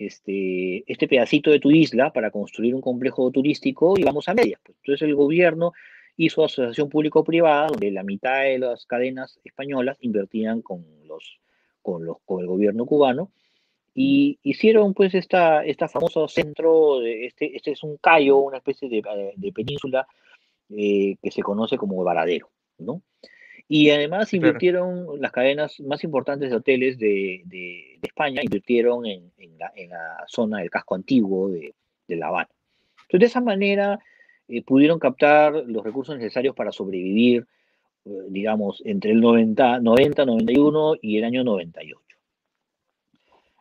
este, 0.00 0.84
este 0.90 1.08
pedacito 1.08 1.50
de 1.50 1.60
tu 1.60 1.70
isla 1.70 2.12
para 2.12 2.30
construir 2.30 2.74
un 2.74 2.80
complejo 2.80 3.30
turístico 3.30 3.94
y 3.96 4.02
vamos 4.02 4.28
a 4.28 4.34
medias. 4.34 4.60
Pues. 4.64 4.76
Entonces 4.78 5.08
el 5.08 5.14
gobierno 5.14 5.72
hizo 6.16 6.44
asociación 6.44 6.88
público-privada 6.88 7.68
donde 7.68 7.90
la 7.90 8.02
mitad 8.02 8.42
de 8.42 8.58
las 8.58 8.86
cadenas 8.86 9.38
españolas 9.44 9.96
invertían 10.00 10.62
con, 10.62 10.84
los, 11.06 11.40
con, 11.82 12.04
los, 12.04 12.18
con 12.24 12.40
el 12.40 12.46
gobierno 12.46 12.86
cubano 12.86 13.30
y 13.94 14.38
hicieron 14.42 14.94
pues 14.94 15.14
esta, 15.14 15.64
esta 15.64 15.88
famoso 15.88 16.28
centro, 16.28 17.00
de, 17.00 17.26
este, 17.26 17.56
este 17.56 17.72
es 17.72 17.82
un 17.82 17.96
callo, 17.96 18.38
una 18.38 18.58
especie 18.58 18.88
de, 18.88 19.02
de 19.36 19.52
península 19.52 20.06
eh, 20.70 21.16
que 21.22 21.30
se 21.30 21.42
conoce 21.42 21.76
como 21.76 22.02
Varadero, 22.04 22.48
¿no? 22.78 23.02
Y 23.72 23.88
además 23.90 24.34
invirtieron 24.34 25.20
las 25.20 25.30
cadenas 25.30 25.78
más 25.78 26.02
importantes 26.02 26.50
de 26.50 26.56
hoteles 26.56 26.98
de, 26.98 28.00
España, 28.02 28.42
invirtieron 28.42 29.06
en, 29.06 29.30
la, 29.58 30.24
zona 30.26 30.58
del 30.58 30.70
casco 30.70 30.96
antiguo 30.96 31.50
de, 31.50 31.72
La 32.08 32.26
Habana. 32.26 32.50
Entonces, 33.02 33.20
de 33.20 33.26
esa 33.26 33.40
manera 33.40 34.00
eh, 34.48 34.64
pudieron 34.64 34.98
captar 34.98 35.52
los 35.68 35.84
recursos 35.84 36.16
necesarios 36.16 36.56
para 36.56 36.72
sobrevivir, 36.72 37.46
eh, 38.06 38.10
digamos, 38.30 38.82
entre 38.84 39.12
el 39.12 39.20
90, 39.20 39.78
90, 39.78 40.24
91 40.24 40.96
y 41.00 41.18
el 41.18 41.24
año 41.24 41.44
98. 41.44 42.00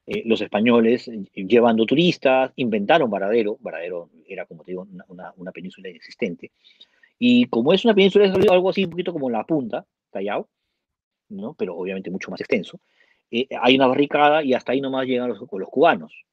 Eh, 0.08 0.24
los 0.26 0.42
españoles, 0.42 1.08
llevando 1.36 1.86
turistas, 1.86 2.52
inventaron 2.56 3.12
Varadero. 3.12 3.58
Varadero 3.60 4.10
era, 4.28 4.48
como 4.48 4.64
te 4.64 4.72
digo, 4.72 4.88
una, 5.08 5.34
una 5.38 5.52
península 5.52 5.88
inexistente. 5.88 6.50
Y 7.20 7.46
como 7.46 7.74
es 7.74 7.86
una 7.86 7.94
península, 7.94 8.26
es 8.26 8.50
algo 8.50 8.72
así, 8.72 8.86
un 8.86 8.90
poquito 8.90 9.14
como 9.14 9.30
la 9.30 9.44
punta, 9.44 9.86
Callao, 10.12 10.50
¿no? 11.30 11.54
pero 11.54 11.76
obviamente 11.76 12.12
mucho 12.12 12.32
más 12.32 12.40
extenso. 12.42 12.80
Eh, 13.32 13.48
hay 13.62 13.76
una 13.76 13.88
barricada 13.88 14.44
y 14.44 14.54
hasta 14.54 14.72
ahí 14.72 14.82
nomás 14.82 15.06
llegan 15.06 15.30
los, 15.30 15.40
cubanos. 15.70 16.26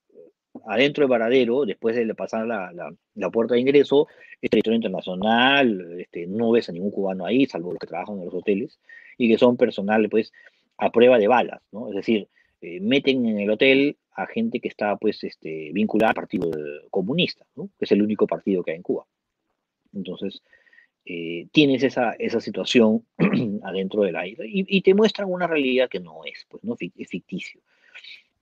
Adentro 0.66 1.02
del 1.02 1.10
Varadero, 1.10 1.66
después 1.66 1.94
de 1.94 2.14
pasar 2.14 2.46
la, 2.46 2.72
la, 3.14 3.30
puerta 3.30 3.54
de 3.54 3.60
ingreso, 3.60 4.08
es 4.40 4.50
territorio 4.50 4.76
internacional, 4.76 6.00
este, 6.00 6.26
no 6.26 6.50
ves 6.50 6.70
a 6.70 6.72
ningún 6.72 6.90
cubano 6.90 7.26
ahí, 7.26 7.44
salvo 7.44 7.72
los 7.72 7.78
que 7.78 7.86
trabajan 7.86 8.18
en 8.18 8.24
los 8.24 8.34
hoteles, 8.34 8.78
y 9.18 9.28
que 9.28 9.36
son 9.36 9.58
personal, 9.58 10.08
pues, 10.08 10.32
a 10.78 10.90
prueba 10.90 11.18
de 11.18 11.28
balas, 11.28 11.60
¿no? 11.72 11.90
Es 11.90 11.96
decir, 11.96 12.28
eh, 12.62 12.80
meten 12.80 13.26
en 13.26 13.38
el 13.38 13.50
hotel 13.50 13.98
a 14.12 14.26
gente 14.26 14.60
que 14.60 14.68
está, 14.68 14.96
pues, 14.96 15.22
este, 15.24 15.70
vinculada 15.72 16.10
al 16.10 16.16
Partido 16.16 16.50
Comunista, 16.90 17.44
¿no? 17.54 17.68
Que 17.78 17.84
es 17.84 17.92
el 17.92 18.00
único 18.00 18.26
partido 18.26 18.62
que 18.62 18.70
hay 18.70 18.78
en 18.78 18.82
Cuba. 18.82 19.06
Entonces, 19.92 20.42
eh, 21.08 21.46
tienes 21.52 21.84
esa, 21.84 22.14
esa 22.18 22.40
situación 22.40 23.04
adentro 23.62 24.02
del 24.02 24.16
aire 24.16 24.44
y, 24.44 24.80
te 24.82 24.92
muestran 24.92 25.30
una 25.30 25.46
realidad 25.46 25.88
que 25.88 26.00
no 26.00 26.24
es, 26.24 26.44
pues, 26.48 26.64
¿no? 26.64 26.76
Es 26.80 27.08
ficticio. 27.08 27.60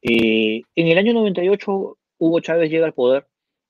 Eh, 0.01 0.63
en 0.75 0.89
el 0.89 0.97
año 0.97 1.13
98, 1.13 1.99
Hugo 2.19 2.41
Chávez 2.41 2.71
llega 2.71 2.87
al 2.87 2.95
poder 2.95 3.27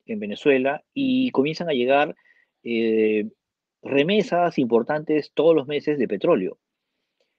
en 0.06 0.20
Venezuela 0.20 0.84
y 0.94 1.32
comienzan 1.32 1.68
a 1.68 1.72
llegar 1.72 2.14
eh, 2.62 3.26
remesas 3.82 4.58
importantes 4.58 5.32
todos 5.34 5.56
los 5.56 5.66
meses 5.66 5.98
de 5.98 6.06
petróleo, 6.06 6.58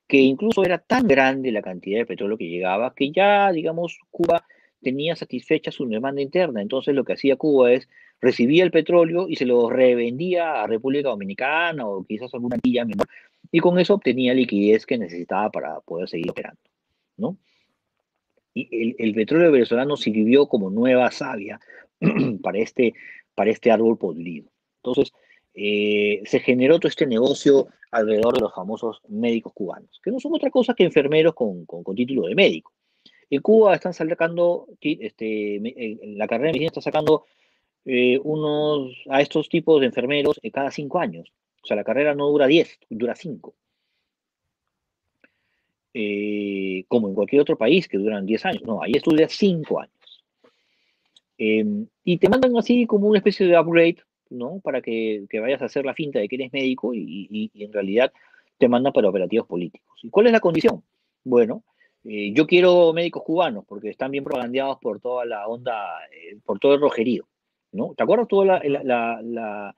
que 0.07 0.18
incluso 0.18 0.65
era 0.65 0.80
tan 0.80 1.07
grande 1.07 1.53
la 1.53 1.61
cantidad 1.61 1.99
de 1.99 2.06
petróleo 2.06 2.38
que 2.38 2.49
llegaba 2.49 2.94
que 2.94 3.11
ya, 3.11 3.49
digamos, 3.53 3.98
Cuba 4.11 4.45
tenía 4.82 5.15
satisfecha 5.15 5.72
su 5.72 5.88
demanda 5.88 6.22
interna. 6.22 6.61
Entonces 6.61 6.94
lo 6.94 7.06
que 7.06 7.14
hacía 7.14 7.38
Cuba 7.38 7.72
es 7.72 7.88
recibía 8.22 8.64
el 8.64 8.72
petróleo 8.72 9.28
y 9.30 9.36
se 9.36 9.46
lo 9.46 9.70
revendía 9.70 10.64
a 10.64 10.68
República 10.68 11.10
Dominicana 11.10 11.88
o 11.88 12.04
quizás 12.04 12.34
alguna 12.34 12.58
quilla 12.58 12.86
menor, 12.86 13.08
y 13.52 13.60
con 13.60 13.80
eso 13.80 13.96
obtenía 13.96 14.34
liquidez 14.34 14.86
que 14.86 14.98
necesitaba 14.98 15.50
para 15.52 15.80
poder 15.82 16.10
seguir 16.10 16.30
operando, 16.30 16.62
¿no? 17.18 17.38
Y 18.54 18.96
el, 18.98 19.14
petróleo 19.14 19.52
venezolano 19.52 19.98
sirvió 19.98 20.48
como 20.48 20.70
nueva 20.70 21.12
savia 21.12 21.60
para 22.42 22.60
este, 22.60 22.94
para 23.36 23.52
este 23.52 23.70
árbol 23.70 23.98
podrido. 23.98 24.50
Entonces, 24.78 25.14
eh, 25.54 26.22
se 26.26 26.40
generó 26.40 26.80
todo 26.80 26.88
este 26.88 27.06
negocio 27.06 27.68
alrededor 27.92 28.34
de 28.36 28.42
los 28.42 28.54
famosos 28.54 29.02
médicos 29.10 29.54
cubanos, 29.54 30.00
que 30.02 30.12
no 30.12 30.20
son 30.20 30.34
otra 30.34 30.50
cosa 30.50 30.74
que 30.74 30.84
enfermeros 30.84 31.34
con, 31.34 31.66
con, 31.66 31.96
título 31.96 32.28
de 32.28 32.36
médico. 32.36 32.74
En 33.30 33.42
Cuba 33.42 33.76
están 33.76 33.94
sacando, 33.94 34.68
este, 34.80 35.60
la 36.16 36.28
carrera 36.28 36.48
de 36.48 36.54
medicina 36.54 36.68
está 36.68 36.82
sacando 36.82 37.26
eh, 37.86 38.20
unos, 38.24 38.95
a 39.10 39.22
estos 39.22 39.48
tipos 39.48 39.80
de 39.80 39.86
enfermeros 39.86 40.40
eh, 40.41 40.49
cada 40.49 40.72
cinco 40.72 40.99
años. 40.99 41.32
O 41.64 41.68
sea, 41.68 41.76
la 41.76 41.84
carrera 41.84 42.16
no 42.16 42.28
dura 42.28 42.48
diez, 42.48 42.80
dura 42.90 43.16
cinco. 43.16 43.53
Eh, 45.94 46.84
como 46.88 47.07
en 47.07 47.16
cualquier 47.16 47.41
otro 47.41 47.57
país 47.57 47.88
que 47.88 47.98
duran 47.98 48.26
diez 48.26 48.44
años. 48.45 48.64
No, 48.64 48.82
ahí 48.82 48.94
estudia 48.95 49.30
cinco 49.30 49.80
años. 49.80 49.94
Em, 51.38 51.88
y 52.03 52.18
te 52.18 52.30
mandan 52.30 52.57
así 52.57 52.86
como 52.88 53.07
una 53.07 53.20
especie 53.20 53.45
de 53.45 53.57
upgrade, 53.57 53.98
¿no? 54.30 54.60
Para 54.64 54.82
que, 54.82 55.26
vayas 55.34 55.62
a 55.62 55.66
hacer 55.66 55.86
la 55.86 55.94
finta 55.94 56.20
de 56.20 56.28
que 56.28 56.36
eres 56.36 56.53
médico 56.53 56.94
y, 56.94 57.52
en 57.53 57.72
realidad 57.72 58.12
te 58.57 58.68
mandan 58.70 58.94
para 58.94 59.10
operativos 59.10 59.48
políticos. 59.48 59.99
¿Y 60.02 60.10
cuál 60.10 60.28
es 60.28 60.32
la 60.32 60.40
condición? 60.40 60.84
Bueno, 61.24 61.64
yo 62.03 62.48
quiero 62.48 62.94
médicos 62.94 63.24
cubanos 63.24 63.66
porque 63.68 63.90
están 63.90 64.12
bien 64.12 64.24
propagandeados 64.24 64.78
por 64.80 65.02
toda 65.02 65.26
la 65.26 65.48
onda, 65.48 65.99
por 66.45 66.60
todo 66.60 66.76
el 66.76 66.82
rojerío. 66.82 67.28
¿No? 67.76 67.94
¿Te 67.96 68.04
acuerdas 68.04 68.28
toda 68.28 68.60
la, 68.64 69.74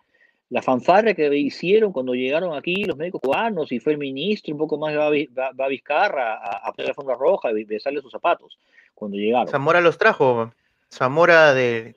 la, 0.49 0.61
fanfarra 0.61 1.13
que 1.13 1.35
hicieron 1.35 1.91
cuando 1.91 2.13
llegaron 2.13 2.55
aquí 2.55 2.83
los 2.85 2.95
médicos 2.95 3.21
cubanos 3.21 3.71
y 3.71 3.79
fue 3.79 3.93
el 3.93 3.99
ministro, 3.99 4.53
un 4.53 4.59
poco 4.59 4.77
más 4.77 4.95
va, 4.95 5.07
a 5.07 5.67
Vizcarra 5.67 6.35
a, 6.35 6.71
poner 6.71 6.89
la 6.89 6.93
forma 6.93 7.15
roja 7.15 7.51
y 7.51 7.63
besarle 7.63 8.01
sus 8.01 8.11
zapatos 8.11 8.59
cuando 8.93 9.17
llegaron? 9.17 9.47
Zamora 9.47 9.81
los 9.81 9.97
trajo, 9.97 10.53
Zamora 10.91 11.53
de, 11.53 11.95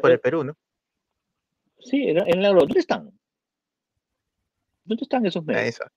por 0.00 0.10
el 0.10 0.20
Perú, 0.20 0.44
¿no? 0.44 0.56
Sí, 1.78 2.08
en 2.08 2.42
la 2.42 2.50
¿dónde 2.50 2.78
están? 2.78 3.10
¿Dónde 4.84 5.02
están 5.02 5.24
esos 5.26 5.44
médicos? 5.44 5.88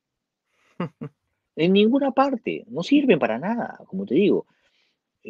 en 1.55 1.73
ninguna 1.73 2.11
parte, 2.11 2.63
no 2.67 2.83
sirven 2.83 3.19
para 3.19 3.37
nada, 3.37 3.79
como 3.87 4.05
te 4.05 4.15
digo. 4.15 4.45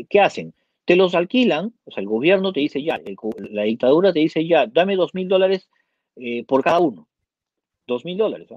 ¿Qué 0.10 0.19
hacen? 0.19 0.53
Te 0.85 0.95
los 0.95 1.15
alquilan, 1.15 1.73
o 1.85 1.91
sea, 1.91 2.01
el 2.01 2.07
gobierno 2.07 2.51
te 2.51 2.60
dice 2.60 2.84
ya, 2.84 3.01
la 3.49 3.64
dictadura 3.64 4.11
te 4.11 4.19
dice 4.19 4.45
ya, 4.45 4.68
dame 4.68 4.95
dos 4.95 5.14
mil 5.14 5.27
dólares 5.27 5.69
eh, 6.15 6.43
por 6.45 6.64
cada 6.64 6.80
uno. 6.80 7.07
Dos 7.88 8.05
mil 8.05 8.18
dólares. 8.18 8.49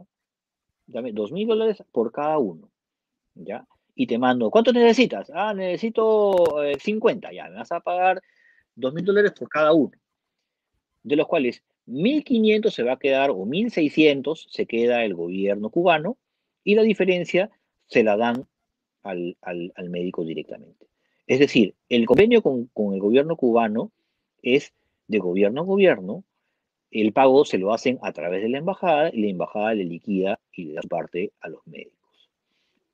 Dame 0.86 1.12
dos 1.12 1.32
mil 1.32 1.46
dólares 1.46 1.82
por 1.92 2.12
cada 2.12 2.38
uno, 2.38 2.68
¿ya? 3.34 3.66
Y 3.94 4.06
te 4.06 4.18
mando, 4.18 4.50
¿cuánto 4.50 4.72
necesitas? 4.72 5.30
Ah, 5.34 5.54
necesito 5.54 6.56
50, 6.78 7.30
eh, 7.30 7.34
ya, 7.36 7.48
me 7.48 7.56
vas 7.56 7.72
a 7.72 7.80
pagar 7.80 8.22
dos 8.74 8.92
mil 8.92 9.04
dólares 9.04 9.32
por 9.32 9.48
cada 9.48 9.72
uno. 9.72 9.92
De 11.02 11.16
los 11.16 11.26
cuales 11.26 11.62
1.500 11.86 12.70
se 12.70 12.82
va 12.82 12.94
a 12.94 12.98
quedar, 12.98 13.30
o 13.30 13.46
1.600 13.46 14.46
se 14.50 14.66
queda 14.66 15.04
el 15.04 15.14
gobierno 15.14 15.70
cubano, 15.70 16.18
y 16.64 16.74
la 16.74 16.82
diferencia 16.82 17.50
se 17.86 18.02
la 18.02 18.16
dan 18.16 18.46
al 19.02 19.88
médico 19.88 20.24
directamente. 20.24 20.85
Es 21.26 21.38
decir, 21.38 21.74
el 21.88 22.06
convenio 22.06 22.42
con, 22.42 22.70
el 22.94 23.00
gobierno 23.00 23.36
cubano 23.36 23.90
es 24.42 24.72
de 25.08 25.18
gobierno 25.18 25.62
a 25.62 25.64
gobierno, 25.64 26.24
el 26.90 27.12
pago 27.12 27.44
se 27.44 27.58
lo 27.58 27.72
hacen 27.72 27.98
a 28.02 28.12
través 28.12 28.42
de 28.42 28.48
la 28.48 28.58
embajada 28.58 29.10
y 29.12 29.22
la 29.22 29.30
embajada 29.30 29.74
le 29.74 29.84
liquida 29.84 30.38
y 30.52 30.66
le 30.66 30.74
da 30.74 30.82
parte 30.82 31.32
a 31.40 31.48
los 31.48 31.66
médicos. 31.66 32.30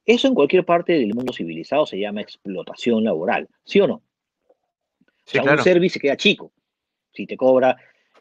Eso 0.05 0.29
en 0.29 0.35
cualquier 0.35 0.65
parte 0.65 0.95
del 0.95 1.15
mundo 1.15 1.33
civilizado 1.33 1.87
se 1.87 1.99
llama 1.99 2.23
explotación 2.23 3.05
laboral, 3.05 3.49
¿sí 3.65 3.81
o 3.81 3.87
no? 3.87 4.03
Sí, 5.25 5.39
o 5.39 5.45
sea, 5.45 5.53
un 5.53 5.63
servicio 5.63 5.95
se 5.95 6.01
queda 6.01 6.17
chico 6.17 6.53
si 7.13 7.27
te 7.27 7.37
cobra 7.37 7.77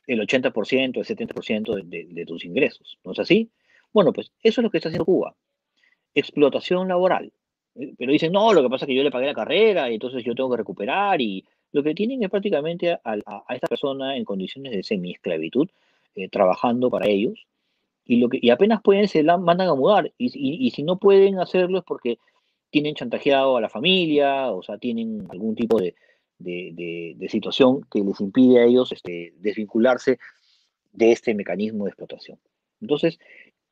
el 0.08 0.20
80%, 0.20 0.98
el 0.98 1.06
70% 1.06 1.84
de, 1.84 2.06
de 2.10 2.26
tus 2.26 2.44
ingresos, 2.44 3.00
¿no 3.04 3.14
es 3.14 3.20
así? 3.20 3.50
Bueno, 3.94 4.14
pues 4.14 4.32
eso 4.44 4.62
es 4.62 4.64
lo 4.64 4.70
que 4.70 4.78
está 4.78 4.90
haciendo 4.90 5.06
Cuba. 5.06 5.36
Explotación 6.14 6.88
laboral. 6.88 7.32
Eh, 7.76 7.94
pero 7.98 8.12
dicen, 8.12 8.32
no, 8.32 8.54
lo 8.54 8.62
que 8.62 8.70
pasa 8.70 8.86
es 8.86 8.88
que 8.88 8.96
yo 8.96 9.04
le 9.04 9.12
pagué 9.12 9.28
la 9.28 9.34
carrera 9.34 9.90
y 9.90 9.96
entonces 9.96 10.24
yo 10.24 10.36
tengo 10.36 10.52
que 10.52 10.58
recuperar 10.58 11.22
y 11.22 11.46
lo 11.72 11.84
que 11.84 11.96
tienen 11.96 12.24
es 12.24 12.30
prácticamente 12.30 12.92
a, 12.92 13.16
esta 13.50 13.68
persona 13.68 14.18
en 14.18 14.26
condiciones 14.26 14.74
de 14.74 14.84
semi-esclavitud 14.84 15.70
eh, 16.16 16.30
trabajando 16.30 16.90
para 16.90 17.08
ellos. 17.08 17.46
Y, 18.06 18.18
lo 18.18 18.30
que, 18.30 18.40
y 18.42 18.50
apenas 18.50 18.82
pueden 18.82 19.08
se 19.08 19.24
la 19.24 19.38
mandan 19.38 19.70
a 19.70 19.76
mudar. 19.76 20.12
Y, 20.18 20.32
y, 20.68 20.72
si 20.72 20.84
no 20.84 20.98
pueden 20.98 21.40
hacerlo 21.40 21.80
es 21.80 21.84
porque 21.86 22.18
tienen 22.70 22.96
chantajeado 22.96 23.58
a 23.58 23.62
la 23.62 23.70
familia, 23.70 24.52
o 24.52 24.64
sea, 24.64 24.78
tienen 24.78 25.28
algún 25.30 25.56
tipo 25.56 25.80
de, 25.80 25.96
de, 26.40 27.14
de, 27.18 27.30
situación 27.30 27.86
que 27.92 28.00
les 28.00 28.20
impide 28.20 28.60
a 28.60 28.66
ellos 28.66 28.92
este, 28.92 29.34
desvincularse 29.38 30.20
de 30.92 31.12
este 31.12 31.34
mecanismo 31.34 31.86
de 31.86 31.92
explotación. 31.92 32.40
Entonces, 32.82 33.20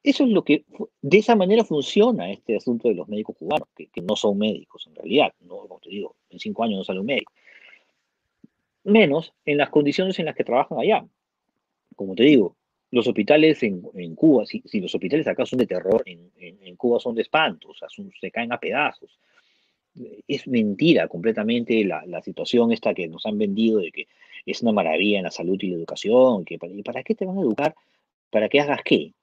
eso 0.03 0.23
es 0.23 0.30
lo 0.30 0.43
que, 0.43 0.63
de 1.01 1.17
esa 1.17 1.35
manera 1.35 1.63
funciona 1.63 2.31
este 2.31 2.55
asunto 2.55 2.88
de 2.88 2.95
los 2.95 3.07
médicos 3.07 3.35
cubanos, 3.38 3.67
que, 3.76 3.89
no 4.01 4.15
son 4.15 4.38
médicos 4.38 4.88
en 4.88 4.95
realidad, 4.95 5.34
no, 5.41 5.57
como 5.57 5.80
te 5.80 5.89
digo, 5.89 6.15
en 6.30 6.39
cinco 6.39 6.63
años 6.63 6.77
no 6.77 6.84
sale 6.84 6.99
un 6.99 7.05
médico. 7.05 7.34
Menos 8.85 9.34
en 9.45 9.57
las 9.57 9.69
condiciones 9.69 10.17
en 10.19 10.26
las 10.26 10.35
que 10.35 10.45
trabajan 10.45 10.80
allá. 10.80 11.05
Como 11.95 12.15
te 12.15 12.23
digo, 12.23 12.55
los 12.91 13.07
hospitales 13.07 13.61
en, 13.61 13.81
Cuba, 14.15 14.45
si, 14.45 14.63
los 14.80 14.95
hospitales 14.95 15.27
acá 15.27 15.45
son 15.45 15.59
de 15.59 15.67
terror, 15.67 16.01
en, 16.05 16.76
Cuba 16.77 16.99
son 16.99 17.13
de 17.13 17.23
espanto, 17.23 17.69
o 17.69 17.73
sea, 17.73 17.89
se 17.89 18.31
caen 18.31 18.53
a 18.53 18.59
pedazos. 18.59 19.19
Es 20.27 20.47
mentira 20.47 21.09
completamente 21.09 21.84
la, 21.84 22.21
situación 22.23 22.71
esta 22.71 22.93
que 22.93 23.07
nos 23.09 23.26
han 23.26 23.38
vendido 23.38 23.80
de 23.80 23.91
que 23.91 24.07
es 24.45 24.61
una 24.61 24.71
maravilla 24.71 25.17
en 25.17 25.26
la 25.26 25.31
salud 25.31 25.57
y 25.59 25.67
la 25.67 25.76
educación, 25.76 26.45
que 26.45 26.57
para, 26.57 26.71
¿para 26.85 27.03
qué 27.03 27.15
te 27.15 27.26
van 27.26 27.38
a 27.38 27.41
educar? 27.41 27.76
¿Para 28.30 28.47
que 28.47 28.61
hagas 28.61 28.80
qué? 28.84 29.13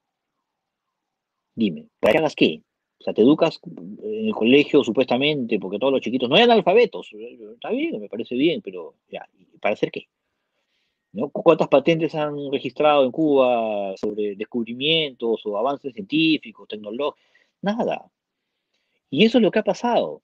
Dime, 1.57 1.89
¿para 1.99 2.13
qué 2.13 2.19
hagas 2.19 2.37
qué? 2.37 2.63
O 3.01 3.05
sea, 3.05 3.15
te 3.15 3.23
educas 3.23 3.59
en 3.65 4.27
el 4.27 4.35
colegio 4.35 4.85
supuestamente 4.85 5.59
porque 5.59 5.79
todos 5.79 5.93
los 5.93 6.03
chiquitos 6.03 6.29
no 6.29 6.37
eran 6.37 6.51
alfabetos. 6.51 7.11
Está 7.55 7.71
bien, 7.71 7.99
me 8.01 8.09
parece 8.09 8.35
bien, 8.35 8.61
pero 8.63 8.95
¿para 9.61 9.73
hacer 9.73 9.91
qué? 9.91 10.07
¿Cuántas 11.33 11.69
patentes 11.69 12.15
han 12.15 12.53
registrado 12.53 13.05
en 13.05 13.11
Cuba 13.11 13.97
sobre 13.97 14.37
descubrimientos 14.37 15.41
o 15.47 15.57
avances 15.57 15.95
científicos, 15.95 16.69
tecnológicos? 16.69 17.19
Nada. 17.63 18.11
Y 19.09 19.25
eso 19.25 19.39
es 19.39 19.43
lo 19.43 19.51
que 19.51 19.61
ha 19.61 19.65
pasado. 19.65 20.23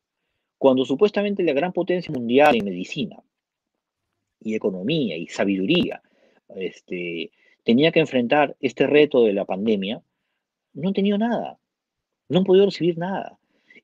Cuando 0.59 0.85
supuestamente 0.85 1.43
la 1.43 1.55
gran 1.55 1.73
potencia 1.73 2.13
mundial 2.13 2.57
en 2.57 2.67
medicina 2.67 3.23
y 4.39 4.55
economía 4.55 5.17
y 5.17 5.29
sabiduría 5.29 6.03
este, 6.57 7.33
tenía 7.65 7.91
que 7.91 8.01
enfrentar 8.01 8.55
este 8.61 8.87
reto 8.87 9.25
de 9.25 9.33
la 9.33 9.47
pandemia, 9.47 10.03
no 10.75 10.89
han 10.89 10.95
tenido 10.95 11.19
nada, 11.19 11.59
no 12.29 12.39
han 12.39 12.45
podido 12.45 12.67
recibir 12.67 12.99
nada. 12.99 13.39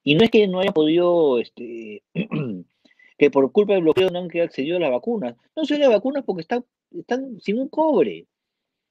Y 0.04 0.14
no 0.14 0.24
es 0.24 0.30
que 0.30 0.46
no 0.46 0.60
hayan 0.60 0.72
podido, 0.72 1.38
este, 1.38 2.02
que 3.18 3.30
por 3.30 3.50
culpa 3.52 3.74
del 3.74 3.82
bloqueo 3.82 4.10
no 4.10 4.20
han 4.20 4.40
accedido 4.40 4.76
a 4.76 4.80
las 4.80 4.90
vacunas. 4.90 5.36
No 5.54 5.64
son 5.64 5.80
las 5.80 5.90
vacunas 5.90 6.24
porque 6.24 6.42
están, 6.42 6.64
están 6.92 7.40
sin 7.40 7.58
un 7.58 7.68
cobre, 7.68 8.26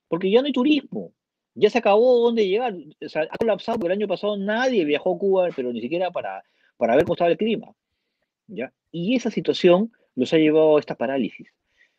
porque 0.07 0.30
ya 0.30 0.41
no 0.41 0.48
hay 0.48 0.53
turismo, 0.53 1.14
ya 1.56 1.69
se 1.69 1.80
acabó 1.80 2.19
dónde 2.19 2.48
llegar. 2.48 2.76
Ha 3.32 3.38
colapsado 3.38 3.80
porque 3.80 3.94
el 3.94 3.99
año 3.99 4.07
pasado 4.07 4.38
nadie 4.38 4.86
viajó 4.86 5.15
a 5.15 5.18
Cuba, 5.18 5.49
pero 5.56 5.74
ni 5.74 5.82
siquiera 5.82 6.11
para, 6.11 6.44
para 6.78 6.95
ver 6.95 7.06
cómo 7.06 7.15
estaba 7.15 7.32
el 7.32 7.38
clima. 7.38 7.74
¿ya? 8.48 8.72
Y 8.91 9.15
esa 9.15 9.32
situación 9.32 9.91
los 10.15 10.34
ha 10.34 10.38
llevado 10.38 10.78
a 10.78 10.80
esta 10.80 10.95
parálisis. 10.95 11.48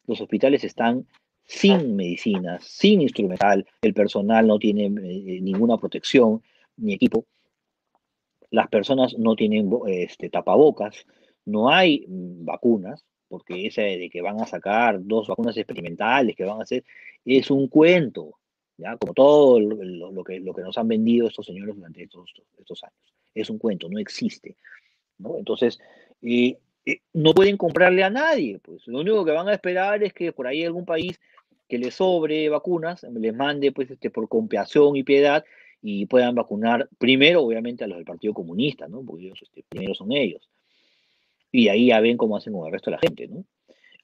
Los 0.06 0.20
hospitales 0.20 0.64
están 0.64 1.06
sin 1.48 1.96
medicinas, 1.96 2.62
sin 2.62 3.00
instrumental, 3.00 3.66
el 3.80 3.94
personal 3.94 4.46
no 4.46 4.58
tiene 4.58 4.84
eh, 4.84 5.40
ninguna 5.40 5.78
protección 5.78 6.42
ni 6.76 6.92
equipo, 6.92 7.24
las 8.50 8.68
personas 8.68 9.16
no 9.16 9.34
tienen 9.34 9.70
este, 9.86 10.28
tapabocas, 10.28 11.06
no 11.46 11.70
hay 11.70 12.04
mm, 12.06 12.44
vacunas, 12.44 13.02
porque 13.28 13.66
esa 13.66 13.82
de 13.82 14.10
que 14.10 14.20
van 14.20 14.40
a 14.42 14.46
sacar 14.46 14.98
dos 15.02 15.28
vacunas 15.28 15.56
experimentales 15.56 16.36
que 16.36 16.44
van 16.44 16.60
a 16.60 16.64
hacer, 16.64 16.84
es 17.24 17.50
un 17.50 17.68
cuento, 17.68 18.34
¿ya? 18.76 18.98
como 18.98 19.14
todo 19.14 19.58
lo, 19.58 20.24
que, 20.24 20.40
lo 20.40 20.52
que 20.52 20.62
nos 20.62 20.76
han 20.76 20.88
vendido 20.88 21.28
estos 21.28 21.46
señores 21.46 21.74
durante 21.74 22.02
estos, 22.02 22.30
estos 22.58 22.84
años. 22.84 23.14
Es 23.34 23.48
un 23.48 23.58
cuento, 23.58 23.88
no 23.88 23.98
existe. 23.98 24.56
¿no? 25.16 25.38
Entonces, 25.38 25.78
eh, 26.20 26.58
eh, 26.84 27.00
no 27.14 27.32
pueden 27.32 27.56
comprarle 27.56 28.02
a 28.02 28.10
nadie. 28.10 28.58
Pues 28.60 28.86
lo 28.86 29.00
único 29.00 29.24
que 29.24 29.32
van 29.32 29.48
a 29.48 29.54
esperar 29.54 30.02
es 30.02 30.12
que 30.12 30.32
por 30.32 30.46
ahí 30.46 30.64
algún 30.64 30.86
país 30.86 31.18
que 31.68 31.78
les 31.78 31.94
sobre 31.94 32.48
vacunas 32.48 33.04
les 33.04 33.34
mande 33.34 33.72
pues 33.72 33.90
este 33.90 34.10
por 34.10 34.28
compasión 34.28 34.96
y 34.96 35.02
piedad 35.02 35.44
y 35.82 36.06
puedan 36.06 36.34
vacunar 36.34 36.88
primero, 36.98 37.42
obviamente, 37.42 37.84
a 37.84 37.86
los 37.86 37.98
del 37.98 38.04
Partido 38.04 38.34
Comunista, 38.34 38.88
¿no? 38.88 39.02
Porque 39.04 39.26
ellos, 39.26 39.40
este, 39.42 39.64
primero 39.68 39.94
son 39.94 40.12
ellos. 40.12 40.48
Y 41.52 41.68
ahí 41.68 41.86
ya 41.86 42.00
ven 42.00 42.16
cómo 42.16 42.36
hacen 42.36 42.52
con 42.52 42.66
el 42.66 42.72
resto 42.72 42.90
de 42.90 42.96
la 42.96 43.00
gente, 43.00 43.28
¿no? 43.28 43.44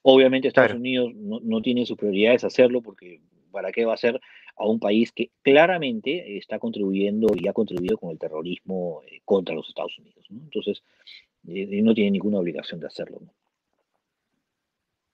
Obviamente 0.03 0.47
Estados 0.47 0.73
Unidos 0.73 1.13
no, 1.15 1.39
no, 1.41 1.61
tiene 1.61 1.85
sus 1.85 1.97
prioridades 1.97 2.43
hacerlo 2.43 2.81
porque 2.81 3.21
¿para 3.51 3.71
qué 3.71 3.85
va 3.85 3.95
a 3.95 3.97
ser 3.97 4.21
a 4.55 4.67
un 4.67 4.79
país 4.79 5.11
que 5.11 5.31
claramente 5.41 6.37
está 6.37 6.59
contribuyendo 6.59 7.29
y 7.35 7.47
ha 7.47 7.53
contribuido 7.53 7.97
con 7.97 8.11
el 8.11 8.19
terrorismo 8.19 9.01
eh, 9.07 9.21
contra 9.25 9.55
los 9.55 9.67
Estados 9.67 9.97
Unidos? 9.97 10.25
¿no? 10.29 10.41
Entonces, 10.43 10.83
eh, 11.47 11.81
no 11.81 11.95
tiene 11.95 12.11
ninguna 12.11 12.37
obligación 12.37 12.79
de 12.79 12.87
hacerlo. 12.87 13.19
¿no? 13.21 13.33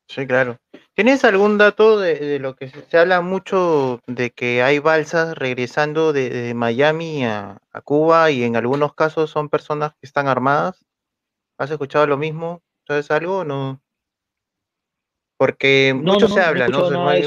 Sí, 0.08 0.28
claro. 0.28 0.60
¿Tienes 0.94 1.24
algún 1.24 1.58
dato 1.58 2.00
de, 2.00 2.38
lo 2.40 2.56
que 2.56 2.68
se, 2.68 2.98
habla 2.98 3.22
mucho 3.22 4.02
de 4.08 4.32
que 4.32 4.62
hay 4.62 4.80
balsas 4.80 5.38
regresando 5.38 6.12
de, 6.12 6.54
Miami 6.54 7.26
a, 7.26 7.62
Cuba 7.86 8.30
y 8.30 8.44
en 8.44 8.58
algunos 8.58 8.94
casos 8.94 9.30
son 9.30 9.48
personas 9.48 9.94
que 9.94 10.06
están 10.06 10.28
armadas? 10.28 10.86
¿Has 11.58 11.72
escuchado 11.72 12.08
lo 12.08 12.18
mismo? 12.18 12.62
¿Sabes 12.86 13.10
algo 13.10 13.40
o 13.40 13.44
no? 13.46 13.82
Porque 15.38 15.94
mucho 15.96 16.28
se 16.28 16.42
habla, 16.42 16.68
¿no? 16.68 17.08
hay, 17.08 17.26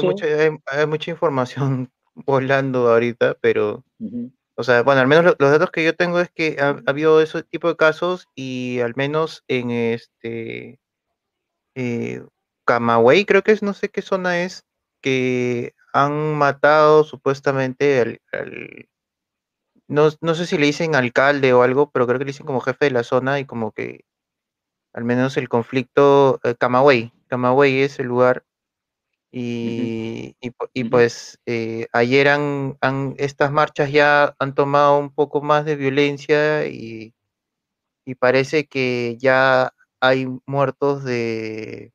mucha 0.87 1.09
información 1.09 1.91
volando 2.13 2.91
ahorita, 2.91 3.35
pero, 3.41 3.83
o 4.55 4.63
sea, 4.63 4.83
bueno, 4.83 5.01
al 5.01 5.07
menos 5.07 5.35
los 5.39 5.51
datos 5.51 5.71
que 5.71 5.83
yo 5.83 5.95
tengo 5.95 6.19
es 6.19 6.29
que 6.29 6.57
ha, 6.59 6.81
habido 6.85 7.19
ese 7.19 7.41
tipo 7.41 7.67
de 7.67 7.75
casos 7.75 8.27
y 8.35 8.79
al 8.81 8.93
menos 8.95 9.43
en 9.47 9.71
este... 9.71 10.79
Eh, 11.73 12.23
Camagüey, 12.65 13.25
creo 13.25 13.43
que 13.43 13.51
es, 13.51 13.63
no 13.63 13.73
sé 13.73 13.89
qué 13.89 14.01
zona 14.01 14.43
es, 14.43 14.65
que 15.01 15.73
han 15.93 16.35
matado 16.35 17.03
supuestamente 17.03 18.01
al, 18.01 18.19
no, 19.87 20.09
sé 20.11 20.45
si 20.45 20.57
le 20.57 20.65
dicen 20.65 20.95
alcalde 20.95 21.53
o 21.53 21.61
algo, 21.61 21.91
pero 21.91 22.07
creo 22.07 22.19
que 22.19 22.25
le 22.25 22.29
dicen 22.29 22.45
como 22.45 22.61
jefe 22.61 22.85
de 22.85 22.91
la 22.91 23.03
zona 23.03 23.39
y 23.39 23.45
como 23.45 23.71
que 23.71 24.05
al 24.93 25.03
menos 25.03 25.37
el 25.37 25.49
conflicto, 25.49 26.39
eh, 26.43 26.55
Camagüey, 26.55 27.13
Camagüey 27.27 27.81
es 27.81 27.99
el 27.99 28.07
lugar 28.07 28.45
y, 29.31 30.35
y, 30.73 30.83
pues 30.85 31.39
eh, 31.45 31.87
ayer 31.91 32.29
han, 32.29 32.77
estas 33.17 33.51
marchas 33.51 33.91
ya 33.91 34.33
han 34.39 34.55
tomado 34.55 34.97
un 34.97 35.13
poco 35.13 35.41
más 35.41 35.65
de 35.65 35.75
violencia 35.75 36.67
y, 36.67 37.13
y 38.05 38.15
parece 38.15 38.67
que 38.67 39.17
ya 39.19 39.73
hay 39.99 40.27
muertos 40.45 41.03
de 41.03 41.91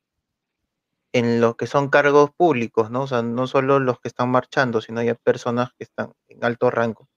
en 1.13 1.41
lo 1.41 1.57
que 1.57 1.67
son 1.67 1.89
cargos 1.89 2.31
públicos, 2.31 2.91
¿no? 2.91 3.03
O 3.03 3.07
sea, 3.07 3.23
no 3.23 3.47
solo 3.47 3.79
los 3.81 4.01
que 4.01 4.09
están 4.09 4.31
marchando, 4.31 4.81
sino 4.81 5.01
hay 5.01 5.13
personas 5.15 5.71
que 5.77 5.85
están 5.85 6.13
en 6.29 6.45
alto 6.45 6.71
rango. 6.71 7.09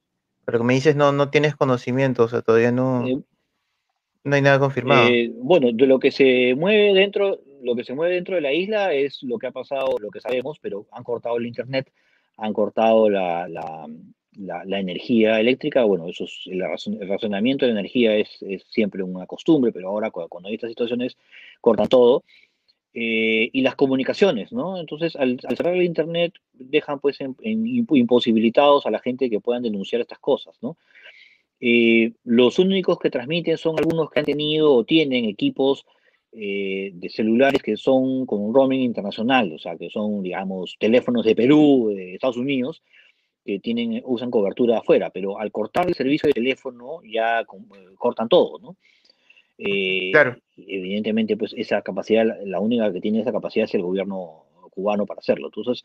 Pero 0.46 0.60
que 0.60 0.66
me 0.66 0.74
dices, 0.74 0.96
no, 0.96 1.12
no 1.12 1.30
tienes 1.30 1.56
conocimiento, 1.56 2.24
o 2.24 2.28
sea, 2.28 2.42
todavía 2.42 2.72
no, 2.72 3.08
eh, 3.08 3.22
no 4.24 4.36
hay 4.36 4.42
nada 4.42 4.60
confirmado. 4.60 5.08
Eh, 5.08 5.32
bueno, 5.36 5.70
de 5.72 5.86
lo 5.86 6.00
que 6.00 6.12
se 6.12 6.56
mueve 6.56 6.94
dentro, 6.94 7.40
lo 7.62 7.76
que 7.76 7.84
se 7.84 7.94
mueve 7.94 8.16
dentro 8.16 8.36
de 8.36 8.42
la 8.42 8.54
isla 8.54 8.94
es 8.94 9.22
lo 9.24 9.38
que 9.38 9.48
ha 9.48 9.52
pasado, 9.52 9.96
lo 10.00 10.10
que 10.10 10.22
sabemos, 10.22 10.60
pero 10.60 10.86
han 10.92 11.04
cortado 11.04 11.38
el 11.38 11.46
internet, 11.46 11.92
han 12.38 12.52
cortado 12.52 13.10
la, 13.10 13.48
la, 13.48 14.80
energía 14.80 15.40
eléctrica. 15.40 15.84
Bueno, 15.84 16.08
eso 16.08 16.24
es, 16.24 16.48
el, 16.48 16.62
razonamiento 17.08 17.66
de 17.66 17.74
la 17.74 17.80
energía 17.80 18.16
es, 18.16 18.30
es, 18.42 18.64
siempre 18.70 19.04
una 19.04 19.28
costumbre, 19.28 19.72
pero 19.72 19.90
ahora 19.90 20.10
cuando 20.10 20.50
hay 20.50 20.56
estas 20.56 20.72
situaciones 20.72 21.16
cortan 21.62 21.88
todo. 21.88 22.24
Eh, 22.96 23.50
y 23.52 23.62
las 23.62 23.74
comunicaciones, 23.74 24.52
¿no? 24.52 24.80
Entonces, 24.80 25.16
al, 25.16 25.40
cerrar 25.40 25.74
el 25.74 25.82
Internet, 25.82 26.36
dejan 26.54 27.00
pues 27.00 27.20
en, 27.22 27.36
imposibilitados 27.42 28.86
a 28.86 28.92
la 28.92 29.00
gente 29.00 29.32
que 29.32 29.40
puedan 29.40 29.64
denunciar 29.64 30.02
estas 30.02 30.20
cosas, 30.20 30.56
¿no? 30.62 30.78
Eh, 31.60 32.12
los 32.24 32.60
únicos 32.60 33.00
que 33.00 33.10
transmiten 33.10 33.58
son 33.58 33.80
algunos 33.80 34.12
que 34.12 34.20
han 34.20 34.28
tenido 34.28 34.76
o 34.76 34.84
tienen 34.84 35.26
equipos 35.26 35.88
eh, 36.34 36.92
de 36.94 37.10
celulares 37.10 37.64
que 37.64 37.78
son 37.78 38.28
con 38.28 38.42
un 38.42 38.54
roaming 38.54 38.82
internacional, 38.82 39.52
o 39.54 39.58
sea, 39.58 39.76
que 39.76 39.90
son, 39.90 40.22
digamos, 40.22 40.76
teléfonos 40.78 41.26
de 41.26 41.36
Perú, 41.36 41.94
de 41.96 42.14
Estados 42.14 42.38
Unidos, 42.38 42.84
que 43.44 43.60
tienen, 43.60 44.04
usan 44.06 44.30
cobertura 44.30 44.78
afuera, 44.78 45.10
pero 45.10 45.40
al 45.40 45.52
cortar 45.52 45.88
el 45.88 45.96
servicio 45.96 46.28
de 46.28 46.34
teléfono 46.34 47.02
ya 47.04 47.44
cortan 47.98 48.30
todo, 48.30 48.60
¿no? 48.60 48.78
Eh, 49.58 50.12
claro. 50.12 50.38
Evidentemente, 50.58 51.38
pues 51.38 51.54
esa 51.58 51.82
capacidad, 51.82 52.26
la 52.44 52.60
única 52.60 52.92
que 52.92 53.02
tiene 53.02 53.22
esa 53.22 53.32
capacidad 53.32 53.66
es 53.66 53.76
el 53.76 53.82
gobierno 53.82 54.46
cubano 54.70 55.06
para 55.06 55.20
hacerlo. 55.20 55.48
Entonces, 55.48 55.84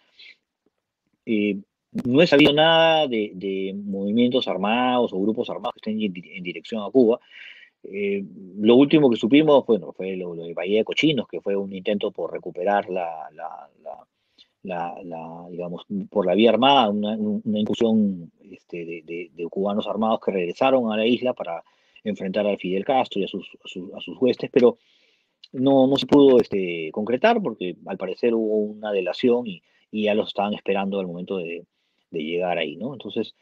eh, 1.27 1.59
no 2.05 2.23
he 2.23 2.27
sabido 2.27 2.53
nada 2.53 3.07
de, 3.07 3.75
movimientos 3.85 4.49
armados 4.49 5.13
o 5.13 5.21
grupos 5.21 5.49
armados 5.51 5.75
que 5.75 5.91
estén 5.91 6.03
en, 6.03 6.43
dirección 6.43 6.83
a 6.83 6.91
Cuba. 6.91 7.21
Eh, 7.83 8.25
lo 8.57 8.75
último 8.75 9.09
que 9.09 9.17
supimos 9.17 9.65
bueno, 9.67 9.93
fue 9.93 10.17
lo, 10.17 10.35
de 10.35 10.53
Bahía 10.53 10.79
de 10.79 10.85
Cochinos, 10.85 11.29
que 11.29 11.41
fue 11.41 11.57
un 11.57 11.73
intento 11.73 12.11
por 12.11 12.33
recuperar 12.33 12.89
la, 12.91 13.29
la, 14.63 14.95
digamos, 15.51 15.87
por 16.11 16.27
la 16.27 16.35
vía 16.35 16.51
armada, 16.51 16.91
una, 16.91 17.17
incursión 17.59 18.31
este, 18.51 18.85
de, 18.85 19.31
de, 19.35 19.47
cubanos 19.49 19.87
armados 19.87 20.21
que 20.21 20.33
regresaron 20.33 20.93
a 20.93 20.97
la 20.97 21.07
isla 21.07 21.33
para 21.33 21.63
enfrentar 22.09 22.47
al 22.47 22.59
Fidel 22.59 22.85
Castro 22.85 23.21
y 23.21 23.25
a 23.25 23.29
sus, 23.29 23.49
a 23.65 24.01
sus, 24.01 24.17
huestes, 24.21 24.51
pero 24.53 24.79
no, 25.53 25.87
no 25.87 25.97
se 25.97 26.07
pudo 26.07 26.41
este, 26.41 26.91
concretar 26.93 27.41
porque 27.43 27.77
al 27.87 27.97
parecer 27.97 28.35
hubo 28.35 28.57
una 28.57 28.93
delación 28.93 29.47
y, 29.47 29.63
y 29.91 30.05
ya 30.05 30.15
los 30.15 30.29
estaban 30.29 30.55
esperando 30.55 31.01
al 31.01 31.07
momento 31.07 31.39
de, 31.39 31.65
de 32.11 32.23
llegar 32.23 32.59
ahí, 32.59 32.77
¿no? 32.77 32.93
Entonces, 32.93 33.35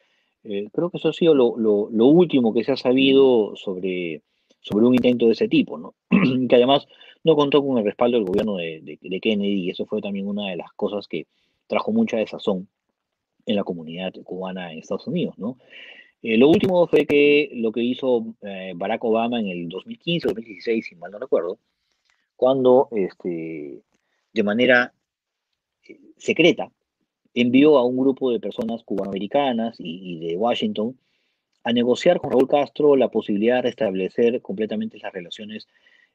eh, 0.45 0.69
creo 0.73 0.91
que 0.91 0.99
eso 0.99 1.09
ha 1.09 1.13
sido 1.13 1.35
lo, 1.35 1.57
lo, 1.57 1.89
lo, 1.91 2.07
último 2.07 2.55
que 2.55 2.65
se 2.65 2.73
ha 2.73 2.77
sabido 2.77 3.57
sobre, 3.57 4.23
sobre 4.61 4.87
un 4.87 4.95
intento 4.95 5.27
de 5.27 5.33
ese 5.33 5.49
tipo, 5.49 5.79
¿no? 5.79 5.95
que 6.49 6.55
además 6.55 6.87
no 7.25 7.35
contó 7.35 7.65
con 7.65 7.79
el 7.79 7.85
respaldo 7.85 8.17
del 8.17 8.27
gobierno 8.27 8.57
de, 8.57 8.81
de, 9.01 9.21
Kennedy 9.21 9.65
y 9.65 9.71
eso 9.71 9.87
fue 9.87 10.01
también 10.01 10.29
una 10.29 10.51
de 10.51 10.57
las 10.57 10.73
cosas 10.73 11.09
que 11.09 11.27
trajo 11.67 11.91
mucha 11.91 12.19
desazón 12.19 12.69
en 13.47 13.57
la 13.57 13.65
comunidad 13.65 14.13
cubana 14.23 14.73
en 14.73 14.79
Estados 14.79 15.07
Unidos, 15.09 15.37
¿no? 15.39 15.59
Eh, 16.23 16.37
lo 16.39 16.49
último 16.49 16.87
fue 16.87 17.07
que 17.07 17.51
lo 17.55 17.73
que 17.73 17.83
hizo 17.83 18.35
eh, 18.43 18.73
Barack 18.75 19.05
Obama 19.05 19.39
en 19.39 19.49
el 19.49 19.69
2015 19.69 20.29
o 20.29 20.31
2016, 20.31 20.87
si 20.87 20.95
mal 20.97 21.11
no 21.11 21.19
recuerdo, 21.19 21.59
cuando 22.37 22.89
este, 22.93 23.83
de 24.33 24.43
manera 24.43 24.93
eh, 25.83 26.01
secreta 26.17 26.71
envió 27.35 27.79
a 27.79 27.85
un 27.85 27.97
grupo 27.99 28.31
de 28.33 28.41
personas 28.41 28.83
cubanoamericanas 28.83 29.79
y, 29.79 30.17
y 30.17 30.29
de 30.29 30.37
Washington 30.37 30.99
a 31.65 31.73
negociar 31.73 32.19
con 32.19 32.31
Raúl 32.31 32.49
Castro 32.49 32.97
la 32.97 33.09
posibilidad 33.09 33.57
de 33.57 33.63
restablecer 33.63 34.41
completamente 34.41 34.99
las 34.99 35.13
relaciones 35.13 35.67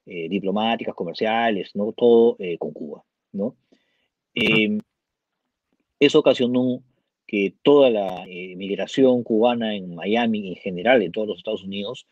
diplomáticas, 0.04 0.96
comerciales, 0.96 1.76
¿no? 1.76 1.92
todo 1.92 2.36
con 2.58 2.72
Cuba. 2.72 3.04
¿no? 3.34 3.56
eso 6.00 6.20
ocasionó 6.20 6.82
que 7.32 7.54
toda 7.64 7.90
la 7.90 8.26
eh, 8.28 8.58
migración 8.58 9.24
cubana 9.24 9.74
en 9.74 9.96
Miami 9.96 10.50
en 10.50 10.56
general, 10.58 11.02
en 11.02 11.14
todos 11.14 11.30
los 11.30 11.38
Estados 11.38 11.64
Unidos, 11.64 12.06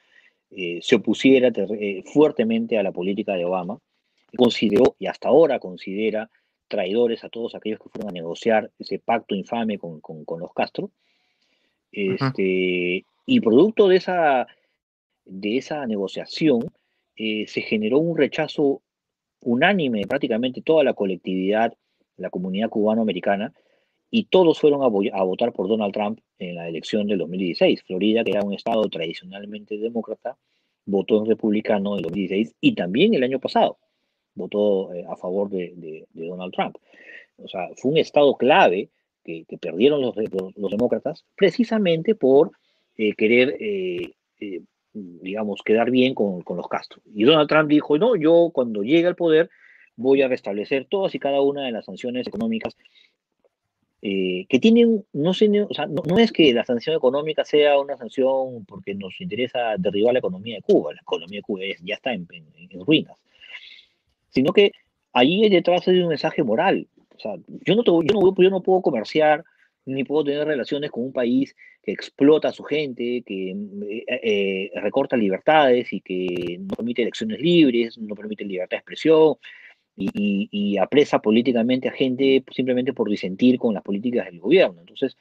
eh, 0.49 0.79
se 0.81 0.95
opusiera 0.95 1.49
eh, 1.49 2.03
fuertemente 2.05 2.77
a 2.77 2.83
la 2.83 2.93
política 2.93 3.33
de 3.33 3.43
Obama. 3.43 3.79
Consideró, 4.37 4.95
y 4.97 5.07
hasta 5.07 5.27
ahora 5.27 5.59
considera, 5.59 6.29
traidores 6.69 7.25
a 7.25 7.29
todos 7.29 7.53
aquellos 7.53 7.79
que 7.79 7.89
fueron 7.89 8.11
a 8.11 8.13
negociar 8.13 8.71
ese 8.79 8.97
pacto 8.97 9.35
infame 9.35 9.77
con, 9.77 9.99
con, 9.99 10.39
los 10.39 10.53
Castro. 10.53 10.89
Este, 11.91 13.03
Y 13.25 13.39
producto 13.41 13.89
de 13.89 13.97
esa, 13.97 14.47
de 15.25 15.57
esa 15.57 15.85
negociación, 15.85 16.71
se 17.17 17.61
generó 17.61 17.99
un 17.99 18.17
rechazo 18.17 18.81
unánime 19.41 19.99
de 19.99 20.07
prácticamente 20.07 20.61
toda 20.61 20.85
la 20.85 20.93
colectividad, 20.93 21.73
la 22.15 22.29
comunidad 22.29 22.69
cubano-americana, 22.69 23.53
y 24.11 24.26
todos 24.26 24.60
fueron 24.60 24.81
a, 24.84 24.88
votar 24.88 25.53
por 25.53 25.68
Donald 25.68 25.94
Trump 25.94 26.19
en 26.40 26.56
la 26.56 26.68
elección 26.68 27.07
del 27.07 27.19
2016. 27.19 27.84
Florida, 27.84 28.23
que 28.23 28.31
era 28.31 28.44
un 28.44 28.53
estado 28.53 28.84
tradicionalmente 28.90 29.77
demócrata, 29.77 30.38
votó 30.86 31.19
en 31.19 31.27
republicano 31.27 31.95
en 31.95 32.02
2016 32.03 32.56
y 32.60 32.73
también 32.73 33.14
el 33.14 33.23
año 33.23 33.40
pasado 33.40 33.77
votó 34.34 34.94
eh, 34.94 35.06
a 35.07 35.15
favor 35.15 35.49
de, 35.49 36.06
Donald 36.14 36.53
Trump. 36.53 36.77
O 37.38 37.48
sea, 37.48 37.69
fue 37.76 37.91
un 37.91 37.98
estado 37.98 38.36
clave 38.36 38.90
que, 39.23 39.45
perdieron 39.61 40.02
los, 40.02 40.15
demócratas 40.15 41.23
precisamente 41.36 42.15
por 42.15 42.52
eh, 42.98 43.14
querer, 43.14 43.56
eh, 43.60 44.14
digamos, 44.94 45.61
quedar 45.64 45.91
bien 45.91 46.15
con, 46.15 46.41
con 46.41 46.57
los 46.57 46.68
Castro. 46.68 47.02
Y 47.14 47.26
Donald 47.26 47.48
Trump 47.48 47.69
dijo, 47.69 47.98
no, 47.99 48.15
yo 48.15 48.49
cuando 48.52 48.81
llegue 48.81 49.07
al 49.07 49.15
poder 49.15 49.52
voy 49.95 50.22
a 50.22 50.27
restablecer 50.27 50.86
todas 50.86 51.14
y 51.14 51.19
cada 51.19 51.41
una 51.41 51.65
de 51.65 51.72
las 51.72 51.86
sanciones 51.86 52.26
económicas 52.26 52.76
eh, 54.01 54.45
que 54.47 54.59
tienen, 54.59 55.05
no, 55.11 55.34
sé, 55.34 55.49
o 55.61 55.73
sea, 55.73 55.85
no, 55.88 56.17
es 56.17 56.31
que 56.31 56.53
la 56.53 56.63
sanción 56.63 56.95
económica 56.95 57.43
sea 57.43 57.80
una 57.80 57.97
sanción 57.97 58.65
porque 58.65 58.95
nos 58.95 59.19
interesa 59.19 59.76
derribar 59.77 60.13
la 60.13 60.19
economía 60.19 60.55
de 60.55 60.61
Cuba, 60.61 60.93
la 60.93 61.01
economía 61.01 61.39
de 61.39 61.43
Cuba 61.43 61.61
ya 61.84 61.95
está 61.95 62.13
en, 62.13 62.27
ruinas. 62.85 63.17
sino 64.30 64.53
que 64.53 64.71
ahí 65.11 65.49
detrás 65.49 65.88
hay 65.88 65.99
un 65.99 66.09
mensaje 66.09 66.43
moral. 66.43 66.88
O 67.15 67.19
sea, 67.19 67.35
yo 67.65 67.76
no, 67.76 67.84
yo 67.84 68.13
no, 68.13 68.35
yo 68.38 68.49
no 68.49 68.63
puedo 68.63 68.81
comerciar 68.81 69.43
ni 69.85 70.03
puedo 70.03 70.23
tener 70.23 70.47
relaciones 70.47 70.91
con 70.91 71.03
un 71.03 71.13
país 71.13 71.55
que 71.81 71.91
explota 71.91 72.49
a 72.49 72.53
su 72.53 72.63
gente, 72.63 73.23
que 73.26 73.51
eh, 73.51 74.05
eh, 74.07 74.71
recorta 74.76 75.17
libertades 75.17 75.91
y 75.91 76.01
que 76.01 76.57
no 76.59 76.76
permite 76.76 77.01
elecciones 77.01 77.39
libres, 77.41 77.97
no 77.97 78.15
permite 78.15 78.45
libertad 78.45 78.77
de 78.77 78.80
expresión 78.80 79.35
y, 79.99 80.77
apresa 80.77 81.19
políticamente 81.19 81.89
a 81.89 81.91
gente 81.91 82.43
simplemente 82.51 82.93
por 82.93 83.09
disentir 83.09 83.59
con 83.59 83.73
las 83.73 83.84
políticas 83.84 84.26
del 84.26 84.39
gobierno. 84.39 84.80
Entonces, 84.80 85.17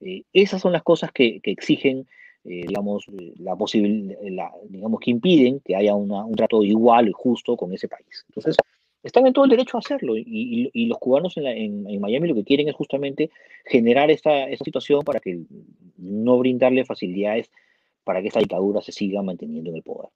eh, 0.00 0.22
esas 0.32 0.62
son 0.62 0.72
las 0.72 0.82
cosas 0.82 1.12
que, 1.12 1.40
exigen, 1.44 2.06
digamos, 2.42 3.06
la 3.38 3.54
posibilidad, 3.54 4.50
digamos, 4.68 5.00
que 5.00 5.10
impiden 5.10 5.60
que 5.60 5.76
haya 5.76 5.94
un 5.94 6.34
trato 6.34 6.62
igual 6.62 7.08
y 7.08 7.12
justo 7.12 7.56
con 7.56 7.72
ese 7.72 7.88
país. 7.88 8.24
Entonces, 8.28 8.56
están 9.02 9.26
en 9.26 9.32
todo 9.32 9.44
el 9.44 9.50
derecho 9.50 9.76
a 9.76 9.80
hacerlo 9.80 10.16
y, 10.16 10.86
los 10.86 10.98
cubanos 10.98 11.36
en, 11.36 12.00
Miami 12.00 12.28
lo 12.28 12.34
que 12.34 12.44
quieren 12.44 12.68
es 12.68 12.74
justamente 12.74 13.30
generar 13.64 14.10
esta, 14.10 14.46
situación 14.56 15.02
para 15.02 15.20
que 15.20 15.40
no 15.96 16.38
brindarle 16.38 16.84
facilidades 16.84 17.50
para 18.04 18.20
que 18.20 18.28
esta 18.28 18.40
dictadura 18.40 18.80
se 18.80 18.92
siga 18.92 19.22
manteniendo 19.22 19.70
en 19.70 19.76
el 19.76 19.82
poder. 19.82 20.10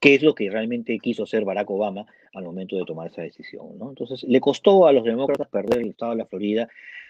¿Qué 0.00 0.14
es 0.14 0.22
lo 0.22 0.34
que 0.34 0.50
realmente 0.50 0.98
quiso 0.98 1.24
hacer 1.24 1.44
Barack 1.44 1.70
Obama 1.70 2.06
al 2.34 2.44
momento 2.44 2.76
de 2.76 2.84
tomar 2.84 3.08
esa 3.08 3.22
decisión? 3.22 3.66
Entonces, 3.80 4.22
le 4.22 4.40
costó 4.40 4.86
a 4.86 4.92
los 4.92 5.04
demócratas 5.04 5.48
perder 5.48 5.80
el 5.80 5.90
estado 5.90 6.12
de 6.12 6.18
la 6.18 6.26
Florida 6.26 6.68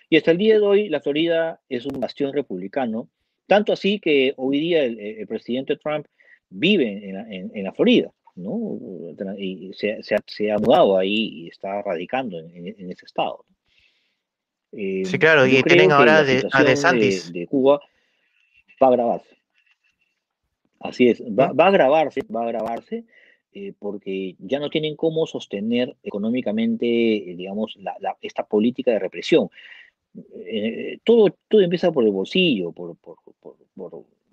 y 0.09 0.17
hasta 0.17 0.31
el 0.31 0.39
día 0.39 0.55
de 0.55 0.65
hoy 0.65 0.89
la 0.89 1.01
Florida 1.01 1.61
es 1.69 1.85
un 1.85 2.01
bastión 2.01 2.33
republicano, 2.33 3.09
tanto 3.47 3.73
así 3.73 4.01
que 4.01 4.33
hoy 4.37 4.59
día 4.61 4.85
el, 4.85 5.27
presidente 5.27 5.77
Trump 5.77 6.07
vive 6.49 7.11
en 7.11 7.65
la 7.65 7.73
Florida. 7.73 8.11
¿no? 8.39 8.79
Y 9.37 9.73
se, 9.75 10.51
ha 10.51 10.59
mudado 10.59 10.97
ahí 10.97 11.45
y 11.45 11.49
está 11.49 11.83
radicando 11.83 12.39
en, 12.39 12.91
ese 12.91 13.05
estado. 13.05 13.45
sí, 14.73 15.19
claro, 15.19 15.47
y 15.47 15.63
tienen 15.63 15.93
ahora 15.93 16.23
de, 16.23 16.49
a 16.53 16.63
De, 16.63 17.21
de, 17.33 17.47
Cuba 17.47 17.81
va 18.83 18.87
a 18.87 18.91
agravarse. 18.91 19.37
Así 20.81 21.09
es, 21.09 21.23
va, 21.23 21.53
a 21.57 21.69
agravarse, 21.69 22.21
va 22.35 22.43
a 22.43 22.45
agravarse, 22.45 23.05
eh, 23.53 23.73
porque 23.79 24.37
ya 24.39 24.61
no 24.61 24.71
tienen 24.71 24.97
cómo 24.97 25.27
sostener 25.27 25.97
económicamente, 26.03 26.87
eh, 26.87 27.35
digamos, 27.37 27.79
esta 28.23 28.45
política 28.47 28.93
de 28.93 28.99
represión. 29.01 29.51
Eh, 30.45 30.99
todo, 31.05 31.35
todo 31.49 31.61
empieza 31.61 31.93
por 31.93 32.05
el 32.05 32.11
bolsillo, 32.11 32.73
por, 32.73 32.97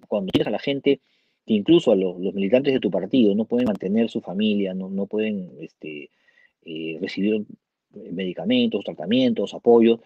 cuando 0.08 0.32
tienes 0.32 0.48
a 0.48 0.52
la 0.52 0.60
gente 0.60 1.00
incluso 1.46 1.92
a 1.92 1.96
los, 1.96 2.18
militantes 2.34 2.74
de 2.74 2.80
tu 2.80 2.90
partido 2.90 3.36
no 3.36 3.46
pueden 3.46 3.68
mantener 3.68 4.10
su 4.10 4.22
familia, 4.22 4.74
no, 4.74 4.90
no 4.90 5.06
pueden 5.06 5.52
este, 5.60 6.10
eh, 6.66 6.98
recibir 7.00 7.46
medicamentos, 8.12 8.84
tratamientos, 8.84 9.54
apoyo. 9.54 10.00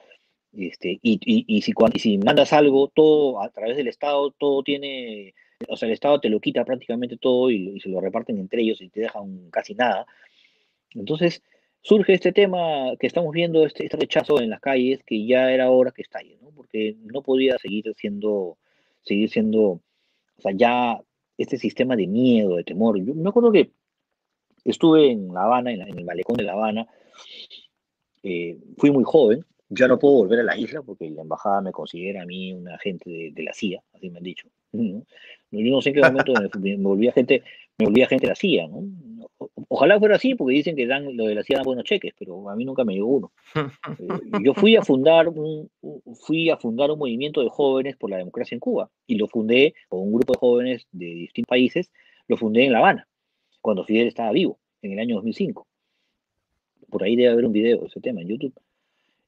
Este, 0.52 1.00
y, 1.02 1.20
y, 1.48 1.62
si, 1.62 1.74
si 1.98 2.18
mandas 2.18 2.54
algo, 2.54 2.88
todo 2.88 3.42
a 3.42 3.50
través 3.50 3.78
del 3.78 3.88
Estado, 3.88 4.32
todo 4.32 4.64
tiene, 4.64 5.34
o 5.68 5.76
sea, 5.76 5.88
el 5.88 5.94
Estado 5.94 6.20
te 6.20 6.30
lo 6.30 6.40
quita 6.40 6.64
prácticamente 6.64 7.18
todo 7.18 7.50
y, 7.52 7.80
se 7.80 7.90
lo 7.90 8.00
reparten 8.00 8.38
entre 8.38 8.62
ellos 8.62 8.82
y 8.82 8.90
te 8.90 9.02
dejan 9.02 9.50
casi 9.52 9.76
nada. 9.76 10.06
Entonces, 10.92 11.44
surge 11.82 12.14
este 12.14 12.32
tema 12.32 12.96
que 13.00 13.08
estamos 13.08 13.34
viendo, 13.34 13.66
este, 13.66 13.86
este 13.86 13.98
rechazo 13.98 14.42
en 14.42 14.50
las 14.50 14.62
calles, 14.62 15.04
que 15.06 15.26
ya 15.26 15.52
era 15.52 15.70
hora 15.70 15.92
que 15.92 16.02
estalle, 16.02 16.38
¿no? 16.42 16.52
Porque 16.52 16.96
no 17.04 17.22
podía 17.22 17.58
seguir 17.58 17.94
siendo, 17.98 18.58
seguir 19.02 19.30
siendo, 19.30 19.62
o 19.62 19.82
sea, 20.42 20.52
ya 20.56 21.00
este 21.38 21.58
sistema 21.58 21.96
de 21.96 22.08
miedo, 22.08 22.56
de 22.56 22.64
temor. 22.64 23.00
Yo 23.04 23.14
me 23.16 23.30
acuerdo 23.30 23.52
que 23.52 23.72
estuve 24.64 25.12
en 25.12 25.34
La 25.34 25.44
Habana, 25.44 25.72
en, 25.72 25.82
el 25.82 26.06
malecón 26.06 26.38
de 26.38 26.44
La 26.44 26.54
Habana, 26.54 26.88
eh, 28.24 28.58
fui 28.78 28.92
muy 28.92 29.04
joven, 29.04 29.46
ya 29.70 29.88
no 29.88 30.00
puedo 30.00 30.16
volver 30.16 30.40
a 30.40 30.44
la 30.44 30.58
isla 30.58 30.82
porque 30.82 31.10
la 31.10 31.22
embajada 31.22 31.62
me 31.62 31.72
considera 31.72 32.24
a 32.24 32.26
mí 32.26 32.54
un 32.54 32.68
agente 32.68 33.32
de, 33.34 33.44
la 33.44 33.54
CIA, 33.54 33.82
así 33.94 34.10
me 34.10 34.18
han 34.18 34.24
dicho. 34.24 34.48
Yo 34.72 35.72
no 35.72 35.82
sé 35.82 35.90
en 35.90 35.96
qué 35.96 36.02
momento 36.02 36.34
me, 36.60 36.78
me, 36.78 36.84
volví 36.84 37.12
gente, 37.12 37.44
me 37.78 37.86
volví 37.86 38.02
agente 38.02 38.26
de 38.26 38.30
la 38.30 38.36
CIA, 38.36 38.68
¿no? 38.68 38.84
Ojalá 39.68 40.00
fuera 40.00 40.16
así, 40.16 40.36
porque 40.36 40.56
dicen 40.56 40.76
que 40.76 40.86
dan 40.86 41.16
lo 41.16 41.26
de 41.26 41.36
la 41.36 41.44
CIA 41.44 41.58
dan 41.58 41.66
buenos 41.66 41.86
cheques, 41.86 42.14
pero 42.18 42.50
a 42.50 42.56
mí 42.56 42.66
nunca 42.66 42.84
me 42.84 42.94
llegó 42.94 43.08
uno. 43.08 43.32
Eh, 44.00 44.44
yo 44.44 44.54
fui 44.54 44.76
a 44.76 44.82
fundar 44.82 45.28
un, 45.30 45.70
fui 46.26 46.50
a 46.50 46.58
fundar 46.58 46.92
un 46.92 47.00
movimiento 47.00 47.42
de 47.42 47.50
jóvenes 47.50 47.98
por 47.98 48.10
la 48.10 48.18
democracia 48.18 48.56
en 48.56 48.60
Cuba 48.60 48.90
y 49.08 49.16
lo 49.16 49.28
fundé 49.28 49.74
con 49.88 50.02
un 50.02 50.14
grupo 50.14 50.34
de 50.34 50.40
jóvenes 50.40 50.88
de 50.92 51.06
distintos 51.06 51.50
países, 51.50 51.92
lo 52.28 52.38
fundé 52.38 52.66
en 52.66 52.74
La 52.74 52.80
Habana, 52.80 53.08
cuando 53.62 53.84
Fidel 53.84 54.08
estaba 54.08 54.32
vivo, 54.32 54.60
en 54.82 54.94
el 54.94 55.00
año 55.00 55.16
2005. 55.16 55.68
Por 56.90 57.04
ahí 57.04 57.16
debe 57.16 57.30
haber 57.30 57.46
un 57.46 57.54
video 57.54 57.82
de 57.82 57.88
ese 57.88 58.00
tema 58.00 58.22
en 58.22 58.30
YouTube. 58.30 58.54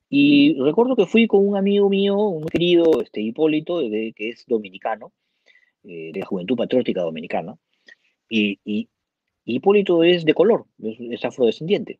Y 0.09 0.55
recuerdo 0.59 0.95
que 0.95 1.05
fui 1.05 1.27
con 1.27 1.47
un 1.47 1.55
amigo 1.55 1.89
mío, 1.89 2.17
un 2.17 2.45
querido 2.45 3.01
este, 3.01 3.21
Hipólito, 3.21 3.79
de, 3.79 4.13
que 4.15 4.29
es 4.29 4.45
dominicano, 4.45 5.13
eh, 5.83 6.11
de 6.13 6.19
la 6.19 6.25
Juventud 6.25 6.55
Patriótica 6.55 7.01
Dominicana, 7.01 7.57
y, 8.29 8.59
y, 8.63 8.89
Hipólito 9.43 10.03
es 10.03 10.23
de 10.23 10.33
color, 10.33 10.65
es, 10.79 11.25
afrodescendiente. 11.25 11.99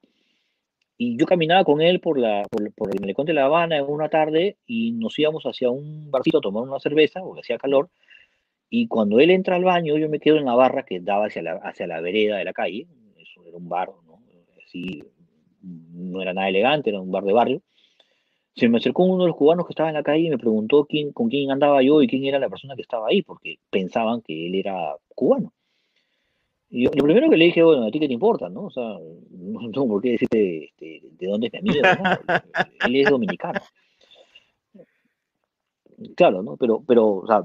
Y 0.98 1.18
yo 1.18 1.26
caminaba 1.26 1.64
con 1.64 1.82
él 1.82 2.00
por, 2.00 2.20
la, 2.20 2.44
por, 2.50 2.94
el 2.94 3.02
malecón 3.02 3.26
de 3.26 3.34
La 3.34 3.46
Habana 3.46 3.78
en 3.78 3.86
una 3.86 4.10
tarde 4.10 4.58
y 4.68 4.92
nos 4.92 5.18
íbamos 5.18 5.44
hacia 5.46 5.72
un 5.72 6.12
barcito 6.12 6.38
a 6.38 6.42
tomar 6.42 6.64
una 6.64 6.80
cerveza, 6.80 7.22
porque 7.22 7.42
hacía 7.42 7.58
calor. 7.58 7.90
Y 8.70 8.88
cuando 8.88 9.20
él 9.20 9.32
entra 9.32 9.56
al 9.56 9.64
baño, 9.64 9.98
yo 9.98 10.08
me 10.08 10.20
quedo 10.20 10.38
en 10.38 10.46
la 10.46 10.54
barra 10.54 10.84
que 10.84 11.00
daba 11.00 11.26
hacia 11.26 11.42
la, 11.42 11.54
hacia 11.56 11.88
la 11.88 12.00
vereda 12.00 12.38
de 12.38 12.46
la 12.46 12.54
calle. 12.54 12.88
Eso 13.18 13.44
era 13.46 13.58
un 13.58 13.68
bar, 13.68 13.90
¿no? 14.06 14.22
Así, 14.64 15.04
no 15.62 16.22
era 16.22 16.34
nada 16.34 16.48
elegante, 16.48 16.92
era 16.92 17.02
un 17.02 17.12
bar 17.12 17.24
de 17.24 17.34
barrio. 17.34 17.62
Se 18.56 18.68
me 18.68 18.78
acercó 18.78 19.04
uno 19.04 19.24
de 19.24 19.30
los 19.30 19.38
cubanos 19.38 19.66
que 19.66 19.72
estaba 19.72 19.90
en 19.90 19.96
la 19.96 20.04
calle 20.04 20.24
y 20.24 20.30
me 20.30 20.38
preguntó 20.38 20.86
quién, 20.86 21.14
con 21.14 21.30
quién 21.30 21.52
andaba 21.52 21.82
yo 21.82 22.02
y 22.02 22.08
quién 22.08 22.26
era 22.26 22.40
la 22.40 22.50
persona 22.50 22.76
que 22.76 22.82
estaba 22.82 23.08
ahí, 23.08 23.22
porque 23.22 23.60
pensaban 23.70 24.22
que 24.22 24.48
él 24.48 24.56
era 24.56 24.96
cubano. 25.16 25.54
Y 26.70 26.86
lo 26.86 26.92
primero 27.04 27.30
que 27.30 27.36
le 27.36 27.46
dije, 27.46 27.64
bueno, 27.64 27.86
¿a 27.86 27.92
ti 27.92 28.00
qué 28.00 28.08
te 28.08 28.14
importa? 28.14 28.48
¿no? 28.48 28.64
O 28.64 28.72
sea, 28.72 28.84
no 29.32 29.72
tengo 29.72 29.88
por 29.88 30.02
qué 30.02 30.12
decirte 30.12 30.66
este, 30.66 31.02
de 31.04 31.28
dónde 31.28 31.48
es 31.48 31.54
mi 31.54 31.70
amigo, 31.70 31.88
¿no? 32.02 32.36
Él 32.88 32.96
es 32.96 33.10
dominicano. 33.10 33.60
Claro, 36.16 36.42
¿no? 36.42 36.58
Pero, 36.58 36.84
pero, 36.88 37.08
o 37.18 37.28
sea, 37.28 37.44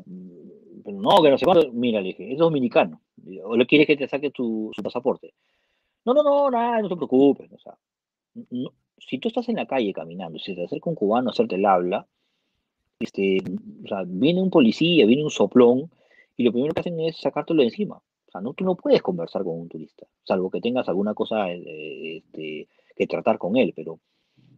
pero 0.85 1.01
no, 1.01 1.23
que 1.23 1.31
no 1.31 1.39
sé 1.39 1.45
cuándo. 1.45 1.73
Mira, 1.73 2.01
le 2.01 2.09
dije, 2.09 2.33
es 2.33 2.39
dominicano. 2.39 3.01
¿O 3.45 3.57
le 3.57 3.67
quieres 3.67 3.87
que 3.87 3.97
te 3.97 4.09
saque 4.09 4.31
tu, 4.31 4.71
su 4.75 4.83
pasaporte? 4.83 5.35
No, 6.05 6.15
no, 6.15 6.23
no, 6.23 6.51
nada, 6.51 6.81
no 6.81 6.89
te 6.89 6.97
preocupes. 6.97 7.51
O 7.53 7.59
sea, 7.59 7.77
si 8.99 9.19
tú 9.19 9.29
estás 9.29 9.49
en 9.49 9.57
la 9.57 9.67
calle 9.67 9.93
caminando, 9.93 10.39
si 10.39 10.55
te 10.55 10.65
acerca 10.65 10.91
un 10.91 10.97
cubano 10.97 11.31
a 11.31 11.33
hacerte 11.33 11.57
el 11.57 11.67
habla, 11.67 12.07
este, 13.01 13.39
o 13.85 13.89
sea, 13.89 14.05
viene 14.07 14.43
un 14.43 14.51
policía, 14.51 15.07
viene 15.07 15.25
un 15.25 15.31
soplón, 15.31 15.91
y 16.37 16.45
lo 16.45 16.53
primero 16.53 16.75
que 16.75 16.81
hacen 16.81 17.01
es 17.01 17.19
sacártelo 17.19 17.63
de 17.63 17.69
encima 17.69 18.01
no, 18.41 18.55
tú 18.55 18.65
no 18.65 18.75
puedes 18.75 19.03
conversar 19.03 19.43
con 19.45 19.61
un 19.61 19.69
turista, 19.69 20.07
salvo 20.25 20.51
que 20.51 20.61
tengas 20.61 20.89
alguna 20.89 21.15
cosa 21.15 21.51
eh, 21.51 22.19
este, 22.19 22.69
que 22.97 23.07
tratar 23.07 23.39
con 23.39 23.57
él, 23.57 23.73
pero 23.75 23.99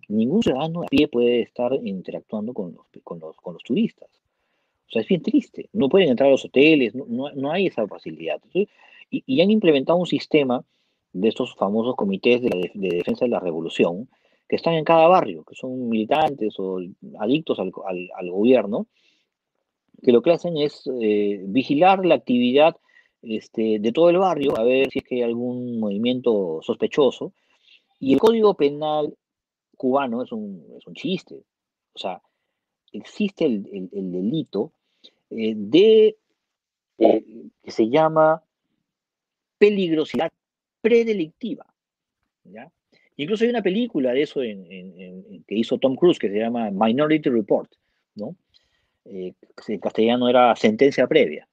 ningún 0.09 0.43
ciudadano 0.43 0.83
a 0.83 0.87
pie 0.87 1.09
puede 1.09 1.43
estar 1.43 1.73
interactuando 1.83 2.53
con 2.55 2.75
los, 2.75 2.87
con 3.03 3.19
los, 3.19 3.37
con 3.37 3.55
los 3.55 3.63
turistas. 3.63 4.09
O 4.87 4.91
sea, 4.91 5.03
es 5.03 5.09
bien 5.09 5.23
triste. 5.23 5.69
No 5.75 5.91
pueden 5.91 6.09
entrar 6.09 6.29
a 6.29 6.33
los 6.33 6.45
hoteles, 6.47 6.95
no, 6.95 7.31
no, 7.35 7.53
hay 7.53 7.67
esa 7.67 7.87
facilidad. 7.87 8.41
y, 9.11 9.41
han 9.41 9.51
implementado 9.51 9.99
un 9.99 10.07
sistema 10.07 10.65
de 11.13 11.29
estos 11.29 11.55
famosos 11.57 11.95
comités 11.95 12.41
de, 12.41 12.71
defensa 12.75 13.27
de 13.27 13.31
la 13.31 13.41
revolución, 13.41 14.09
que 14.49 14.57
están 14.57 14.75
en 14.75 14.85
cada 14.85 15.07
barrio, 15.09 15.45
que 15.45 15.55
son 15.55 15.89
militantes 15.89 16.55
o 16.59 16.79
adictos 17.21 17.59
al, 17.59 18.31
gobierno, 18.31 18.87
que 20.03 20.13
lo 20.13 20.23
que 20.23 20.33
hacen 20.33 20.57
es 20.57 20.89
eh, 21.01 21.43
vigilar 21.47 22.05
la 22.07 22.15
actividad 22.15 22.77
este, 23.23 23.79
de 23.81 23.93
todo 23.93 24.11
el 24.11 24.19
barrio 24.19 24.57
a 24.59 24.63
ver 24.63 24.91
si 24.91 25.01
es 25.01 25.05
que 25.05 25.17
hay 25.17 25.23
algún 25.23 25.79
movimiento 25.81 26.61
sospechoso. 26.63 27.33
Y 28.01 28.15
el 28.15 28.21
Código 28.21 28.55
Penal 28.55 29.15
cubano 29.77 30.23
es 30.23 30.33
un, 30.33 30.65
es 30.79 30.87
un 30.87 30.95
chiste. 30.95 31.43
O 31.93 31.99
sea, 31.99 32.23
existe 32.93 33.45
el, 33.45 33.89
el, 33.93 34.13
delito 34.13 34.73
eh, 35.31 35.55
de 35.57 36.17
eh, 36.99 37.25
que 37.63 37.71
se 37.71 37.89
llama 37.89 38.43
peligrosidad 39.59 40.31
predelictiva. 40.81 41.67
¿ya? 42.45 42.71
Incluso 43.19 43.45
hay 43.45 43.51
una 43.51 43.63
película 43.63 44.13
de 44.13 44.23
eso 44.23 44.43
en, 44.43 44.65
en, 44.71 45.45
que 45.45 45.57
hizo 45.57 45.77
Tom 45.79 45.97
Cruise 45.97 46.19
que 46.19 46.31
se 46.31 46.39
llama 46.39 46.71
Minority 46.71 47.29
Report, 47.29 47.71
¿no? 48.15 48.37
Eh, 49.05 49.35
en 49.67 49.81
castellano 49.81 50.29
era 50.29 50.55
sentencia 50.57 51.07
previa. 51.07 51.47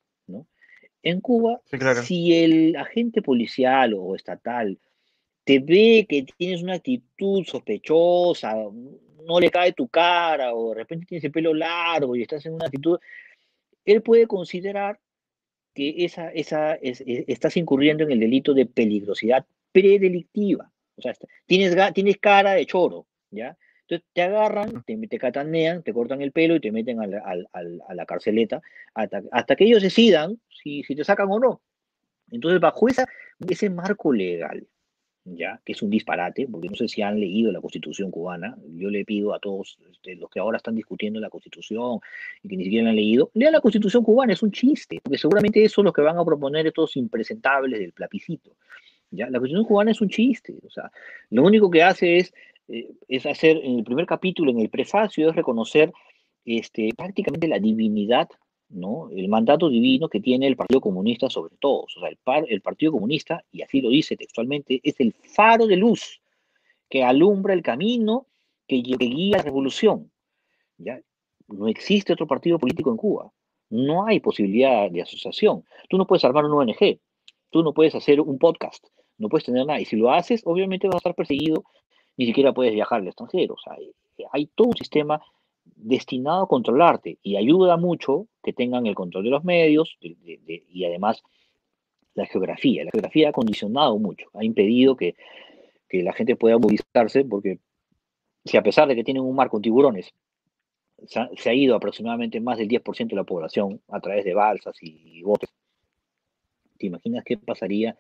En 1.02 1.22
Cuba, 1.22 1.62
si 2.04 2.34
el 2.34 2.76
agente 2.76 3.22
policial 3.22 3.94
o 3.96 4.16
estatal 4.16 4.80
te 5.44 5.60
ve 5.60 6.08
que 6.10 6.26
tienes 6.36 6.64
una 6.64 6.74
actitud 6.74 7.44
sospechosa, 7.46 8.56
no 9.24 9.40
le 9.40 9.52
cae 9.52 9.74
tu 9.74 9.88
cara 9.88 10.56
o 10.56 10.70
de 10.70 10.76
repente 10.76 11.06
tienes 11.06 11.24
el 11.24 11.32
pelo 11.32 11.54
largo 11.54 12.16
y 12.16 12.24
estás 12.24 12.44
en 12.48 12.56
una 12.56 12.66
actitud, 12.66 12.98
él 13.86 14.02
puede 14.02 14.26
considerar 14.26 15.00
que 15.76 16.06
esa, 16.06 16.32
esa, 16.32 16.74
e, 16.74 17.26
estás 17.28 17.56
incurriendo 17.56 18.04
en 18.04 18.12
el 18.12 18.20
delito 18.20 18.56
de 18.56 18.66
peligrosidad 18.66 19.46
predelictiva. 19.72 20.72
O 20.98 21.02
sea, 21.02 21.14
tienes, 21.46 21.76
tienes 21.94 22.18
cara 22.18 22.54
de 22.54 22.66
choro, 22.66 23.06
¿ya? 23.32 23.58
Entonces 23.82 24.08
te 24.14 24.22
agarran, 24.24 24.84
te, 24.84 24.98
te 25.08 25.20
catanean, 25.20 25.84
te 25.84 25.94
cortan 25.94 26.22
el 26.22 26.32
pelo 26.32 26.56
y 26.56 26.60
te 26.60 26.72
meten 26.72 27.00
a 27.02 27.08
la, 27.08 28.06
carceleta 28.06 28.62
hasta, 28.96 29.56
que 29.56 29.66
ellos 29.66 29.84
decidan 29.84 30.40
si, 30.50 30.84
si 30.84 30.96
te 30.96 31.04
sacan 31.04 31.32
o 31.32 31.40
no. 31.40 31.62
Entonces, 32.32 32.60
bajo 32.60 32.88
esa, 32.88 33.08
ese 33.48 33.70
marco 33.70 34.12
legal, 34.12 34.68
ya 35.26 35.60
que 35.66 35.74
es 35.74 35.82
un 35.82 35.90
disparate, 35.90 36.48
porque 36.48 36.70
no 36.70 36.76
sé 36.76 36.88
si 36.88 37.02
han 37.02 37.20
leído 37.20 37.52
la 37.52 37.62
Constitución 37.62 38.12
cubana. 38.12 38.58
Yo 38.76 38.90
le 38.90 39.06
pido 39.06 39.34
a 39.34 39.40
todos 39.40 39.78
este, 39.92 40.16
los 40.16 40.30
que 40.30 40.40
ahora 40.40 40.58
están 40.58 40.76
discutiendo 40.76 41.20
la 41.20 41.30
Constitución 41.30 42.00
y 42.44 42.48
que 42.48 42.58
ni 42.58 42.64
siquiera 42.64 42.86
la 42.86 42.90
han 42.92 42.96
leído, 42.96 43.32
lean 43.34 43.54
la 43.54 43.62
Constitución 43.62 44.04
cubana, 44.04 44.34
es 44.34 44.44
un 44.44 44.52
chiste, 44.52 45.00
porque 45.04 45.18
seguramente 45.18 45.64
eso 45.64 45.82
es 45.82 45.86
lo 45.86 45.94
que 45.94 46.02
van 46.02 46.18
a 46.18 46.26
proponer 46.26 46.66
estos 46.68 46.96
impresentables 46.96 47.80
del 47.80 47.92
plapicito. 47.92 48.56
¿Ya? 49.12 49.30
La 49.30 49.40
Constitución 49.40 49.68
cubana 49.68 49.92
es 49.92 50.02
un 50.02 50.10
chiste, 50.10 50.56
o 50.66 50.70
sea, 50.70 50.92
lo 51.30 51.44
único 51.44 51.70
que 51.70 51.84
hace 51.84 52.18
es, 52.18 52.34
eh, 52.68 52.92
es 53.08 53.26
hacer, 53.26 53.58
en 53.64 53.80
el 53.80 53.84
primer 53.84 54.06
capítulo, 54.06 54.52
en 54.52 54.60
el 54.60 54.70
prefacio, 54.70 55.30
es 55.30 55.36
reconocer 55.36 55.92
este, 56.46 56.90
prácticamente 56.96 57.48
la 57.48 57.60
divinidad 57.60 58.30
¿no? 58.70 59.10
el 59.12 59.28
mandato 59.28 59.70
divino 59.70 60.10
que 60.10 60.20
tiene 60.20 60.48
el 60.48 60.56
Partido 60.56 60.82
Comunista 60.82 61.30
sobre 61.30 61.56
todos. 61.58 61.96
O 61.98 62.00
sea, 62.00 62.10
el, 62.10 62.18
el 62.50 62.62
Partido 62.62 62.92
Comunista, 62.92 63.44
y 63.52 63.62
así 63.62 63.82
lo 63.82 63.90
dice 63.90 64.18
textualmente, 64.18 64.82
es 64.84 65.00
el 65.00 65.14
faro 65.14 65.68
de 65.68 65.78
luz 65.78 66.22
que 66.90 67.04
alumbra 67.04 67.54
el 67.54 67.62
camino 67.62 68.28
que, 68.68 68.78
guía 68.78 69.38
la 69.38 69.44
revolución. 69.44 70.12
¿ya? 70.78 71.00
No 71.48 71.68
existe 71.68 72.14
otro 72.14 72.28
partido 72.28 72.60
político 72.60 72.92
en 72.92 72.98
Cuba. 72.98 73.32
No 73.70 74.06
hay 74.06 74.20
posibilidad 74.20 74.90
de 74.90 75.02
asociación. 75.02 75.64
Tú 75.90 75.98
no 75.98 76.06
puedes 76.06 76.24
armar 76.26 76.46
una 76.46 76.56
ONG. 76.56 77.00
Tú 77.50 77.64
no 77.64 77.74
puedes 77.74 77.96
hacer 77.96 78.22
un 78.22 78.38
podcast. 78.38 78.86
No 79.18 79.30
puedes 79.30 79.46
tener 79.46 79.66
nada. 79.66 79.80
Y 79.80 79.86
si 79.86 79.96
lo 79.96 80.12
haces, 80.12 80.42
obviamente 80.46 80.88
vas 80.88 80.96
a 80.96 80.98
estar 80.98 81.16
perseguido. 81.16 81.64
Ni 82.18 82.26
siquiera 82.26 82.54
puedes 82.54 82.74
viajar 82.74 83.02
al 83.02 83.08
extranjero. 83.08 83.56
O 83.56 83.58
sea, 83.58 83.76
hay 84.32 84.48
todo 84.48 84.70
un 84.70 84.78
sistema 84.78 85.22
destinado 85.64 86.44
a 86.44 86.48
controlarte 86.48 87.18
y 87.24 87.36
ayuda 87.38 87.78
mucho 87.78 88.28
que 88.44 88.54
tengan 88.54 88.86
el 88.86 88.96
control 88.96 89.24
de 89.24 89.30
los 89.32 89.44
medios 89.44 89.98
y 90.00 90.86
además 90.86 91.24
la 92.16 92.26
geografía. 92.26 92.84
La 92.84 92.92
geografía 92.92 93.30
ha 93.30 93.34
condicionado 93.34 94.00
mucho, 94.00 94.30
ha 94.34 94.44
impedido 94.44 94.96
que, 94.96 95.16
la 95.92 96.12
gente 96.12 96.36
pueda 96.36 96.58
movilizarse 96.58 97.24
porque 97.24 97.60
si 98.44 98.58
a 98.58 98.64
pesar 98.64 98.86
de 98.90 98.98
que 98.98 99.06
tienen 99.06 99.24
un 99.24 99.34
mar 99.34 99.50
con 99.50 99.62
tiburones, 99.62 100.14
se 101.08 101.50
ha, 101.50 101.54
ido 101.54 101.74
aproximadamente 101.74 102.42
más 102.42 102.58
del 102.58 102.68
10% 102.68 103.08
de 103.08 103.16
la 103.16 103.24
población 103.24 103.80
a 103.88 104.02
través 104.02 104.26
de 104.26 104.34
balsas 104.34 104.76
y, 104.82 105.22
botes, 105.24 105.50
¿te 106.78 106.88
imaginas 106.88 107.24
qué 107.24 107.38
pasaría 107.38 107.96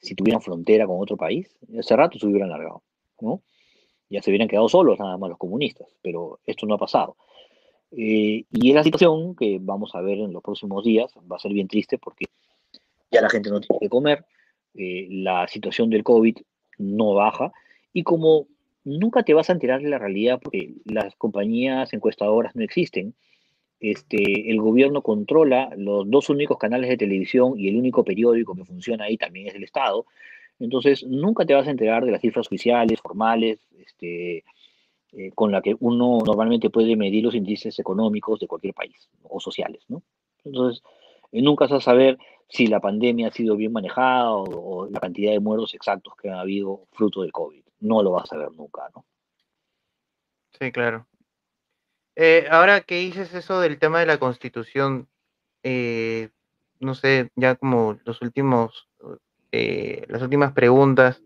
si 0.00 0.14
tuvieran 0.14 0.42
frontera 0.42 0.86
con 0.86 1.00
otro 1.00 1.16
país? 1.16 1.48
Hace 1.78 1.96
rato 1.96 2.18
se 2.18 2.26
hubieran 2.26 2.50
largado, 2.50 2.82
¿no? 3.20 3.42
ya 4.10 4.22
se 4.22 4.30
hubieran 4.30 4.48
quedado 4.48 4.68
solos 4.68 4.98
nada 4.98 5.16
más 5.16 5.30
los 5.30 5.38
comunistas, 5.38 5.88
pero 6.02 6.40
esto 6.46 6.66
no 6.66 6.74
ha 6.74 6.78
pasado. 6.78 7.16
Eh, 7.92 8.44
y 8.50 8.68
es 8.68 8.74
la 8.74 8.82
situación 8.82 9.34
que 9.34 9.58
vamos 9.60 9.94
a 9.94 10.00
ver 10.00 10.18
en 10.18 10.32
los 10.32 10.42
próximos 10.42 10.84
días, 10.84 11.12
va 11.30 11.36
a 11.36 11.40
ser 11.40 11.52
bien 11.52 11.68
triste 11.68 11.98
porque 11.98 12.26
ya 13.10 13.22
la 13.22 13.30
gente 13.30 13.50
no 13.50 13.60
tiene 13.60 13.80
que 13.80 13.88
comer, 13.88 14.24
eh, 14.74 15.06
la 15.10 15.48
situación 15.48 15.88
del 15.90 16.04
COVID 16.04 16.36
no 16.78 17.14
baja 17.14 17.52
y 17.92 18.02
como 18.02 18.46
nunca 18.84 19.22
te 19.22 19.34
vas 19.34 19.48
a 19.48 19.54
enterar 19.54 19.82
de 19.82 19.88
la 19.88 19.98
realidad 19.98 20.38
porque 20.42 20.74
las 20.84 21.14
compañías 21.16 21.92
encuestadoras 21.92 22.54
no 22.54 22.62
existen, 22.62 23.14
este, 23.80 24.50
el 24.50 24.60
gobierno 24.60 25.02
controla 25.02 25.70
los 25.76 26.10
dos 26.10 26.30
únicos 26.30 26.58
canales 26.58 26.88
de 26.90 26.96
televisión 26.96 27.54
y 27.58 27.68
el 27.68 27.76
único 27.76 28.04
periódico 28.04 28.54
que 28.54 28.64
funciona 28.64 29.04
ahí 29.04 29.16
también 29.16 29.48
es 29.48 29.54
el 29.54 29.64
Estado, 29.64 30.06
entonces, 30.58 31.04
nunca 31.04 31.46
te 31.46 31.54
vas 31.54 31.66
a 31.66 31.70
enterar 31.70 32.04
de 32.04 32.10
las 32.10 32.20
cifras 32.20 32.46
oficiales, 32.46 33.00
formales, 33.00 33.60
este, 33.78 34.44
eh, 35.12 35.30
con 35.34 35.52
la 35.52 35.62
que 35.62 35.76
uno 35.80 36.18
normalmente 36.24 36.70
puede 36.70 36.96
medir 36.96 37.24
los 37.24 37.34
índices 37.34 37.78
económicos 37.78 38.40
de 38.40 38.48
cualquier 38.48 38.74
país 38.74 39.08
o 39.22 39.40
sociales, 39.40 39.84
¿no? 39.88 40.02
Entonces, 40.44 40.82
eh, 41.32 41.42
nunca 41.42 41.66
vas 41.66 41.72
a 41.72 41.80
saber 41.80 42.18
si 42.48 42.66
la 42.66 42.80
pandemia 42.80 43.28
ha 43.28 43.32
sido 43.32 43.56
bien 43.56 43.72
manejada 43.72 44.32
o, 44.32 44.88
la 44.90 45.00
cantidad 45.00 45.32
de 45.32 45.40
muertos 45.40 45.74
exactos 45.74 46.14
que 46.20 46.30
ha 46.30 46.40
habido 46.40 46.86
fruto 46.92 47.22
del 47.22 47.32
COVID. 47.32 47.62
No 47.80 48.02
lo 48.02 48.12
vas 48.12 48.24
a 48.24 48.34
saber 48.34 48.50
nunca, 48.52 48.82
¿no? 48.94 49.04
Sí, 50.58 50.72
claro. 50.72 51.06
Eh, 52.20 52.46
ahora 52.50 52.80
que 52.80 52.96
dices 52.96 53.32
eso 53.32 53.60
del 53.60 53.78
tema 53.78 54.00
de 54.00 54.06
la 54.06 54.18
constitución, 54.18 55.08
no 56.80 56.94
sé, 56.94 57.30
ya 57.36 57.54
como 57.56 57.98
los 58.04 58.22
últimos 58.22 58.88
eh, 59.52 60.04
las 60.08 60.22
últimas 60.22 60.52
preguntas 60.52 61.22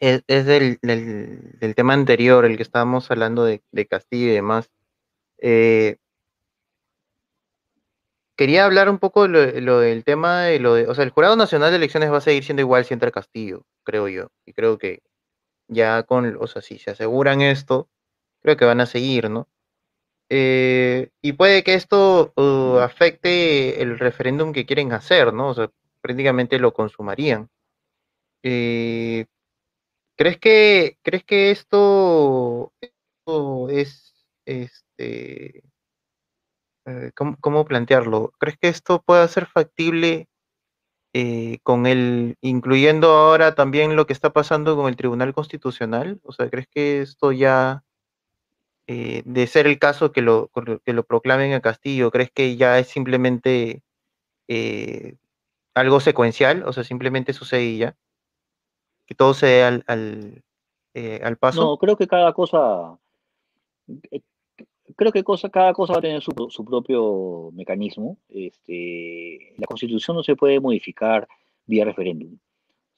es, 0.00 0.24
del, 0.26 0.78
tema 1.76 1.94
anterior, 1.94 2.44
el 2.44 2.56
que 2.56 2.62
estábamos 2.62 3.10
hablando 3.10 3.44
de, 3.44 3.62
Castillo 3.88 4.28
y 4.28 4.34
demás. 4.34 4.70
Eh, 5.38 5.96
quería 8.36 8.64
hablar 8.64 8.88
un 8.88 8.98
poco 8.98 9.28
lo, 9.28 9.40
del 9.80 10.04
tema 10.04 10.44
de 10.44 10.60
lo 10.60 10.74
de, 10.74 10.86
o 10.86 10.94
sea, 10.94 11.04
el 11.04 11.10
Jurado 11.10 11.36
Nacional 11.36 11.70
de 11.70 11.76
Elecciones 11.76 12.12
va 12.12 12.18
a 12.18 12.20
seguir 12.22 12.44
siendo 12.44 12.62
igual 12.62 12.84
si 12.84 12.94
entra 12.94 13.10
Castillo, 13.10 13.64
creo 13.84 14.08
yo, 14.08 14.28
y 14.46 14.52
creo 14.52 14.78
que 14.78 15.02
ya 15.68 16.04
con, 16.04 16.36
o 16.40 16.46
sea, 16.46 16.62
si 16.62 16.78
se 16.78 16.92
aseguran 16.92 17.42
esto, 17.42 17.88
creo 18.40 18.56
que 18.56 18.64
van 18.64 18.80
a 18.80 18.86
seguir, 18.86 19.30
¿no? 19.30 19.48
Eh, 20.30 21.10
y 21.22 21.32
puede 21.32 21.64
que 21.64 21.74
esto 21.74 22.32
uh, 22.36 22.78
afecte 22.78 23.80
el 23.82 23.98
referéndum 23.98 24.52
que 24.52 24.66
quieren 24.66 24.92
hacer, 24.92 25.32
¿no? 25.32 25.48
O 25.48 25.54
sea, 25.54 25.70
prácticamente 26.02 26.58
lo 26.58 26.72
consumarían. 26.74 27.48
Eh, 28.42 29.26
¿crees, 30.16 30.38
que, 30.38 30.98
¿Crees 31.02 31.24
que 31.24 31.50
esto, 31.50 32.72
es, 33.70 34.26
este, 34.46 35.62
eh, 36.86 37.12
¿cómo, 37.14 37.64
plantearlo? 37.64 38.32
¿Crees 38.38 38.58
que 38.58 38.68
esto 38.68 39.02
pueda 39.02 39.26
ser 39.28 39.46
factible 39.46 40.28
con 41.64 41.86
el, 41.86 42.36
incluyendo 42.42 43.08
ahora 43.10 43.54
también 43.56 43.96
lo 43.96 44.06
que 44.06 44.12
está 44.12 44.32
pasando 44.32 44.76
con 44.76 44.88
el 44.88 44.96
Tribunal 44.96 45.34
Constitucional? 45.34 46.20
O 46.22 46.32
sea, 46.32 46.48
¿crees 46.50 46.68
que 46.68 47.00
esto 47.02 47.32
ya, 47.32 47.82
de 48.88 49.46
ser 49.46 49.66
el 49.66 49.78
caso 49.78 50.12
que 50.12 50.22
lo, 50.22 50.50
que 50.84 50.92
lo 50.92 51.04
proclamen 51.04 51.52
a 51.52 51.60
Castillo, 51.60 52.10
¿crees 52.10 52.30
que 52.30 52.56
ya 52.56 52.78
es 52.78 52.88
simplemente 52.88 53.82
algo 55.78 56.00
secuencial, 56.00 56.64
o 56.66 56.72
sea, 56.72 56.84
simplemente 56.84 57.32
sucede 57.32 57.76
ya. 57.76 57.96
Que 59.06 59.14
todo 59.14 59.32
se 59.32 59.46
dé 59.46 59.62
al, 59.62 59.84
al, 59.86 60.42
eh, 60.94 61.36
paso. 61.40 61.62
No, 61.62 61.76
creo 61.78 61.96
que 61.96 62.06
cada 62.06 62.32
cosa, 62.32 62.98
eh, 64.10 64.20
creo 64.96 65.12
que 65.12 65.24
cosa, 65.24 65.48
cada 65.48 65.72
cosa 65.72 65.94
va 65.94 65.98
a 66.00 66.02
tener 66.02 66.20
su, 66.20 66.32
su, 66.50 66.64
propio 66.64 67.50
mecanismo. 67.52 68.18
Este, 68.28 69.54
la 69.56 69.66
constitución 69.66 70.16
no 70.16 70.22
se 70.22 70.36
puede 70.36 70.60
modificar 70.60 71.26
vía 71.64 71.84
referéndum. 71.84 72.36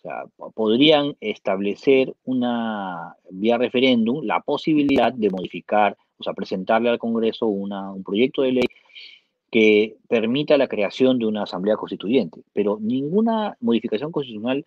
O 0.01 0.09
sea, 0.09 0.25
podrían 0.55 1.15
establecer 1.21 2.15
una 2.25 3.17
vía 3.31 3.59
referéndum 3.59 4.25
la 4.25 4.41
posibilidad 4.41 5.13
de 5.13 5.29
modificar, 5.29 5.97
o 6.19 6.25
sea, 6.25 6.33
presentarle 6.33 6.89
al 6.89 6.99
Congreso 6.99 7.47
una, 7.47 7.93
un 7.93 8.03
proyecto 8.03 8.41
de 8.41 8.53
ley 8.53 8.67
que 9.51 9.97
permita 10.09 10.57
la 10.57 10.69
creación 10.69 11.19
de 11.19 11.27
una 11.27 11.43
asamblea 11.43 11.77
constituyente, 11.77 12.41
pero 12.55 12.79
ninguna 12.81 13.59
modificación 13.61 14.11
constitucional 14.11 14.65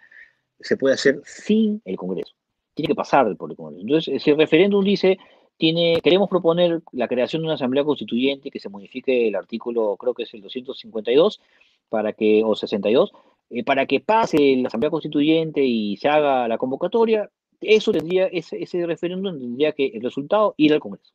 se 0.60 0.78
puede 0.78 0.96
hacer 0.96 1.22
sin 1.26 1.82
el 1.84 1.96
Congreso. 1.96 2.36
Tiene 2.76 2.90
que 2.90 2.96
pasar 2.96 3.36
por 3.36 3.50
el 3.50 3.58
Congreso. 3.58 3.82
Entonces, 3.82 4.22
si 4.22 4.30
el 4.30 4.38
referéndum 4.38 4.84
dice, 4.84 5.18
tiene, 5.58 6.00
queremos 6.04 6.30
proponer 6.30 6.82
la 6.92 7.08
creación 7.08 7.42
de 7.42 7.48
una 7.48 7.56
asamblea 7.56 7.84
constituyente 7.84 8.52
que 8.52 8.60
se 8.60 8.70
modifique 8.70 9.30
el 9.30 9.36
artículo, 9.36 9.96
creo 9.98 10.14
que 10.14 10.24
es 10.24 10.34
el 10.36 10.42
252, 10.42 11.42
para 11.90 12.14
que, 12.14 12.44
o 12.44 12.56
62, 12.56 13.14
eh, 13.54 13.64
para 13.64 13.86
que 13.86 14.00
pase 14.00 14.56
la 14.58 14.68
asamblea 14.68 14.92
constituyente 14.92 15.64
y 15.64 15.98
se 15.98 16.10
haga 16.10 16.48
la 16.48 16.58
convocatoria, 16.58 17.30
eso 17.62 17.92
tendría, 17.92 18.28
ese, 18.28 18.62
ese 18.62 18.86
referéndum 18.86 19.40
tendría 19.40 19.72
que 19.72 19.88
el 19.88 20.02
resultado 20.02 20.54
ir 20.58 20.74
al 20.74 20.80
Congreso. 20.80 21.14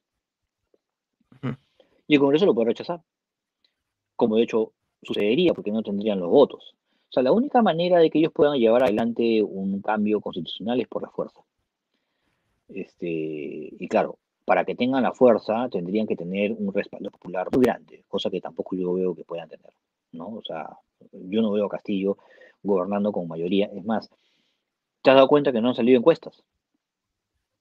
Y 2.06 2.14
el 2.14 2.20
Congreso 2.20 2.46
lo 2.46 2.54
puede 2.54 2.68
rechazar 2.68 3.02
como 4.18 4.36
de 4.36 4.42
hecho 4.42 4.72
sucedería, 5.00 5.54
porque 5.54 5.70
no 5.70 5.82
tendrían 5.82 6.18
los 6.18 6.28
votos. 6.28 6.74
O 7.08 7.12
sea, 7.12 7.22
la 7.22 7.30
única 7.30 7.62
manera 7.62 8.00
de 8.00 8.10
que 8.10 8.18
ellos 8.18 8.32
puedan 8.32 8.58
llevar 8.58 8.82
adelante 8.82 9.40
un 9.42 9.80
cambio 9.80 10.20
constitucional 10.20 10.80
es 10.80 10.88
por 10.88 11.02
la 11.02 11.08
fuerza. 11.08 11.40
Este, 12.68 13.06
y 13.06 13.88
claro, 13.88 14.18
para 14.44 14.64
que 14.64 14.74
tengan 14.74 15.04
la 15.04 15.12
fuerza 15.12 15.68
tendrían 15.70 16.08
que 16.08 16.16
tener 16.16 16.52
un 16.52 16.74
respaldo 16.74 17.12
popular 17.12 17.46
muy 17.52 17.62
grande, 17.62 18.04
cosa 18.08 18.28
que 18.28 18.40
tampoco 18.40 18.74
yo 18.74 18.92
veo 18.92 19.14
que 19.14 19.24
puedan 19.24 19.48
tener. 19.48 19.70
¿no? 20.12 20.26
O 20.26 20.42
sea, 20.42 20.68
yo 21.12 21.42
no 21.42 21.52
veo 21.52 21.66
a 21.66 21.70
Castillo 21.70 22.18
gobernando 22.62 23.12
con 23.12 23.28
mayoría. 23.28 23.70
Es 23.74 23.84
más, 23.84 24.10
¿te 25.02 25.10
has 25.10 25.16
dado 25.16 25.28
cuenta 25.28 25.52
que 25.52 25.60
no 25.60 25.68
han 25.68 25.74
salido 25.74 25.98
encuestas? 25.98 26.42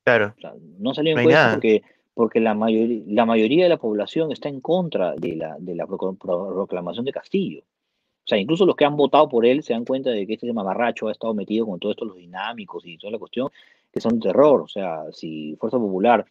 Claro. 0.04 0.34
no 0.80 0.90
han 0.92 0.96
salido 0.96 1.18
encuestas 1.18 1.56
porque 1.56 1.84
porque 2.18 2.40
la, 2.40 2.56
la 2.56 3.26
mayoría 3.28 3.66
de 3.66 3.70
la 3.70 3.78
población 3.78 4.32
está 4.32 4.50
en 4.50 4.60
contra 4.60 5.14
de 5.14 5.36
la, 5.36 5.56
de 5.60 5.76
la 5.76 5.86
proclamación 5.86 7.06
de 7.06 7.12
Castillo. 7.12 7.60
O 7.60 7.64
O 7.64 8.26
sea, 8.26 8.40
incluso 8.40 8.66
los 8.66 8.76
que 8.76 8.86
han 8.86 8.98
votado 8.98 9.30
por 9.30 9.46
él 9.46 9.62
se 9.62 9.74
dan 9.74 9.86
cuenta 9.86 10.10
de 10.10 10.26
que 10.26 10.34
este 10.34 10.52
mamarracho 10.52 11.10
ha 11.10 11.12
estado 11.12 11.36
metido 11.36 11.68
con 11.68 11.80
todo 11.80 11.92
esto, 11.92 12.06
los 12.06 12.18
dinámicos 12.18 12.84
y 12.88 12.98
toda 12.98 13.12
la 13.12 13.20
cuestión, 13.20 13.52
que 13.94 14.02
son 14.02 14.20
terror. 14.20 14.62
O 14.62 14.68
sea, 14.68 15.04
si 15.12 15.56
Fuerza 15.60 15.78
Popular 15.78 16.26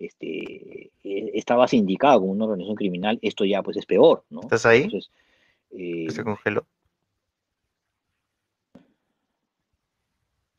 este, 0.00 0.90
e, 1.04 1.30
estaba 1.34 1.68
sindicado 1.68 2.18
como 2.18 2.32
una 2.32 2.46
organización 2.46 2.74
criminal, 2.74 3.20
esto 3.22 3.44
ya 3.44 3.62
pues 3.62 3.76
es 3.76 3.86
peor, 3.86 4.24
¿no? 4.30 4.40
¿Estás 4.40 4.66
ahí? 4.66 4.90
se 4.90 5.08
eh, 5.70 6.06
congeló. 6.22 6.66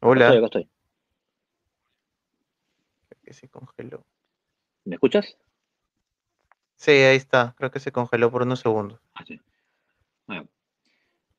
Hola. 0.02 0.30
Acá 0.30 0.46
estoy, 0.46 0.70
que 3.24 3.34
se 3.34 3.48
congeló. 3.48 4.04
¿Me 4.86 4.96
escuchas? 4.96 5.38
Sí, 6.76 6.92
ahí 6.92 7.18
está. 7.18 7.54
Creo 7.58 7.70
que 7.70 7.80
se 7.80 7.92
congeló 7.92 8.32
por 8.32 8.42
unos 8.42 8.62
segundos. 8.62 9.00
Ah, 9.14 9.24
sí. 9.28 9.40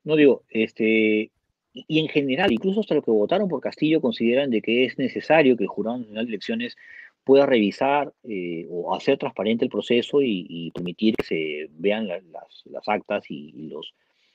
no 0.04 0.16
digo, 0.16 0.44
este, 0.50 1.32
y 1.72 1.98
en 2.00 2.08
general, 2.08 2.52
incluso 2.52 2.80
hasta 2.80 2.94
los 2.94 3.04
que 3.04 3.10
votaron 3.10 3.48
por 3.48 3.60
Castillo 3.60 4.00
consideran 4.00 4.50
de 4.50 4.60
que 4.60 4.84
es 4.84 4.98
necesario 4.98 5.56
que 5.56 5.64
el 5.64 5.68
Jurado 5.68 5.98
Nacional 5.98 6.26
de 6.26 6.30
Elecciones 6.30 6.76
pueda 7.24 7.46
revisar 7.46 8.12
eh, 8.24 8.66
o 8.70 8.94
hacer 8.94 9.18
transparente 9.18 9.64
el 9.64 9.70
proceso 9.70 10.20
y, 10.22 10.70
permitir 10.74 11.14
que 11.16 11.24
se 11.24 11.66
vean 11.70 12.08
las, 12.08 12.88
actas 12.88 13.24
y, 13.28 13.68
los, 13.68 13.94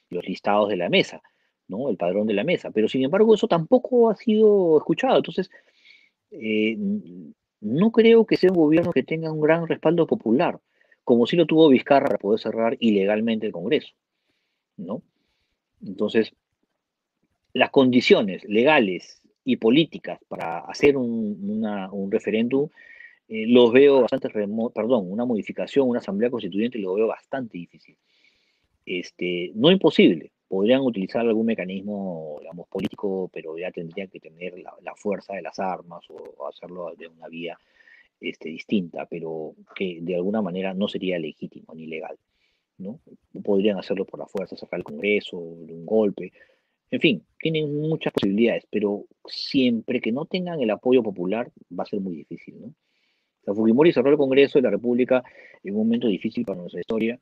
listados 0.10 0.70
de 0.70 0.78
la 0.78 0.90
mesa, 0.90 1.22
¿no? 1.68 1.90
El 1.90 1.98
padrón 1.98 2.28
de 2.28 2.34
la 2.34 2.44
mesa. 2.44 2.72
Pero 2.72 2.88
sin 2.88 3.03
embargo, 3.03 3.34
eso 3.34 3.48
tampoco 3.48 4.10
ha 4.10 4.16
sido 4.16 4.78
escuchado. 4.78 5.18
Entonces, 5.18 5.49
eh, 6.32 6.78
no 7.62 7.91
creo 7.91 8.26
que 8.26 8.38
sea 8.38 8.52
un 8.52 8.57
gobierno 8.57 8.91
que 8.91 9.03
tenga 9.03 9.32
un 9.32 9.41
gran 9.41 9.68
respaldo 9.68 10.07
popular, 10.07 10.60
como 11.03 11.26
si 11.26 11.36
lo 11.36 11.45
tuvo 11.45 11.70
Vizcarra 11.70 12.07
para 12.07 12.20
poder 12.20 12.40
cerrar 12.40 12.78
ilegalmente 12.80 13.45
el 13.48 13.52
Congreso, 13.52 13.94
¿no? 14.78 15.02
Entonces, 15.86 16.34
las 17.53 17.72
condiciones 17.72 18.44
legales 18.45 19.22
y 19.46 19.58
políticas 19.58 20.20
para 20.28 20.60
hacer 20.60 20.98
un, 20.98 22.10
referéndum, 22.12 22.68
eh, 23.30 23.46
los 23.48 23.72
veo 23.72 24.02
bastante 24.02 24.28
remoto, 24.28 24.74
perdón, 24.74 25.10
una 25.10 25.24
modificación, 25.24 25.88
una 25.88 26.00
asamblea 26.00 26.32
constituyente, 26.32 26.80
lo 26.80 26.96
veo 26.96 27.08
bastante 27.08 27.58
difícil. 27.58 27.96
Este, 28.86 29.52
no 29.56 29.72
imposible, 29.72 30.32
podrían 30.48 30.82
utilizar 30.82 31.22
algún 31.22 31.46
mecanismo, 31.46 32.38
digamos, 32.42 32.68
político, 32.68 33.30
pero 33.32 33.58
ya 33.58 33.72
tendrían 33.72 34.10
que 34.10 34.20
tener 34.20 34.56
la, 34.60 34.96
fuerza 34.96 35.36
de 35.36 35.44
las 35.44 35.60
armas 35.60 36.04
o, 36.10 36.48
hacerlo 36.48 36.94
de 36.98 37.08
una 37.08 37.28
vía 37.28 37.58
este, 38.20 38.50
distinta, 38.50 39.06
pero 39.06 39.54
que 39.76 40.00
de 40.02 40.16
alguna 40.16 40.42
manera 40.42 40.74
no 40.74 40.88
sería 40.88 41.20
legítimo 41.20 41.74
ni 41.76 41.86
legal. 41.86 42.18
¿no? 42.80 43.00
Podrían 43.44 43.78
hacerlo 43.78 44.06
por 44.06 44.20
la 44.20 44.26
fuerza, 44.26 44.58
sacar 44.58 44.80
el 44.80 44.84
Congreso, 44.84 45.38
de 45.38 45.74
un 45.74 45.86
golpe, 45.86 46.32
en 46.96 47.02
fin, 47.02 47.26
tienen 47.40 47.76
muchas 47.82 48.14
posibilidades, 48.14 48.66
pero 48.72 49.06
siempre 49.26 50.00
que 50.00 50.14
no 50.14 50.26
tengan 50.26 50.62
el 50.62 50.70
apoyo 50.70 51.04
popular 51.04 51.52
va 51.78 51.84
a 51.84 51.88
ser 51.88 52.00
muy 52.00 52.16
difícil, 52.16 52.56
¿no? 52.62 52.74
Fujimori 53.54 53.92
cerró 53.92 54.10
el 54.10 54.18
Congreso 54.18 54.58
de 54.58 54.64
la 54.64 54.72
República 54.72 55.22
en 55.64 55.76
un 55.76 55.86
momento 55.86 56.08
difícil 56.08 56.46
para 56.46 56.60
nuestra 56.60 56.80
historia, 56.80 57.20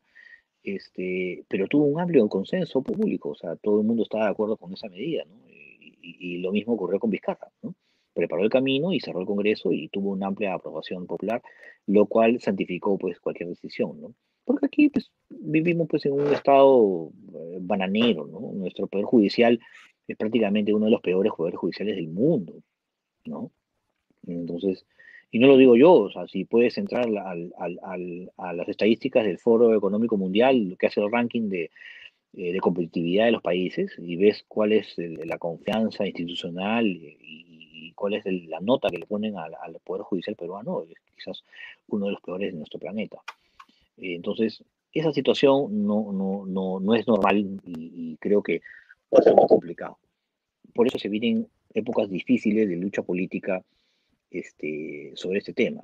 este, 0.63 1.43
pero 1.49 1.67
tuvo 1.67 1.85
un 1.85 1.99
amplio 1.99 2.29
consenso 2.29 2.81
público, 2.83 3.29
o 3.29 3.35
sea, 3.35 3.55
todo 3.57 3.81
el 3.81 3.87
mundo 3.87 4.03
estaba 4.03 4.25
de 4.25 4.31
acuerdo 4.31 4.57
con 4.57 4.71
esa 4.73 4.87
medida, 4.89 5.25
¿no? 5.25 5.35
Y, 5.47 6.37
lo 6.37 6.51
mismo 6.51 6.73
ocurrió 6.73 6.99
con 6.99 7.09
Vizcarra, 7.09 7.47
¿no? 7.61 7.73
Preparó 8.13 8.43
el 8.43 8.49
camino 8.49 8.93
y 8.93 8.99
cerró 8.99 9.21
el 9.21 9.25
Congreso 9.25 9.71
y 9.71 9.89
tuvo 9.89 10.11
una 10.11 10.27
amplia 10.27 10.53
aprobación 10.53 11.07
popular, 11.07 11.41
lo 11.87 12.05
cual 12.05 12.39
santificó 12.39 12.97
pues 12.97 13.19
cualquier 13.19 13.49
decisión, 13.49 13.99
¿no? 13.99 14.13
Porque 14.45 14.65
aquí 14.65 14.89
pues, 14.89 15.11
vivimos 15.29 15.87
pues, 15.89 16.05
en 16.05 16.13
un 16.13 16.33
estado 16.33 17.11
eh, 17.33 17.57
bananero, 17.61 18.27
¿no? 18.27 18.51
Nuestro 18.53 18.87
Poder 18.87 19.05
Judicial 19.05 19.59
es 20.07 20.17
prácticamente 20.17 20.73
uno 20.73 20.85
de 20.85 20.91
los 20.91 21.01
peores 21.01 21.33
poderes 21.33 21.59
judiciales 21.59 21.95
del 21.95 22.09
mundo, 22.09 22.53
¿no? 23.25 23.51
Entonces, 24.27 24.85
y 25.31 25.39
no 25.39 25.47
lo 25.47 25.57
digo 25.57 25.75
yo, 25.75 25.93
o 25.93 26.11
sea, 26.11 26.27
si 26.27 26.45
puedes 26.45 26.77
entrar 26.77 27.05
al, 27.05 27.53
al, 27.57 28.31
a 28.37 28.53
las 28.53 28.69
estadísticas 28.69 29.25
del 29.25 29.39
Foro 29.39 29.73
Económico 29.73 30.17
Mundial, 30.17 30.75
que 30.79 30.87
hace 30.87 31.01
el 31.01 31.11
ranking 31.11 31.49
de, 31.49 31.71
eh, 32.33 32.53
de 32.53 32.59
competitividad 32.59 33.25
de 33.25 33.31
los 33.31 33.41
países, 33.41 33.93
y 33.97 34.15
ves 34.15 34.45
cuál 34.47 34.73
es 34.73 34.95
la 34.97 35.37
confianza 35.37 36.05
institucional 36.05 36.85
y, 36.85 37.91
cuál 37.95 38.15
es 38.15 38.25
la 38.25 38.59
nota 38.59 38.89
que 38.89 38.97
le 38.97 39.05
ponen 39.05 39.37
al, 39.37 39.53
al 39.61 39.79
Poder 39.83 40.03
Judicial 40.03 40.35
peruano, 40.35 40.83
es 40.83 40.97
quizás 41.15 41.43
uno 41.87 42.07
de 42.07 42.13
los 42.13 42.21
peores 42.21 42.51
de 42.51 42.57
nuestro 42.57 42.79
planeta. 42.79 43.21
Eh, 43.97 44.15
entonces, 44.15 44.63
esa 44.91 45.11
situación 45.11 45.85
no, 45.85 46.11
no, 46.11 46.45
no, 46.45 46.79
no 46.79 46.95
es 46.95 47.07
normal 47.07 47.59
y, 47.65 48.17
creo 48.17 48.41
que 48.41 48.61
va 49.13 49.19
a 49.19 49.23
ser 49.23 49.33
muy 49.33 49.47
complicado. 49.47 49.97
Por 50.73 50.87
eso 50.87 50.97
se 50.97 51.09
vienen 51.09 51.47
épocas 51.73 52.09
difíciles 52.09 52.69
de 52.69 52.75
lucha 52.75 53.01
política 53.01 53.63
este, 54.29 55.11
sobre 55.15 55.39
este 55.39 55.53
tema. 55.53 55.81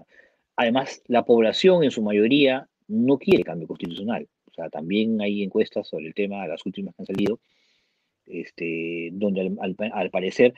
Además, 0.56 1.02
la 1.08 1.26
población 1.26 1.84
en 1.84 1.92
su 1.92 2.02
mayoría 2.02 2.68
no 2.88 3.18
quiere 3.18 3.44
cambio 3.44 3.68
constitucional. 3.68 4.28
O 4.46 4.54
sea, 4.54 4.70
también 4.70 5.22
hay 5.22 5.44
encuestas 5.44 5.88
sobre 5.88 6.08
el 6.08 6.14
tema, 6.14 6.48
las 6.48 6.66
últimas 6.66 6.96
que 6.96 7.02
han 7.02 7.06
salido, 7.06 7.40
este, 8.26 9.10
donde 9.14 9.56
al, 9.60 10.10
parecer 10.12 10.54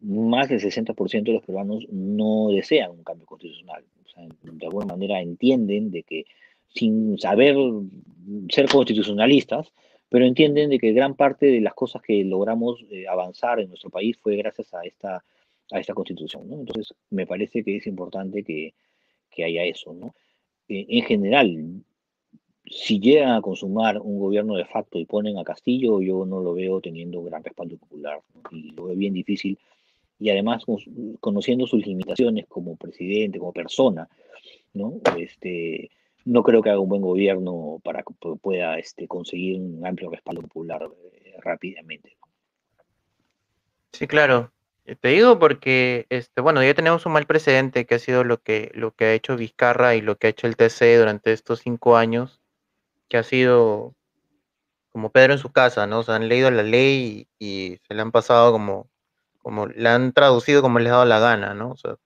más 0.00 0.48
del 0.48 0.60
60% 0.60 1.22
de 1.24 1.32
los 1.32 1.42
peruanos 1.42 1.86
no 1.90 2.50
desean 2.50 2.90
un 2.90 3.02
cambio 3.02 3.26
constitucional. 3.26 3.84
O 4.04 4.08
sea, 4.08 4.24
de 4.42 4.66
alguna 4.66 4.86
manera 4.86 5.20
entienden 5.20 5.90
de 5.90 6.02
que 6.02 6.24
sin 6.76 7.18
saber 7.18 7.56
ser 8.50 8.68
constitucionalistas, 8.68 9.72
pero 10.08 10.24
entienden 10.24 10.70
de 10.70 10.78
que 10.78 10.92
gran 10.92 11.14
parte 11.14 11.46
de 11.46 11.60
las 11.60 11.74
cosas 11.74 12.02
que 12.02 12.22
logramos 12.24 12.84
eh, 12.90 13.06
avanzar 13.08 13.60
en 13.60 13.68
nuestro 13.68 13.90
país 13.90 14.16
fue 14.20 14.36
gracias 14.36 14.72
a 14.74 14.82
esta, 14.82 15.24
a 15.72 15.80
esta 15.80 15.94
constitución. 15.94 16.48
¿no? 16.48 16.60
Entonces, 16.60 16.94
me 17.10 17.26
parece 17.26 17.64
que 17.64 17.76
es 17.76 17.86
importante 17.86 18.44
que, 18.44 18.74
que 19.30 19.44
haya 19.44 19.64
eso. 19.64 19.92
¿no? 19.92 20.14
Eh, 20.68 20.86
en 20.88 21.04
general, 21.04 21.82
si 22.66 23.00
llegan 23.00 23.32
a 23.32 23.40
consumar 23.40 24.00
un 24.00 24.18
gobierno 24.18 24.56
de 24.56 24.64
facto 24.64 24.98
y 24.98 25.06
ponen 25.06 25.38
a 25.38 25.44
Castillo, 25.44 26.00
yo 26.00 26.24
no 26.24 26.40
lo 26.40 26.54
veo 26.54 26.80
teniendo 26.80 27.22
gran 27.22 27.42
respaldo 27.42 27.76
popular 27.76 28.20
y 28.50 28.70
lo 28.72 28.86
veo 28.86 28.96
bien 28.96 29.14
difícil. 29.14 29.58
Y 30.18 30.30
además, 30.30 30.64
conociendo 31.20 31.66
sus 31.66 31.86
limitaciones 31.86 32.46
como 32.46 32.76
presidente, 32.76 33.38
como 33.38 33.52
persona, 33.52 34.08
¿no? 34.72 34.94
Este, 35.18 35.90
no 36.26 36.42
creo 36.42 36.60
que 36.60 36.70
haga 36.70 36.80
un 36.80 36.88
buen 36.88 37.02
gobierno 37.02 37.80
para 37.84 38.02
que 38.02 38.12
pueda 38.42 38.78
este, 38.78 39.06
conseguir 39.06 39.60
un 39.60 39.86
amplio 39.86 40.10
respaldo 40.10 40.42
popular 40.42 40.90
eh, 41.12 41.36
rápidamente. 41.40 42.18
Sí, 43.92 44.08
claro. 44.08 44.52
Eh, 44.86 44.96
te 44.96 45.08
digo 45.08 45.38
porque, 45.38 46.06
este, 46.10 46.40
bueno, 46.40 46.62
ya 46.64 46.74
tenemos 46.74 47.06
un 47.06 47.12
mal 47.12 47.26
precedente 47.26 47.86
que 47.86 47.94
ha 47.94 47.98
sido 48.00 48.24
lo 48.24 48.42
que, 48.42 48.72
lo 48.74 48.92
que 48.92 49.04
ha 49.04 49.14
hecho 49.14 49.36
Vizcarra 49.36 49.94
y 49.94 50.00
lo 50.00 50.16
que 50.16 50.26
ha 50.26 50.30
hecho 50.30 50.48
el 50.48 50.56
TC 50.56 50.98
durante 50.98 51.32
estos 51.32 51.60
cinco 51.60 51.96
años, 51.96 52.40
que 53.08 53.18
ha 53.18 53.22
sido 53.22 53.94
como 54.90 55.12
Pedro 55.12 55.34
en 55.34 55.38
su 55.38 55.52
casa, 55.52 55.86
¿no? 55.86 56.00
O 56.00 56.02
sea, 56.02 56.16
han 56.16 56.28
leído 56.28 56.50
la 56.50 56.64
ley 56.64 57.28
y, 57.38 57.78
se 57.86 57.94
le 57.94 58.02
han 58.02 58.10
pasado 58.10 58.50
como, 58.50 58.90
como, 59.38 59.68
la 59.68 59.94
han 59.94 60.12
traducido 60.12 60.60
como 60.60 60.80
les 60.80 60.88
ha 60.88 60.96
dado 60.96 61.04
la 61.04 61.20
gana, 61.20 61.54
¿no? 61.54 61.70
O 61.70 61.76
sea, 61.76 61.96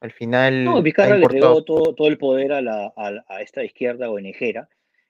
al 0.00 0.12
final. 0.12 0.64
No, 0.64 0.82
Vizcarra 0.82 1.16
le 1.16 1.26
dio 1.28 1.62
todo, 1.62 1.94
todo, 1.94 2.08
el 2.08 2.18
poder 2.18 2.52
a, 2.52 2.62
la, 2.62 2.92
a, 2.96 3.42
esta 3.42 3.62
izquierda 3.62 4.10
ONGera 4.10 4.68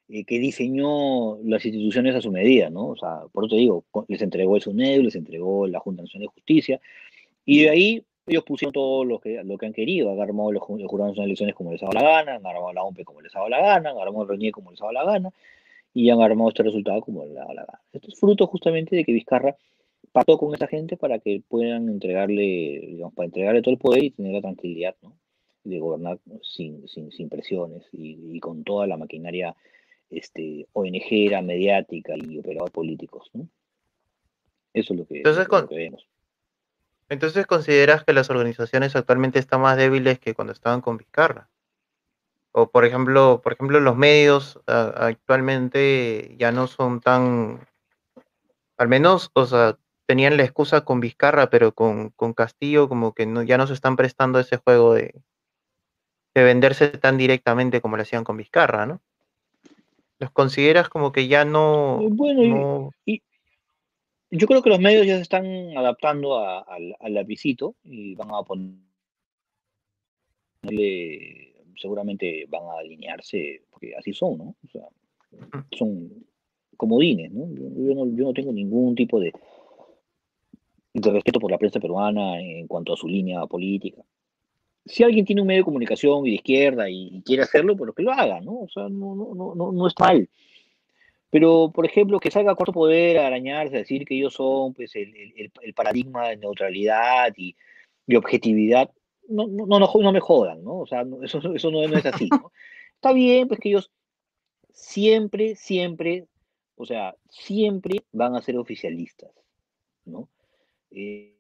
eh, 0.09 0.25
que 0.25 0.39
diseñó 0.39 1.39
las 1.45 1.65
instituciones 1.65 2.15
a 2.15 2.21
su 2.21 2.31
medida, 2.33 2.71
¿no? 2.71 2.89
O 2.89 2.97
sea, 2.97 3.21
por 3.33 3.45
eso 3.45 3.55
te 3.55 3.61
digo, 3.61 3.85
les 4.09 4.21
entregó 4.23 4.57
el 4.57 4.63
SUNED, 4.63 5.03
les 5.03 5.15
entregó 5.15 5.67
la 5.67 5.81
Junta 5.81 6.03
Nacional 6.03 6.27
de 6.27 6.35
Justicia, 6.35 6.81
y 7.45 7.63
de 7.63 7.71
ahí 7.71 8.05
ellos 8.27 8.45
pusieron 8.45 8.73
todo 8.73 9.05
lo 9.05 9.21
que, 9.21 9.43
lo 9.45 9.57
que 9.57 9.67
han 9.67 9.73
querido, 9.73 10.13
han 10.13 10.21
armado 10.21 10.53
los, 10.53 10.63
los 10.69 10.89
jurados 10.89 11.17
de 11.17 11.25
elecciones 11.25 11.55
como 11.55 11.73
les 11.73 11.83
ha 11.83 11.87
dado 11.87 12.01
la 12.01 12.11
gana, 12.11 12.35
han 12.37 12.47
armado 12.47 12.73
la 12.73 12.83
OMP 12.83 13.05
como 13.05 13.21
les 13.21 13.35
ha 13.35 13.39
dado 13.39 13.51
la 13.51 13.61
gana, 13.61 13.91
han 13.91 13.99
armado 13.99 14.23
el 14.23 14.29
RENIE 14.29 14.53
como 14.53 14.71
les 14.71 14.81
ha 14.81 14.87
dado 14.87 14.93
la 14.93 15.05
gana, 15.05 15.31
y 15.95 16.11
han 16.11 16.21
armado 16.21 16.51
este 16.51 16.63
resultado 16.63 17.01
como 17.01 17.25
les 17.25 17.37
ha 17.37 17.41
dado 17.41 17.55
la 17.55 17.65
gana. 17.65 17.81
Esto 17.93 18.09
es 18.09 18.19
fruto 18.19 18.47
justamente 18.47 18.97
de 18.97 19.05
que 19.05 19.13
Vizcarra 19.13 19.57
pactó 20.13 20.39
con 20.39 20.55
esa 20.55 20.67
gente 20.67 20.97
para 20.97 21.19
que 21.19 21.43
puedan 21.49 21.89
entregarle, 21.89 22.81
digamos, 22.89 23.15
para 23.15 23.27
entregarle 23.27 23.63
todo 23.63 23.73
el 23.73 23.79
poder 23.79 24.05
y 24.05 24.11
tener 24.11 24.33
la 24.33 24.41
tranquilidad, 24.41 24.97
¿no? 25.03 25.17
De 25.65 25.79
gobernar 25.79 26.19
sin, 26.43 26.89
sin, 26.89 27.13
sin 27.13 27.29
presiones 27.29 27.87
y, 27.93 28.41
con 28.41 28.65
toda 28.65 28.87
la 28.87 28.97
maquinaria 28.97 29.55
este, 30.11 30.67
ONG, 30.73 31.43
mediática 31.43 32.15
y 32.17 32.39
operadores 32.39 32.73
políticos, 32.73 33.31
¿no? 33.35 33.49
Eso 34.73 34.95
es 34.95 35.01
lo 35.01 35.07
que, 35.07 35.19
entonces, 35.19 35.49
vemos. 35.71 36.07
Entonces, 37.09 37.47
¿consideras 37.47 38.05
que 38.05 38.13
las 38.13 38.31
organizaciones 38.31 38.95
actualmente 38.95 39.41
están 39.41 39.61
más 39.61 39.77
débiles 39.77 40.21
que 40.21 40.35
cuando 40.35 40.53
estaban 40.53 40.81
con 40.81 40.97
Vizcarra? 40.97 41.49
O 42.53 42.71
por 42.71 42.85
ejemplo, 42.85 43.41
por 43.43 43.53
ejemplo, 43.53 43.81
los 43.81 43.97
medios 43.97 44.61
actualmente 44.67 46.35
ya 46.39 46.53
no 46.53 46.67
son 46.67 47.01
tan, 47.01 47.67
al 48.77 48.89
menos, 48.89 49.31
o 49.35 49.47
sea, 49.47 49.77
tenían 50.11 50.37
la 50.37 50.43
excusa 50.43 50.85
con 50.85 50.99
Vizcarra, 50.99 51.51
pero 51.51 51.73
con, 51.73 52.11
Castillo 52.35 52.89
como 52.89 53.15
que 53.15 53.27
no, 53.27 53.45
ya 53.45 53.57
no 53.57 53.69
se 53.69 53.75
están 53.75 53.95
prestando 53.95 54.41
ese 54.41 54.57
juego 54.57 54.93
de, 54.93 55.15
de 56.35 56.43
venderse 56.43 56.89
tan 56.89 57.17
directamente 57.17 57.81
como 57.81 57.97
lo 57.97 58.03
hacían 58.03 58.25
con 58.25 58.37
Vizcarra, 58.37 58.87
¿no? 58.87 59.01
¿Los 60.19 60.33
consideras 60.33 60.89
como 60.89 61.13
que 61.13 61.29
ya 61.29 61.45
no... 61.45 62.01
Bueno, 62.11 62.91
Y, 63.07 63.23
yo 64.33 64.49
creo 64.49 64.63
que 64.65 64.71
los 64.71 64.81
medios 64.81 65.07
ya 65.07 65.15
se 65.15 65.23
están 65.23 65.47
adaptando 65.77 66.41
al, 66.41 66.97
al 66.99 67.15
lapicito 67.15 67.77
y 67.85 68.17
van 68.17 68.31
a 68.33 68.43
ponerle, 68.43 68.83
seguramente 71.77 72.47
van 72.49 72.65
a 72.65 72.81
alinearse, 72.81 73.63
porque 73.71 73.95
así 73.95 74.13
son, 74.13 74.39
¿no? 74.39 74.57
O 74.67 74.69
sea, 74.73 74.89
son 75.71 76.27
comodines, 76.77 77.31
¿no? 77.31 77.47
Yo, 77.55 77.95
¿no? 77.95 78.07
yo 78.17 78.25
no 78.25 78.33
tengo 78.33 78.53
ningún 78.53 78.97
tipo 78.97 79.21
de, 79.21 79.33
de 80.93 81.11
respeto 81.11 81.41
por 81.41 81.51
la 81.51 81.59
prensa 81.59 81.81
peruana 81.81 82.41
en 82.41 82.67
cuanto 82.67 82.93
a 82.93 82.97
su 82.97 83.07
línea 83.07 83.47
política. 83.47 84.03
Si 84.85 85.05
alguien 85.05 85.25
tiene 85.25 85.43
un 85.43 85.47
medio 85.47 85.61
de 85.61 85.65
comunicación 85.65 86.27
y 86.27 86.31
de 86.31 86.37
izquierda 86.37 86.89
y, 86.89 87.23
quiere 87.25 87.43
hacerlo, 87.43 87.77
pues 87.77 87.93
que 87.95 88.03
lo 88.03 88.13
haga, 88.13 88.41
¿no? 88.41 88.61
O 88.61 88.69
sea, 88.69 88.89
no, 88.89 89.15
no, 89.15 89.55
no, 89.55 89.73
no 89.73 89.87
está 89.87 90.07
mal. 90.07 90.29
Pero, 91.31 91.71
por 91.73 91.87
ejemplo, 91.87 92.19
que 92.19 92.31
salga 92.31 92.53
a 92.53 92.55
Cuarto 92.57 92.73
Poder 92.73 93.19
a 93.19 93.29
arañarse, 93.29 93.77
a 93.77 93.81
decir 93.81 94.05
que 94.05 94.17
ellos 94.17 94.35
son 94.35 94.75
pues, 94.75 94.97
el, 94.97 95.15
el, 95.37 95.75
paradigma 95.75 96.29
de 96.29 96.39
neutralidad 96.39 97.33
y, 97.37 97.55
de 98.07 98.17
objetividad, 98.17 98.91
no, 99.29 99.47
no, 99.47 99.67
no, 99.67 99.79
no, 99.79 100.13
me 100.13 100.21
jodan, 100.21 100.65
¿no? 100.65 100.81
O 100.81 100.87
sea, 100.87 101.05
eso, 101.23 101.39
eso 101.55 101.71
no, 101.71 101.85
es 101.85 102.07
así, 102.07 102.29
¿no? 102.31 102.51
Está 102.97 103.13
bien, 103.13 103.47
pues 103.47 103.61
que 103.61 103.69
ellos 103.69 103.93
siempre, 104.73 105.55
siempre, 105.55 106.27
o 106.75 106.85
sea, 106.85 107.15
siempre 107.29 108.03
van 108.11 108.35
a 108.35 108.43
ser 108.43 108.57
oficialistas, 108.59 109.31
¿no? 110.05 110.29
Eh, 110.91 111.37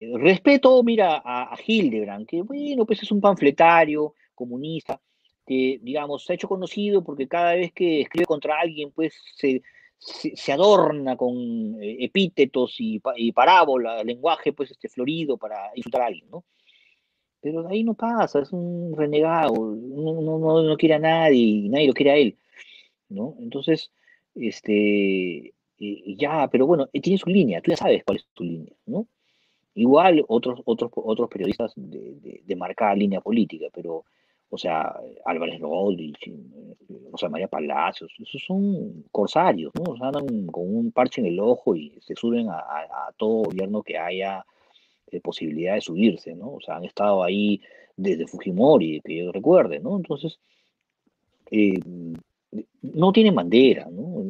respeto, 0.00 0.82
mira, 0.82 1.22
a, 1.24 1.56
Hildebrand, 1.64 2.26
que 2.26 2.42
bueno, 2.42 2.86
pues 2.86 3.02
es 3.02 3.10
un 3.10 3.20
panfletario 3.20 4.14
comunista, 4.34 5.00
que, 5.46 5.78
digamos, 5.82 6.24
se 6.24 6.32
ha 6.32 6.36
hecho 6.36 6.48
conocido 6.48 7.02
porque 7.04 7.28
cada 7.28 7.54
vez 7.54 7.72
que 7.72 8.02
escribe 8.02 8.26
contra 8.26 8.60
alguien, 8.60 8.92
pues 8.92 9.14
se, 9.36 9.62
se, 9.98 10.52
adorna 10.52 11.16
con 11.16 11.82
eh, 11.82 12.04
epítetos 12.04 12.76
y, 12.78 13.00
y 13.16 13.32
parábolas, 13.32 14.04
lenguaje, 14.04 14.52
pues, 14.52 14.70
este, 14.72 14.88
florido 14.88 15.38
para 15.38 15.70
insultar 15.74 16.02
a 16.02 16.06
alguien, 16.06 16.28
¿no? 16.30 16.44
Pero 17.40 17.68
ahí 17.68 17.84
no 17.84 17.94
pasa, 17.94 18.40
es 18.40 18.52
un 18.52 18.94
renegado, 18.96 19.54
no, 19.54 20.20
no, 20.20 20.62
no, 20.62 20.76
quiere 20.76 20.94
a 20.94 20.98
nadie 20.98 21.68
nadie 21.68 21.86
lo 21.86 21.94
quiere 21.94 22.10
a 22.10 22.16
él, 22.16 22.38
¿no? 23.08 23.36
Entonces, 23.38 23.92
este, 24.34 25.54
ya, 25.78 26.48
pero 26.48 26.66
bueno, 26.66 26.88
eh, 26.92 27.00
tiene 27.00 27.18
su 27.18 27.30
línea, 27.30 27.60
tú 27.60 27.70
ya 27.70 27.76
sabes 27.76 28.04
cuál 28.04 28.18
es 28.18 28.26
tu 28.34 28.44
línea, 28.44 28.72
¿no? 28.86 29.06
Igual 29.74 30.24
otros, 30.28 30.60
otros, 30.64 30.90
otros 30.94 31.28
periodistas 31.28 31.72
de, 31.76 32.14
de, 32.20 32.42
de 32.44 32.56
marcada 32.56 32.94
línea 32.94 33.20
política, 33.20 33.66
pero 33.72 34.04
o 34.48 34.58
sea, 34.58 34.94
Álvarez 35.24 35.60
Rodríguez, 35.60 36.18
José 37.10 37.28
María 37.28 37.48
Palacios, 37.48 38.12
esos 38.18 38.42
son 38.44 39.04
corsarios, 39.10 39.72
¿no? 39.74 39.92
O 39.92 39.96
sea, 39.96 40.08
andan 40.08 40.46
con 40.46 40.74
un 40.74 40.92
parche 40.92 41.20
en 41.20 41.26
el 41.26 41.40
ojo 41.40 41.74
y 41.74 41.98
se 42.00 42.14
suben 42.14 42.48
a, 42.48 43.12
todo 43.16 43.44
gobierno 43.44 43.82
que 43.82 43.98
haya 43.98 44.44
eh, 45.10 45.20
posibilidad 45.20 45.74
de 45.74 45.80
subirse, 45.80 46.34
¿no? 46.34 46.54
O 46.54 46.60
sea, 46.60 46.76
han 46.76 46.84
estado 46.84 47.24
ahí 47.24 47.60
desde 47.96 48.26
Fujimori, 48.26 49.00
que 49.04 49.16
yo 49.16 49.32
recuerde, 49.32 49.80
¿no? 49.80 49.96
Entonces, 49.96 50.38
eh, 51.50 51.80
no 52.82 53.12
tienen 53.12 53.34
bandera, 53.34 53.88
¿no? 53.90 54.24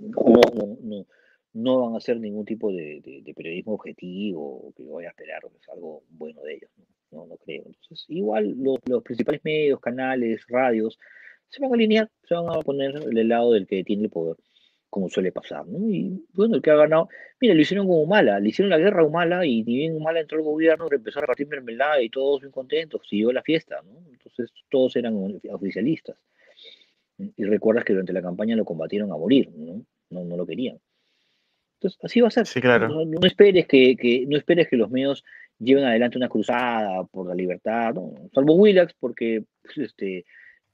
No, 0.00 1.06
no, 1.52 1.80
van 1.80 1.94
a 1.94 1.98
hacer 1.98 2.18
ningún 2.18 2.44
tipo 2.44 2.72
de, 2.72 3.02
periodismo 3.36 3.74
objetivo 3.74 4.72
que 4.76 4.84
vaya 4.84 5.08
a 5.08 5.10
esperar 5.10 5.42
pues, 5.42 5.68
algo 5.68 6.02
bueno 6.08 6.42
de 6.42 6.54
ellos, 6.54 6.70
¿no? 6.76 6.84
no, 7.10 7.26
no 7.26 7.36
creo. 7.36 7.64
Entonces, 7.66 8.04
igual 8.08 8.54
los, 8.58 8.78
los, 8.86 9.02
principales 9.02 9.44
medios, 9.44 9.80
canales, 9.80 10.44
radios, 10.48 10.98
se 11.48 11.60
van 11.60 11.72
a 11.72 11.74
alinear, 11.74 12.10
se 12.28 12.34
van 12.34 12.48
a 12.48 12.60
poner 12.60 13.00
del 13.00 13.28
lado 13.28 13.52
del 13.52 13.66
que 13.66 13.82
tiene 13.84 14.04
el 14.04 14.10
poder, 14.10 14.36
como 14.88 15.08
suele 15.08 15.32
pasar, 15.32 15.66
¿no? 15.66 15.88
Y 15.90 16.24
bueno, 16.32 16.56
el 16.56 16.62
que 16.62 16.70
ha 16.70 16.76
ganado, 16.76 17.08
mira, 17.40 17.54
lo 17.54 17.60
hicieron 17.60 17.86
como 17.86 18.02
Humala, 18.02 18.38
le 18.40 18.48
hicieron 18.50 18.70
la 18.70 18.78
guerra 18.78 19.02
a 19.02 19.04
Humala 19.04 19.44
y 19.44 19.62
ni 19.64 19.76
bien 19.76 19.96
Humala 19.96 20.20
entró 20.20 20.38
al 20.38 20.44
gobierno, 20.44 20.86
empezó 20.90 21.18
a 21.18 21.22
repartir 21.22 21.48
mermelada 21.48 22.00
y 22.02 22.10
todos 22.10 22.40
bien 22.40 22.52
contentos, 22.52 23.02
siguió 23.08 23.32
la 23.32 23.42
fiesta, 23.42 23.82
¿no? 23.82 24.00
Entonces 24.10 24.52
todos 24.70 24.96
eran 24.96 25.40
oficialistas. 25.50 26.16
Y 27.36 27.44
recuerdas 27.44 27.84
que 27.84 27.92
durante 27.92 28.12
la 28.12 28.22
campaña 28.22 28.56
lo 28.56 28.64
combatieron 28.64 29.12
a 29.12 29.16
morir, 29.16 29.50
¿no? 29.56 29.84
No, 30.10 30.24
no 30.24 30.36
lo 30.36 30.46
querían. 30.46 30.78
Entonces, 31.74 31.98
así 32.02 32.20
va 32.20 32.28
a 32.28 32.30
ser. 32.30 32.46
Sí, 32.46 32.60
claro. 32.60 33.04
No, 33.04 33.26
esperes 33.26 33.66
que, 33.66 33.96
que, 33.96 34.26
no 34.26 34.36
esperes 34.36 34.68
que 34.68 34.76
los 34.76 34.90
medios 34.90 35.24
lleven 35.58 35.84
adelante 35.84 36.18
una 36.18 36.28
cruzada 36.28 37.04
por 37.04 37.26
la 37.26 37.34
libertad, 37.34 37.94
¿no? 37.94 38.14
salvo 38.34 38.54
Willax, 38.54 38.94
porque 38.98 39.44
pues, 39.62 39.78
este, 39.78 40.24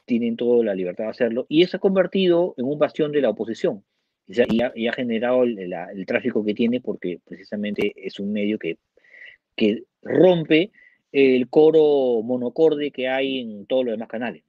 tienen 0.05 0.37
toda 0.37 0.65
la 0.65 0.75
libertad 0.75 1.05
de 1.05 1.11
hacerlo, 1.11 1.47
y 1.49 1.63
eso 1.63 1.77
ha 1.77 1.81
convertido 1.81 2.55
en 2.57 2.65
un 2.65 2.79
bastión 2.79 3.13
de 3.13 3.21
la 3.21 3.31
oposición, 3.31 3.85
y, 4.29 4.61
ha, 4.63 4.93
generado 4.93 5.45
el, 5.45 6.07
tráfico 6.07 6.45
que 6.45 6.55
tiene 6.55 6.81
porque 6.81 7.21
precisamente 7.25 7.93
es 7.97 8.19
un 8.19 8.33
medio 8.33 8.59
que, 8.59 8.79
que 9.55 9.85
rompe 10.03 10.73
el 11.13 11.49
coro 11.49 12.23
monocorde 12.23 12.91
que 12.91 13.09
hay 13.09 13.41
en 13.41 13.67
todos 13.67 13.85
los 13.85 13.93
demás 13.93 14.09
canales. 14.09 14.43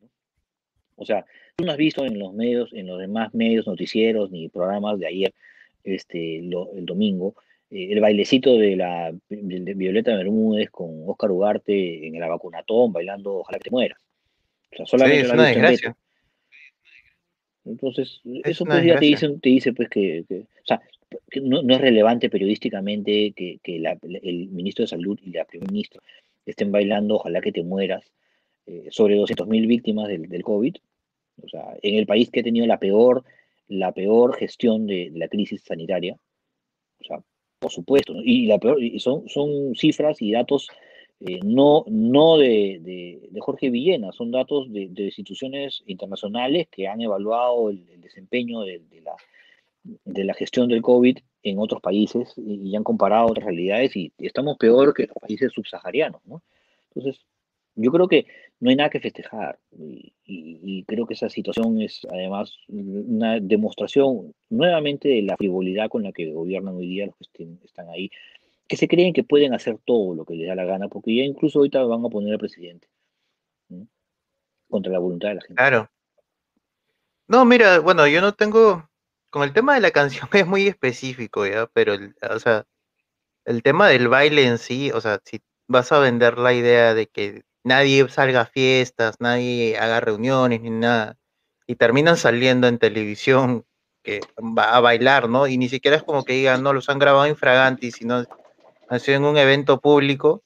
O 0.96 1.06
sea, 1.06 1.26
tú 1.58 1.66
no 1.66 1.72
has 1.72 1.78
visto 1.78 2.06
en 2.06 2.20
los 2.20 2.34
medios, 2.34 2.72
en 2.72 2.86
los 2.86 3.00
demás 3.00 3.34
medios, 3.34 3.66
noticieros 3.66 4.30
ni 4.30 4.48
programas 4.48 5.00
de 5.00 5.08
ayer, 5.08 5.34
este, 5.84 6.38
el 6.38 6.86
domingo, 6.86 7.34
eh, 7.72 7.88
el 7.92 8.00
bailecito 8.00 8.58
de 8.58 8.76
la 8.76 9.12
de 9.28 9.74
Violeta 9.74 10.16
Bermúdez 10.16 10.70
con 10.70 11.04
Oscar 11.08 11.32
Ugarte 11.32 12.06
en 12.08 12.16
el 12.16 12.30
vacunatón 12.30 12.94
bailando 12.94 13.38
Ojalá 13.38 13.58
que 13.58 13.64
te 13.64 13.72
mueras. 13.72 14.00
O 14.72 14.76
sea, 14.76 14.86
solamente 14.86 15.26
es 15.26 15.34
una 15.34 15.48
desgracia. 15.48 15.98
Entonces, 17.66 18.22
eso 18.44 18.64
pues 18.64 18.86
ya 18.86 19.00
te 19.00 19.06
dice, 19.06 19.28
te 19.42 19.50
dice 19.50 19.74
pues 19.74 19.90
que, 19.90 20.24
o 20.30 20.66
sea, 20.66 20.80
que 21.30 21.42
no, 21.42 21.62
es 21.62 21.82
relevante 21.82 22.30
periodísticamente 22.30 23.34
que, 23.36 23.60
que 23.64 23.78
el 23.78 24.48
ministro 24.50 24.84
de 24.84 24.90
Salud 24.90 25.20
y 25.24 25.32
la 25.32 25.44
primer 25.46 25.72
ministra 25.72 26.02
estén 26.46 26.72
bailando 26.72 27.16
Ojalá 27.16 27.42
que 27.42 27.52
te 27.52 27.64
mueras 27.64 28.04
eh, 28.68 28.88
sobre 28.92 29.18
200.000 29.18 29.68
víctimas 29.68 30.08
del, 30.08 30.30
del, 30.30 30.44
COVID. 30.44 30.76
O 31.44 31.48
sea, 31.48 31.78
en 31.82 31.96
el 31.96 32.06
país 32.06 32.30
que 32.30 32.42
ha 32.42 32.44
tenido 32.44 32.66
la 32.66 32.80
peor, 32.80 33.24
la 33.68 33.92
peor 33.92 34.36
gestión 34.36 34.88
de, 34.88 35.10
de 35.12 35.20
la 35.20 35.28
crisis 35.28 35.64
sanitaria. 35.64 36.18
O 37.00 37.04
sea, 37.04 37.22
por 37.60 37.72
supuesto, 37.72 38.14
y, 38.24 38.48
la 38.48 38.60
peor, 38.60 38.82
y 38.82 39.00
son, 39.00 39.28
son 39.30 39.76
cifras 39.76 40.22
y 40.22 40.32
datos 40.32 40.70
eh, 41.20 41.40
no, 41.44 41.84
no 41.88 42.38
de, 42.38 42.80
de, 43.32 43.40
Jorge 43.40 43.72
Villena, 43.72 44.12
son 44.12 44.32
datos 44.32 44.72
de, 44.72 44.88
de, 44.90 45.06
instituciones 45.06 45.82
internacionales 45.88 46.68
que 46.70 46.88
han 46.88 47.02
evaluado 47.02 47.70
el, 47.72 47.86
desempeño 48.02 48.62
de, 48.62 48.82
la, 49.04 49.16
de 49.84 50.24
la 50.24 50.34
gestión 50.36 50.70
del 50.70 50.82
COVID 50.82 51.18
en 51.42 51.60
otros 51.60 51.82
países 51.82 52.34
y, 52.38 52.76
han 52.76 52.84
comparado 52.84 53.28
otras 53.28 53.46
realidades 53.46 53.96
y 53.96 54.12
estamos 54.20 54.58
peor 54.58 54.94
que 54.94 55.08
los 55.08 55.18
países 55.20 55.52
subsaharianos. 55.54 56.22
¿no? 56.26 56.44
Entonces, 56.94 57.26
yo 57.78 57.92
creo 57.92 58.08
que 58.08 58.26
no 58.60 58.70
hay 58.70 58.76
nada 58.76 58.90
que 58.90 59.00
festejar 59.00 59.60
y, 60.26 60.84
creo 60.88 61.06
que 61.06 61.14
esa 61.14 61.30
situación 61.30 61.82
es 61.82 62.02
además 62.12 62.58
una 62.68 63.40
demostración 63.40 64.34
nuevamente 64.50 65.10
de 65.10 65.22
la 65.22 65.38
frivolidad 65.38 65.90
con 65.90 66.04
la 66.04 66.12
que 66.12 66.32
gobiernan 66.32 66.76
hoy 66.76 66.88
día 66.88 67.06
los 67.06 67.30
que 67.34 67.48
están 67.64 67.90
ahí, 67.90 68.10
que 68.68 68.78
se 68.78 68.88
creen 68.88 69.14
que 69.14 69.24
pueden 69.24 69.54
hacer 69.54 69.78
todo 69.86 70.16
lo 70.16 70.26
que 70.26 70.36
les 70.36 70.48
da 70.48 70.56
la 70.56 70.66
gana, 70.66 70.88
porque 70.88 71.16
ya 71.16 71.24
incluso 71.24 71.60
ahorita 71.60 71.84
van 71.84 72.06
a 72.06 72.10
poner 72.10 72.34
al 72.34 72.40
presidente 72.40 72.88
contra 74.70 74.92
la 74.92 75.00
voluntad 75.00 75.30
de 75.30 75.36
la 75.36 75.42
gente. 75.42 75.56
Claro. 75.56 75.90
No, 77.28 77.46
mira, 77.46 77.80
bueno, 77.80 78.08
yo 78.08 78.22
no 78.22 78.34
tengo, 78.34 78.90
con 79.30 79.44
el 79.44 79.54
tema 79.54 79.76
de 79.76 79.82
la 79.82 79.92
canción 79.92 80.28
es 80.34 80.48
muy 80.48 80.68
específico, 80.68 81.46
¿ya? 81.46 81.68
Pero, 81.68 81.96
o 82.30 82.40
sea, 82.40 82.66
el 83.46 83.64
tema 83.64 83.88
del 83.90 84.08
baile 84.08 84.46
en 84.46 84.58
sí, 84.58 84.92
o 84.92 85.02
sea, 85.02 85.20
si 85.24 85.42
vas 85.68 85.92
a 85.92 86.00
vender 86.00 86.38
la 86.38 86.54
idea 86.54 86.94
de 86.94 87.08
que 87.08 87.44
nadie 87.68 88.08
salga 88.10 88.42
a 88.42 88.46
fiestas, 88.46 89.18
nadie 89.20 89.78
haga 89.78 90.00
reuniones 90.00 90.62
ni 90.62 90.70
nada. 90.70 91.18
Y 91.68 91.76
terminan 91.76 92.18
saliendo 92.18 92.68
en 92.68 92.80
televisión 92.80 93.66
que 94.02 94.22
va 94.40 94.76
a 94.76 94.80
bailar, 94.80 95.28
¿no? 95.28 95.48
Y 95.48 95.58
ni 95.58 95.68
siquiera 95.68 95.98
es 95.98 96.04
como 96.04 96.24
que 96.24 96.34
digan, 96.34 96.64
no, 96.64 96.72
los 96.72 96.88
han 96.90 96.98
grabado 96.98 97.28
infraganti, 97.28 97.92
sino 97.92 98.24
han 98.90 99.00
sido 99.02 99.18
en 99.18 99.26
un 99.26 99.38
evento 99.38 99.82
público, 99.82 100.44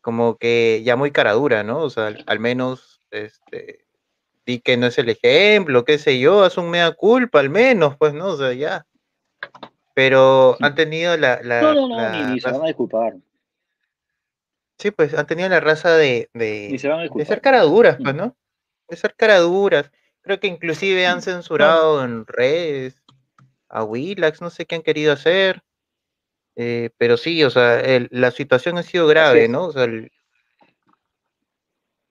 como 0.00 0.36
que 0.36 0.82
ya 0.84 0.96
muy 0.96 1.12
cara 1.12 1.32
dura, 1.32 1.62
¿no? 1.62 1.78
O 1.78 1.90
sea, 1.90 2.12
al, 2.26 2.40
menos, 2.40 3.00
este, 3.12 3.86
di 4.44 4.58
que 4.58 4.76
no 4.76 4.88
es 4.88 4.98
el 4.98 5.08
ejemplo, 5.08 5.84
qué 5.84 5.98
sé 5.98 6.18
yo, 6.18 6.42
haz 6.42 6.58
un 6.58 6.68
mea 6.68 6.90
culpa 6.92 7.38
al 7.38 7.48
menos, 7.48 7.96
pues, 7.96 8.12
¿no? 8.12 8.26
O 8.26 8.36
sea, 8.36 8.52
ya. 8.52 8.86
Pero 9.94 10.56
han 10.60 10.74
tenido 10.74 11.16
la... 11.16 11.40
no, 11.42 11.74
no, 11.74 11.88
no, 11.88 12.26
ni, 12.26 12.40
se 12.40 12.50
van 12.50 12.62
a 12.62 12.66
disculpar. 12.66 13.14
Sí, 14.80 14.90
pues 14.90 15.12
han 15.12 15.26
tenido 15.26 15.46
la 15.50 15.60
raza 15.60 15.94
de, 15.94 16.30
de, 16.32 16.78
ser 17.26 17.42
caraduras, 17.42 17.98
pues, 18.02 18.14
¿no? 18.14 18.34
De 18.88 18.96
ser 18.96 19.14
caraduras. 19.14 19.90
Creo 20.22 20.40
que 20.40 20.46
inclusive 20.46 21.06
han 21.06 21.20
censurado 21.20 22.02
en 22.02 22.26
redes 22.26 23.02
a 23.68 23.84
Willax, 23.84 24.40
no 24.40 24.48
sé 24.48 24.64
qué 24.64 24.76
han 24.76 24.82
querido 24.82 25.12
hacer. 25.12 25.62
Eh, 26.56 26.88
pero 26.96 27.18
sí, 27.18 27.44
o 27.44 27.50
sea, 27.50 27.82
la 28.10 28.30
situación 28.30 28.78
ha 28.78 28.82
sido 28.82 29.06
grave, 29.06 29.48
¿no? 29.48 29.66
O 29.66 29.72
sea, 29.72 29.86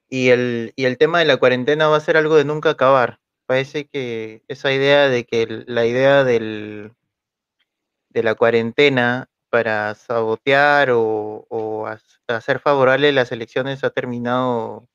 y, 0.08 0.28
el, 0.28 0.72
y 0.76 0.84
el 0.84 0.96
tema 0.96 1.18
de 1.18 1.24
la 1.24 1.38
cuarentena 1.38 1.88
va 1.88 1.96
a 1.96 2.00
ser 2.00 2.16
algo 2.16 2.36
de 2.36 2.44
nunca 2.44 2.70
acabar. 2.70 3.18
parece 3.46 3.88
que 3.88 4.44
esa 4.46 4.72
idea 4.72 5.08
de 5.08 5.24
que 5.24 5.64
la 5.66 5.86
idea 5.86 6.22
del, 6.22 6.92
de 8.10 8.22
la 8.22 8.36
cuarentena 8.36 9.29
para 9.50 9.94
sabotear 9.94 10.90
o, 10.92 11.86
hacer 12.28 12.60
favorable 12.60 13.12
las 13.12 13.32
elecciones 13.32 13.84
ha 13.84 13.90
terminado 13.90 14.88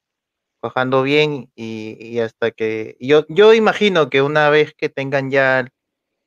bajando 0.62 1.04
bien 1.04 1.52
y, 1.56 2.20
hasta 2.20 2.52
que 2.52 2.98
yo, 3.00 3.26
yo 3.30 3.54
imagino 3.54 4.10
que 4.10 4.22
una 4.22 4.50
vez 4.50 4.74
que 4.74 4.90
tengan 4.90 5.30
ya 5.30 5.68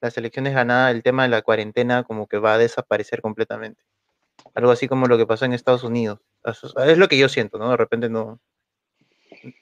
las 0.01 0.17
elecciones 0.17 0.55
ganadas, 0.55 0.95
el 0.95 1.03
tema 1.03 1.25
de 1.25 1.31
la 1.31 1.43
cuarentena 1.43 2.05
como 2.05 2.29
que 2.29 2.39
va 2.39 2.55
a 2.55 2.59
desaparecer 2.59 3.23
completamente. 3.23 3.83
Algo 4.55 4.71
así 4.71 4.89
como 4.89 5.07
lo 5.07 5.19
que 5.19 5.27
pasó 5.27 5.45
en 5.45 5.53
Estados 5.55 5.83
Unidos. 5.83 6.21
Es 6.45 6.99
lo 6.99 7.09
que 7.09 7.19
yo 7.19 7.29
siento, 7.29 7.59
¿no? 7.59 7.71
De 7.71 7.77
repente 7.77 8.09
no, 8.09 8.41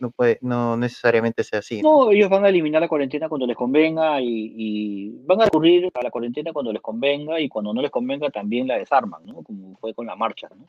no 0.00 0.10
puede, 0.10 0.38
no 0.42 0.76
necesariamente 0.76 1.44
sea 1.44 1.60
así. 1.60 1.82
No, 1.82 2.10
ellos 2.10 2.28
van 2.30 2.44
a 2.44 2.48
eliminar 2.48 2.80
la 2.80 2.88
cuarentena 2.88 3.28
cuando 3.28 3.46
les 3.46 3.56
convenga 3.56 4.20
y, 4.20 5.10
van 5.24 5.40
a 5.40 5.44
recurrir 5.44 5.90
a 5.94 6.02
la 6.02 6.10
cuarentena 6.10 6.52
cuando 6.52 6.72
les 6.72 6.82
convenga 6.82 7.40
y 7.40 7.48
cuando 7.48 7.72
no 7.72 7.82
les 7.82 7.90
convenga 7.90 8.30
también 8.30 8.68
la 8.68 8.78
desarman, 8.78 9.24
¿no? 9.24 9.42
Como 9.42 9.76
fue 9.76 9.94
con 9.94 10.06
la 10.06 10.16
marcha, 10.16 10.48
¿no? 10.54 10.68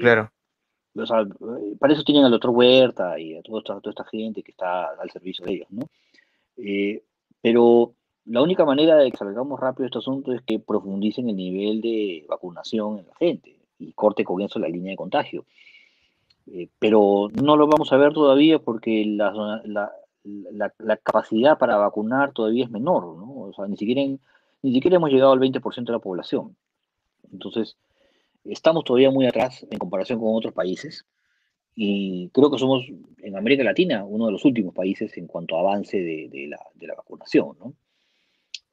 claro. 0.00 0.30
O 0.98 1.06
sea, 1.06 1.26
para 1.78 1.92
eso 1.92 2.02
tienen 2.02 2.24
al 2.24 2.30
doctor 2.30 2.50
Huerta 2.50 3.18
y 3.18 3.36
a 3.36 3.42
toda 3.42 3.58
esta, 3.58 3.80
toda 3.80 3.90
esta 3.90 4.04
gente 4.04 4.42
que 4.42 4.50
está 4.50 4.88
al 4.98 5.10
servicio 5.10 5.44
de 5.44 5.52
ellos, 5.52 5.68
¿no? 5.70 5.82
Eh, 6.56 7.02
pero 7.42 7.94
la 8.24 8.42
única 8.42 8.64
manera 8.64 8.96
de 8.96 9.10
que 9.10 9.16
salgamos 9.16 9.60
rápido 9.60 9.82
de 9.82 9.86
este 9.86 9.98
asunto 9.98 10.32
es 10.32 10.42
que 10.42 10.58
profundicen 10.58 11.28
el 11.28 11.36
nivel 11.36 11.80
de 11.80 12.24
vacunación 12.28 12.98
en 12.98 13.06
la 13.06 13.14
gente 13.16 13.56
y 13.78 13.92
corte 13.92 14.24
con 14.24 14.40
eso 14.40 14.58
la 14.58 14.68
línea 14.68 14.90
de 14.90 14.96
contagio. 14.96 15.44
Eh, 16.48 16.68
pero 16.78 17.28
no 17.42 17.56
lo 17.56 17.66
vamos 17.66 17.92
a 17.92 17.96
ver 17.96 18.12
todavía 18.12 18.58
porque 18.58 19.04
la, 19.06 19.92
capacidad 21.02 21.58
para 21.58 21.76
vacunar 21.76 22.32
todavía 22.32 22.64
es 22.64 22.70
menor, 22.70 23.16
¿no? 23.16 23.32
O 23.48 23.52
sea, 23.54 23.66
ni 23.66 23.76
siquiera, 23.76 24.02
ni 24.62 24.72
siquiera 24.72 24.96
hemos 24.96 25.10
llegado 25.10 25.32
al 25.32 25.40
20% 25.40 25.84
de 25.84 25.92
la 25.92 25.98
población. 25.98 26.56
Entonces, 27.32 27.76
estamos 28.44 28.84
todavía 28.84 29.10
muy 29.10 29.26
atrás 29.26 29.66
en 29.70 29.78
comparación 29.78 30.20
con 30.20 30.34
otros 30.34 30.54
países 30.54 31.04
y 31.74 32.30
creo 32.30 32.50
que 32.50 32.58
somos 32.58 32.86
en 33.22 33.36
América 33.36 33.64
Latina 33.64 34.04
uno 34.04 34.26
de 34.26 34.32
los 34.32 34.44
últimos 34.44 34.74
países 34.74 35.16
en 35.18 35.26
cuanto 35.26 35.56
a 35.56 35.60
avance 35.60 35.98
de, 35.98 36.28
de, 36.30 36.48
la, 36.48 36.94
vacunación, 36.94 37.56
¿no? 37.58 37.74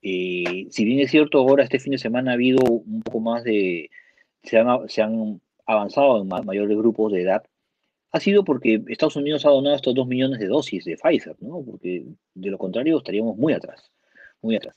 Eh, 0.01 0.67
si 0.69 0.85
bien 0.85 0.99
es 0.99 1.11
cierto, 1.11 1.39
ahora 1.39 1.63
este 1.63 1.79
fin 1.79 1.91
de 1.91 1.97
semana 1.97 2.31
ha 2.31 2.33
habido 2.33 2.61
un 2.63 3.01
poco 3.03 3.21
más 3.21 3.43
de, 3.43 3.89
se 4.43 4.57
han 4.59 5.41
avanzado 5.65 6.21
en 6.21 6.27
mayores 6.27 6.77
grupos 6.77 7.13
de 7.13 7.21
edad, 7.21 7.43
ha 8.13 8.19
sido 8.19 8.45
porque 8.45 8.81
Estados 8.87 9.15
Unidos 9.15 9.43
ha 9.45 9.49
donado 9.49 9.75
estos 9.75 9.95
dos 9.95 10.07
millones 10.07 10.39
de 10.39 10.47
dosis 10.47 10.85
de 10.85 10.97
Pfizer, 10.97 11.35
¿no? 11.39 11.63
Porque 11.65 12.05
de 12.35 12.49
lo 12.51 12.59
contrario 12.59 12.99
estaríamos 12.99 13.35
muy 13.35 13.53
atrás, 13.53 13.91
muy 14.39 14.55
atrás. 14.55 14.75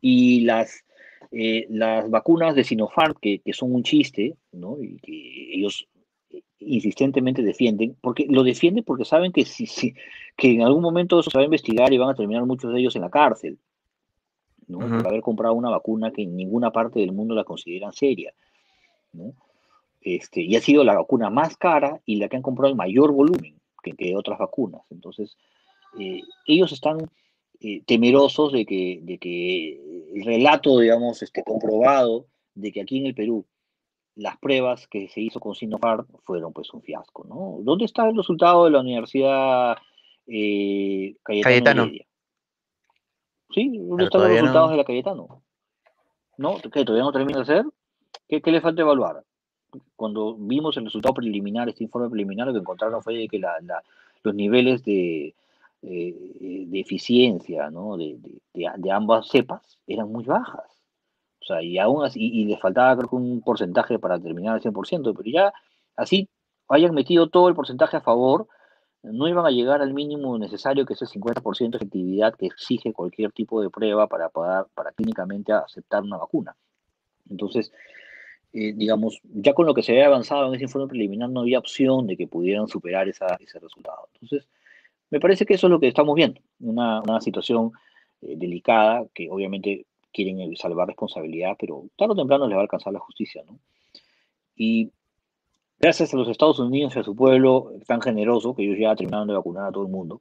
Y 0.00 0.40
las, 0.40 0.84
eh, 1.30 1.64
las 1.70 2.10
vacunas 2.10 2.56
de 2.56 2.64
Sinopharm, 2.64 3.14
que, 3.20 3.38
que, 3.38 3.52
son 3.52 3.72
un 3.72 3.84
chiste, 3.84 4.34
¿no? 4.50 4.82
Y 4.82 4.98
que 4.98 5.54
ellos 5.54 5.86
insistentemente 6.58 7.42
defienden, 7.42 7.96
porque 8.00 8.26
lo 8.28 8.42
defienden 8.42 8.82
porque 8.82 9.04
saben 9.04 9.30
que, 9.30 9.44
si, 9.44 9.66
si, 9.66 9.94
que 10.36 10.50
en 10.50 10.62
algún 10.62 10.82
momento 10.82 11.20
eso 11.20 11.30
se 11.30 11.38
va 11.38 11.42
a 11.42 11.44
investigar 11.44 11.92
y 11.92 11.98
van 11.98 12.10
a 12.10 12.14
terminar 12.16 12.44
muchos 12.46 12.72
de 12.72 12.80
ellos 12.80 12.96
en 12.96 13.02
la 13.02 13.10
cárcel, 13.10 13.58
¿no? 14.66 14.80
Por 14.80 15.06
haber 15.06 15.20
comprado 15.20 15.54
una 15.54 15.70
vacuna 15.70 16.10
que 16.10 16.22
en 16.22 16.34
ninguna 16.34 16.72
parte 16.72 16.98
del 16.98 17.12
mundo 17.12 17.36
la 17.36 17.44
consideran 17.44 17.92
seria, 17.92 18.34
¿no? 19.12 19.34
Este, 20.04 20.42
y 20.42 20.56
ha 20.56 20.60
sido 20.60 20.84
la 20.84 20.96
vacuna 20.96 21.30
más 21.30 21.56
cara 21.56 22.00
y 22.04 22.16
la 22.16 22.28
que 22.28 22.36
han 22.36 22.42
comprado 22.42 22.72
en 22.72 22.76
mayor 22.76 23.12
volumen 23.12 23.60
que, 23.82 24.16
otras 24.16 24.38
vacunas. 24.38 24.82
Entonces, 24.90 25.36
eh, 25.98 26.20
ellos 26.46 26.72
están 26.72 27.08
eh, 27.60 27.82
temerosos 27.86 28.52
de 28.52 28.66
que, 28.66 29.00
de 29.02 29.18
que 29.18 30.08
el 30.14 30.24
relato, 30.24 30.78
digamos, 30.78 31.22
esté 31.22 31.42
comprobado 31.44 32.26
de 32.54 32.72
que 32.72 32.80
aquí 32.80 32.98
en 32.98 33.06
el 33.06 33.14
Perú 33.14 33.46
las 34.14 34.36
pruebas 34.38 34.86
que 34.88 35.08
se 35.08 35.20
hizo 35.20 35.40
con 35.40 35.54
Sinopharm 35.54 36.06
fueron 36.24 36.52
pues 36.52 36.72
un 36.74 36.82
fiasco, 36.82 37.24
¿no? 37.24 37.58
¿Dónde 37.62 37.86
está 37.86 38.08
el 38.08 38.16
resultado 38.16 38.64
de 38.64 38.70
la 38.70 38.80
Universidad 38.80 39.76
eh, 40.26 41.16
Cayetano? 41.22 41.90
¿Sí? 43.50 43.78
¿Dónde 43.78 44.04
están 44.04 44.22
los 44.22 44.30
resultados 44.30 44.70
de 44.70 44.76
la 44.76 44.84
Cayetano? 44.84 45.42
¿No? 46.36 46.56
¿Qué, 46.58 46.84
¿Todavía 46.84 47.04
no 47.04 47.12
termina 47.12 47.38
de 47.38 47.42
hacer? 47.42 47.64
¿Qué, 48.28 48.42
¿Qué, 48.42 48.50
le 48.50 48.60
falta 48.60 48.82
evaluar? 48.82 49.24
Cuando 49.96 50.34
vimos 50.34 50.76
el 50.76 50.84
resultado 50.84 51.14
preliminar, 51.14 51.68
este 51.68 51.84
informe 51.84 52.10
preliminar, 52.10 52.46
lo 52.46 52.52
que 52.52 52.60
encontraron 52.60 53.02
fue 53.02 53.26
que 53.28 53.40
los 54.22 54.34
niveles 54.34 54.84
de, 54.84 55.34
eh, 55.82 56.66
de 56.68 56.80
eficiencia 56.80 57.70
¿no? 57.70 57.96
de, 57.96 58.18
de, 58.54 58.90
ambas 58.90 59.28
cepas 59.28 59.78
eran 59.86 60.10
muy 60.10 60.24
bajas. 60.24 60.64
O 61.40 61.44
sea, 61.44 61.62
y 61.62 61.78
aún 61.78 62.04
así, 62.04 62.20
y, 62.20 62.44
les 62.44 62.60
faltaba 62.60 62.96
creo 62.96 63.08
que 63.08 63.16
un 63.16 63.42
porcentaje 63.42 63.98
para 63.98 64.20
terminar 64.20 64.54
al 64.54 64.62
100%, 64.62 65.14
pero 65.16 65.30
ya 65.30 65.52
así 65.96 66.28
hayan 66.68 66.94
metido 66.94 67.28
todo 67.28 67.48
el 67.48 67.54
porcentaje 67.54 67.96
a 67.96 68.00
favor, 68.00 68.46
no 69.02 69.26
iban 69.26 69.44
a 69.44 69.50
llegar 69.50 69.82
al 69.82 69.92
mínimo 69.92 70.38
necesario, 70.38 70.86
que 70.86 70.94
es 70.94 71.02
el 71.02 71.08
50% 71.08 71.70
de 71.70 71.76
efectividad 71.78 72.34
que 72.34 72.46
exige 72.46 72.92
cualquier 72.92 73.32
tipo 73.32 73.60
de 73.60 73.68
prueba 73.68 74.06
para, 74.06 74.28
poder, 74.28 74.66
para 74.74 74.92
clínicamente 74.92 75.52
aceptar 75.52 76.04
una 76.04 76.18
vacuna. 76.18 76.56
Entonces, 77.28 77.72
eh, 78.52 78.72
digamos, 78.74 79.20
ya 79.22 79.54
con 79.54 79.66
lo 79.66 79.74
que 79.74 79.82
se 79.82 79.92
había 79.92 80.06
avanzado 80.06 80.48
en 80.48 80.54
ese 80.54 80.64
informe 80.64 80.88
preliminar 80.88 81.30
no 81.30 81.40
había 81.40 81.58
opción 81.58 82.06
de 82.06 82.16
que 82.16 82.26
pudieran 82.26 82.68
superar 82.68 83.08
ese 83.08 83.58
resultado. 83.58 84.08
Entonces, 84.14 84.46
me 85.10 85.20
parece 85.20 85.46
que 85.46 85.54
eso 85.54 85.66
es 85.66 85.70
lo 85.70 85.80
que 85.80 85.88
estamos 85.88 86.14
viendo, 86.14 86.40
una, 86.60 87.00
una 87.00 87.20
situación 87.20 87.72
eh, 88.20 88.34
delicada 88.36 89.06
que 89.14 89.28
obviamente 89.30 89.86
quieren 90.12 90.40
eh, 90.40 90.56
salvar 90.56 90.88
responsabilidad, 90.88 91.56
pero 91.58 91.84
tarde 91.96 92.12
o 92.12 92.16
temprano 92.16 92.46
les 92.46 92.56
va 92.56 92.60
a 92.60 92.62
alcanzar 92.62 92.92
la 92.92 92.98
justicia, 92.98 93.42
¿no? 93.46 93.58
Y 94.54 94.90
gracias 95.78 96.12
a 96.12 96.16
los 96.16 96.28
Estados 96.28 96.58
Unidos 96.58 96.94
y 96.94 96.98
a 97.00 97.02
su 97.02 97.16
pueblo 97.16 97.72
tan 97.86 98.00
generoso, 98.00 98.54
que 98.54 98.64
ellos 98.64 98.78
ya 98.78 98.94
terminaron 98.94 99.28
de 99.28 99.34
vacunar 99.34 99.68
a 99.68 99.72
todo 99.72 99.84
el 99.84 99.90
mundo, 99.90 100.20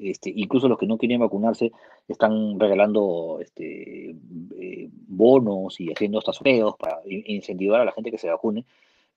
este, 0.00 0.32
incluso 0.34 0.68
los 0.68 0.78
que 0.78 0.86
no 0.86 0.98
quieren 0.98 1.20
vacunarse 1.20 1.72
están 2.08 2.58
regalando 2.58 3.38
este, 3.40 4.10
eh, 4.58 4.88
bonos 5.08 5.80
y 5.80 5.92
haciendo 5.92 6.18
hasta 6.18 6.32
sorteos 6.32 6.76
para 6.76 7.00
incentivar 7.06 7.80
a 7.80 7.84
la 7.84 7.92
gente 7.92 8.10
que 8.10 8.18
se 8.18 8.30
vacune. 8.30 8.64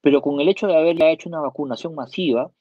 Pero 0.01 0.21
con 0.21 0.39
el 0.41 0.49
hecho 0.49 0.67
de 0.67 0.75
haber 0.75 0.97
ya 0.97 1.09
hecho 1.09 1.29
una 1.29 1.39
vacunación 1.39 1.95
masiva, 1.95 2.51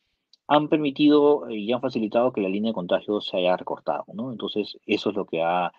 han 0.47 0.69
permitido 0.69 1.49
eh, 1.49 1.57
y 1.57 1.73
han 1.73 1.81
facilitado 1.81 2.33
que 2.33 2.41
la 2.41 2.49
línea 2.49 2.71
de 2.71 2.75
contagio 2.75 3.21
se 3.21 3.37
haya 3.37 3.57
recortado. 3.57 4.05
¿no? 4.13 4.33
Entonces, 4.33 4.79
eso 4.87 5.11
es 5.11 5.17
lo 5.17 5.25
que 5.27 5.43
ha, 5.43 5.73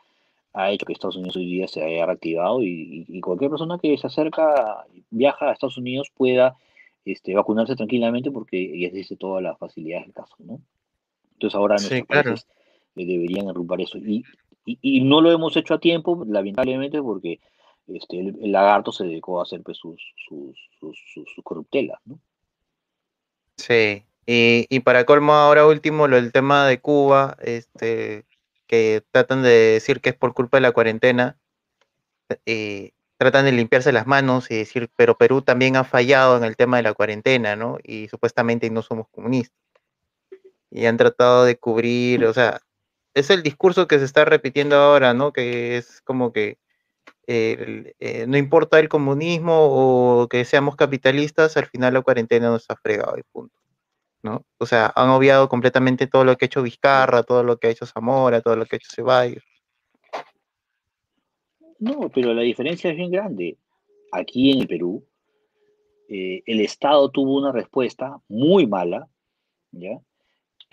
hecho 0.70 0.86
que 0.86 0.94
Estados 0.94 1.16
Unidos 1.16 1.36
hoy 1.36 1.46
día 1.46 1.68
se 1.68 1.84
haya 1.84 2.06
reactivado 2.06 2.62
y, 2.62 3.06
y, 3.08 3.22
cualquier 3.22 3.50
persona 3.50 3.80
que 3.80 3.98
se 3.98 4.08
acerca, 4.08 4.86
viaja 5.10 5.50
a 5.50 5.54
Estados 5.54 5.78
Unidos 5.78 6.12
pueda 6.16 6.56
este, 7.06 7.34
vacunarse 7.34 7.76
tranquilamente 7.76 8.32
porque 8.32 8.80
ya 8.80 8.88
existe 8.88 9.16
todas 9.16 9.44
las 9.44 9.58
facilidades 9.58 10.06
del 10.06 10.14
caso. 10.14 10.36
¿no? 10.40 10.60
Entonces 11.34 11.56
ahora 11.56 11.76
nuestros 11.76 12.08
países 12.08 12.48
eh, 12.96 13.06
deberían 13.06 13.50
arrumbar 13.50 13.82
eso. 13.82 13.98
Y, 13.98 14.24
y, 14.66 15.02
no 15.02 15.22
lo 15.22 15.32
hemos 15.32 15.56
hecho 15.58 15.74
a 15.74 15.80
tiempo, 15.80 16.24
lamentablemente, 16.28 17.02
porque 17.02 17.40
este, 17.88 18.20
el, 18.20 18.52
lagarto 18.52 18.92
se 18.92 19.04
dedicó 19.04 19.40
a 19.40 19.44
hacer 19.44 19.62
pues, 19.62 19.78
sus, 19.78 20.02
sus, 20.28 20.58
sus, 20.80 21.44
corruptelas, 21.44 22.00
¿no? 22.06 22.20
Sí, 23.58 24.04
y, 24.26 24.66
y, 24.70 24.80
para 24.80 25.06
colmo 25.06 25.34
ahora 25.34 25.68
último, 25.68 26.08
lo 26.08 26.16
del 26.16 26.32
tema 26.32 26.66
de 26.66 26.80
Cuba, 26.80 27.38
este, 27.42 28.26
que 28.68 29.04
tratan 29.12 29.44
de 29.44 29.50
decir 29.50 30.02
que 30.02 30.10
es 30.10 30.16
por 30.16 30.34
culpa 30.34 30.58
de 30.58 30.62
la 30.62 30.72
cuarentena, 30.72 31.38
eh, 32.46 32.92
tratan 33.18 33.46
de 33.46 33.52
limpiarse 33.52 33.92
las 33.92 34.08
manos 34.08 34.50
y 34.50 34.56
decir, 34.56 34.90
pero 34.96 35.18
Perú 35.18 35.42
también 35.42 35.76
ha 35.76 35.84
fallado 35.84 36.38
en 36.38 36.44
el 36.44 36.56
tema 36.56 36.78
de 36.78 36.84
la 36.84 36.94
cuarentena, 36.94 37.56
¿no? 37.56 37.78
Y 37.84 38.08
supuestamente 38.08 38.70
no 38.70 38.82
somos 38.82 39.08
comunistas 39.10 39.63
y 40.74 40.86
han 40.88 40.98
tratado 40.98 41.46
de 41.46 41.58
cubrir, 41.58 42.26
o 42.26 42.34
sea, 42.34 42.60
es 43.14 43.30
el 43.30 43.44
discurso 43.44 43.88
que 43.88 44.00
se 44.00 44.06
está 44.06 44.26
repitiendo 44.26 44.76
ahora, 44.76 45.14
¿no? 45.14 45.32
Que 45.32 45.78
es 45.78 46.02
como 46.02 46.34
que 46.34 46.58
eh, 47.28 48.26
no 48.28 48.38
importa 48.38 48.80
el 48.80 48.90
comunismo 48.90 49.54
o 49.56 50.28
que 50.28 50.46
seamos 50.46 50.76
capitalistas, 50.76 51.56
al 51.58 51.68
final 51.68 51.94
la 51.94 52.02
cuarentena 52.02 52.50
nos 52.50 52.70
ha 52.70 52.76
fregado 52.76 53.18
y 53.18 53.24
punto. 53.32 53.56
¿no? 54.24 54.46
O 54.58 54.66
sea, 54.66 54.92
han 54.96 55.10
obviado 55.10 55.50
completamente 55.50 56.08
todo 56.08 56.24
lo 56.24 56.38
que 56.38 56.46
ha 56.46 56.48
hecho 56.48 56.64
Vizcarra, 56.64 57.24
todo 57.24 57.44
lo 57.44 57.58
que 57.58 57.68
ha 57.68 57.72
hecho 57.72 57.86
Zamora, 57.86 58.42
todo 58.42 58.56
lo 58.56 58.66
que 58.66 58.76
ha 58.76 58.78
hecho 58.78 58.90
Ceballos. 58.94 59.44
No, 61.80 62.10
pero 62.10 62.34
la 62.34 62.42
diferencia 62.42 62.90
es 62.90 62.96
bien 62.96 63.12
grande. 63.12 63.58
Aquí 64.14 64.52
en 64.52 64.62
el 64.62 64.68
Perú, 64.68 65.06
eh, 66.08 66.42
el 66.46 66.62
Estado 66.62 67.12
tuvo 67.12 67.38
una 67.38 67.52
respuesta 67.52 68.18
muy 68.30 68.66
mala, 68.66 69.10
¿ya? 69.72 70.00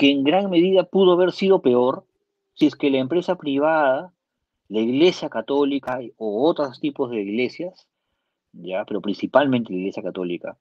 Que 0.00 0.10
en 0.10 0.24
gran 0.24 0.48
medida 0.48 0.84
pudo 0.84 1.12
haber 1.12 1.30
sido 1.30 1.60
peor 1.60 2.06
si 2.54 2.64
es 2.64 2.74
que 2.74 2.88
la 2.88 2.96
empresa 2.96 3.36
privada, 3.36 4.14
la 4.68 4.80
iglesia 4.80 5.28
católica 5.28 6.00
o 6.16 6.48
otros 6.48 6.80
tipos 6.80 7.10
de 7.10 7.20
iglesias, 7.20 7.86
ya, 8.52 8.86
pero 8.86 9.02
principalmente 9.02 9.74
la 9.74 9.80
iglesia 9.80 10.02
católica, 10.02 10.56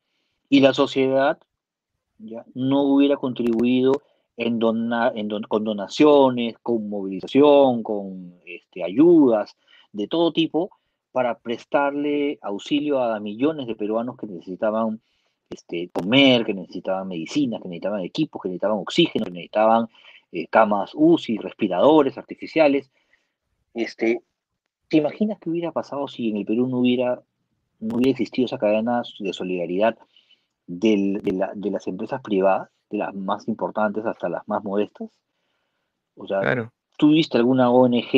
y 0.49 0.59
la 0.59 0.73
sociedad 0.73 1.39
ya, 2.17 2.43
no 2.53 2.81
hubiera 2.81 3.15
contribuido 3.15 4.01
en 4.35 4.59
con 4.59 5.63
donaciones, 5.63 6.57
con 6.59 6.89
movilización, 6.89 7.81
con 7.81 8.33
este, 8.45 8.83
ayudas 8.83 9.55
de 9.93 10.09
todo 10.09 10.33
tipo 10.33 10.69
para 11.13 11.39
prestarle 11.39 12.39
auxilio 12.41 13.01
a 13.01 13.17
millones 13.21 13.67
de 13.67 13.75
peruanos 13.75 14.17
que 14.17 14.27
necesitaban 14.27 14.99
este, 15.49 15.89
comer, 15.89 16.45
que 16.45 16.53
necesitaban 16.53 17.07
medicinas, 17.07 17.61
que 17.61 17.67
necesitaban 17.67 18.01
equipos, 18.01 18.41
que 18.41 18.49
necesitaban 18.49 18.77
oxígeno, 18.77 19.25
que 19.25 19.31
necesitaban 19.31 19.87
eh, 20.31 20.47
camas 20.47 20.91
UCI, 20.93 21.37
respiradores 21.37 22.17
artificiales. 22.17 22.91
Este, 23.73 24.21
¿Te 24.87 24.97
imaginas 24.97 25.39
qué 25.39 25.49
hubiera 25.49 25.71
pasado 25.71 26.07
si 26.07 26.29
en 26.29 26.37
el 26.37 26.45
Perú 26.45 26.67
no 26.67 26.79
hubiera, 26.79 27.21
no 27.79 27.95
hubiera 27.95 28.11
existido 28.11 28.45
esa 28.45 28.57
cadena 28.57 29.01
de 29.19 29.33
solidaridad 29.33 29.97
de, 30.67 31.21
las 31.71 31.87
empresas 31.87 32.21
privadas, 32.21 32.69
de 32.89 32.99
las 32.99 33.13
más 33.13 33.47
importantes 33.47 34.05
hasta 34.05 34.29
las 34.29 34.47
más 34.47 34.63
modestas? 34.63 35.09
O 36.15 36.27
sea, 36.27 36.69
¿tú 36.97 37.11
viste 37.11 37.37
alguna 37.37 37.71
ONG 37.71 38.11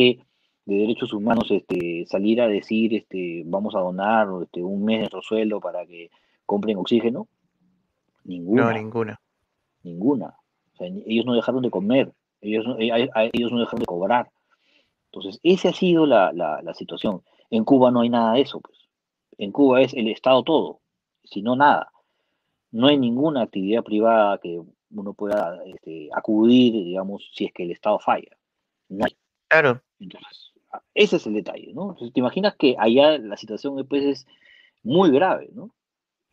de 0.65 0.75
derechos 0.75 1.13
humanos 1.13 1.49
este, 1.49 2.05
salir 2.07 2.41
a 2.41 2.47
decir 2.47 2.93
este, 2.93 3.43
vamos 3.45 3.75
a 3.75 3.79
donar 3.79 4.27
este, 4.43 4.63
un 4.63 4.83
mes 4.83 4.97
de 4.97 4.99
nuestro 5.01 5.21
sueldo 5.21 5.59
para 5.59 5.85
que 5.85 6.09
compren 6.51 6.77
oxígeno? 6.77 7.29
Ninguna. 8.25 8.65
No, 8.65 8.73
ninguna. 8.73 9.21
Ninguna. 9.83 10.35
ellos 10.79 11.25
no 11.25 11.33
dejaron 11.33 11.61
de 11.61 11.71
comer, 11.71 12.11
ellos 12.41 12.67
no, 12.67 12.77
eh, 12.77 13.09
ellos 13.31 13.51
no 13.53 13.59
dejaron 13.61 13.79
de 13.79 13.85
cobrar. 13.85 14.29
Entonces, 15.05 15.39
esa 15.43 15.69
ha 15.69 15.73
sido 15.73 16.05
la, 16.05 16.73
situación. 16.73 17.21
En 17.49 17.63
Cuba 17.63 17.89
no 17.89 18.01
hay 18.01 18.09
nada 18.09 18.33
de 18.33 18.41
eso, 18.41 18.59
pues. 18.59 18.77
En 19.37 19.53
Cuba 19.53 19.81
es 19.81 19.93
el 19.93 20.09
Estado 20.09 20.43
todo, 20.43 20.81
si 21.23 21.41
no 21.41 21.55
nada. 21.55 21.91
No 22.71 22.87
hay 22.87 22.97
ninguna 22.97 23.43
actividad 23.43 23.83
privada 23.83 24.37
que 24.37 24.61
uno 24.91 25.13
pueda 25.13 25.57
este, 25.65 26.09
acudir, 26.13 26.73
digamos, 26.73 27.29
si 27.33 27.45
es 27.45 27.53
que 27.53 27.63
el 27.63 27.71
Estado 27.71 27.97
falla. 27.99 28.37
No 28.89 29.05
hay. 29.05 29.15
Claro. 29.47 29.81
Entonces, 29.99 30.51
ese 30.95 31.15
es 31.15 31.25
el 31.27 31.33
detalle, 31.33 31.71
¿no? 31.73 31.91
Entonces, 31.91 32.13
te 32.13 32.19
imaginas 32.19 32.55
que 32.57 32.75
allá 32.77 33.17
la 33.17 33.37
situación 33.37 33.85
pues, 33.87 34.03
es 34.03 34.27
muy 34.83 35.11
grave, 35.11 35.49
¿no? 35.53 35.71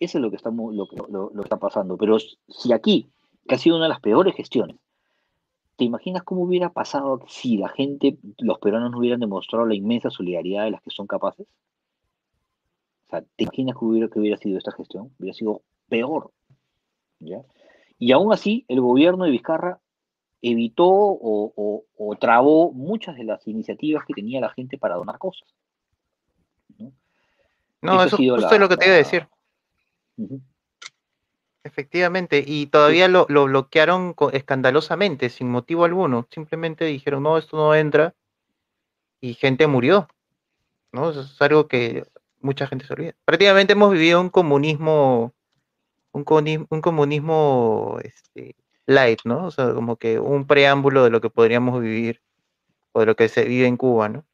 Eso 0.01 0.19
es 0.19 0.23
lo 0.23 0.31
que, 0.31 0.37
está, 0.37 0.51
lo, 0.51 0.70
lo, 0.73 1.31
lo, 1.35 1.43
está 1.43 1.57
pasando. 1.57 1.97
Pero 1.97 2.19
si 2.19 2.73
aquí, 2.73 3.11
que 3.47 3.55
ha 3.55 3.59
sido 3.59 3.77
una 3.77 3.87
de 3.87 3.91
las 3.91 4.01
peores 4.01 4.35
gestiones, 4.35 4.77
¿te 5.77 5.85
imaginas 5.85 6.23
cómo 6.23 6.43
hubiera 6.43 6.70
pasado 6.73 7.20
si 7.29 7.57
la 7.57 7.69
gente, 7.69 8.19
los 8.39 8.59
peruanos 8.59 8.91
no 8.91 8.99
hubieran 8.99 9.20
demostrado 9.20 9.66
la 9.66 9.75
inmensa 9.75 10.11
solidaridad 10.11 10.65
de 10.65 10.73
las 10.73 10.83
que 10.83 10.91
son 10.91 11.07
capaces? 11.07 11.47
O 13.07 13.11
sea, 13.11 13.23
¿te 13.23 13.45
imaginas 13.45 13.77
que 13.77 13.85
hubiera, 13.85 14.09
que 14.09 14.20
hubiera 14.20 14.37
sido 14.37 14.59
esta 14.59 14.73
gestión? 14.73 15.12
Hubiera 15.19 15.35
sido 15.35 15.62
peor. 15.89 16.31
¿ya? 17.20 17.43
Y 17.99 18.12
aún 18.12 18.33
así, 18.33 18.65
el 18.69 18.81
gobierno 18.81 19.25
de 19.25 19.31
Vizcarra 19.31 19.81
evitó 20.41 20.87
o, 20.87 21.85
o, 21.97 22.16
trabó 22.16 22.73
muchas 22.73 23.16
de 23.16 23.25
las 23.25 23.47
iniciativas 23.49 24.05
que 24.05 24.15
tenía 24.15 24.41
la 24.41 24.51
gente 24.51 24.79
para 24.79 24.95
donar 24.95 25.19
cosas. 25.19 25.49
No, 27.81 28.03
eso, 28.03 28.16
es 28.16 28.59
lo 28.59 28.69
que 28.69 28.77
te 28.77 28.87
iba 28.87 28.95
a 28.95 28.99
decir. 28.99 29.29
Efectivamente, 31.65 32.43
y 32.47 32.66
todavía 32.66 33.09
lo, 33.09 33.27
bloquearon 33.27 34.15
escandalosamente, 34.32 35.28
sin 35.28 35.51
motivo 35.51 35.85
alguno. 35.85 36.27
Simplemente 36.31 36.85
dijeron, 36.85 37.24
no, 37.24 37.36
esto 37.39 37.57
no 37.57 37.74
entra, 37.74 38.15
y 39.20 39.35
gente 39.35 39.66
murió. 39.66 40.09
¿no? 40.93 41.11
Eso 41.11 41.20
es 41.20 41.43
algo 41.43 41.69
que 41.69 42.07
mucha 42.40 42.66
gente 42.66 42.86
se 42.86 42.93
olvida. 42.93 43.15
Prácticamente 43.24 43.73
hemos 43.74 43.93
vivido 43.93 44.20
un 44.20 44.31
comunismo, 44.31 45.35
un, 46.12 46.24
un 46.70 46.81
comunismo 46.81 47.99
este, 48.03 48.57
light, 48.86 49.20
¿no? 49.24 49.47
O 49.47 49.51
sea, 49.51 49.74
como 49.74 49.97
que 49.97 50.19
un 50.19 50.47
preámbulo 50.47 51.05
de 51.05 51.11
lo 51.11 51.20
que 51.20 51.31
podríamos 51.31 51.81
vivir, 51.82 52.23
o 52.93 53.01
de 53.01 53.07
lo 53.07 53.16
que 53.16 53.28
se 53.28 53.45
vive 53.45 53.66
en 53.66 53.77
Cuba, 53.77 54.09
¿no? 54.09 54.24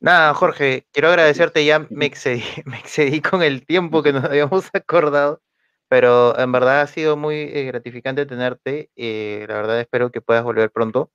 Nada, 0.00 0.32
Jorge, 0.32 0.86
quiero 0.92 1.08
agradecerte, 1.08 1.64
ya 1.64 1.80
me 1.90 2.06
excedí, 2.06 2.42
me 2.64 2.78
excedí 2.78 3.20
con 3.20 3.42
el 3.42 3.66
tiempo 3.66 4.02
que 4.02 4.12
nos 4.12 4.24
habíamos 4.24 4.68
acordado, 4.72 5.42
pero 5.88 6.38
en 6.38 6.52
verdad 6.52 6.82
ha 6.82 6.86
sido 6.86 7.16
muy 7.16 7.36
eh, 7.36 7.64
gratificante 7.64 8.26
tenerte. 8.26 8.90
Eh, 8.96 9.46
la 9.48 9.54
verdad 9.54 9.80
espero 9.80 10.10
que 10.10 10.20
puedas 10.20 10.44
volver 10.44 10.70
pronto 10.70 11.10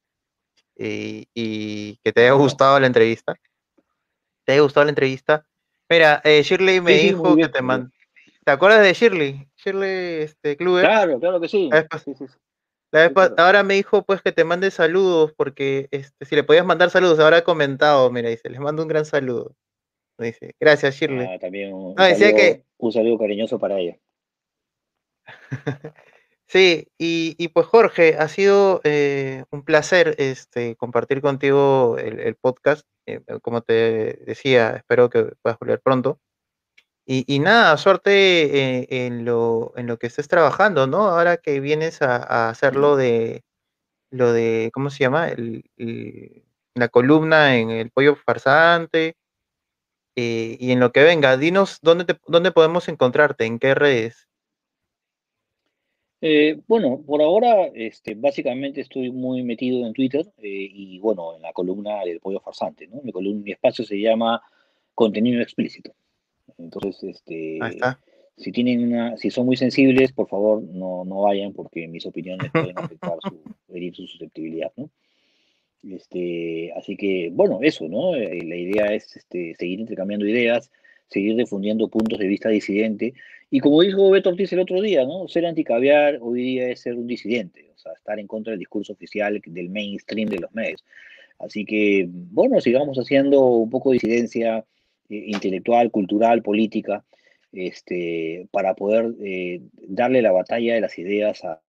y, 0.75 1.99
que 2.03 2.11
te 2.11 2.21
haya 2.21 2.33
gustado 2.33 2.79
la 2.79 2.87
entrevista. 2.87 3.35
¿Te 4.45 4.53
haya 4.53 4.61
gustado 4.61 4.85
la 4.85 4.89
entrevista? 4.89 5.45
Mira, 5.89 6.21
eh, 6.23 6.41
Shirley 6.43 6.81
me 6.81 6.93
dijo 6.93 7.35
que 7.35 7.47
te 7.47 7.61
mandó. 7.61 7.89
¿Te 8.43 8.51
acuerdas 8.51 8.81
de 8.81 8.93
Shirley? 8.93 9.47
Shirley 9.55 10.23
este, 10.23 10.57
Kluber. 10.57 10.83
Claro, 10.83 11.19
claro 11.19 11.39
que 11.39 11.47
sí. 11.47 11.69
Ahora 13.37 13.63
me 13.63 13.75
dijo 13.75 14.03
pues 14.03 14.21
que 14.21 14.31
te 14.31 14.43
mande 14.43 14.71
saludos 14.71 15.33
porque 15.35 15.87
este, 15.91 16.25
si 16.25 16.35
le 16.35 16.43
podías 16.43 16.65
mandar 16.65 16.89
saludos, 16.89 17.19
ahora 17.19 17.37
ha 17.37 17.43
comentado, 17.43 18.09
mira, 18.11 18.29
dice, 18.29 18.49
les 18.49 18.59
mando 18.59 18.83
un 18.83 18.87
gran 18.87 19.05
saludo. 19.05 19.55
Dice, 20.17 20.55
gracias 20.59 20.95
Shirley. 20.95 21.27
Ah, 21.27 21.39
también 21.39 21.73
un, 21.73 21.95
saludo, 21.95 22.35
que... 22.35 22.63
un 22.77 22.91
saludo 22.91 23.17
cariñoso 23.17 23.57
para 23.57 23.79
ella. 23.79 23.97
sí, 26.47 26.87
y, 26.97 27.47
pues 27.49 27.65
Jorge, 27.65 28.15
ha 28.17 28.27
sido 28.27 28.81
eh, 28.83 29.43
un 29.49 29.63
placer 29.63 30.15
este, 30.19 30.75
compartir 30.75 31.21
contigo 31.21 31.97
el, 31.97 32.35
podcast. 32.35 32.87
Eh, 33.05 33.21
como 33.41 33.61
te 33.61 34.23
decía, 34.25 34.75
espero 34.77 35.09
que 35.09 35.33
puedas 35.41 35.57
volver 35.59 35.81
pronto. 35.81 36.19
Y, 37.05 37.39
nada, 37.39 37.75
suerte 37.77 38.81
eh, 38.81 39.05
en, 39.05 39.25
lo, 39.25 39.73
en 39.75 39.87
lo 39.87 39.99
que 39.99 40.07
estés 40.07 40.29
trabajando, 40.29 40.87
¿no? 40.87 41.09
Ahora 41.09 41.35
que 41.37 41.59
vienes 41.59 42.01
a, 42.01 42.49
hacer 42.49 42.77
lo 42.77 42.95
de, 42.95 43.43
lo 44.09 44.31
de, 44.31 44.71
¿cómo 44.73 44.89
se 44.89 44.99
llama? 44.99 45.29
la 46.75 46.87
columna 46.87 47.57
en 47.57 47.69
el 47.71 47.91
pollo 47.91 48.15
farsante 48.15 49.17
y 50.15 50.71
en 50.71 50.79
lo 50.79 50.91
que 50.91 51.03
venga. 51.03 51.37
Dinos 51.37 51.79
dónde, 51.81 52.05
te, 52.05 52.19
dónde 52.27 52.51
podemos 52.51 52.87
encontrarte, 52.87 53.45
en 53.45 53.59
qué 53.59 53.75
redes. 53.75 54.27
Eh, 56.25 56.61
bueno, 56.69 57.03
por 57.05 57.21
ahora, 57.21 57.65
este, 57.75 58.15
básicamente 58.15 58.79
estoy 58.79 59.11
muy 59.11 59.43
metido 59.43 59.85
en 59.85 59.91
Twitter 59.91 60.25
eh, 60.37 60.69
y 60.71 60.97
bueno, 60.99 61.35
en 61.35 61.41
la 61.41 61.51
columna 61.51 61.99
del 62.05 62.21
pollo 62.21 62.39
farsante, 62.39 62.87
¿no? 62.87 63.01
Mi, 63.03 63.11
columna, 63.11 63.43
mi 63.43 63.51
espacio 63.51 63.83
se 63.83 63.99
llama 63.99 64.41
Contenido 64.93 65.41
Explícito. 65.41 65.93
Entonces, 66.57 67.03
este, 67.03 67.59
si 68.37 68.51
tienen 68.51 68.83
una, 68.83 69.17
si 69.17 69.29
son 69.29 69.45
muy 69.45 69.55
sensibles, 69.55 70.11
por 70.11 70.27
favor, 70.27 70.63
no, 70.63 71.05
no 71.05 71.21
vayan 71.21 71.53
porque 71.53 71.87
mis 71.87 72.05
opiniones 72.05 72.51
pueden 72.51 72.77
afectar 72.77 73.17
su, 73.21 73.39
su 73.93 74.07
susceptibilidad, 74.07 74.71
¿no? 74.75 74.89
Este, 75.83 76.71
así 76.77 76.95
que, 76.95 77.29
bueno, 77.33 77.59
eso, 77.61 77.87
¿no? 77.89 78.15
Eh, 78.15 78.41
la 78.43 78.55
idea 78.55 78.93
es 78.93 79.15
este, 79.17 79.53
seguir 79.55 79.81
intercambiando 79.81 80.25
ideas, 80.25 80.71
seguir 81.09 81.35
difundiendo 81.35 81.89
puntos 81.89 82.19
de 82.19 82.27
vista 82.27 82.49
disidente. 82.49 83.13
Y 83.49 83.59
como 83.59 83.81
dijo 83.81 84.09
Beto 84.09 84.29
Ortiz 84.29 84.51
el 84.53 84.59
otro 84.59 84.81
día, 84.81 85.05
¿no? 85.05 85.27
Ser 85.27 85.45
anticaviar 85.45 86.19
hoy 86.21 86.41
día 86.41 86.69
es 86.69 86.79
ser 86.79 86.95
un 86.95 87.05
disidente, 87.05 87.69
o 87.75 87.77
sea, 87.77 87.91
estar 87.93 88.17
en 88.17 88.27
contra 88.27 88.51
del 88.51 88.59
discurso 88.59 88.93
oficial, 88.93 89.41
del 89.45 89.69
mainstream 89.69 90.29
de 90.29 90.39
los 90.39 90.53
medios. 90.53 90.83
Así 91.37 91.65
que, 91.65 92.07
bueno, 92.09 92.61
sigamos 92.61 92.97
haciendo 92.97 93.41
un 93.41 93.69
poco 93.69 93.91
de 93.91 93.95
disidencia 93.95 94.65
intelectual, 95.09 95.91
cultural, 95.91 96.41
política, 96.41 97.03
este, 97.51 98.47
para 98.51 98.73
poder 98.73 99.13
eh, 99.21 99.61
darle 99.75 100.21
la 100.21 100.31
batalla 100.31 100.73
de 100.73 100.81
las 100.81 100.97
ideas 100.97 101.43
a, 101.43 101.61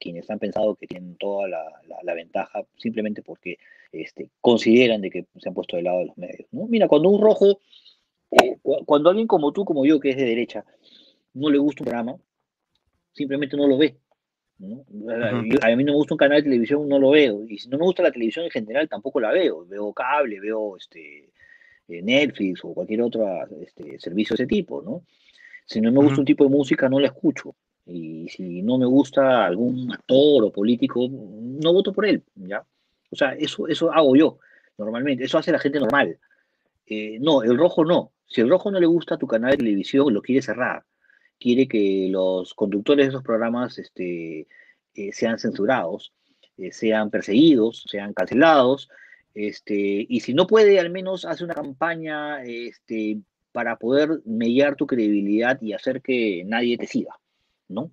quienes 0.00 0.28
han 0.28 0.38
pensado 0.38 0.74
que 0.74 0.86
tienen 0.86 1.16
toda 1.16 1.48
la, 1.48 2.14
ventaja 2.14 2.62
simplemente 2.76 3.22
porque 3.22 3.56
este, 3.90 4.28
consideran 4.42 5.00
de 5.00 5.08
que 5.08 5.24
se 5.38 5.48
han 5.48 5.54
puesto 5.54 5.76
del 5.76 5.86
lado 5.86 6.00
de 6.00 6.06
los 6.06 6.18
medios. 6.18 6.46
¿no? 6.52 6.66
Mira, 6.66 6.88
cuando 6.88 7.08
un 7.08 7.22
rojo 7.22 7.58
eh, 8.30 8.58
cuando 8.62 9.08
alguien 9.08 9.26
como 9.26 9.52
tú, 9.52 9.64
como 9.64 9.86
yo, 9.86 10.00
que 10.00 10.10
es 10.10 10.16
de 10.16 10.24
derecha, 10.24 10.64
no 11.34 11.50
le 11.50 11.58
gusta 11.58 11.82
un 11.82 11.86
programa, 11.86 12.16
simplemente 13.12 13.56
no 13.56 13.66
lo 13.66 13.78
ve. 13.78 13.96
a 15.62 15.76
mí 15.76 15.84
no 15.84 15.92
me 15.92 15.98
gusta 15.98 16.14
un 16.14 16.18
canal 16.18 16.38
de 16.38 16.50
televisión, 16.50 16.88
no 16.88 16.98
lo 16.98 17.10
veo. 17.10 17.44
Y 17.48 17.58
si 17.58 17.68
no 17.68 17.78
me 17.78 17.84
gusta 17.84 18.02
la 18.02 18.12
televisión 18.12 18.44
en 18.44 18.50
general, 18.50 18.88
tampoco 18.88 19.20
la 19.20 19.32
veo. 19.32 19.66
Veo 19.66 19.92
cable, 19.92 20.40
veo 20.40 20.76
este, 20.76 21.30
Netflix 21.88 22.60
o 22.64 22.74
cualquier 22.74 23.02
otro 23.02 23.26
este, 23.60 23.98
servicio 23.98 24.36
de 24.36 24.42
ese 24.42 24.48
tipo, 24.48 24.82
¿no? 24.82 25.02
Si 25.64 25.80
no 25.80 25.92
me 25.92 25.98
gusta 25.98 26.20
un 26.20 26.26
tipo 26.26 26.44
de 26.44 26.50
música, 26.50 26.88
no 26.88 27.00
la 27.00 27.08
escucho. 27.08 27.54
Y 27.84 28.28
si 28.28 28.62
no 28.62 28.78
me 28.78 28.86
gusta 28.86 29.46
algún 29.46 29.90
actor 29.92 30.44
o 30.44 30.52
político, 30.52 31.08
no 31.10 31.72
voto 31.72 31.92
por 31.92 32.06
él, 32.06 32.22
¿ya? 32.36 32.64
O 33.10 33.16
sea, 33.16 33.32
eso, 33.32 33.66
eso 33.66 33.92
hago 33.92 34.16
yo, 34.16 34.38
normalmente. 34.76 35.24
Eso 35.24 35.38
hace 35.38 35.52
la 35.52 35.58
gente 35.58 35.80
normal. 35.80 36.18
Eh, 36.86 37.18
no, 37.20 37.42
el 37.42 37.56
rojo 37.56 37.84
no. 37.84 38.12
Si 38.26 38.40
el 38.40 38.48
rojo 38.48 38.70
no 38.70 38.80
le 38.80 38.86
gusta 38.86 39.16
tu 39.16 39.26
canal 39.26 39.52
de 39.52 39.58
televisión, 39.58 40.12
lo 40.12 40.22
quiere 40.22 40.42
cerrar. 40.42 40.84
Quiere 41.38 41.68
que 41.68 42.08
los 42.10 42.54
conductores 42.54 43.06
de 43.06 43.10
esos 43.10 43.22
programas 43.22 43.78
este, 43.78 44.46
eh, 44.94 45.12
sean 45.12 45.38
censurados, 45.38 46.12
eh, 46.56 46.72
sean 46.72 47.10
perseguidos, 47.10 47.84
sean 47.88 48.12
cancelados. 48.12 48.88
Este, 49.38 50.04
y 50.08 50.18
si 50.18 50.34
no 50.34 50.48
puede, 50.48 50.80
al 50.80 50.90
menos 50.90 51.24
hace 51.24 51.44
una 51.44 51.54
campaña 51.54 52.42
este, 52.42 53.18
para 53.52 53.76
poder 53.76 54.20
mediar 54.24 54.74
tu 54.74 54.84
credibilidad 54.84 55.62
y 55.62 55.74
hacer 55.74 56.02
que 56.02 56.42
nadie 56.44 56.76
te 56.76 56.88
siga, 56.88 57.16
¿no? 57.68 57.92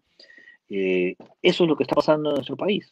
Eh, 0.69 1.15
eso 1.43 1.63
es 1.63 1.69
lo 1.69 1.77
que 1.77 1.84
está 1.84 1.93
pasando 1.93 2.30
en 2.30 2.35
nuestro 2.38 2.57
país. 2.57 2.91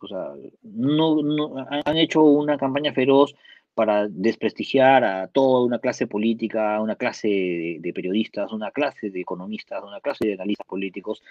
O 0.00 0.08
sea, 0.08 0.32
no, 0.62 1.22
no, 1.22 1.66
han 1.68 1.98
hecho 1.98 2.22
una 2.22 2.56
campaña 2.56 2.94
feroz 2.94 3.34
para 3.74 4.08
desprestigiar 4.08 5.04
a 5.04 5.28
toda 5.28 5.62
una 5.62 5.78
clase 5.78 6.06
política, 6.06 6.80
una 6.80 6.96
clase 6.96 7.78
de, 7.80 7.92
periodistas, 7.92 8.50
una 8.50 8.70
clase 8.70 9.10
de 9.10 9.20
economistas, 9.20 9.84
una 9.84 10.00
clase 10.00 10.26
de 10.26 10.32
analistas 10.32 10.66
políticos 10.66 11.22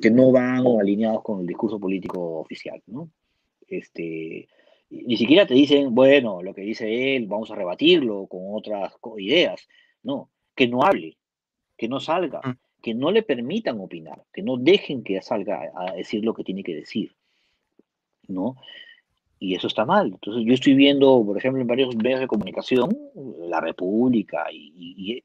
que 0.00 0.10
no 0.10 0.32
van 0.32 0.64
alineados 0.80 1.22
con 1.22 1.42
el 1.42 1.46
discurso 1.46 1.78
político 1.78 2.38
oficial, 2.38 2.82
¿no? 2.86 3.10
Este, 3.68 4.48
ni 4.92 5.16
siquiera 5.16 5.46
te 5.46 5.54
dicen, 5.54 5.94
bueno, 5.94 6.42
lo 6.42 6.54
que 6.54 6.62
dice 6.62 7.16
él, 7.16 7.26
vamos 7.26 7.50
a 7.50 7.54
rebatirlo 7.54 8.26
con 8.26 8.42
otras 8.54 8.92
ideas. 9.18 9.66
No, 10.02 10.28
que 10.54 10.68
no 10.68 10.82
hable, 10.82 11.16
que 11.76 11.88
no 11.88 11.98
salga, 12.00 12.40
mm. 12.44 12.82
que 12.82 12.94
no 12.94 13.10
le 13.10 13.22
permitan 13.22 13.80
opinar, 13.80 14.22
que 14.32 14.42
no 14.42 14.56
dejen 14.56 15.02
que 15.02 15.20
salga 15.22 15.72
a 15.74 15.92
decir 15.94 16.24
lo 16.24 16.34
que 16.34 16.44
tiene 16.44 16.62
que 16.62 16.74
decir. 16.74 17.12
¿no? 18.28 18.56
Y 19.38 19.56
eso 19.56 19.66
está 19.66 19.84
mal. 19.84 20.06
Entonces, 20.06 20.44
yo 20.46 20.54
estoy 20.54 20.74
viendo, 20.74 21.24
por 21.24 21.36
ejemplo, 21.36 21.60
en 21.60 21.66
varios 21.66 21.96
medios 21.96 22.20
de 22.20 22.28
comunicación, 22.28 22.96
la 23.48 23.60
República, 23.60 24.46
y, 24.52 25.24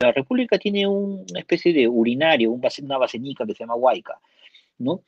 la 0.00 0.12
República 0.12 0.58
tiene 0.58 0.86
una 0.86 1.38
especie 1.38 1.72
de 1.72 1.86
urinario, 1.86 2.52
una 2.52 2.98
basenica 2.98 3.44
que 3.44 3.54
se 3.54 3.64
llama 3.64 3.74
Huayca, 3.74 4.18
¿no? 4.78 5.02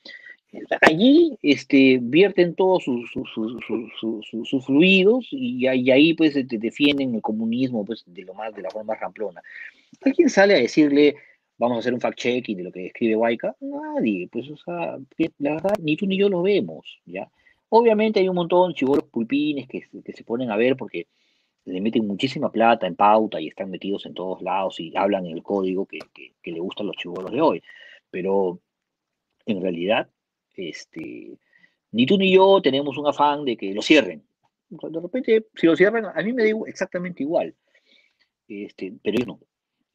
Allí 0.81 1.39
este, 1.43 1.99
vierten 2.03 2.55
todos 2.55 2.85
sus, 2.85 3.11
sus, 3.11 4.67
fluidos 4.67 5.29
y, 5.31 5.67
ahí 5.67 6.15
pues 6.15 6.35
defienden 6.49 7.15
el 7.15 7.23
comunismo 7.23 7.85
pues, 7.85 8.05
de 8.07 8.23
lo 8.23 8.35
más 8.35 8.55
de 8.55 8.63
la 8.63 8.71
forma 8.71 8.95
ramplona. 8.95 9.43
¿Alguien 10.03 10.29
sale 10.29 10.55
a 10.55 10.59
decirle, 10.59 11.17
vamos 11.59 11.77
a 11.77 11.79
hacer 11.81 11.95
un 11.95 12.01
fact-checking 12.01 12.57
de 12.57 12.63
lo 12.65 12.73
que 12.73 12.87
escribe 12.87 13.17
Huayca? 13.17 13.55
Nadie, 13.61 14.29
pues, 14.31 14.49
o 14.51 14.57
sea, 14.57 14.99
la 15.39 15.55
verdad, 15.55 15.75
ni 15.81 15.97
tú 15.97 16.07
ni 16.07 16.17
yo 16.17 16.29
lo 16.29 16.43
vemos, 16.43 17.01
¿ya? 17.07 17.31
Obviamente 17.69 18.19
hay 18.19 18.29
un 18.29 18.35
montón 18.35 18.71
de 18.71 18.75
chivoros 18.75 19.05
pulpines 19.05 19.69
que, 19.69 19.87
que 20.05 20.13
se 20.13 20.25
ponen 20.25 20.51
a 20.51 20.57
ver 20.57 20.77
porque 20.77 21.07
le 21.65 21.81
meten 21.81 22.07
muchísima 22.07 22.51
plata 22.51 22.87
en 22.87 22.97
pauta 22.97 23.41
y 23.41 23.49
están 23.49 23.71
metidos 23.71 24.07
en 24.07 24.15
todos 24.15 24.43
lados 24.43 24.81
y 24.81 24.97
hablan 24.97 25.27
el 25.27 25.43
código 25.43 25.87
que, 25.87 25.99
que, 26.43 26.53
le 26.53 26.61
gustan 26.61 26.87
los 26.87 26.97
chivoros 26.97 27.31
de 27.31 27.41
hoy. 27.41 27.63
Pero 28.11 28.61
en 29.47 29.61
realidad, 29.63 30.09
este, 30.57 31.39
ni 31.93 32.07
tú 32.07 32.19
ni 32.19 32.33
yo 32.33 32.61
tenemos 32.63 32.97
un 32.97 33.07
afán 33.07 33.45
de 33.45 33.57
que 33.57 33.73
lo 33.75 33.83
cierren. 33.83 34.23
De 34.69 35.01
repente, 35.01 35.47
si 35.55 35.67
lo 35.67 35.77
cierran, 35.77 36.07
a 36.07 36.23
mí 36.23 36.33
me 36.33 36.45
da 36.45 36.59
exactamente 36.67 37.23
igual. 37.23 37.55
Este, 38.47 38.93
pero 39.03 39.17
ellos 39.17 39.27
no. 39.27 39.41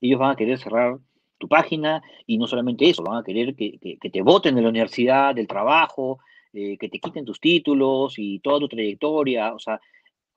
Ellos 0.01 0.19
van 0.19 0.31
a 0.31 0.35
querer 0.35 0.57
cerrar 0.59 0.97
tu 1.37 1.47
página 1.47 2.01
y 2.25 2.37
no 2.37 2.47
solamente 2.47 2.89
eso, 2.89 3.03
van 3.03 3.19
a 3.19 3.23
querer 3.23 3.55
que, 3.55 3.77
que 3.79 4.09
te 4.09 4.21
voten 4.21 4.55
de 4.55 4.61
la 4.61 4.69
universidad, 4.69 5.35
del 5.35 5.47
trabajo, 5.47 6.19
eh, 6.57 6.77
que 6.77 6.87
te 6.87 6.99
quiten 6.99 7.25
tus 7.25 7.41
títulos 7.41 8.13
y 8.17 8.39
toda 8.39 8.61
tu 8.61 8.69
trayectoria, 8.69 9.53
o 9.53 9.59
sea, 9.59 9.81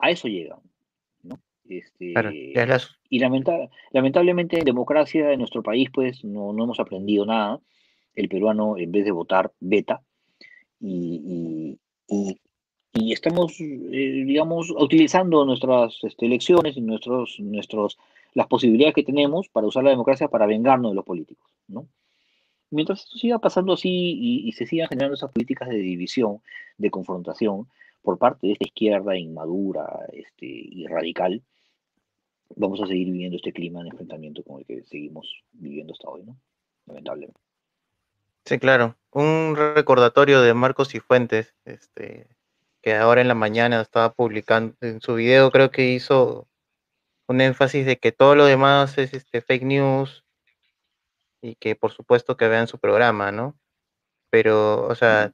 a 0.01 0.11
eso 0.11 0.27
llegan. 0.27 0.59
¿no? 1.23 1.39
Este, 1.69 2.13
Y 3.09 3.21
lamentablemente 3.21 4.59
en 4.59 4.65
democracia 4.65 5.33
en 5.33 5.39
nuestro 5.39 5.63
país 5.63 5.91
pues 5.95 6.25
no, 6.25 6.53
no, 6.53 6.65
hemos 6.65 6.81
aprendido 6.81 7.25
nada. 7.25 7.61
El 8.17 8.29
peruano 8.29 8.77
en 8.77 8.91
vez 8.91 9.05
de 9.05 9.13
votar 9.13 9.53
veta 9.61 10.03
y, 10.81 11.79
y, 12.09 12.41
y, 12.95 13.13
estamos, 13.13 13.61
eh, 13.61 14.25
digamos, 14.27 14.71
utilizando 14.71 15.45
nuestras 15.45 15.99
este, 16.03 16.27
elecciones 16.27 16.77
y 16.77 16.81
nuestros, 16.81 17.39
nuestros, 17.41 17.99
las 18.35 18.47
posibilidades 18.47 18.95
que 18.95 19.03
tenemos 19.03 19.49
para 19.49 19.67
usar 19.67 19.85
la 19.85 19.91
democracia 19.91 20.29
para 20.29 20.47
vengarnos 20.47 20.93
de 20.93 20.97
los 20.97 21.05
políticos. 21.05 21.51
¿no? 21.69 21.89
Mientras 22.71 23.05
esto 23.05 23.19
siga 23.19 23.39
pasando 23.39 23.73
así 23.73 24.45
y, 24.47 24.53
se 24.53 24.67
sigan 24.67 24.89
generando 24.89 25.15
esas 25.15 25.33
políticas 25.33 25.69
de 25.69 25.79
división, 25.79 26.41
de 26.77 26.91
confrontación 26.91 27.69
por 28.03 28.19
parte 28.19 28.47
de 28.47 28.53
esta 28.55 28.67
izquierda 28.67 29.17
inmadura 29.17 29.87
este, 30.13 30.47
y 30.47 30.87
radical, 30.87 31.43
vamos 32.57 32.81
a 32.81 32.87
seguir 32.87 33.11
viviendo 33.11 33.37
este 33.37 33.53
clima 33.53 33.83
de 33.83 33.91
enfrentamiento 33.91 34.43
con 34.43 34.61
el 34.61 34.67
que 34.67 34.83
seguimos 34.85 35.43
viviendo 35.53 35.93
hasta 35.93 36.09
hoy, 36.09 36.23
¿no? 36.25 36.37
Lamentablemente. 36.87 37.48
Sí, 38.45 38.59
claro. 38.59 38.97
Un 39.11 39.55
recordatorio 39.57 40.41
de 40.41 40.55
Marcos 40.55 40.95
y 40.95 41.01
Fuentes, 41.01 41.55
este, 41.65 42.29
que 42.83 42.95
ahora 42.97 43.21
en 43.21 43.29
la 43.29 43.35
mañana 43.35 43.81
estaba 43.81 44.13
publicando 44.13 44.77
en 44.81 45.01
su 45.01 45.15
video, 45.15 45.51
creo 45.51 45.71
que 45.71 45.91
hizo 45.91 46.49
un 47.27 47.41
énfasis 47.41 47.87
de 47.87 47.99
que 47.99 48.13
todo 48.13 48.35
lo 48.35 48.47
demás 48.47 48.97
es 48.99 49.15
este 49.15 49.41
fake 49.43 49.65
news, 49.65 50.25
y 51.43 51.57
que 51.57 51.77
por 51.77 51.93
supuesto 51.93 52.37
que 52.37 52.49
vean 52.49 52.67
su 52.67 52.79
programa, 52.79 53.33
¿no? 53.33 53.59
Pero, 54.31 54.87
o 54.87 54.95
sea, 54.95 55.33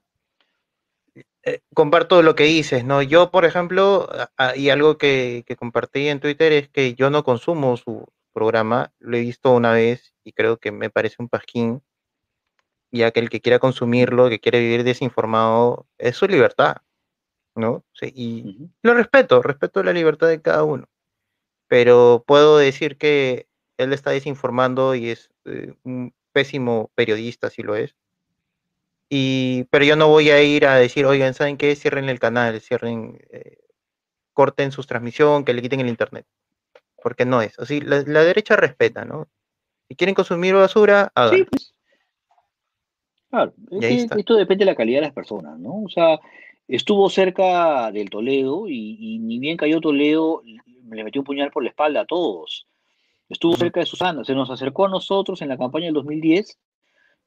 eh, 1.43 1.61
comparto 1.75 2.23
lo 2.23 2.35
que 2.35 2.45
dices, 2.45 2.85
¿no? 2.85 3.03
Yo, 3.03 3.31
por 3.31 3.45
ejemplo, 3.45 4.09
y 4.57 4.71
algo 4.71 4.99
que, 4.99 5.45
compartí 5.59 6.09
en 6.09 6.21
Twitter 6.21 6.53
es 6.53 6.69
que 6.69 6.95
yo 6.95 7.11
no 7.11 7.25
consumo 7.25 7.77
su 7.77 8.07
programa, 8.33 8.93
lo 8.99 9.17
he 9.17 9.21
visto 9.21 9.53
una 9.53 9.73
vez 9.73 10.15
y 10.25 10.33
creo 10.33 10.59
que 10.59 10.73
me 10.73 10.91
parece 10.91 11.17
un 11.19 11.29
pasquín, 11.29 11.83
ya 12.99 13.11
que 13.11 13.21
el 13.21 13.31
que 13.31 13.41
quiera 13.41 13.59
consumirlo, 13.59 14.29
que 14.29 14.41
quiere 14.41 14.61
vivir 14.61 14.85
desinformado, 14.85 15.87
es 15.99 16.17
su 16.17 16.27
libertad, 16.27 16.77
¿no? 17.55 17.85
Sí, 17.93 18.13
y 18.15 18.71
lo 18.83 18.95
respeto, 18.95 19.43
respeto 19.43 19.83
la 19.83 19.93
libertad 19.93 20.29
de 20.29 20.41
cada 20.41 20.65
uno, 20.65 20.89
pero 21.69 22.25
puedo 22.27 22.59
decir 22.59 22.97
que 22.97 23.49
él 23.79 23.93
está 23.93 24.11
desinformando 24.11 24.95
y 24.95 25.11
es 25.11 25.31
eh, 25.45 25.75
un 25.83 26.15
pésimo 26.33 26.91
periodista, 26.95 27.51
si 27.51 27.63
lo 27.63 27.77
es. 27.77 27.97
Y, 29.09 29.65
pero 29.71 29.85
yo 29.85 29.97
no 29.97 30.09
voy 30.09 30.31
a 30.31 30.43
ir 30.43 30.67
a 30.67 30.77
decir, 30.77 31.07
oigan, 31.07 31.35
¿saben 31.35 31.57
qué? 31.57 31.77
Cierren 31.77 32.09
el 32.09 32.19
canal, 32.19 32.61
cierren, 32.61 33.19
eh, 33.31 33.59
corten 34.33 34.73
sus 34.73 34.87
transmisión, 34.87 35.45
que 35.45 35.53
le 35.53 35.63
quiten 35.63 35.81
el 35.81 35.89
internet. 35.89 36.27
Porque 37.03 37.25
no 37.25 37.43
es. 37.43 37.59
Así, 37.59 37.81
la, 37.81 38.03
derecha 38.03 38.57
respeta, 38.57 39.05
¿no? 39.05 39.29
Si 39.89 39.95
quieren 39.95 40.15
consumir 40.15 40.55
basura, 40.55 41.13
hagan. 41.15 41.37
Sí, 41.37 41.45
pues. 41.45 41.74
Claro, 43.35 43.53
esto 43.81 44.37
depende 44.37 44.65
de 44.65 44.71
la 44.71 44.77
calidad 44.77 44.99
de 44.99 45.07
las 45.07 45.15
personas, 45.15 45.59
¿no? 45.59 45.83
O 45.83 45.89
sea, 45.89 46.21
estuvo 46.69 47.11
cerca 47.11 47.91
del 47.91 48.09
Toledo 48.09 48.69
y, 48.69 48.97
y, 49.01 49.19
ni 49.19 49.41
bien 49.41 49.57
cayó 49.57 49.81
Toledo, 49.81 50.43
le 50.89 51.03
metió 51.03 51.21
un 51.21 51.25
puñal 51.25 51.51
por 51.51 51.65
la 51.65 51.71
espalda 51.71 52.03
a 52.03 52.07
todos. 52.07 52.69
Estuvo 53.29 53.57
cerca 53.57 53.81
de 53.81 53.87
Susana, 53.87 54.25
se 54.25 54.35
nos 54.35 54.51
acercó 54.51 54.87
a 54.87 54.89
nosotros 54.89 55.43
en 55.43 55.49
la 55.49 55.59
campaña 55.59 55.87
del 55.87 55.95
2010, 55.95 56.59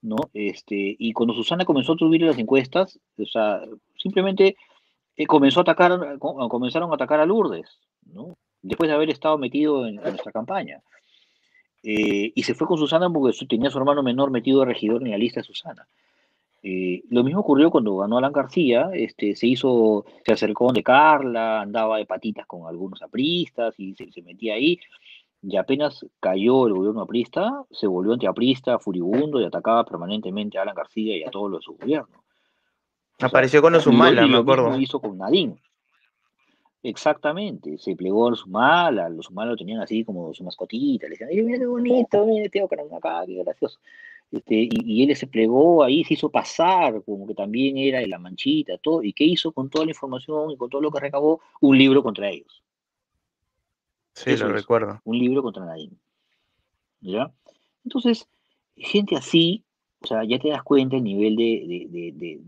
¿no? 0.03 0.15
Este, 0.33 0.95
y 0.97 1.11
cuando 1.11 1.33
Susana 1.33 1.65
comenzó 1.65 1.93
a 1.93 1.97
subir 1.97 2.21
las 2.21 2.37
encuestas, 2.37 2.97
o 3.17 3.25
sea, 3.25 3.59
simplemente 3.97 4.55
eh, 5.17 5.25
comenzó 5.25 5.59
a 5.59 5.63
atacar, 5.63 6.17
comenzaron 6.19 6.89
a 6.89 6.95
atacar 6.95 7.19
a 7.19 7.25
Lourdes, 7.25 7.79
¿no? 8.05 8.37
Después 8.61 8.87
de 8.87 8.95
haber 8.95 9.09
estado 9.09 9.37
metido 9.37 9.85
en, 9.85 9.95
nuestra 9.95 10.31
campaña. 10.31 10.81
Eh, 11.83 12.31
y 12.33 12.43
se 12.43 12.53
fue 12.53 12.67
con 12.67 12.77
Susana 12.77 13.09
porque 13.09 13.37
tenía 13.45 13.69
a 13.69 13.71
su 13.71 13.77
hermano 13.77 14.03
menor 14.03 14.31
metido 14.31 14.59
de 14.59 14.65
regidor 14.65 15.03
en 15.03 15.11
la 15.11 15.17
lista 15.17 15.39
de 15.39 15.45
Susana. 15.45 15.87
Eh, 16.63 17.03
lo 17.09 17.23
mismo 17.23 17.41
ocurrió 17.41 17.69
cuando 17.69 17.97
ganó 17.97 18.17
Alan 18.17 18.33
García, 18.33 18.89
este, 18.93 19.35
se 19.35 19.47
hizo, 19.47 20.05
se 20.25 20.33
acercó 20.33 20.73
de 20.73 20.83
Carla, 20.83 21.61
andaba 21.61 21.97
de 21.97 22.05
patitas 22.05 22.45
con 22.47 22.67
algunos 22.67 23.01
apristas 23.01 23.75
y 23.77 23.93
se, 23.93 24.11
se 24.11 24.21
metía 24.21 24.55
ahí 24.55 24.79
y 25.41 25.55
apenas 25.55 26.05
cayó 26.19 26.67
el 26.67 26.73
gobierno 26.73 27.01
aprista, 27.01 27.63
se 27.71 27.87
volvió 27.87 28.13
antiaprista, 28.13 28.79
furibundo 28.79 29.39
y 29.39 29.45
atacaba 29.45 29.85
permanentemente 29.85 30.57
a 30.57 30.63
Alan 30.63 30.75
García 30.75 31.17
y 31.17 31.23
a 31.23 31.29
todos 31.29 31.51
los 31.51 31.59
de 31.61 31.65
su 31.65 31.73
gobierno. 31.77 32.23
Apareció 33.19 33.61
con 33.61 33.73
Osumala, 33.75 34.27
me 34.27 34.37
acuerdo. 34.37 34.69
Lo 34.69 34.79
hizo 34.79 34.99
con 34.99 35.17
Nadine. 35.17 35.57
Exactamente, 36.87 37.77
se 37.77 37.97
plegó 37.97 38.27
a 38.27 38.29
los 38.29 38.45
los 38.47 39.25
Osumala 39.25 39.51
lo 39.51 39.57
tenían 39.57 39.81
así 39.81 40.05
como 40.05 40.33
su 40.33 40.41
mascotita, 40.45 41.05
le 41.07 41.17
decían, 41.17 41.29
mira 41.45 41.59
qué 41.59 41.65
bonito, 41.65 42.25
mira, 42.25 42.47
tío, 42.47 42.63
acá, 42.63 43.25
qué 43.25 43.43
gracioso. 43.43 43.77
Este, 44.31 44.55
y, 44.55 44.69
y, 44.71 45.03
él 45.03 45.13
se 45.17 45.27
plegó 45.27 45.83
ahí, 45.83 46.05
se 46.05 46.13
hizo 46.13 46.29
pasar 46.29 47.03
como 47.03 47.27
que 47.27 47.33
también 47.33 47.77
era 47.77 47.99
de 47.99 48.07
la 48.07 48.19
manchita, 48.19 48.77
todo, 48.77 49.03
y 49.03 49.11
qué 49.11 49.25
hizo 49.25 49.51
con 49.51 49.69
toda 49.69 49.83
la 49.83 49.91
información 49.91 50.49
y 50.51 50.55
con 50.55 50.69
todo 50.69 50.81
lo 50.81 50.89
que 50.89 51.01
recabó, 51.01 51.41
un 51.59 51.77
libro 51.77 52.01
contra 52.01 52.29
ellos. 52.29 52.63
Sí, 54.13 54.37
lo 54.37 54.47
recuerdo. 54.47 55.01
Un 55.03 55.19
libro 55.19 55.43
contra 55.43 55.65
Nadine. 55.65 55.97
¿Ya? 57.01 57.33
Entonces, 57.83 58.29
gente 58.77 59.17
así, 59.17 59.65
o 59.99 60.07
sea, 60.07 60.23
ya 60.23 60.39
te 60.39 60.47
das 60.47 60.63
cuenta 60.63 60.95
el 60.95 61.03
nivel 61.03 61.35
de, 61.35 62.39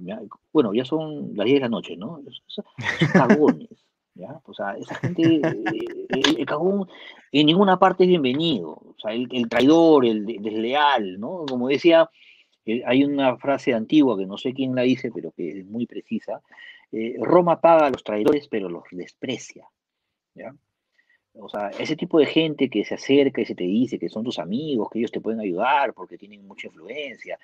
bueno, 0.54 0.74
ya 0.74 0.86
son 0.86 1.36
las 1.36 1.46
10 1.46 1.58
de 1.58 1.62
la 1.62 1.70
noche, 1.70 1.98
¿no? 1.98 2.22
Son 2.48 2.64
cagones, 3.14 3.68
O 4.46 4.54
sea, 4.54 4.76
esa 4.78 4.96
gente, 4.96 5.22
eh, 5.36 6.32
el, 6.38 6.46
cagón 6.46 6.88
en 7.32 7.46
ninguna 7.46 7.78
parte 7.80 8.04
es 8.04 8.10
bienvenido. 8.10 8.70
O 8.72 8.96
sea, 8.98 9.14
el, 9.14 9.48
traidor, 9.50 10.06
el 10.06 10.26
desleal, 10.26 11.20
¿no? 11.20 11.46
Como 11.48 11.68
decía, 11.68 12.10
eh, 12.66 12.84
hay 12.86 13.04
una 13.04 13.38
frase 13.38 13.74
antigua 13.74 14.18
que 14.18 14.26
no 14.26 14.38
sé 14.38 14.54
quién 14.54 14.76
la 14.76 14.84
dice, 14.84 15.12
pero 15.14 15.32
que 15.32 15.60
es 15.60 15.66
muy 15.66 15.86
precisa. 15.86 16.42
Eh, 16.92 17.16
Roma 17.22 17.62
paga 17.62 17.88
a 17.88 17.92
los 17.92 18.04
traidores, 18.04 18.48
pero 18.48 18.70
los 18.70 18.84
desprecia. 18.92 19.68
O 21.34 21.48
sea, 21.48 21.70
ese 21.70 21.96
tipo 21.96 22.20
de 22.20 22.26
gente 22.26 22.70
que 22.70 22.84
se 22.84 22.96
acerca 22.96 23.42
y 23.42 23.46
se 23.46 23.56
te 23.56 23.64
dice 23.64 24.00
que 24.00 24.10
son 24.10 24.24
tus 24.24 24.40
amigos, 24.40 24.90
que 24.92 25.00
ellos 25.00 25.12
te 25.12 25.22
pueden 25.22 25.40
ayudar 25.40 25.94
porque 25.94 26.18
tienen 26.18 26.46
mucha 26.46 26.68
influencia 26.68 27.40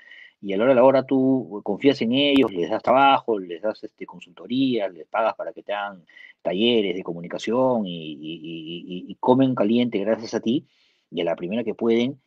y 0.45 0.53
a 0.53 0.57
la 0.57 0.65
hora 0.65 0.73
de 0.73 0.75
la 0.75 0.83
hora 0.83 1.03
tú 1.07 1.59
confías 1.63 1.99
en 2.03 2.11
ellos, 2.11 2.53
les 2.53 2.69
das 2.69 2.83
trabajo, 2.83 3.39
les 3.39 3.63
das 3.63 3.83
este, 3.83 4.05
consultoría, 4.05 4.87
les 4.87 5.07
pagas 5.07 5.33
para 5.33 5.51
que 5.51 5.63
te 5.63 5.73
hagan 5.73 6.05
talleres 6.43 6.95
de 6.95 7.01
comunicación 7.01 7.81
y, 7.87 9.17
comen 9.19 9.55
caliente 9.55 9.97
gracias 9.97 10.35
a 10.35 10.39
ti, 10.39 10.67
y 11.09 11.21
a 11.21 11.23
la 11.23 11.35
primera 11.35 11.63
que 11.63 11.73
pueden, 11.73 12.21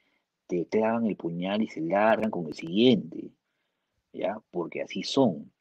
te 0.48 0.66
clavan 0.66 1.06
el 1.06 1.14
puñal 1.14 1.62
y 1.62 1.68
se 1.68 1.80
largan 1.80 2.32
con 2.32 2.48
el 2.48 2.54
siguiente, 2.54 3.30
¿ya? 4.12 4.40
Porque 4.50 4.82
así 4.82 5.04
son, 5.04 5.52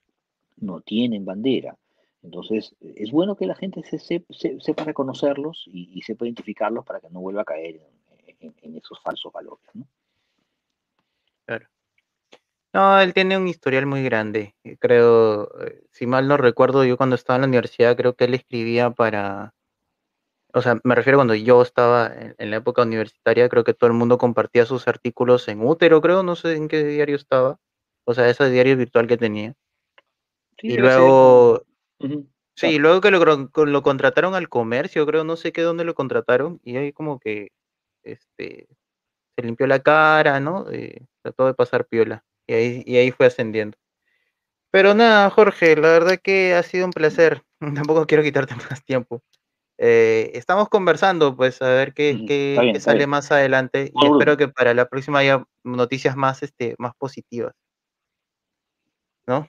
no 0.55 0.81
tienen 0.81 1.25
bandera. 1.25 1.77
Entonces, 2.23 2.75
es 2.81 3.11
bueno 3.11 3.35
que 3.35 3.45
la 3.45 3.53
gente 3.53 3.83
se, 3.83 3.99
sepa 3.99 4.83
reconocerlos 4.83 5.65
y, 5.67 6.01
sepa 6.01 6.25
identificarlos 6.25 6.83
para 6.83 7.01
que 7.01 7.11
no 7.11 7.19
vuelva 7.19 7.43
a 7.43 7.45
caer 7.45 7.81
en, 8.39 8.75
esos 8.77 8.99
falsos 8.99 9.31
valores, 9.31 9.69
¿no? 9.75 9.87
Claro. 11.45 11.67
No, 12.77 13.01
él 13.01 13.11
tiene 13.15 13.35
un 13.35 13.47
historial 13.47 13.87
muy 13.87 14.03
grande. 14.03 14.55
Eh, 14.63 14.77
creo, 14.77 15.49
eh, 15.65 15.81
si 15.89 16.05
mal 16.05 16.27
no 16.27 16.37
recuerdo, 16.37 16.85
yo 16.85 16.95
cuando 16.95 17.15
estaba 17.15 17.37
en 17.37 17.41
la 17.41 17.47
universidad, 17.47 17.97
creo 17.97 18.13
que 18.13 18.25
él 18.25 18.35
escribía 18.35 18.91
para. 18.91 19.55
O 20.53 20.61
sea, 20.61 20.79
me 20.83 20.93
refiero 20.93 21.17
cuando 21.17 21.33
yo 21.33 21.63
estaba 21.63 22.13
en, 22.37 22.51
la 22.51 22.57
época 22.57 22.83
universitaria, 22.83 23.49
creo 23.49 23.63
que 23.63 23.73
todo 23.73 23.87
el 23.87 23.95
mundo 23.95 24.19
compartía 24.19 24.67
sus 24.67 24.87
artículos 24.87 25.47
en 25.47 25.65
útero, 25.65 26.01
creo, 26.01 26.21
no 26.21 26.35
sé 26.35 26.55
en 26.55 26.67
qué 26.67 26.83
diario 26.83 27.15
estaba. 27.15 27.59
O 28.05 28.13
sea, 28.13 28.29
ese 28.29 28.47
diario 28.51 28.77
virtual 28.77 29.07
que 29.07 29.17
tenía. 29.17 29.55
y 30.61 30.77
luego. 30.77 31.63
Sí, 32.53 32.77
luego 32.77 33.01
que 33.01 33.09
lo, 33.09 33.49
lo 33.65 33.81
contrataron 33.81 34.35
al 34.35 34.49
comercio, 34.49 35.03
creo, 35.07 35.23
no 35.23 35.35
sé 35.35 35.51
qué 35.51 35.63
dónde 35.63 35.83
lo 35.83 35.95
contrataron, 35.95 36.59
y 36.63 36.77
ahí 36.77 36.93
como 36.93 37.19
que 37.19 37.49
este 38.03 38.67
se 39.35 39.41
limpió 39.43 39.65
la 39.65 39.79
cara, 39.79 40.39
¿no? 40.39 40.69
Eh, 40.71 41.07
trató 41.23 41.47
de 41.47 41.55
pasar 41.55 41.87
piola. 41.87 42.23
Y 42.47 42.53
ahí, 42.53 42.83
y 42.85 42.97
ahí 42.97 43.11
fue 43.11 43.25
ascendiendo. 43.25 43.77
Pero 44.71 44.93
nada, 44.93 45.29
Jorge, 45.29 45.75
la 45.75 45.89
verdad 45.89 46.19
que 46.21 46.53
ha 46.53 46.63
sido 46.63 46.85
un 46.85 46.91
placer. 46.91 47.43
Tampoco 47.59 48.05
quiero 48.07 48.23
quitarte 48.23 48.55
más 48.69 48.83
tiempo. 48.83 49.21
Eh, 49.79 50.31
estamos 50.33 50.69
conversando, 50.69 51.35
pues, 51.35 51.61
a 51.61 51.69
ver 51.69 51.93
qué, 51.93 52.25
qué, 52.27 52.79
sale 52.79 53.05
más 53.05 53.31
adelante. 53.31 53.91
Y 53.93 54.05
espero 54.05 54.35
que 54.35 54.47
para 54.47 54.73
la 54.73 54.87
próxima 54.87 55.19
haya 55.19 55.45
noticias 55.63 56.15
más, 56.15 56.41
este, 56.41 56.75
más 56.79 56.95
positivas. 56.95 57.53
¿No? 59.27 59.47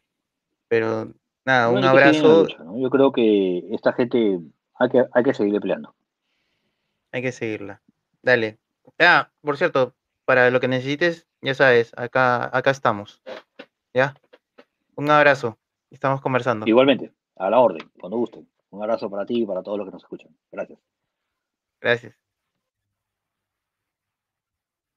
Pero 0.69 1.13
nada, 1.47 1.71
un 1.71 1.85
abrazo. 1.85 2.47
Yo 2.77 2.91
creo 2.91 3.13
que 3.13 3.65
esta 3.71 3.93
gente 3.95 4.41
hay 4.75 4.89
que, 4.91 5.05
hay 5.13 5.25
que 5.25 5.35
seguirle 5.35 5.61
peleando. 5.61 5.95
Hay 7.13 7.23
que 7.23 7.33
seguirla. 7.33 7.81
Dale. 8.23 8.59
Ah, 8.99 9.31
por 9.41 9.57
cierto, 9.57 9.95
para 10.29 10.51
lo 10.51 10.61
que 10.61 10.69
necesites, 10.69 11.27
ya 11.41 11.55
sabes, 11.55 11.91
acá, 11.97 12.55
acá 12.55 12.71
estamos. 12.71 13.23
¿Ya? 13.95 14.15
Un 14.95 15.11
abrazo. 15.11 15.59
Estamos 15.91 16.21
conversando. 16.21 16.67
Igualmente, 16.67 17.15
a 17.37 17.49
la 17.49 17.59
orden, 17.59 17.91
cuando 17.99 18.19
gusten. 18.19 18.47
Un 18.69 18.83
abrazo 18.83 19.09
para 19.09 19.25
ti 19.25 19.45
y 19.45 19.47
para 19.47 19.63
todos 19.63 19.79
los 19.79 19.87
que 19.87 19.93
nos 19.93 20.03
escuchan. 20.03 20.37
Gracias. 20.53 20.79
Gracias. 21.81 22.15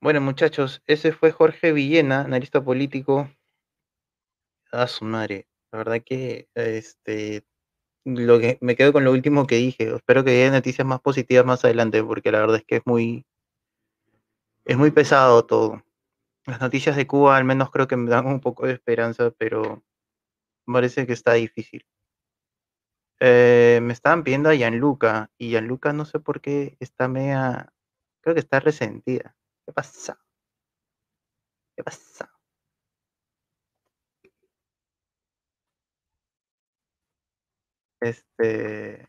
Bueno, 0.01 0.19
muchachos, 0.19 0.83
ese 0.85 1.13
fue 1.13 1.31
Jorge 1.31 1.71
Villena, 1.71 2.25
analista 2.25 2.61
político. 2.61 3.29
A 4.73 4.85
su 4.87 5.05
madre. 5.05 5.47
La 5.71 5.77
verdad 5.77 6.01
que 6.05 6.49
este 6.55 7.45
lo 8.03 8.37
que 8.37 8.57
me 8.59 8.75
quedo 8.75 8.91
con 8.91 9.05
lo 9.05 9.13
último 9.13 9.47
que 9.47 9.55
dije. 9.55 9.95
Espero 9.95 10.25
que 10.25 10.31
haya 10.31 10.51
noticias 10.51 10.85
más 10.85 10.99
positivas 10.99 11.45
más 11.45 11.63
adelante, 11.63 12.03
porque 12.03 12.33
la 12.33 12.41
verdad 12.41 12.57
es 12.57 12.65
que 12.65 12.75
es 12.77 12.81
muy 12.85 13.25
es 14.65 14.77
muy 14.77 14.91
pesado 14.91 15.45
todo. 15.45 15.83
Las 16.45 16.61
noticias 16.61 16.95
de 16.95 17.07
Cuba 17.07 17.37
al 17.37 17.45
menos 17.45 17.71
creo 17.71 17.87
que 17.87 17.97
me 17.97 18.09
dan 18.09 18.27
un 18.27 18.41
poco 18.41 18.67
de 18.67 18.73
esperanza, 18.73 19.31
pero 19.31 19.83
parece 20.65 21.07
que 21.07 21.13
está 21.13 21.33
difícil. 21.33 21.85
Eh, 23.19 23.79
me 23.83 23.93
estaban 23.93 24.23
pidiendo 24.23 24.49
a 24.49 24.55
Gianluca 24.55 25.29
y 25.37 25.49
Gianluca 25.51 25.93
no 25.93 26.05
sé 26.05 26.19
por 26.19 26.41
qué 26.41 26.75
está 26.79 27.07
media, 27.07 27.71
creo 28.21 28.33
que 28.35 28.41
está 28.41 28.59
resentida. 28.59 29.35
¿Qué 29.65 29.73
pasa? 29.73 30.19
¿Qué 31.75 31.83
pasa? 31.83 32.29
Este, 38.01 39.07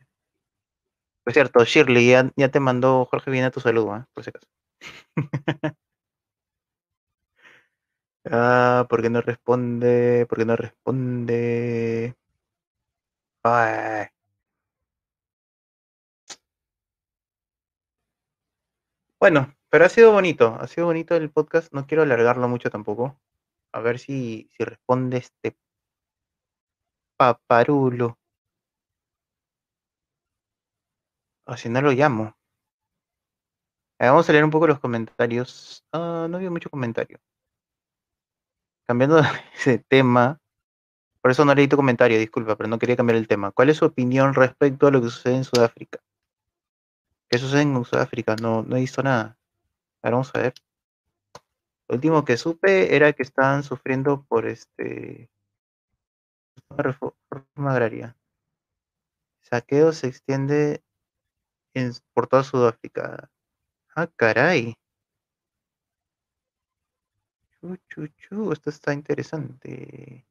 por 1.25 1.33
cierto, 1.33 1.65
Shirley, 1.65 2.09
ya, 2.37 2.49
te 2.51 2.61
mandó 2.61 3.05
Jorge 3.07 3.31
Viene 3.31 3.51
tu 3.51 3.61
saludo, 3.61 3.97
¿eh? 3.97 4.05
por 4.13 4.25
si 4.25 4.31
acaso. 4.31 4.49
Ah, 8.25 8.87
¿por 8.89 9.01
qué 9.03 9.11
no 9.11 9.21
responde? 9.21 10.27
¿Por 10.29 10.39
qué 10.39 10.45
no 10.45 10.57
responde? 10.57 12.17
Bueno, 19.19 19.55
pero 19.71 19.87
ha 19.87 19.89
sido 19.89 20.13
bonito, 20.13 20.57
ha 20.61 20.67
sido 20.67 20.87
bonito 20.87 21.17
el 21.17 21.31
podcast, 21.31 21.73
no 21.73 21.87
quiero 21.87 22.03
alargarlo 22.03 22.47
mucho 22.49 22.69
tampoco. 22.71 23.19
A 23.73 23.81
ver 23.81 23.99
si, 23.99 24.49
si 24.57 24.65
responde 24.65 25.19
este 25.19 25.57
paparulo. 27.17 28.19
O 31.47 31.57
si 31.57 31.69
no 31.69 31.81
lo 31.81 31.93
llamo. 31.93 32.35
Eh, 34.03 34.07
vamos 34.09 34.29
a 34.29 34.33
leer 34.33 34.45
un 34.45 34.51
poco 34.51 34.67
los 34.67 34.81
comentarios. 34.81 35.85
Ah, 35.93 36.27
no 36.29 36.37
había 36.37 36.51
mucho 36.51 36.69
comentario. 36.69 37.21
Cambiando 38.85 39.23
de 39.65 39.79
tema, 39.79 40.41
por 41.21 41.31
eso 41.31 41.45
no 41.45 41.55
leí 41.55 41.69
tu 41.69 41.77
comentario, 41.77 42.19
disculpa, 42.19 42.57
pero 42.57 42.69
no 42.69 42.81
quería 42.81 42.97
cambiar 42.97 43.17
el 43.17 43.29
tema. 43.29 43.53
¿Cuál 43.53 43.71
es 43.71 43.77
su 43.77 43.85
opinión 43.85 44.35
respecto 44.35 44.89
a 44.89 44.91
lo 44.91 45.01
que 45.01 45.09
sucede 45.09 45.37
en 45.37 45.45
Sudáfrica? 45.45 46.01
¿Qué 47.31 47.39
sucede 47.39 47.63
en 47.63 47.85
Sudáfrica? 47.85 48.35
No, 48.35 48.65
no 48.65 48.77
he 48.77 48.81
visto 48.81 49.05
nada. 49.05 49.39
vamos 50.03 50.35
a 50.35 50.41
ver. 50.41 50.55
Lo 51.89 51.95
último 51.95 52.25
que 52.25 52.37
supe 52.37 52.97
era 52.97 53.13
que 53.13 53.23
estaban 53.23 53.63
sufriendo 53.63 54.25
por 54.25 54.47
este 54.47 55.31
reforma 56.71 57.71
agraria. 57.71 58.17
saqueo 59.43 59.93
se 59.93 60.09
extiende 60.09 60.83
por 62.15 62.27
toda 62.27 62.43
Sudáfrica. 62.43 63.32
Ah, 63.95 64.07
caray. 64.17 64.75
Chu, 67.89 68.53
esto 68.53 68.71
está 68.71 68.93
interesante. 68.93 70.27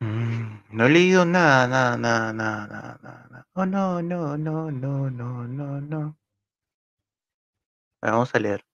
Mm, 0.00 0.62
no 0.72 0.86
he 0.86 0.90
leído 0.90 1.24
nada, 1.24 1.96
nada, 1.96 2.32
nada, 2.32 2.66
nada, 2.66 2.98
nada, 3.02 3.28
nada. 3.30 3.46
Oh, 3.54 3.66
no, 3.66 4.02
no, 4.02 4.36
no, 4.36 4.70
no, 4.70 5.10
no, 5.10 5.46
no, 5.46 5.80
no. 5.80 6.16
Vamos 8.02 8.34
a 8.34 8.38
leer. 8.38 8.64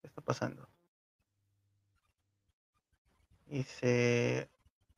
¿Qué 0.00 0.08
está 0.08 0.20
pasando? 0.20 0.68
Dice 3.46 4.48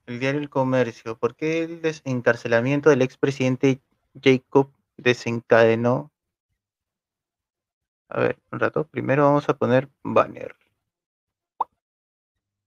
el 0.06 0.20
diario 0.20 0.40
El 0.40 0.50
Comercio. 0.50 1.18
¿Por 1.18 1.34
qué 1.34 1.64
el 1.64 1.82
desencarcelamiento 1.82 2.90
del 2.90 3.02
expresidente 3.02 3.80
Jacob 4.22 4.75
desencadenó 4.96 6.10
a 8.08 8.20
ver, 8.20 8.38
un 8.50 8.60
rato. 8.60 8.86
Primero 8.88 9.24
vamos 9.24 9.48
a 9.48 9.54
poner 9.56 9.88
banner. 10.02 10.56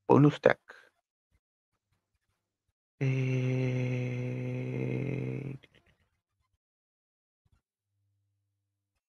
Bonus 0.07 0.39
tag. 0.41 0.59
Eh... 2.99 3.69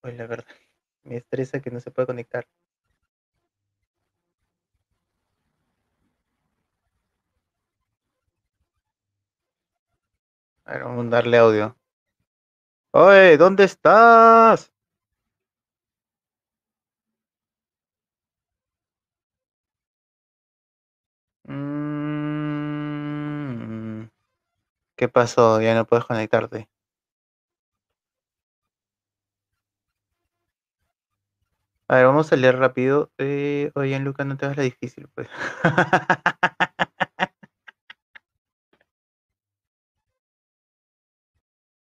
La 0.03 0.27
verdad, 0.27 0.45
me 1.03 1.17
estresa 1.17 1.59
que 1.61 1.71
no 1.71 1.79
se 1.79 1.91
pueda 1.91 2.05
conectar. 2.07 2.47
A 10.65 10.73
ver, 10.73 10.83
vamos 10.83 11.05
a 11.05 11.09
darle 11.09 11.37
audio. 11.37 11.75
Oye, 12.93 13.35
¿dónde 13.37 13.65
estás? 13.65 14.71
Mm, 21.47 22.81
¿Qué 24.97 25.09
pasó? 25.09 25.61
Ya 25.61 25.75
no 25.75 25.85
puedes 25.87 26.05
conectarte. 26.05 26.69
A 31.87 31.95
ver, 31.97 32.05
vamos 32.05 32.31
a 32.31 32.35
leer 32.37 32.57
rápido. 32.57 33.11
Eh, 33.17 33.71
oye, 33.75 33.99
Lucas, 33.99 34.25
no 34.25 34.37
te 34.37 34.45
hagas 34.45 34.57
la 34.57 34.63
difícil, 34.63 35.07
pues. 35.13 35.27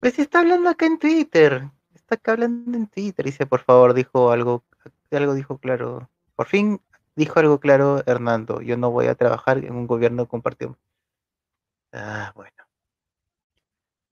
Pues 0.09 0.17
está 0.17 0.39
hablando 0.39 0.71
acá 0.71 0.87
en 0.87 0.97
Twitter. 0.97 1.69
Está 1.93 2.15
acá 2.15 2.31
hablando 2.31 2.75
en 2.75 2.87
Twitter. 2.87 3.23
Dice, 3.23 3.45
por 3.45 3.59
favor, 3.59 3.93
dijo 3.93 4.31
algo, 4.31 4.63
algo 5.11 5.35
dijo 5.35 5.59
claro. 5.59 6.09
Por 6.35 6.47
fin 6.47 6.81
dijo 7.15 7.39
algo 7.39 7.59
claro 7.59 8.01
Hernando, 8.07 8.59
yo 8.61 8.75
no 8.75 8.89
voy 8.89 9.05
a 9.05 9.13
trabajar 9.13 9.59
en 9.59 9.75
un 9.75 9.85
gobierno 9.85 10.27
compartido. 10.27 10.79
Ah, 11.93 12.31
bueno. 12.35 12.57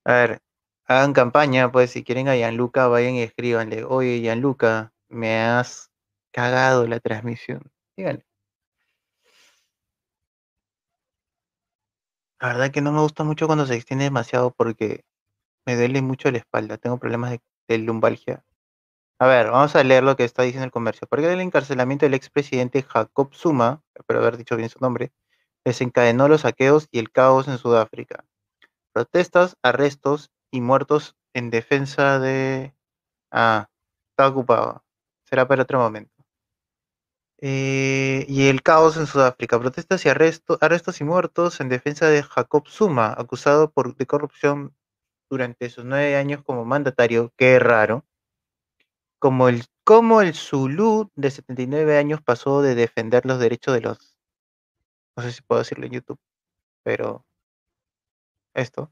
A 0.05 0.13
ver, 0.13 0.41
hagan 0.85 1.13
campaña, 1.13 1.71
pues 1.71 1.89
si 1.89 2.03
quieren 2.03 2.27
a 2.27 2.35
Gianluca, 2.35 2.87
vayan 2.87 3.15
y 3.15 3.23
escríbanle, 3.23 3.83
oye 3.83 4.21
Gianluca, 4.21 4.93
me 5.09 5.39
has 5.41 5.89
cagado 6.31 6.85
la 6.85 6.99
transmisión. 6.99 7.71
Díganle. 7.95 8.23
La 12.39 12.49
verdad 12.49 12.71
que 12.71 12.81
no 12.81 12.91
me 12.91 13.01
gusta 13.01 13.23
mucho 13.23 13.47
cuando 13.47 13.65
se 13.65 13.73
extiende 13.75 14.05
demasiado 14.05 14.51
porque 14.51 15.03
me 15.67 15.75
duele 15.75 16.01
mucho 16.01 16.31
la 16.31 16.37
espalda, 16.37 16.77
tengo 16.77 16.97
problemas 16.97 17.37
de, 17.67 17.77
lumbalgia. 17.77 18.41
A 19.19 19.27
ver, 19.27 19.51
vamos 19.51 19.75
a 19.75 19.83
leer 19.83 20.01
lo 20.03 20.15
que 20.15 20.23
está 20.23 20.43
diciendo 20.43 20.63
el 20.63 20.71
comercio. 20.71 21.07
Porque 21.09 21.31
el 21.31 21.41
encarcelamiento 21.41 22.05
del 22.05 22.13
expresidente 22.13 22.83
Jacob 22.83 23.33
Zuma, 23.33 23.83
espero 23.93 24.21
haber 24.21 24.37
dicho 24.37 24.55
bien 24.55 24.69
su 24.69 24.79
nombre, 24.79 25.11
desencadenó 25.65 26.29
los 26.29 26.41
saqueos 26.41 26.87
y 26.89 26.99
el 26.99 27.11
caos 27.11 27.49
en 27.49 27.57
Sudáfrica. 27.57 28.23
Protestas, 28.93 29.57
arrestos 29.61 30.31
y 30.51 30.61
muertos 30.61 31.17
en 31.33 31.49
defensa 31.49 32.19
de... 32.19 32.73
Ah, 33.29 33.67
está 34.11 34.29
ocupado. 34.29 34.85
Será 35.25 35.49
para 35.49 35.63
otro 35.63 35.79
momento. 35.79 36.13
Eh, 37.39 38.25
y 38.29 38.47
el 38.47 38.63
caos 38.63 38.95
en 38.95 39.05
Sudáfrica. 39.05 39.59
Protestas 39.59 40.05
y 40.05 40.09
arrestos, 40.09 40.57
arrestos 40.61 41.01
y 41.01 41.03
muertos 41.03 41.59
en 41.59 41.67
defensa 41.67 42.07
de 42.07 42.23
Jacob 42.23 42.69
Zuma, 42.69 43.13
acusado 43.17 43.69
por, 43.69 43.97
de 43.97 44.05
corrupción 44.05 44.73
durante 45.29 45.69
sus 45.69 45.85
nueve 45.85 46.15
años 46.15 46.43
como 46.43 46.65
mandatario. 46.65 47.33
Qué 47.37 47.59
raro. 47.59 48.05
Como 49.19 49.49
el, 49.49 49.63
como 49.83 50.21
el 50.21 50.33
Zulu 50.33 51.11
de 51.15 51.31
79 51.31 51.97
años 51.97 52.21
pasó 52.21 52.61
de 52.61 52.75
defender 52.75 53.25
los 53.25 53.39
derechos 53.39 53.73
de 53.73 53.81
los... 53.81 54.17
No 55.15 55.23
sé 55.23 55.31
si 55.31 55.41
puedo 55.41 55.59
decirlo 55.59 55.85
en 55.85 55.93
YouTube, 55.93 56.19
pero 56.83 57.25
esto. 58.53 58.91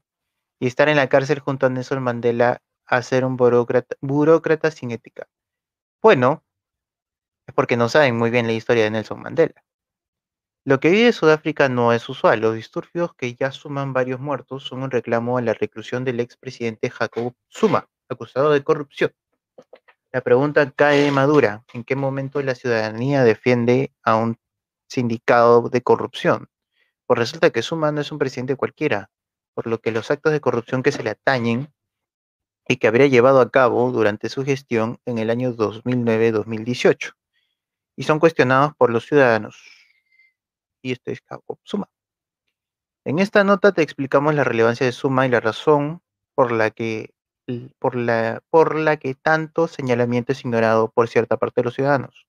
Y 0.60 0.66
estar 0.66 0.88
en 0.88 0.96
la 0.96 1.08
cárcel 1.08 1.40
junto 1.40 1.66
a 1.66 1.70
Nelson 1.70 2.02
Mandela 2.02 2.62
a 2.86 3.02
ser 3.02 3.24
un 3.24 3.36
burócrata, 3.36 3.96
burócrata 4.00 4.70
sin 4.70 4.90
ética. 4.90 5.28
Bueno, 6.02 6.44
es 7.46 7.54
porque 7.54 7.76
no 7.76 7.88
saben 7.88 8.16
muy 8.16 8.30
bien 8.30 8.46
la 8.46 8.52
historia 8.52 8.84
de 8.84 8.90
Nelson 8.90 9.20
Mandela. 9.20 9.65
Lo 10.66 10.80
que 10.80 10.90
vive 10.90 11.12
Sudáfrica 11.12 11.68
no 11.68 11.92
es 11.92 12.08
usual. 12.08 12.40
Los 12.40 12.56
disturbios 12.56 13.14
que 13.14 13.36
ya 13.36 13.52
suman 13.52 13.92
varios 13.92 14.18
muertos 14.18 14.64
son 14.64 14.82
un 14.82 14.90
reclamo 14.90 15.38
a 15.38 15.40
la 15.40 15.54
reclusión 15.54 16.02
del 16.02 16.18
expresidente 16.18 16.90
Jacob 16.90 17.34
Zuma, 17.48 17.88
acusado 18.08 18.50
de 18.50 18.64
corrupción. 18.64 19.12
La 20.10 20.22
pregunta 20.22 20.68
cae 20.72 21.02
de 21.02 21.12
madura. 21.12 21.64
¿En 21.72 21.84
qué 21.84 21.94
momento 21.94 22.42
la 22.42 22.56
ciudadanía 22.56 23.22
defiende 23.22 23.92
a 24.02 24.16
un 24.16 24.38
sindicado 24.88 25.68
de 25.68 25.82
corrupción? 25.82 26.48
Pues 27.06 27.16
resulta 27.16 27.50
que 27.50 27.62
Zuma 27.62 27.92
no 27.92 28.00
es 28.00 28.10
un 28.10 28.18
presidente 28.18 28.56
cualquiera, 28.56 29.08
por 29.54 29.68
lo 29.68 29.80
que 29.80 29.92
los 29.92 30.10
actos 30.10 30.32
de 30.32 30.40
corrupción 30.40 30.82
que 30.82 30.90
se 30.90 31.04
le 31.04 31.10
atañen 31.10 31.72
y 32.66 32.78
que 32.78 32.88
habría 32.88 33.06
llevado 33.06 33.40
a 33.40 33.52
cabo 33.52 33.92
durante 33.92 34.28
su 34.28 34.44
gestión 34.44 34.98
en 35.06 35.18
el 35.18 35.30
año 35.30 35.54
2009-2018 35.54 37.12
y 37.94 38.02
son 38.02 38.18
cuestionados 38.18 38.74
por 38.76 38.90
los 38.90 39.06
ciudadanos. 39.06 39.75
Y 40.86 40.92
este 40.92 41.10
es 41.10 41.20
Jacob 41.28 41.58
Zuma. 41.64 41.90
En 43.04 43.18
esta 43.18 43.42
nota 43.42 43.72
te 43.72 43.82
explicamos 43.82 44.36
la 44.36 44.44
relevancia 44.44 44.86
de 44.86 44.92
Suma 44.92 45.26
y 45.26 45.28
la 45.28 45.40
razón 45.40 46.00
por 46.36 46.52
la 46.52 46.70
que 46.70 47.10
tanto 49.20 49.66
señalamiento 49.66 50.30
es 50.30 50.44
ignorado 50.44 50.92
por 50.92 51.08
cierta 51.08 51.38
parte 51.38 51.60
de 51.60 51.64
los 51.64 51.74
ciudadanos. 51.74 52.28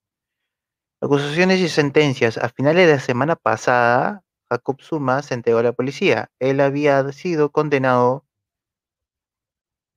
Acusaciones 1.01 1.59
y 1.59 1.69
sentencias. 1.69 2.39
A 2.39 2.49
finales 2.49 2.87
de 2.87 2.93
la 2.93 2.99
semana 2.99 3.35
pasada, 3.35 4.23
Jacob 4.49 4.81
Zuma 4.81 5.21
se 5.21 5.35
entregó 5.35 5.59
a 5.59 5.63
la 5.63 5.73
policía. 5.73 6.31
Él 6.39 6.59
había 6.59 7.11
sido 7.11 7.51
condenado 7.51 8.25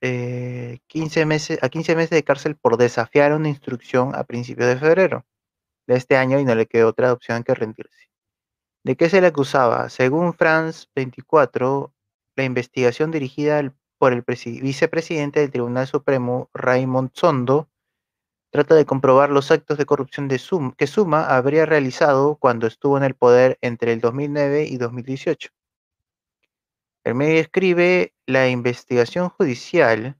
eh, 0.02 0.80
15 0.88 1.24
meses, 1.24 1.58
a 1.62 1.70
15 1.70 1.96
meses 1.96 2.10
de 2.10 2.24
cárcel 2.24 2.56
por 2.56 2.76
desafiar 2.76 3.32
una 3.32 3.48
instrucción 3.48 4.14
a 4.14 4.24
principios 4.24 4.68
de 4.68 4.76
febrero 4.76 5.24
de 5.86 5.96
este 5.96 6.18
año 6.18 6.38
y 6.38 6.44
no 6.44 6.54
le 6.54 6.66
quedó 6.66 6.88
otra 6.88 7.10
opción 7.10 7.42
que 7.42 7.54
rendirse. 7.54 8.09
¿De 8.82 8.96
qué 8.96 9.10
se 9.10 9.20
le 9.20 9.26
acusaba? 9.26 9.90
Según 9.90 10.32
France 10.32 10.86
24, 10.94 11.92
la 12.36 12.44
investigación 12.44 13.10
dirigida 13.10 13.74
por 13.98 14.14
el 14.14 14.22
vicepresidente 14.22 15.40
del 15.40 15.50
Tribunal 15.50 15.86
Supremo, 15.86 16.48
Raymond 16.54 17.10
Sondo, 17.12 17.68
trata 18.50 18.74
de 18.74 18.86
comprobar 18.86 19.28
los 19.28 19.50
actos 19.50 19.76
de 19.76 19.84
corrupción 19.84 20.28
de 20.28 20.40
que 20.78 20.86
Suma 20.86 21.26
habría 21.26 21.66
realizado 21.66 22.36
cuando 22.36 22.66
estuvo 22.66 22.96
en 22.96 23.04
el 23.04 23.14
poder 23.14 23.58
entre 23.60 23.92
el 23.92 24.00
2009 24.00 24.64
y 24.64 24.78
2018. 24.78 25.50
El 27.04 27.14
medio 27.14 27.40
escribe 27.40 28.14
la 28.24 28.48
investigación 28.48 29.28
judicial. 29.28 30.16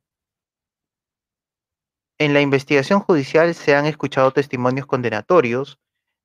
En 2.19 2.35
la 2.35 2.43
investigación 2.43 3.01
judicial 3.01 3.55
se 3.55 3.75
han 3.75 3.87
escuchado 3.87 4.33
testimonios 4.33 4.85
condenatorios 4.85 5.79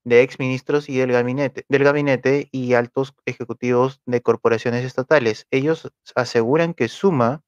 de 0.06 0.22
exministros 0.22 0.88
y 0.88 0.98
del 0.98 1.12
gabinete, 1.12 1.66
del 1.68 1.84
gabinete 1.84 2.48
y 2.52 2.74
altos 2.74 3.14
ejecutivos 3.26 4.02
de 4.06 4.22
corporaciones 4.22 4.86
estatales. 4.86 5.48
Ellos 5.52 5.92
aseguran 6.16 6.74
que 6.74 6.88
Suma 6.88 7.44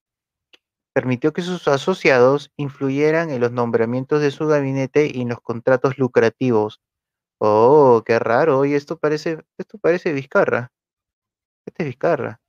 permitió 0.93 1.31
que 1.31 1.43
sus 1.43 1.67
asociados 1.67 2.51
influyeran 2.57 3.29
en 3.29 3.39
los 3.41 3.51
nombramientos 3.51 4.21
de 4.21 4.31
su 4.31 4.47
gabinete 4.47 5.11
y 5.13 5.21
en 5.21 5.29
los 5.29 5.41
contratos 5.41 5.99
lucrativos. 5.99 6.81
Oh, 7.39 8.03
qué 8.05 8.19
raro. 8.19 8.59
Oye, 8.59 8.75
esto 8.75 8.97
parece, 8.97 9.39
esto 9.59 9.77
parece 9.77 10.13
Vizcarra. 10.13 10.71
Este 11.67 11.83
es 11.83 11.87
Vizcarra. 11.89 12.41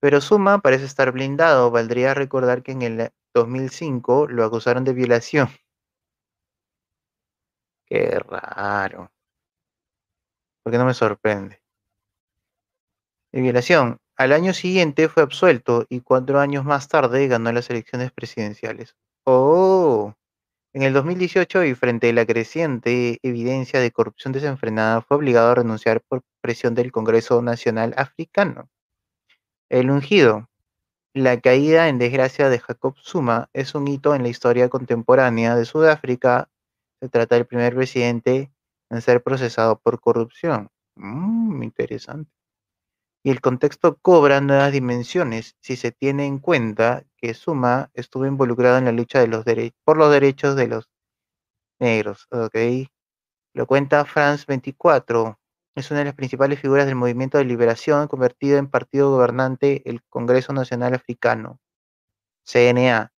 Pero 0.00 0.20
Suma 0.22 0.60
parece 0.60 0.86
estar 0.86 1.12
blindado. 1.12 1.70
Valdría 1.70 2.14
recordar 2.14 2.62
que 2.62 2.72
en 2.72 2.82
el 2.82 3.10
2005 3.34 4.28
lo 4.28 4.44
acusaron 4.44 4.84
de 4.84 4.94
violación. 4.94 5.48
Qué 7.86 8.18
raro. 8.20 9.10
Porque 10.66 10.78
no 10.78 10.84
me 10.84 10.94
sorprende. 10.94 11.60
De 13.30 13.40
violación. 13.40 14.00
Al 14.16 14.32
año 14.32 14.52
siguiente 14.52 15.08
fue 15.08 15.22
absuelto 15.22 15.86
y 15.88 16.00
cuatro 16.00 16.40
años 16.40 16.64
más 16.64 16.88
tarde 16.88 17.28
ganó 17.28 17.52
las 17.52 17.70
elecciones 17.70 18.10
presidenciales. 18.10 18.96
¡Oh! 19.22 20.12
En 20.72 20.82
el 20.82 20.92
2018 20.92 21.62
y 21.66 21.76
frente 21.76 22.10
a 22.10 22.12
la 22.12 22.26
creciente 22.26 23.20
evidencia 23.22 23.78
de 23.78 23.92
corrupción 23.92 24.32
desenfrenada, 24.32 25.02
fue 25.02 25.18
obligado 25.18 25.52
a 25.52 25.54
renunciar 25.54 26.00
por 26.00 26.22
presión 26.40 26.74
del 26.74 26.90
Congreso 26.90 27.40
Nacional 27.42 27.94
Africano. 27.96 28.68
El 29.68 29.88
ungido. 29.88 30.48
La 31.14 31.40
caída 31.40 31.88
en 31.88 31.98
desgracia 32.00 32.48
de 32.48 32.58
Jacob 32.58 32.96
Zuma 33.00 33.50
es 33.52 33.76
un 33.76 33.86
hito 33.86 34.16
en 34.16 34.24
la 34.24 34.30
historia 34.30 34.68
contemporánea 34.68 35.54
de 35.54 35.64
Sudáfrica. 35.64 36.48
Se 36.98 37.08
trata 37.08 37.36
del 37.36 37.46
primer 37.46 37.76
presidente 37.76 38.50
en 38.90 39.00
ser 39.00 39.22
procesado 39.22 39.78
por 39.78 40.00
corrupción. 40.00 40.70
Mmm, 40.96 41.62
interesante 41.62 42.36
y 43.26 43.30
el 43.30 43.40
contexto 43.40 43.96
cobra 43.96 44.40
nuevas 44.40 44.70
dimensiones 44.70 45.56
si 45.60 45.74
se 45.74 45.90
tiene 45.90 46.26
en 46.26 46.38
cuenta 46.38 47.02
que 47.16 47.34
Suma 47.34 47.90
estuvo 47.92 48.24
involucrado 48.24 48.78
en 48.78 48.84
la 48.84 48.92
lucha 48.92 49.18
de 49.18 49.26
los 49.26 49.44
por 49.82 49.96
los 49.96 50.12
derechos 50.12 50.54
de 50.54 50.68
los 50.68 50.88
negros. 51.80 52.28
Okay. 52.30 52.86
Lo 53.52 53.66
cuenta 53.66 54.04
France 54.04 54.44
24. 54.46 55.40
Es 55.74 55.90
una 55.90 55.98
de 55.98 56.04
las 56.04 56.14
principales 56.14 56.60
figuras 56.60 56.86
del 56.86 56.94
movimiento 56.94 57.38
de 57.38 57.46
liberación 57.46 58.06
convertido 58.06 58.58
en 58.58 58.68
partido 58.70 59.10
gobernante 59.10 59.82
el 59.90 60.04
Congreso 60.04 60.52
Nacional 60.52 60.94
Africano, 60.94 61.58
CNA. 62.44 63.12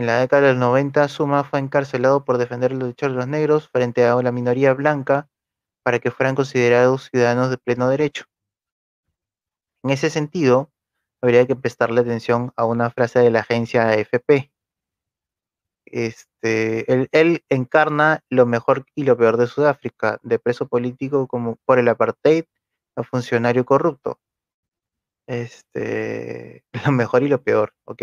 En 0.00 0.06
la 0.06 0.18
década 0.18 0.48
del 0.48 0.58
90, 0.58 1.08
Suma 1.08 1.44
fue 1.44 1.58
encarcelado 1.58 2.24
por 2.24 2.38
defender 2.38 2.72
los 2.72 2.80
derechos 2.80 3.10
de 3.10 3.16
los 3.16 3.28
negros 3.28 3.68
frente 3.68 4.06
a 4.06 4.14
la 4.22 4.32
minoría 4.32 4.72
blanca 4.72 5.28
para 5.82 5.98
que 5.98 6.10
fueran 6.10 6.34
considerados 6.34 7.10
ciudadanos 7.10 7.50
de 7.50 7.58
pleno 7.58 7.86
derecho. 7.86 8.24
En 9.82 9.90
ese 9.90 10.08
sentido, 10.08 10.72
habría 11.20 11.46
que 11.46 11.54
prestarle 11.54 12.00
atención 12.00 12.50
a 12.56 12.64
una 12.64 12.88
frase 12.88 13.18
de 13.18 13.30
la 13.30 13.40
agencia 13.40 13.90
AFP. 13.90 14.50
Este, 15.84 16.90
él, 17.12 17.44
encarna 17.50 18.24
lo 18.30 18.46
mejor 18.46 18.86
y 18.94 19.04
lo 19.04 19.18
peor 19.18 19.36
de 19.36 19.48
Sudáfrica, 19.48 20.18
de 20.22 20.38
preso 20.38 20.66
político 20.66 21.28
como 21.28 21.56
por 21.66 21.78
el 21.78 21.88
apartheid 21.88 22.46
a 22.96 23.02
funcionario 23.02 23.66
corrupto. 23.66 24.18
Este, 25.26 26.64
lo 26.86 26.92
mejor 26.92 27.22
y 27.22 27.28
lo 27.28 27.42
peor, 27.42 27.74
¿ok? 27.84 28.02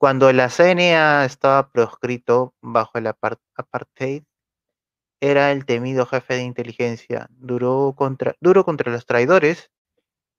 Cuando 0.00 0.32
la 0.32 0.48
CNA 0.48 1.26
estaba 1.26 1.70
proscrito 1.72 2.54
bajo 2.62 2.96
el 2.96 3.06
apartheid, 3.06 4.22
era 5.20 5.52
el 5.52 5.66
temido 5.66 6.06
jefe 6.06 6.36
de 6.36 6.42
inteligencia, 6.42 7.28
duro 7.32 7.92
contra, 7.94 8.34
contra 8.64 8.92
los 8.92 9.04
traidores 9.04 9.70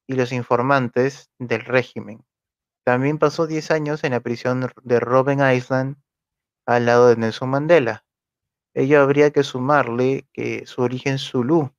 y 0.08 0.16
los 0.16 0.32
informantes 0.32 1.30
del 1.38 1.62
régimen. 1.62 2.26
También 2.84 3.20
pasó 3.20 3.46
10 3.46 3.70
años 3.70 4.04
en 4.04 4.14
la 4.14 4.22
prisión 4.22 4.68
de 4.82 5.00
Robben 5.00 5.42
Island 5.56 5.98
al 6.66 6.88
lado 6.88 7.10
de 7.10 7.18
Nelson 7.18 7.50
Mandela. 7.52 8.04
Ello 8.74 9.00
habría 9.00 9.30
que 9.30 9.44
sumarle 9.44 10.28
que 10.34 10.66
su 10.66 10.82
origen 10.82 11.20
zulú 11.20 11.72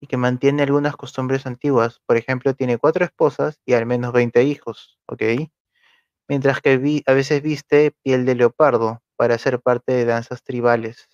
y 0.00 0.08
que 0.08 0.16
mantiene 0.16 0.64
algunas 0.64 0.96
costumbres 0.96 1.46
antiguas. 1.46 2.00
Por 2.06 2.16
ejemplo, 2.16 2.54
tiene 2.54 2.76
cuatro 2.76 3.04
esposas 3.04 3.60
y 3.64 3.74
al 3.74 3.86
menos 3.86 4.12
20 4.12 4.42
hijos, 4.42 4.98
¿ok? 5.06 5.22
Mientras 6.28 6.60
que 6.60 7.02
a 7.06 7.12
veces 7.12 7.42
viste 7.42 7.92
piel 8.02 8.26
de 8.26 8.34
leopardo 8.34 9.02
para 9.16 9.38
ser 9.38 9.60
parte 9.60 9.92
de 9.92 10.04
danzas 10.04 10.42
tribales. 10.42 11.08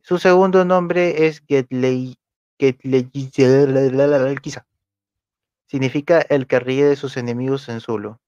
Su 0.00 0.18
segundo 0.18 0.64
nombre 0.64 1.26
es 1.26 1.42
Getlei, 1.46 2.16
Significa 5.66 6.20
el 6.20 6.46
que 6.46 6.60
ríe 6.60 6.84
de 6.86 6.96
sus 6.96 7.16
enemigos 7.16 7.68
en 7.68 7.80
Zulu. 7.80 8.18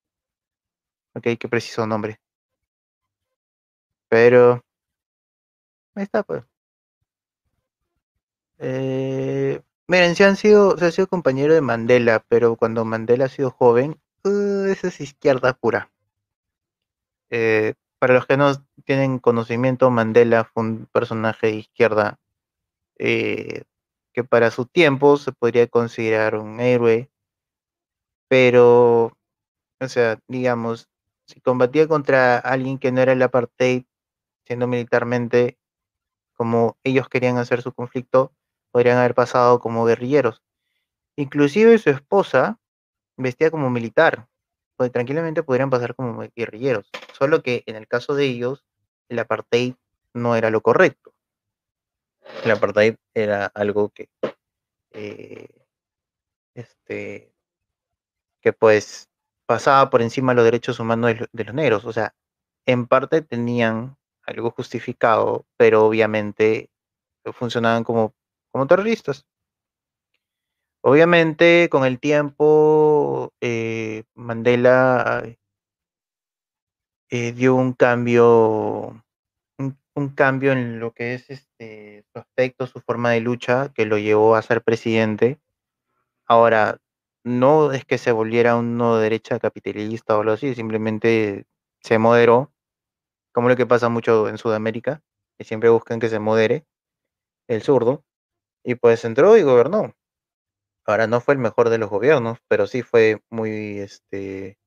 Ok, 1.14 1.22
qué 1.38 1.48
preciso 1.48 1.86
nombre. 1.86 2.20
Pero... 4.08 4.64
Ahí 5.94 6.04
está, 6.04 6.22
pues. 6.22 6.44
Eh, 8.58 9.60
miren, 9.86 10.14
se 10.16 10.24
han 10.24 10.36
sido, 10.36 10.76
se 10.78 10.86
ha 10.86 10.90
sido 10.92 11.06
compañero 11.06 11.54
de 11.54 11.60
Mandela, 11.60 12.24
pero 12.28 12.56
cuando 12.56 12.84
Mandela 12.84 13.26
ha 13.26 13.28
sido 13.28 13.50
joven, 13.50 14.00
esa 14.74 14.88
es 14.88 15.00
izquierda 15.00 15.54
pura. 15.54 15.90
Eh, 17.30 17.74
para 17.98 18.14
los 18.14 18.26
que 18.26 18.36
no 18.36 18.52
tienen 18.84 19.18
conocimiento, 19.18 19.90
Mandela 19.90 20.44
fue 20.44 20.62
un 20.62 20.86
personaje 20.92 21.46
de 21.48 21.54
izquierda 21.54 22.18
eh, 22.98 23.64
que 24.12 24.24
para 24.24 24.50
su 24.50 24.66
tiempo 24.66 25.16
se 25.16 25.32
podría 25.32 25.66
considerar 25.66 26.36
un 26.36 26.60
héroe, 26.60 27.10
pero, 28.28 29.16
o 29.80 29.88
sea, 29.88 30.18
digamos, 30.28 30.88
si 31.26 31.40
combatía 31.40 31.88
contra 31.88 32.38
alguien 32.38 32.78
que 32.78 32.92
no 32.92 33.00
era 33.00 33.12
el 33.12 33.22
apartheid, 33.22 33.84
siendo 34.46 34.66
militarmente 34.66 35.58
como 36.34 36.76
ellos 36.84 37.08
querían 37.08 37.38
hacer 37.38 37.62
su 37.62 37.72
conflicto, 37.72 38.32
podrían 38.70 38.98
haber 38.98 39.14
pasado 39.14 39.60
como 39.60 39.84
guerrilleros. 39.86 40.42
Inclusive 41.16 41.78
su 41.78 41.90
esposa 41.90 42.58
vestía 43.16 43.50
como 43.50 43.70
militar, 43.70 44.28
pues 44.76 44.92
tranquilamente 44.92 45.42
podrían 45.42 45.70
pasar 45.70 45.94
como 45.94 46.24
guerrilleros, 46.34 46.90
solo 47.12 47.42
que 47.42 47.62
en 47.66 47.76
el 47.76 47.86
caso 47.88 48.14
de 48.14 48.24
ellos, 48.26 48.64
el 49.08 49.18
apartheid 49.18 49.74
no 50.12 50.36
era 50.36 50.50
lo 50.50 50.60
correcto. 50.60 51.12
El 52.44 52.50
apartheid 52.50 52.96
era 53.14 53.46
algo 53.46 53.90
que, 53.90 54.08
eh, 54.92 55.48
este, 56.54 57.32
que 58.40 58.52
pues 58.52 59.08
pasaba 59.46 59.90
por 59.90 60.02
encima 60.02 60.32
de 60.32 60.36
los 60.36 60.44
derechos 60.44 60.80
humanos 60.80 61.14
de 61.32 61.44
los 61.44 61.54
negros, 61.54 61.84
o 61.84 61.92
sea, 61.92 62.14
en 62.66 62.86
parte 62.86 63.22
tenían 63.22 63.96
algo 64.26 64.50
justificado, 64.50 65.46
pero 65.56 65.84
obviamente 65.86 66.70
funcionaban 67.32 67.84
como 67.84 68.14
como 68.54 68.68
terroristas. 68.68 69.26
Obviamente, 70.86 71.68
con 71.70 71.86
el 71.86 71.98
tiempo, 71.98 73.32
eh, 73.40 74.04
Mandela 74.14 75.24
eh, 77.08 77.32
dio 77.32 77.54
un 77.54 77.72
cambio, 77.72 79.02
un, 79.58 80.08
cambio 80.14 80.52
en 80.52 80.80
lo 80.80 80.92
que 80.92 81.14
es 81.14 81.30
este, 81.30 82.04
su 82.12 82.18
aspecto, 82.18 82.66
su 82.66 82.80
forma 82.80 83.12
de 83.12 83.20
lucha, 83.20 83.72
que 83.74 83.86
lo 83.86 83.96
llevó 83.96 84.36
a 84.36 84.42
ser 84.42 84.62
presidente. 84.62 85.40
Ahora, 86.26 86.78
no 87.24 87.72
es 87.72 87.86
que 87.86 87.96
se 87.96 88.12
volviera 88.12 88.56
uno 88.56 88.98
derecha 88.98 89.38
capitalista 89.40 90.18
o 90.18 90.20
algo 90.20 90.32
así, 90.32 90.54
simplemente 90.54 91.46
se 91.80 91.98
moderó, 91.98 92.52
como 93.32 93.48
lo 93.48 93.56
que 93.56 93.66
pasa 93.66 93.88
mucho 93.88 94.28
en 94.28 94.36
Sudamérica, 94.38 95.02
que 95.38 95.44
siempre 95.44 95.70
buscan 95.70 96.00
que 96.00 96.10
se 96.10 96.18
modere 96.18 96.66
el 97.48 97.62
zurdo. 97.62 98.04
Y 98.64 98.76
pues 98.76 99.04
entró 99.06 99.36
y 99.38 99.42
gobernó. 99.42 99.94
Ahora 100.86 101.06
no 101.06 101.20
fue 101.20 101.34
el 101.34 101.40
mejor 101.40 101.70
de 101.70 101.78
los 101.78 101.90
gobiernos, 101.90 102.38
pero 102.48 102.66
sí 102.66 102.82
fue 102.82 103.22
muy, 103.30 103.78
este, 103.78 104.58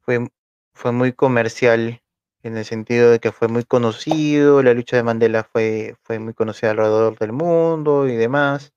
fue, 0.00 0.28
fue 0.74 0.92
muy 0.92 1.12
comercial 1.12 2.02
en 2.42 2.56
el 2.56 2.64
sentido 2.64 3.10
de 3.10 3.20
que 3.20 3.32
fue 3.32 3.48
muy 3.48 3.64
conocido, 3.64 4.62
la 4.62 4.74
lucha 4.74 4.96
de 4.96 5.02
Mandela 5.02 5.44
fue, 5.44 5.96
fue 6.02 6.18
muy 6.18 6.34
conocida 6.34 6.70
alrededor 6.70 7.18
del 7.18 7.32
mundo 7.32 8.08
y 8.08 8.16
demás, 8.16 8.72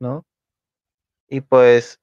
¿no? 0.00 0.24
Y 1.28 1.40
pues 1.40 2.00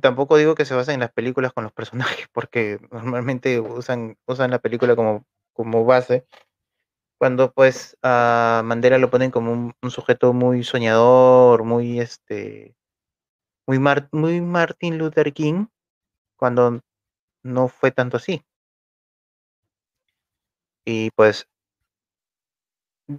tampoco 0.00 0.36
digo 0.36 0.54
que 0.54 0.64
se 0.64 0.74
basen 0.74 0.94
en 0.94 1.00
las 1.00 1.12
películas 1.12 1.52
con 1.52 1.64
los 1.64 1.72
personajes, 1.72 2.26
porque 2.32 2.78
normalmente 2.90 3.60
usan, 3.60 4.16
usan 4.26 4.50
la 4.50 4.58
película 4.58 4.96
como, 4.96 5.24
como 5.52 5.84
base, 5.84 6.26
cuando 7.18 7.52
pues 7.52 7.96
a 8.02 8.62
Mandela 8.64 8.98
lo 8.98 9.10
ponen 9.10 9.30
como 9.30 9.52
un, 9.52 9.90
sujeto 9.90 10.32
muy 10.32 10.64
soñador, 10.64 11.64
muy 11.64 12.00
este, 12.00 12.76
muy, 13.66 13.78
Martin 14.40 14.98
Luther 14.98 15.32
King, 15.32 15.66
cuando 16.36 16.80
no 17.42 17.68
fue 17.68 17.90
tanto 17.90 18.16
así. 18.18 18.44
Y 20.84 21.10
pues 21.12 21.48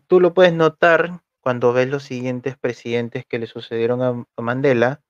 tú 0.07 0.19
lo 0.19 0.33
puedes 0.33 0.53
notar 0.53 1.21
cuando 1.41 1.73
ves 1.73 1.87
los 1.89 2.03
siguientes 2.03 2.57
presidentes 2.57 3.25
que 3.25 3.39
le 3.39 3.47
sucedieron 3.47 4.01
a, 4.01 4.41
Mandela, 4.41 5.01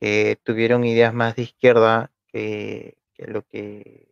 que 0.00 0.38
tuvieron 0.42 0.84
ideas 0.84 1.14
más 1.14 1.36
de 1.36 1.42
izquierda 1.42 2.12
que 2.32 2.96
lo 3.16 3.42
que 3.42 4.08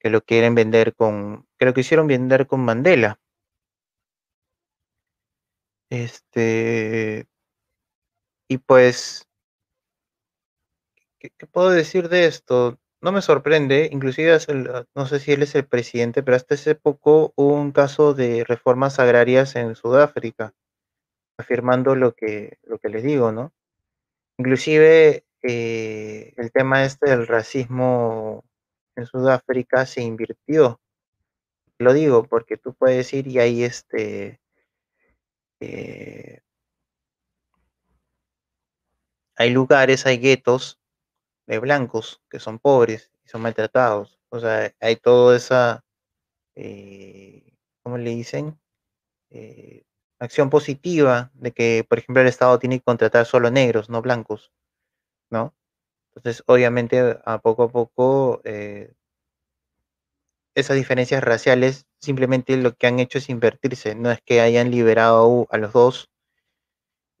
que 0.00 0.10
lo 0.10 0.22
quieren 0.22 0.54
vender 0.54 0.94
con, 0.94 1.46
que 1.60 1.66
lo 1.66 1.74
quisieron 1.74 2.06
vender 2.06 2.46
con 2.46 2.60
Mandela. 2.64 3.20
Este, 5.90 7.26
y 8.48 8.56
pues, 8.58 9.28
¿qué, 11.18 11.30
puedo 11.52 11.68
decir 11.68 12.08
de 12.08 12.24
esto? 12.24 12.78
No 13.02 13.12
me 13.12 13.20
sorprende, 13.20 13.90
inclusive 13.92 14.38
no 14.94 15.06
sé 15.06 15.20
si 15.20 15.32
él 15.32 15.42
es 15.42 15.54
el 15.54 15.66
presidente, 15.66 16.22
pero 16.22 16.36
hasta 16.36 16.54
hace 16.54 16.74
poco 16.74 17.34
hubo 17.36 17.54
un 17.54 17.72
caso 17.72 18.14
de 18.14 18.44
reformas 18.44 18.98
agrarias 18.98 19.54
en 19.54 19.74
Sudáfrica, 19.74 20.54
afirmando 21.38 21.94
lo 21.94 22.14
que, 22.14 22.58
lo 22.62 22.78
que 22.78 22.88
les 22.88 23.02
digo, 23.02 23.32
¿no? 23.32 23.52
Inclusive 24.38 25.26
eh, 25.42 26.32
el 26.38 26.52
tema 26.52 26.84
este 26.84 27.10
del 27.10 27.26
racismo 27.26 28.44
en 28.96 29.04
Sudáfrica 29.04 29.84
se 29.84 30.00
invirtió. 30.02 30.80
Lo 31.80 31.94
digo 31.94 32.24
porque 32.24 32.58
tú 32.58 32.74
puedes 32.74 33.10
ir 33.14 33.26
y 33.26 33.38
hay 33.38 33.64
este 33.64 34.38
eh, 35.60 36.40
hay 39.36 39.50
lugares, 39.50 40.06
hay 40.06 40.18
guetos 40.18 40.78
de 41.46 41.58
blancos 41.58 42.22
que 42.30 42.40
son 42.40 42.58
pobres 42.58 43.12
y 43.24 43.28
son 43.28 43.42
maltratados. 43.42 44.18
O 44.30 44.40
sea, 44.40 44.74
hay 44.80 44.96
toda 44.96 45.36
esa, 45.36 45.84
eh, 46.56 47.54
¿cómo 47.82 47.98
le 47.98 48.10
dicen? 48.10 48.60
Eh, 49.30 49.84
acción 50.20 50.50
positiva 50.50 51.30
de 51.34 51.52
que, 51.52 51.86
por 51.88 51.98
ejemplo, 51.98 52.22
el 52.22 52.28
Estado 52.28 52.58
tiene 52.58 52.78
que 52.78 52.84
contratar 52.84 53.26
solo 53.26 53.50
negros, 53.50 53.90
no 53.90 54.02
blancos, 54.02 54.52
¿no? 55.30 55.54
Entonces, 56.14 56.44
obviamente, 56.46 57.18
a 57.24 57.40
poco 57.40 57.64
a 57.64 57.70
poco, 57.70 58.42
eh, 58.44 58.94
esas 60.54 60.76
diferencias 60.76 61.22
raciales 61.22 61.86
simplemente 62.00 62.56
lo 62.56 62.74
que 62.74 62.86
han 62.86 62.98
hecho 63.00 63.18
es 63.18 63.28
invertirse, 63.28 63.94
no 63.94 64.10
es 64.10 64.20
que 64.22 64.40
hayan 64.40 64.70
liberado 64.70 65.46
a 65.50 65.58
los 65.58 65.72
dos 65.72 66.10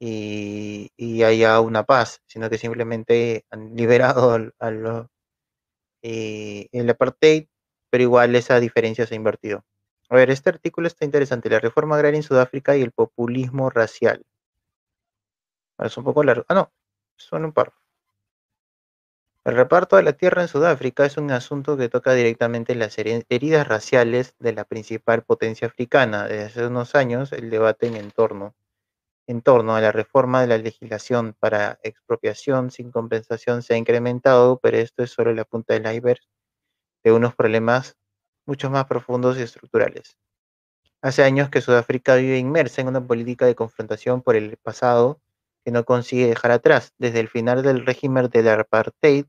y, 0.00 1.22
haya 1.22 1.60
una 1.60 1.84
paz, 1.84 2.22
sino 2.26 2.48
que 2.50 2.58
simplemente 2.58 3.44
han 3.50 3.76
liberado 3.76 4.52
a, 4.58 4.70
los, 4.70 5.06
eh, 6.02 6.68
el 6.72 6.90
apartheid, 6.90 7.46
pero 7.90 8.02
igual 8.02 8.34
esa 8.36 8.60
diferencia 8.60 9.06
se 9.06 9.14
ha 9.14 9.16
invertido. 9.16 9.64
A 10.08 10.16
ver, 10.16 10.30
este 10.30 10.50
artículo 10.50 10.86
está 10.88 11.04
interesante, 11.04 11.50
la 11.50 11.60
reforma 11.60 11.96
agraria 11.96 12.18
en 12.18 12.22
Sudáfrica 12.24 12.76
y 12.76 12.82
el 12.82 12.92
populismo 12.92 13.70
racial. 13.70 14.24
Es 15.78 15.96
un 15.96 16.04
poco 16.04 16.22
largo. 16.22 16.44
Ah, 16.48 16.54
no, 16.54 16.72
son 17.16 17.44
un 17.44 17.52
par. 17.52 17.72
El 19.50 19.56
reparto 19.56 19.96
de 19.96 20.04
la 20.04 20.12
tierra 20.12 20.42
en 20.42 20.48
Sudáfrica 20.48 21.04
es 21.04 21.16
un 21.16 21.32
asunto 21.32 21.76
que 21.76 21.88
toca 21.88 22.14
directamente 22.14 22.76
las 22.76 22.96
heridas 22.98 23.66
raciales 23.66 24.36
de 24.38 24.52
la 24.52 24.62
principal 24.62 25.24
potencia 25.24 25.66
africana. 25.66 26.28
Desde 26.28 26.44
hace 26.44 26.66
unos 26.68 26.94
años, 26.94 27.32
el 27.32 27.50
debate 27.50 27.88
en 27.88 28.12
torno, 28.12 28.54
a 29.74 29.80
la 29.80 29.90
reforma 29.90 30.40
de 30.40 30.46
la 30.46 30.56
legislación 30.56 31.34
para 31.36 31.80
expropiación 31.82 32.70
sin 32.70 32.92
compensación 32.92 33.62
se 33.64 33.74
ha 33.74 33.76
incrementado, 33.76 34.60
pero 34.62 34.76
esto 34.76 35.02
es 35.02 35.10
solo 35.10 35.34
la 35.34 35.44
punta 35.44 35.74
del 35.74 35.92
iceberg 35.92 36.20
de 37.02 37.10
unos 37.10 37.34
problemas 37.34 37.96
mucho 38.46 38.70
más 38.70 38.84
profundos 38.84 39.36
y 39.36 39.42
estructurales. 39.42 40.16
Hace 41.02 41.24
años 41.24 41.50
que 41.50 41.60
Sudáfrica 41.60 42.14
vive 42.14 42.38
inmersa 42.38 42.82
en 42.82 42.86
una 42.86 43.04
política 43.04 43.46
de 43.46 43.56
confrontación 43.56 44.22
por 44.22 44.36
el 44.36 44.56
pasado 44.58 45.20
que 45.64 45.72
no 45.72 45.84
consigue 45.84 46.28
dejar 46.28 46.52
atrás. 46.52 46.94
Desde 46.98 47.18
el 47.18 47.26
final 47.26 47.64
del 47.64 47.84
régimen 47.84 48.28
del 48.28 48.48
apartheid 48.48 49.26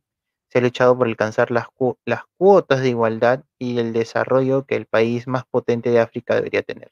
se 0.51 0.59
ha 0.59 0.61
luchado 0.61 0.97
por 0.97 1.07
alcanzar 1.07 1.49
las, 1.49 1.67
las 2.05 2.23
cuotas 2.37 2.81
de 2.81 2.89
igualdad 2.89 3.43
y 3.57 3.79
el 3.79 3.93
desarrollo 3.93 4.65
que 4.65 4.75
el 4.75 4.85
país 4.85 5.27
más 5.27 5.45
potente 5.45 5.89
de 5.91 5.99
África 6.01 6.35
debería 6.35 6.61
tener. 6.61 6.91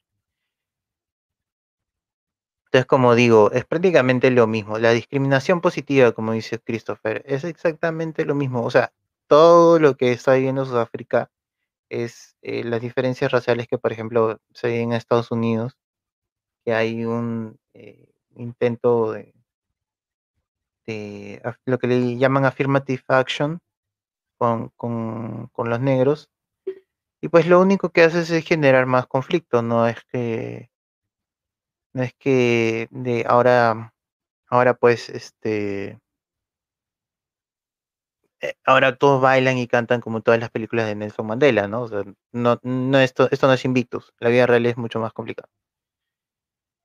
Entonces, 2.68 2.86
como 2.86 3.16
digo, 3.16 3.52
es 3.52 3.66
prácticamente 3.66 4.30
lo 4.32 4.48
mismo. 4.48 4.78
La 4.78 4.92
discriminación 4.92 5.60
positiva, 5.60 6.12
como 6.14 6.34
dice 6.34 6.60
Christopher, 6.60 7.24
es 7.26 7.44
exactamente 7.44 8.26
lo 8.26 8.36
mismo. 8.36 8.64
O 8.64 8.70
sea, 8.72 8.94
todo 9.28 9.80
lo 9.80 9.98
que 9.98 10.12
está 10.12 10.36
viviendo 10.36 10.66
Sudáfrica 10.66 11.30
es 11.90 12.38
eh, 12.44 12.64
las 12.64 12.82
diferencias 12.82 13.32
raciales 13.32 13.68
que, 13.68 13.78
por 13.80 13.92
ejemplo, 13.92 14.40
se 14.54 14.68
ven 14.68 14.92
en 14.92 14.94
Estados 14.94 15.32
Unidos, 15.32 15.78
que 16.64 16.74
hay 16.74 17.06
un 17.06 17.60
eh, 17.74 18.10
intento 18.36 19.14
de, 19.14 19.34
de, 20.90 21.42
lo 21.66 21.80
que 21.80 21.88
le 21.88 22.18
llaman 22.18 22.46
affirmative 22.46 23.04
action 23.08 23.60
con, 24.38 24.70
con, 24.76 25.48
con 25.48 25.70
los 25.70 25.80
negros, 25.80 26.30
y 27.22 27.28
pues 27.30 27.48
lo 27.48 27.60
único 27.62 27.90
que 27.90 28.04
hace 28.04 28.22
es 28.22 28.46
generar 28.46 28.86
más 28.86 29.08
conflicto, 29.08 29.62
no 29.62 29.88
es 29.88 29.98
que 30.06 30.70
no 31.94 32.04
es 32.04 32.14
que 32.16 32.88
de 32.92 33.26
ahora 33.28 33.94
ahora 34.50 34.74
pues 34.76 35.10
este 35.10 36.00
eh, 38.42 38.56
ahora 38.66 38.96
todos 38.98 39.22
bailan 39.22 39.58
y 39.58 39.68
cantan 39.68 40.02
como 40.02 40.22
todas 40.22 40.40
las 40.40 40.50
películas 40.50 40.88
de 40.88 40.96
Nelson 40.96 41.28
Mandela, 41.28 41.68
¿no? 41.68 41.82
O 41.84 41.88
sea, 41.90 42.04
no, 42.32 42.60
no 42.64 43.00
esto, 43.00 43.28
esto 43.32 43.48
no 43.48 43.54
es 43.54 43.66
Invictus, 43.66 44.14
la 44.20 44.30
vida 44.30 44.46
real 44.48 44.66
es 44.66 44.78
mucho 44.78 45.00
más 45.00 45.14
complicada. 45.14 45.50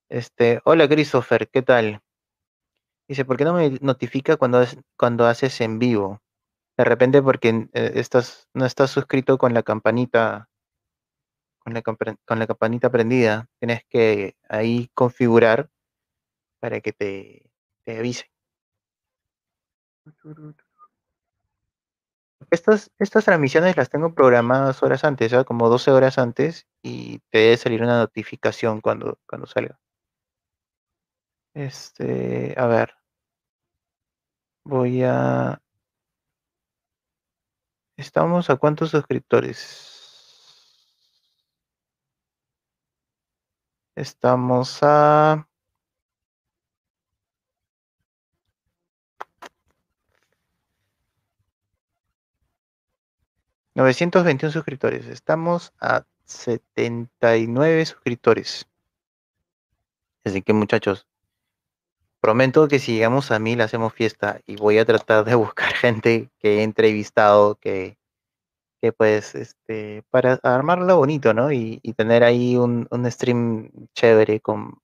Este, 0.09 0.61
hola 0.65 0.89
Christopher, 0.89 1.49
¿qué 1.49 1.63
tal? 1.63 2.01
Dice, 3.09 3.25
¿por 3.25 3.37
qué 3.37 3.45
no 3.45 3.55
me 3.55 3.71
notifica 3.81 4.37
cuando, 4.37 4.65
cuando 4.97 5.27
haces 5.27 5.61
en 5.61 5.79
vivo? 5.79 6.21
De 6.77 6.85
repente 6.85 7.23
porque 7.23 7.69
eh, 7.73 7.93
estás, 7.97 8.49
no 8.55 8.67
estás 8.67 8.91
suscrito 8.91 9.39
con 9.39 9.55
la 9.55 9.63
campanita 9.63 10.49
con 11.65 11.75
la, 11.75 11.83
con 11.83 12.39
la 12.39 12.47
campanita 12.47 12.91
prendida. 12.91 13.49
Tienes 13.59 13.85
que 13.89 14.37
ahí 14.49 14.91
configurar 14.95 15.71
para 16.61 16.81
que 16.81 16.93
te, 16.93 17.51
te 17.85 17.99
avise. 17.99 18.31
Estas, 22.51 22.91
estas 22.99 23.25
transmisiones 23.25 23.77
las 23.77 23.89
tengo 23.89 24.15
programadas 24.15 24.83
horas 24.83 25.05
antes, 25.05 25.31
¿sabes? 25.31 25.47
como 25.47 25.69
12 25.69 25.91
horas 25.91 26.19
antes, 26.19 26.67
y 26.83 27.21
te 27.31 27.39
debe 27.39 27.57
salir 27.57 27.83
una 27.83 27.99
notificación 27.99 28.81
cuando, 28.81 29.19
cuando 29.27 29.47
salga. 29.47 29.79
Este, 31.55 32.55
a 32.57 32.67
ver. 32.67 32.95
Voy 34.65 35.03
a. 35.05 35.61
¿Estamos 37.97 38.51
a 38.51 38.57
cuántos 38.57 38.91
suscriptores? 38.91 39.95
Estamos 43.97 44.79
a... 44.83 45.47
...921 53.77 54.51
suscriptores. 54.51 55.07
Estamos 55.07 55.73
a 55.81 56.05
79 56.25 57.87
suscriptores. 57.87 58.67
Así 60.25 60.43
que 60.43 60.53
muchachos, 60.53 61.07
prometo 62.25 62.69
que 62.69 62.79
si 62.79 62.95
llegamos 62.95 63.31
a 63.31 63.39
mil 63.39 63.61
hacemos 63.61 63.93
fiesta 63.93 64.41
y 64.47 64.57
voy 64.57 64.79
a 64.79 64.87
tratar 64.87 65.27
de 65.27 65.35
buscar 65.45 65.75
gente 65.75 66.31
que 66.39 66.61
he 66.61 66.63
entrevistado, 66.63 67.57
que, 67.57 67.99
que 68.81 68.93
pues, 68.95 69.35
este, 69.35 70.05
para 70.09 70.41
armarlo 70.43 70.97
bonito, 70.97 71.35
¿no? 71.35 71.53
Y, 71.53 71.81
tener 71.99 72.25
ahí 72.25 72.57
un, 72.57 72.89
stream 73.11 73.71
chévere 73.95 74.41
con, 74.41 74.81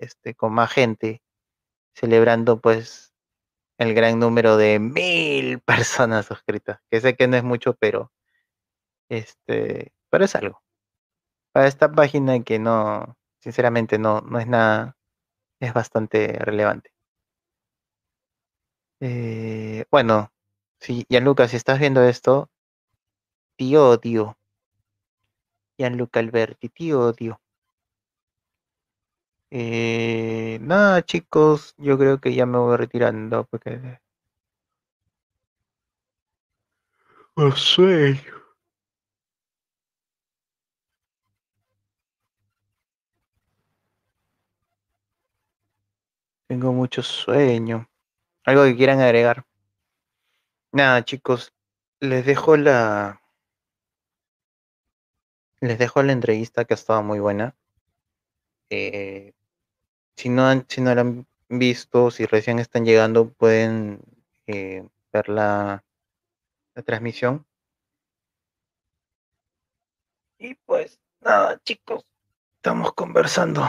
este, 0.00 0.34
con 0.34 0.52
más 0.52 0.72
gente, 0.72 1.22
celebrando 1.94 2.60
pues 2.60 3.14
el 3.78 3.94
gran 3.94 4.18
número 4.18 4.56
de 4.56 4.80
mil 4.80 5.60
personas 5.64 6.26
suscritas, 6.26 6.80
que 6.90 7.00
sé 7.00 7.14
que 7.14 7.28
no 7.28 7.36
es 7.36 7.44
mucho, 7.44 7.74
pero, 7.74 8.10
este, 9.08 9.92
pero 10.10 10.24
es 10.24 10.34
algo. 10.34 10.60
Para 11.52 11.68
esta 11.68 11.92
página 11.92 12.42
que 12.42 12.58
no, 12.58 13.16
sinceramente 13.40 13.98
no, 13.98 14.22
no 14.22 14.40
es 14.40 14.48
nada, 14.48 14.96
es 15.60 15.72
bastante 15.74 16.28
relevante. 16.40 16.90
Eh, 19.00 19.84
bueno, 19.90 20.32
si 20.78 21.04
Gianluca, 21.08 21.48
si 21.48 21.56
estás 21.56 21.78
viendo 21.78 22.02
esto, 22.02 22.50
tío 23.56 23.90
odio. 23.90 24.36
Gianluca 25.78 26.20
Alberti, 26.20 26.68
tío 26.68 27.00
odio. 27.00 27.40
Eh, 29.50 30.58
nada, 30.62 31.02
chicos, 31.02 31.74
yo 31.76 31.98
creo 31.98 32.20
que 32.20 32.34
ya 32.34 32.46
me 32.46 32.58
voy 32.58 32.76
retirando 32.76 33.44
porque. 33.44 34.00
Sueño. 37.56 38.39
Tengo 46.50 46.72
mucho 46.72 47.04
sueño. 47.04 47.88
¿Algo 48.44 48.64
que 48.64 48.74
quieran 48.74 48.98
agregar? 48.98 49.46
Nada, 50.72 51.04
chicos, 51.04 51.54
les 52.00 52.26
dejo 52.26 52.56
la, 52.56 53.22
les 55.60 55.78
dejo 55.78 56.02
la 56.02 56.10
entrevista 56.10 56.64
que 56.64 56.74
ha 56.74 56.80
estado 56.80 57.04
muy 57.04 57.20
buena. 57.20 57.54
Eh, 58.68 59.32
si, 60.16 60.28
no 60.28 60.44
han, 60.44 60.66
si 60.68 60.80
no 60.80 60.92
la 60.92 61.02
han 61.02 61.28
visto, 61.48 62.10
si 62.10 62.26
recién 62.26 62.58
están 62.58 62.84
llegando, 62.84 63.28
pueden 63.28 64.00
eh, 64.48 64.88
ver 65.12 65.28
la, 65.28 65.84
la 66.74 66.82
transmisión. 66.82 67.46
Y 70.36 70.56
pues 70.56 70.98
nada, 71.20 71.60
chicos, 71.62 72.04
estamos 72.56 72.92
conversando. 72.94 73.62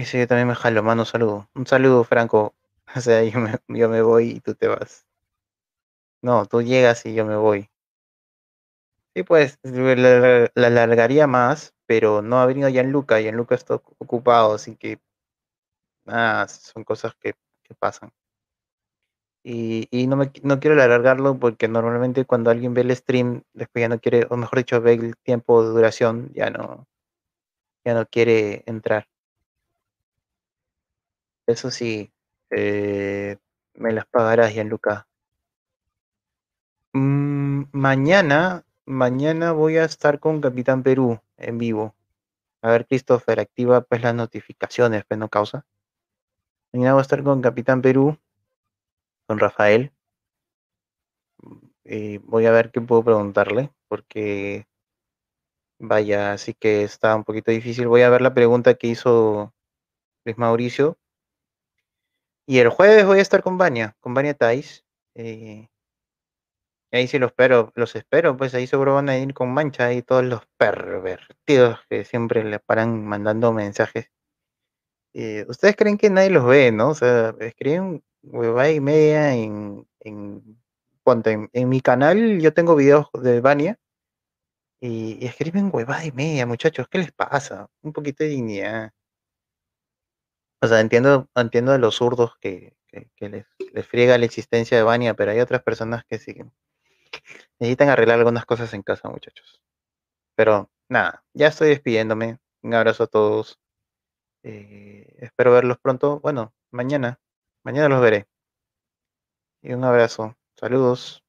Y 0.00 0.06
sí, 0.06 0.16
yo 0.18 0.26
también 0.26 0.48
me 0.48 0.54
jalo, 0.54 0.82
mano, 0.82 1.02
un 1.02 1.06
saludo. 1.06 1.50
Un 1.54 1.66
saludo, 1.66 2.04
Franco. 2.04 2.54
O 2.96 3.00
sea, 3.02 3.22
yo 3.22 3.38
me, 3.38 3.56
yo 3.68 3.90
me 3.90 4.00
voy 4.00 4.30
y 4.30 4.40
tú 4.40 4.54
te 4.54 4.66
vas. 4.66 5.06
No, 6.22 6.46
tú 6.46 6.62
llegas 6.62 7.04
y 7.04 7.12
yo 7.12 7.26
me 7.26 7.36
voy. 7.36 7.68
Sí, 9.14 9.22
pues 9.22 9.58
la, 9.62 10.50
la 10.52 10.66
alargaría 10.66 11.26
más, 11.28 11.74
pero 11.86 12.22
no 12.22 12.40
ha 12.40 12.46
venido 12.46 12.68
Gianluca, 12.68 13.20
Gianluca 13.20 13.54
está 13.54 13.74
ocupado, 13.74 14.54
así 14.54 14.74
que 14.76 14.98
nada, 16.04 16.46
son 16.48 16.84
cosas 16.84 17.14
que, 17.16 17.34
que 17.62 17.74
pasan. 17.74 18.12
Y, 19.42 19.88
y 19.90 20.06
no, 20.06 20.16
me, 20.16 20.30
no 20.42 20.60
quiero 20.60 20.80
alargarlo 20.82 21.38
porque 21.38 21.66
normalmente 21.68 22.24
cuando 22.26 22.50
alguien 22.50 22.74
ve 22.74 22.82
el 22.82 22.94
stream, 22.96 23.42
después 23.54 23.82
ya 23.82 23.88
no 23.88 23.98
quiere, 24.00 24.26
o 24.30 24.36
mejor 24.36 24.58
dicho, 24.58 24.80
ve 24.82 24.94
el 24.94 25.16
tiempo 25.16 25.62
de 25.62 25.70
duración, 25.70 26.30
ya 26.34 26.50
no, 26.50 26.86
ya 27.84 27.94
no 27.94 28.06
quiere 28.06 28.64
entrar. 28.66 29.06
Eso 31.50 31.70
sí, 31.70 32.12
eh, 32.50 33.36
me 33.74 33.92
las 33.92 34.06
pagarás, 34.06 34.52
Gianluca. 34.52 35.06
Mm, 36.92 37.64
mañana 37.72 38.64
mañana 38.90 39.52
voy 39.52 39.76
a 39.78 39.84
estar 39.84 40.18
con 40.20 40.40
Capitán 40.40 40.82
Perú 40.82 41.20
en 41.36 41.58
vivo. 41.58 41.94
A 42.62 42.70
ver, 42.70 42.86
Christopher, 42.86 43.40
activa 43.40 43.82
pues 43.82 44.02
las 44.02 44.14
notificaciones, 44.14 45.04
pues 45.06 45.18
no 45.18 45.28
causa. 45.28 45.64
Mañana 46.72 46.94
voy 46.94 47.00
a 47.00 47.02
estar 47.02 47.22
con 47.22 47.40
Capitán 47.40 47.82
Perú, 47.82 48.18
con 49.26 49.38
Rafael. 49.38 49.92
Y 51.84 52.18
voy 52.18 52.46
a 52.46 52.50
ver 52.52 52.70
qué 52.70 52.80
puedo 52.80 53.04
preguntarle, 53.04 53.70
porque 53.88 54.66
vaya, 55.78 56.32
así 56.32 56.54
que 56.54 56.82
está 56.82 57.14
un 57.16 57.24
poquito 57.24 57.50
difícil. 57.50 57.88
Voy 57.88 58.02
a 58.02 58.10
ver 58.10 58.22
la 58.22 58.34
pregunta 58.34 58.74
que 58.74 58.88
hizo 58.88 59.54
Luis 60.24 60.38
Mauricio. 60.38 60.98
Y 62.50 62.58
el 62.58 62.68
jueves 62.68 63.06
voy 63.06 63.20
a 63.20 63.22
estar 63.22 63.44
con 63.44 63.58
Vania, 63.58 63.96
con 64.00 64.12
Vania 64.12 64.34
Tais. 64.34 64.84
Eh, 65.14 65.68
Ahí 66.90 67.06
sí 67.06 67.20
los 67.20 67.30
espero, 67.30 67.72
los 67.76 67.94
espero, 67.94 68.36
pues 68.36 68.52
ahí 68.54 68.66
seguro 68.66 68.96
van 68.96 69.08
a 69.08 69.16
ir 69.16 69.32
con 69.34 69.54
mancha 69.54 69.92
y 69.92 70.02
todos 70.02 70.24
los 70.24 70.40
pervertidos 70.56 71.78
que 71.88 72.04
siempre 72.04 72.42
le 72.42 72.58
paran 72.58 73.04
mandando 73.06 73.52
mensajes. 73.52 74.10
Eh, 75.14 75.46
Ustedes 75.48 75.76
creen 75.76 75.96
que 75.96 76.10
nadie 76.10 76.30
los 76.30 76.44
ve, 76.44 76.72
¿no? 76.72 76.88
O 76.88 76.94
sea, 76.94 77.36
escriben 77.38 78.02
huevada 78.24 78.72
y 78.72 78.80
media 78.80 79.32
en, 79.32 79.86
en, 80.00 80.60
en, 81.52 81.68
mi 81.68 81.80
canal, 81.80 82.40
yo 82.40 82.52
tengo 82.52 82.74
videos 82.74 83.06
de 83.22 83.40
Vania 83.40 83.78
y, 84.80 85.24
escriben 85.24 85.70
huevada 85.72 86.04
y 86.04 86.10
media, 86.10 86.46
muchachos, 86.46 86.88
¿qué 86.90 86.98
les 86.98 87.12
pasa? 87.12 87.68
Un 87.82 87.92
poquito 87.92 88.24
de 88.24 88.30
dignidad. 88.30 88.92
O 90.62 90.66
sea, 90.66 90.80
entiendo, 90.80 91.28
entiendo 91.34 91.72
de 91.72 91.78
los 91.78 91.96
zurdos 91.96 92.36
que, 92.40 92.76
que, 92.88 93.28
les, 93.28 93.46
les, 93.72 93.86
friega 93.86 94.18
la 94.18 94.26
existencia 94.26 94.76
de 94.76 94.82
Vania, 94.82 95.14
pero 95.14 95.30
hay 95.32 95.40
otras 95.40 95.62
personas 95.62 96.04
que 96.04 96.18
siguen 96.18 96.52
necesitan 97.58 97.88
arreglar 97.88 98.18
algunas 98.18 98.46
cosas 98.46 98.72
en 98.74 98.82
casa, 98.82 99.08
muchachos. 99.08 99.62
Pero 100.34 100.70
nada, 100.88 101.24
ya 101.34 101.48
estoy 101.48 101.68
despidiéndome. 101.68 102.38
Un 102.62 102.74
abrazo 102.74 103.04
a 103.04 103.06
todos. 103.06 103.58
Eh, 104.42 105.14
espero 105.18 105.52
verlos 105.52 105.78
pronto. 105.78 106.20
Bueno, 106.20 106.54
mañana. 106.70 107.20
Mañana 107.64 107.88
los 107.88 108.00
veré. 108.00 108.26
Y 109.62 109.72
un 109.72 109.84
abrazo. 109.84 110.36
Saludos. 110.56 111.22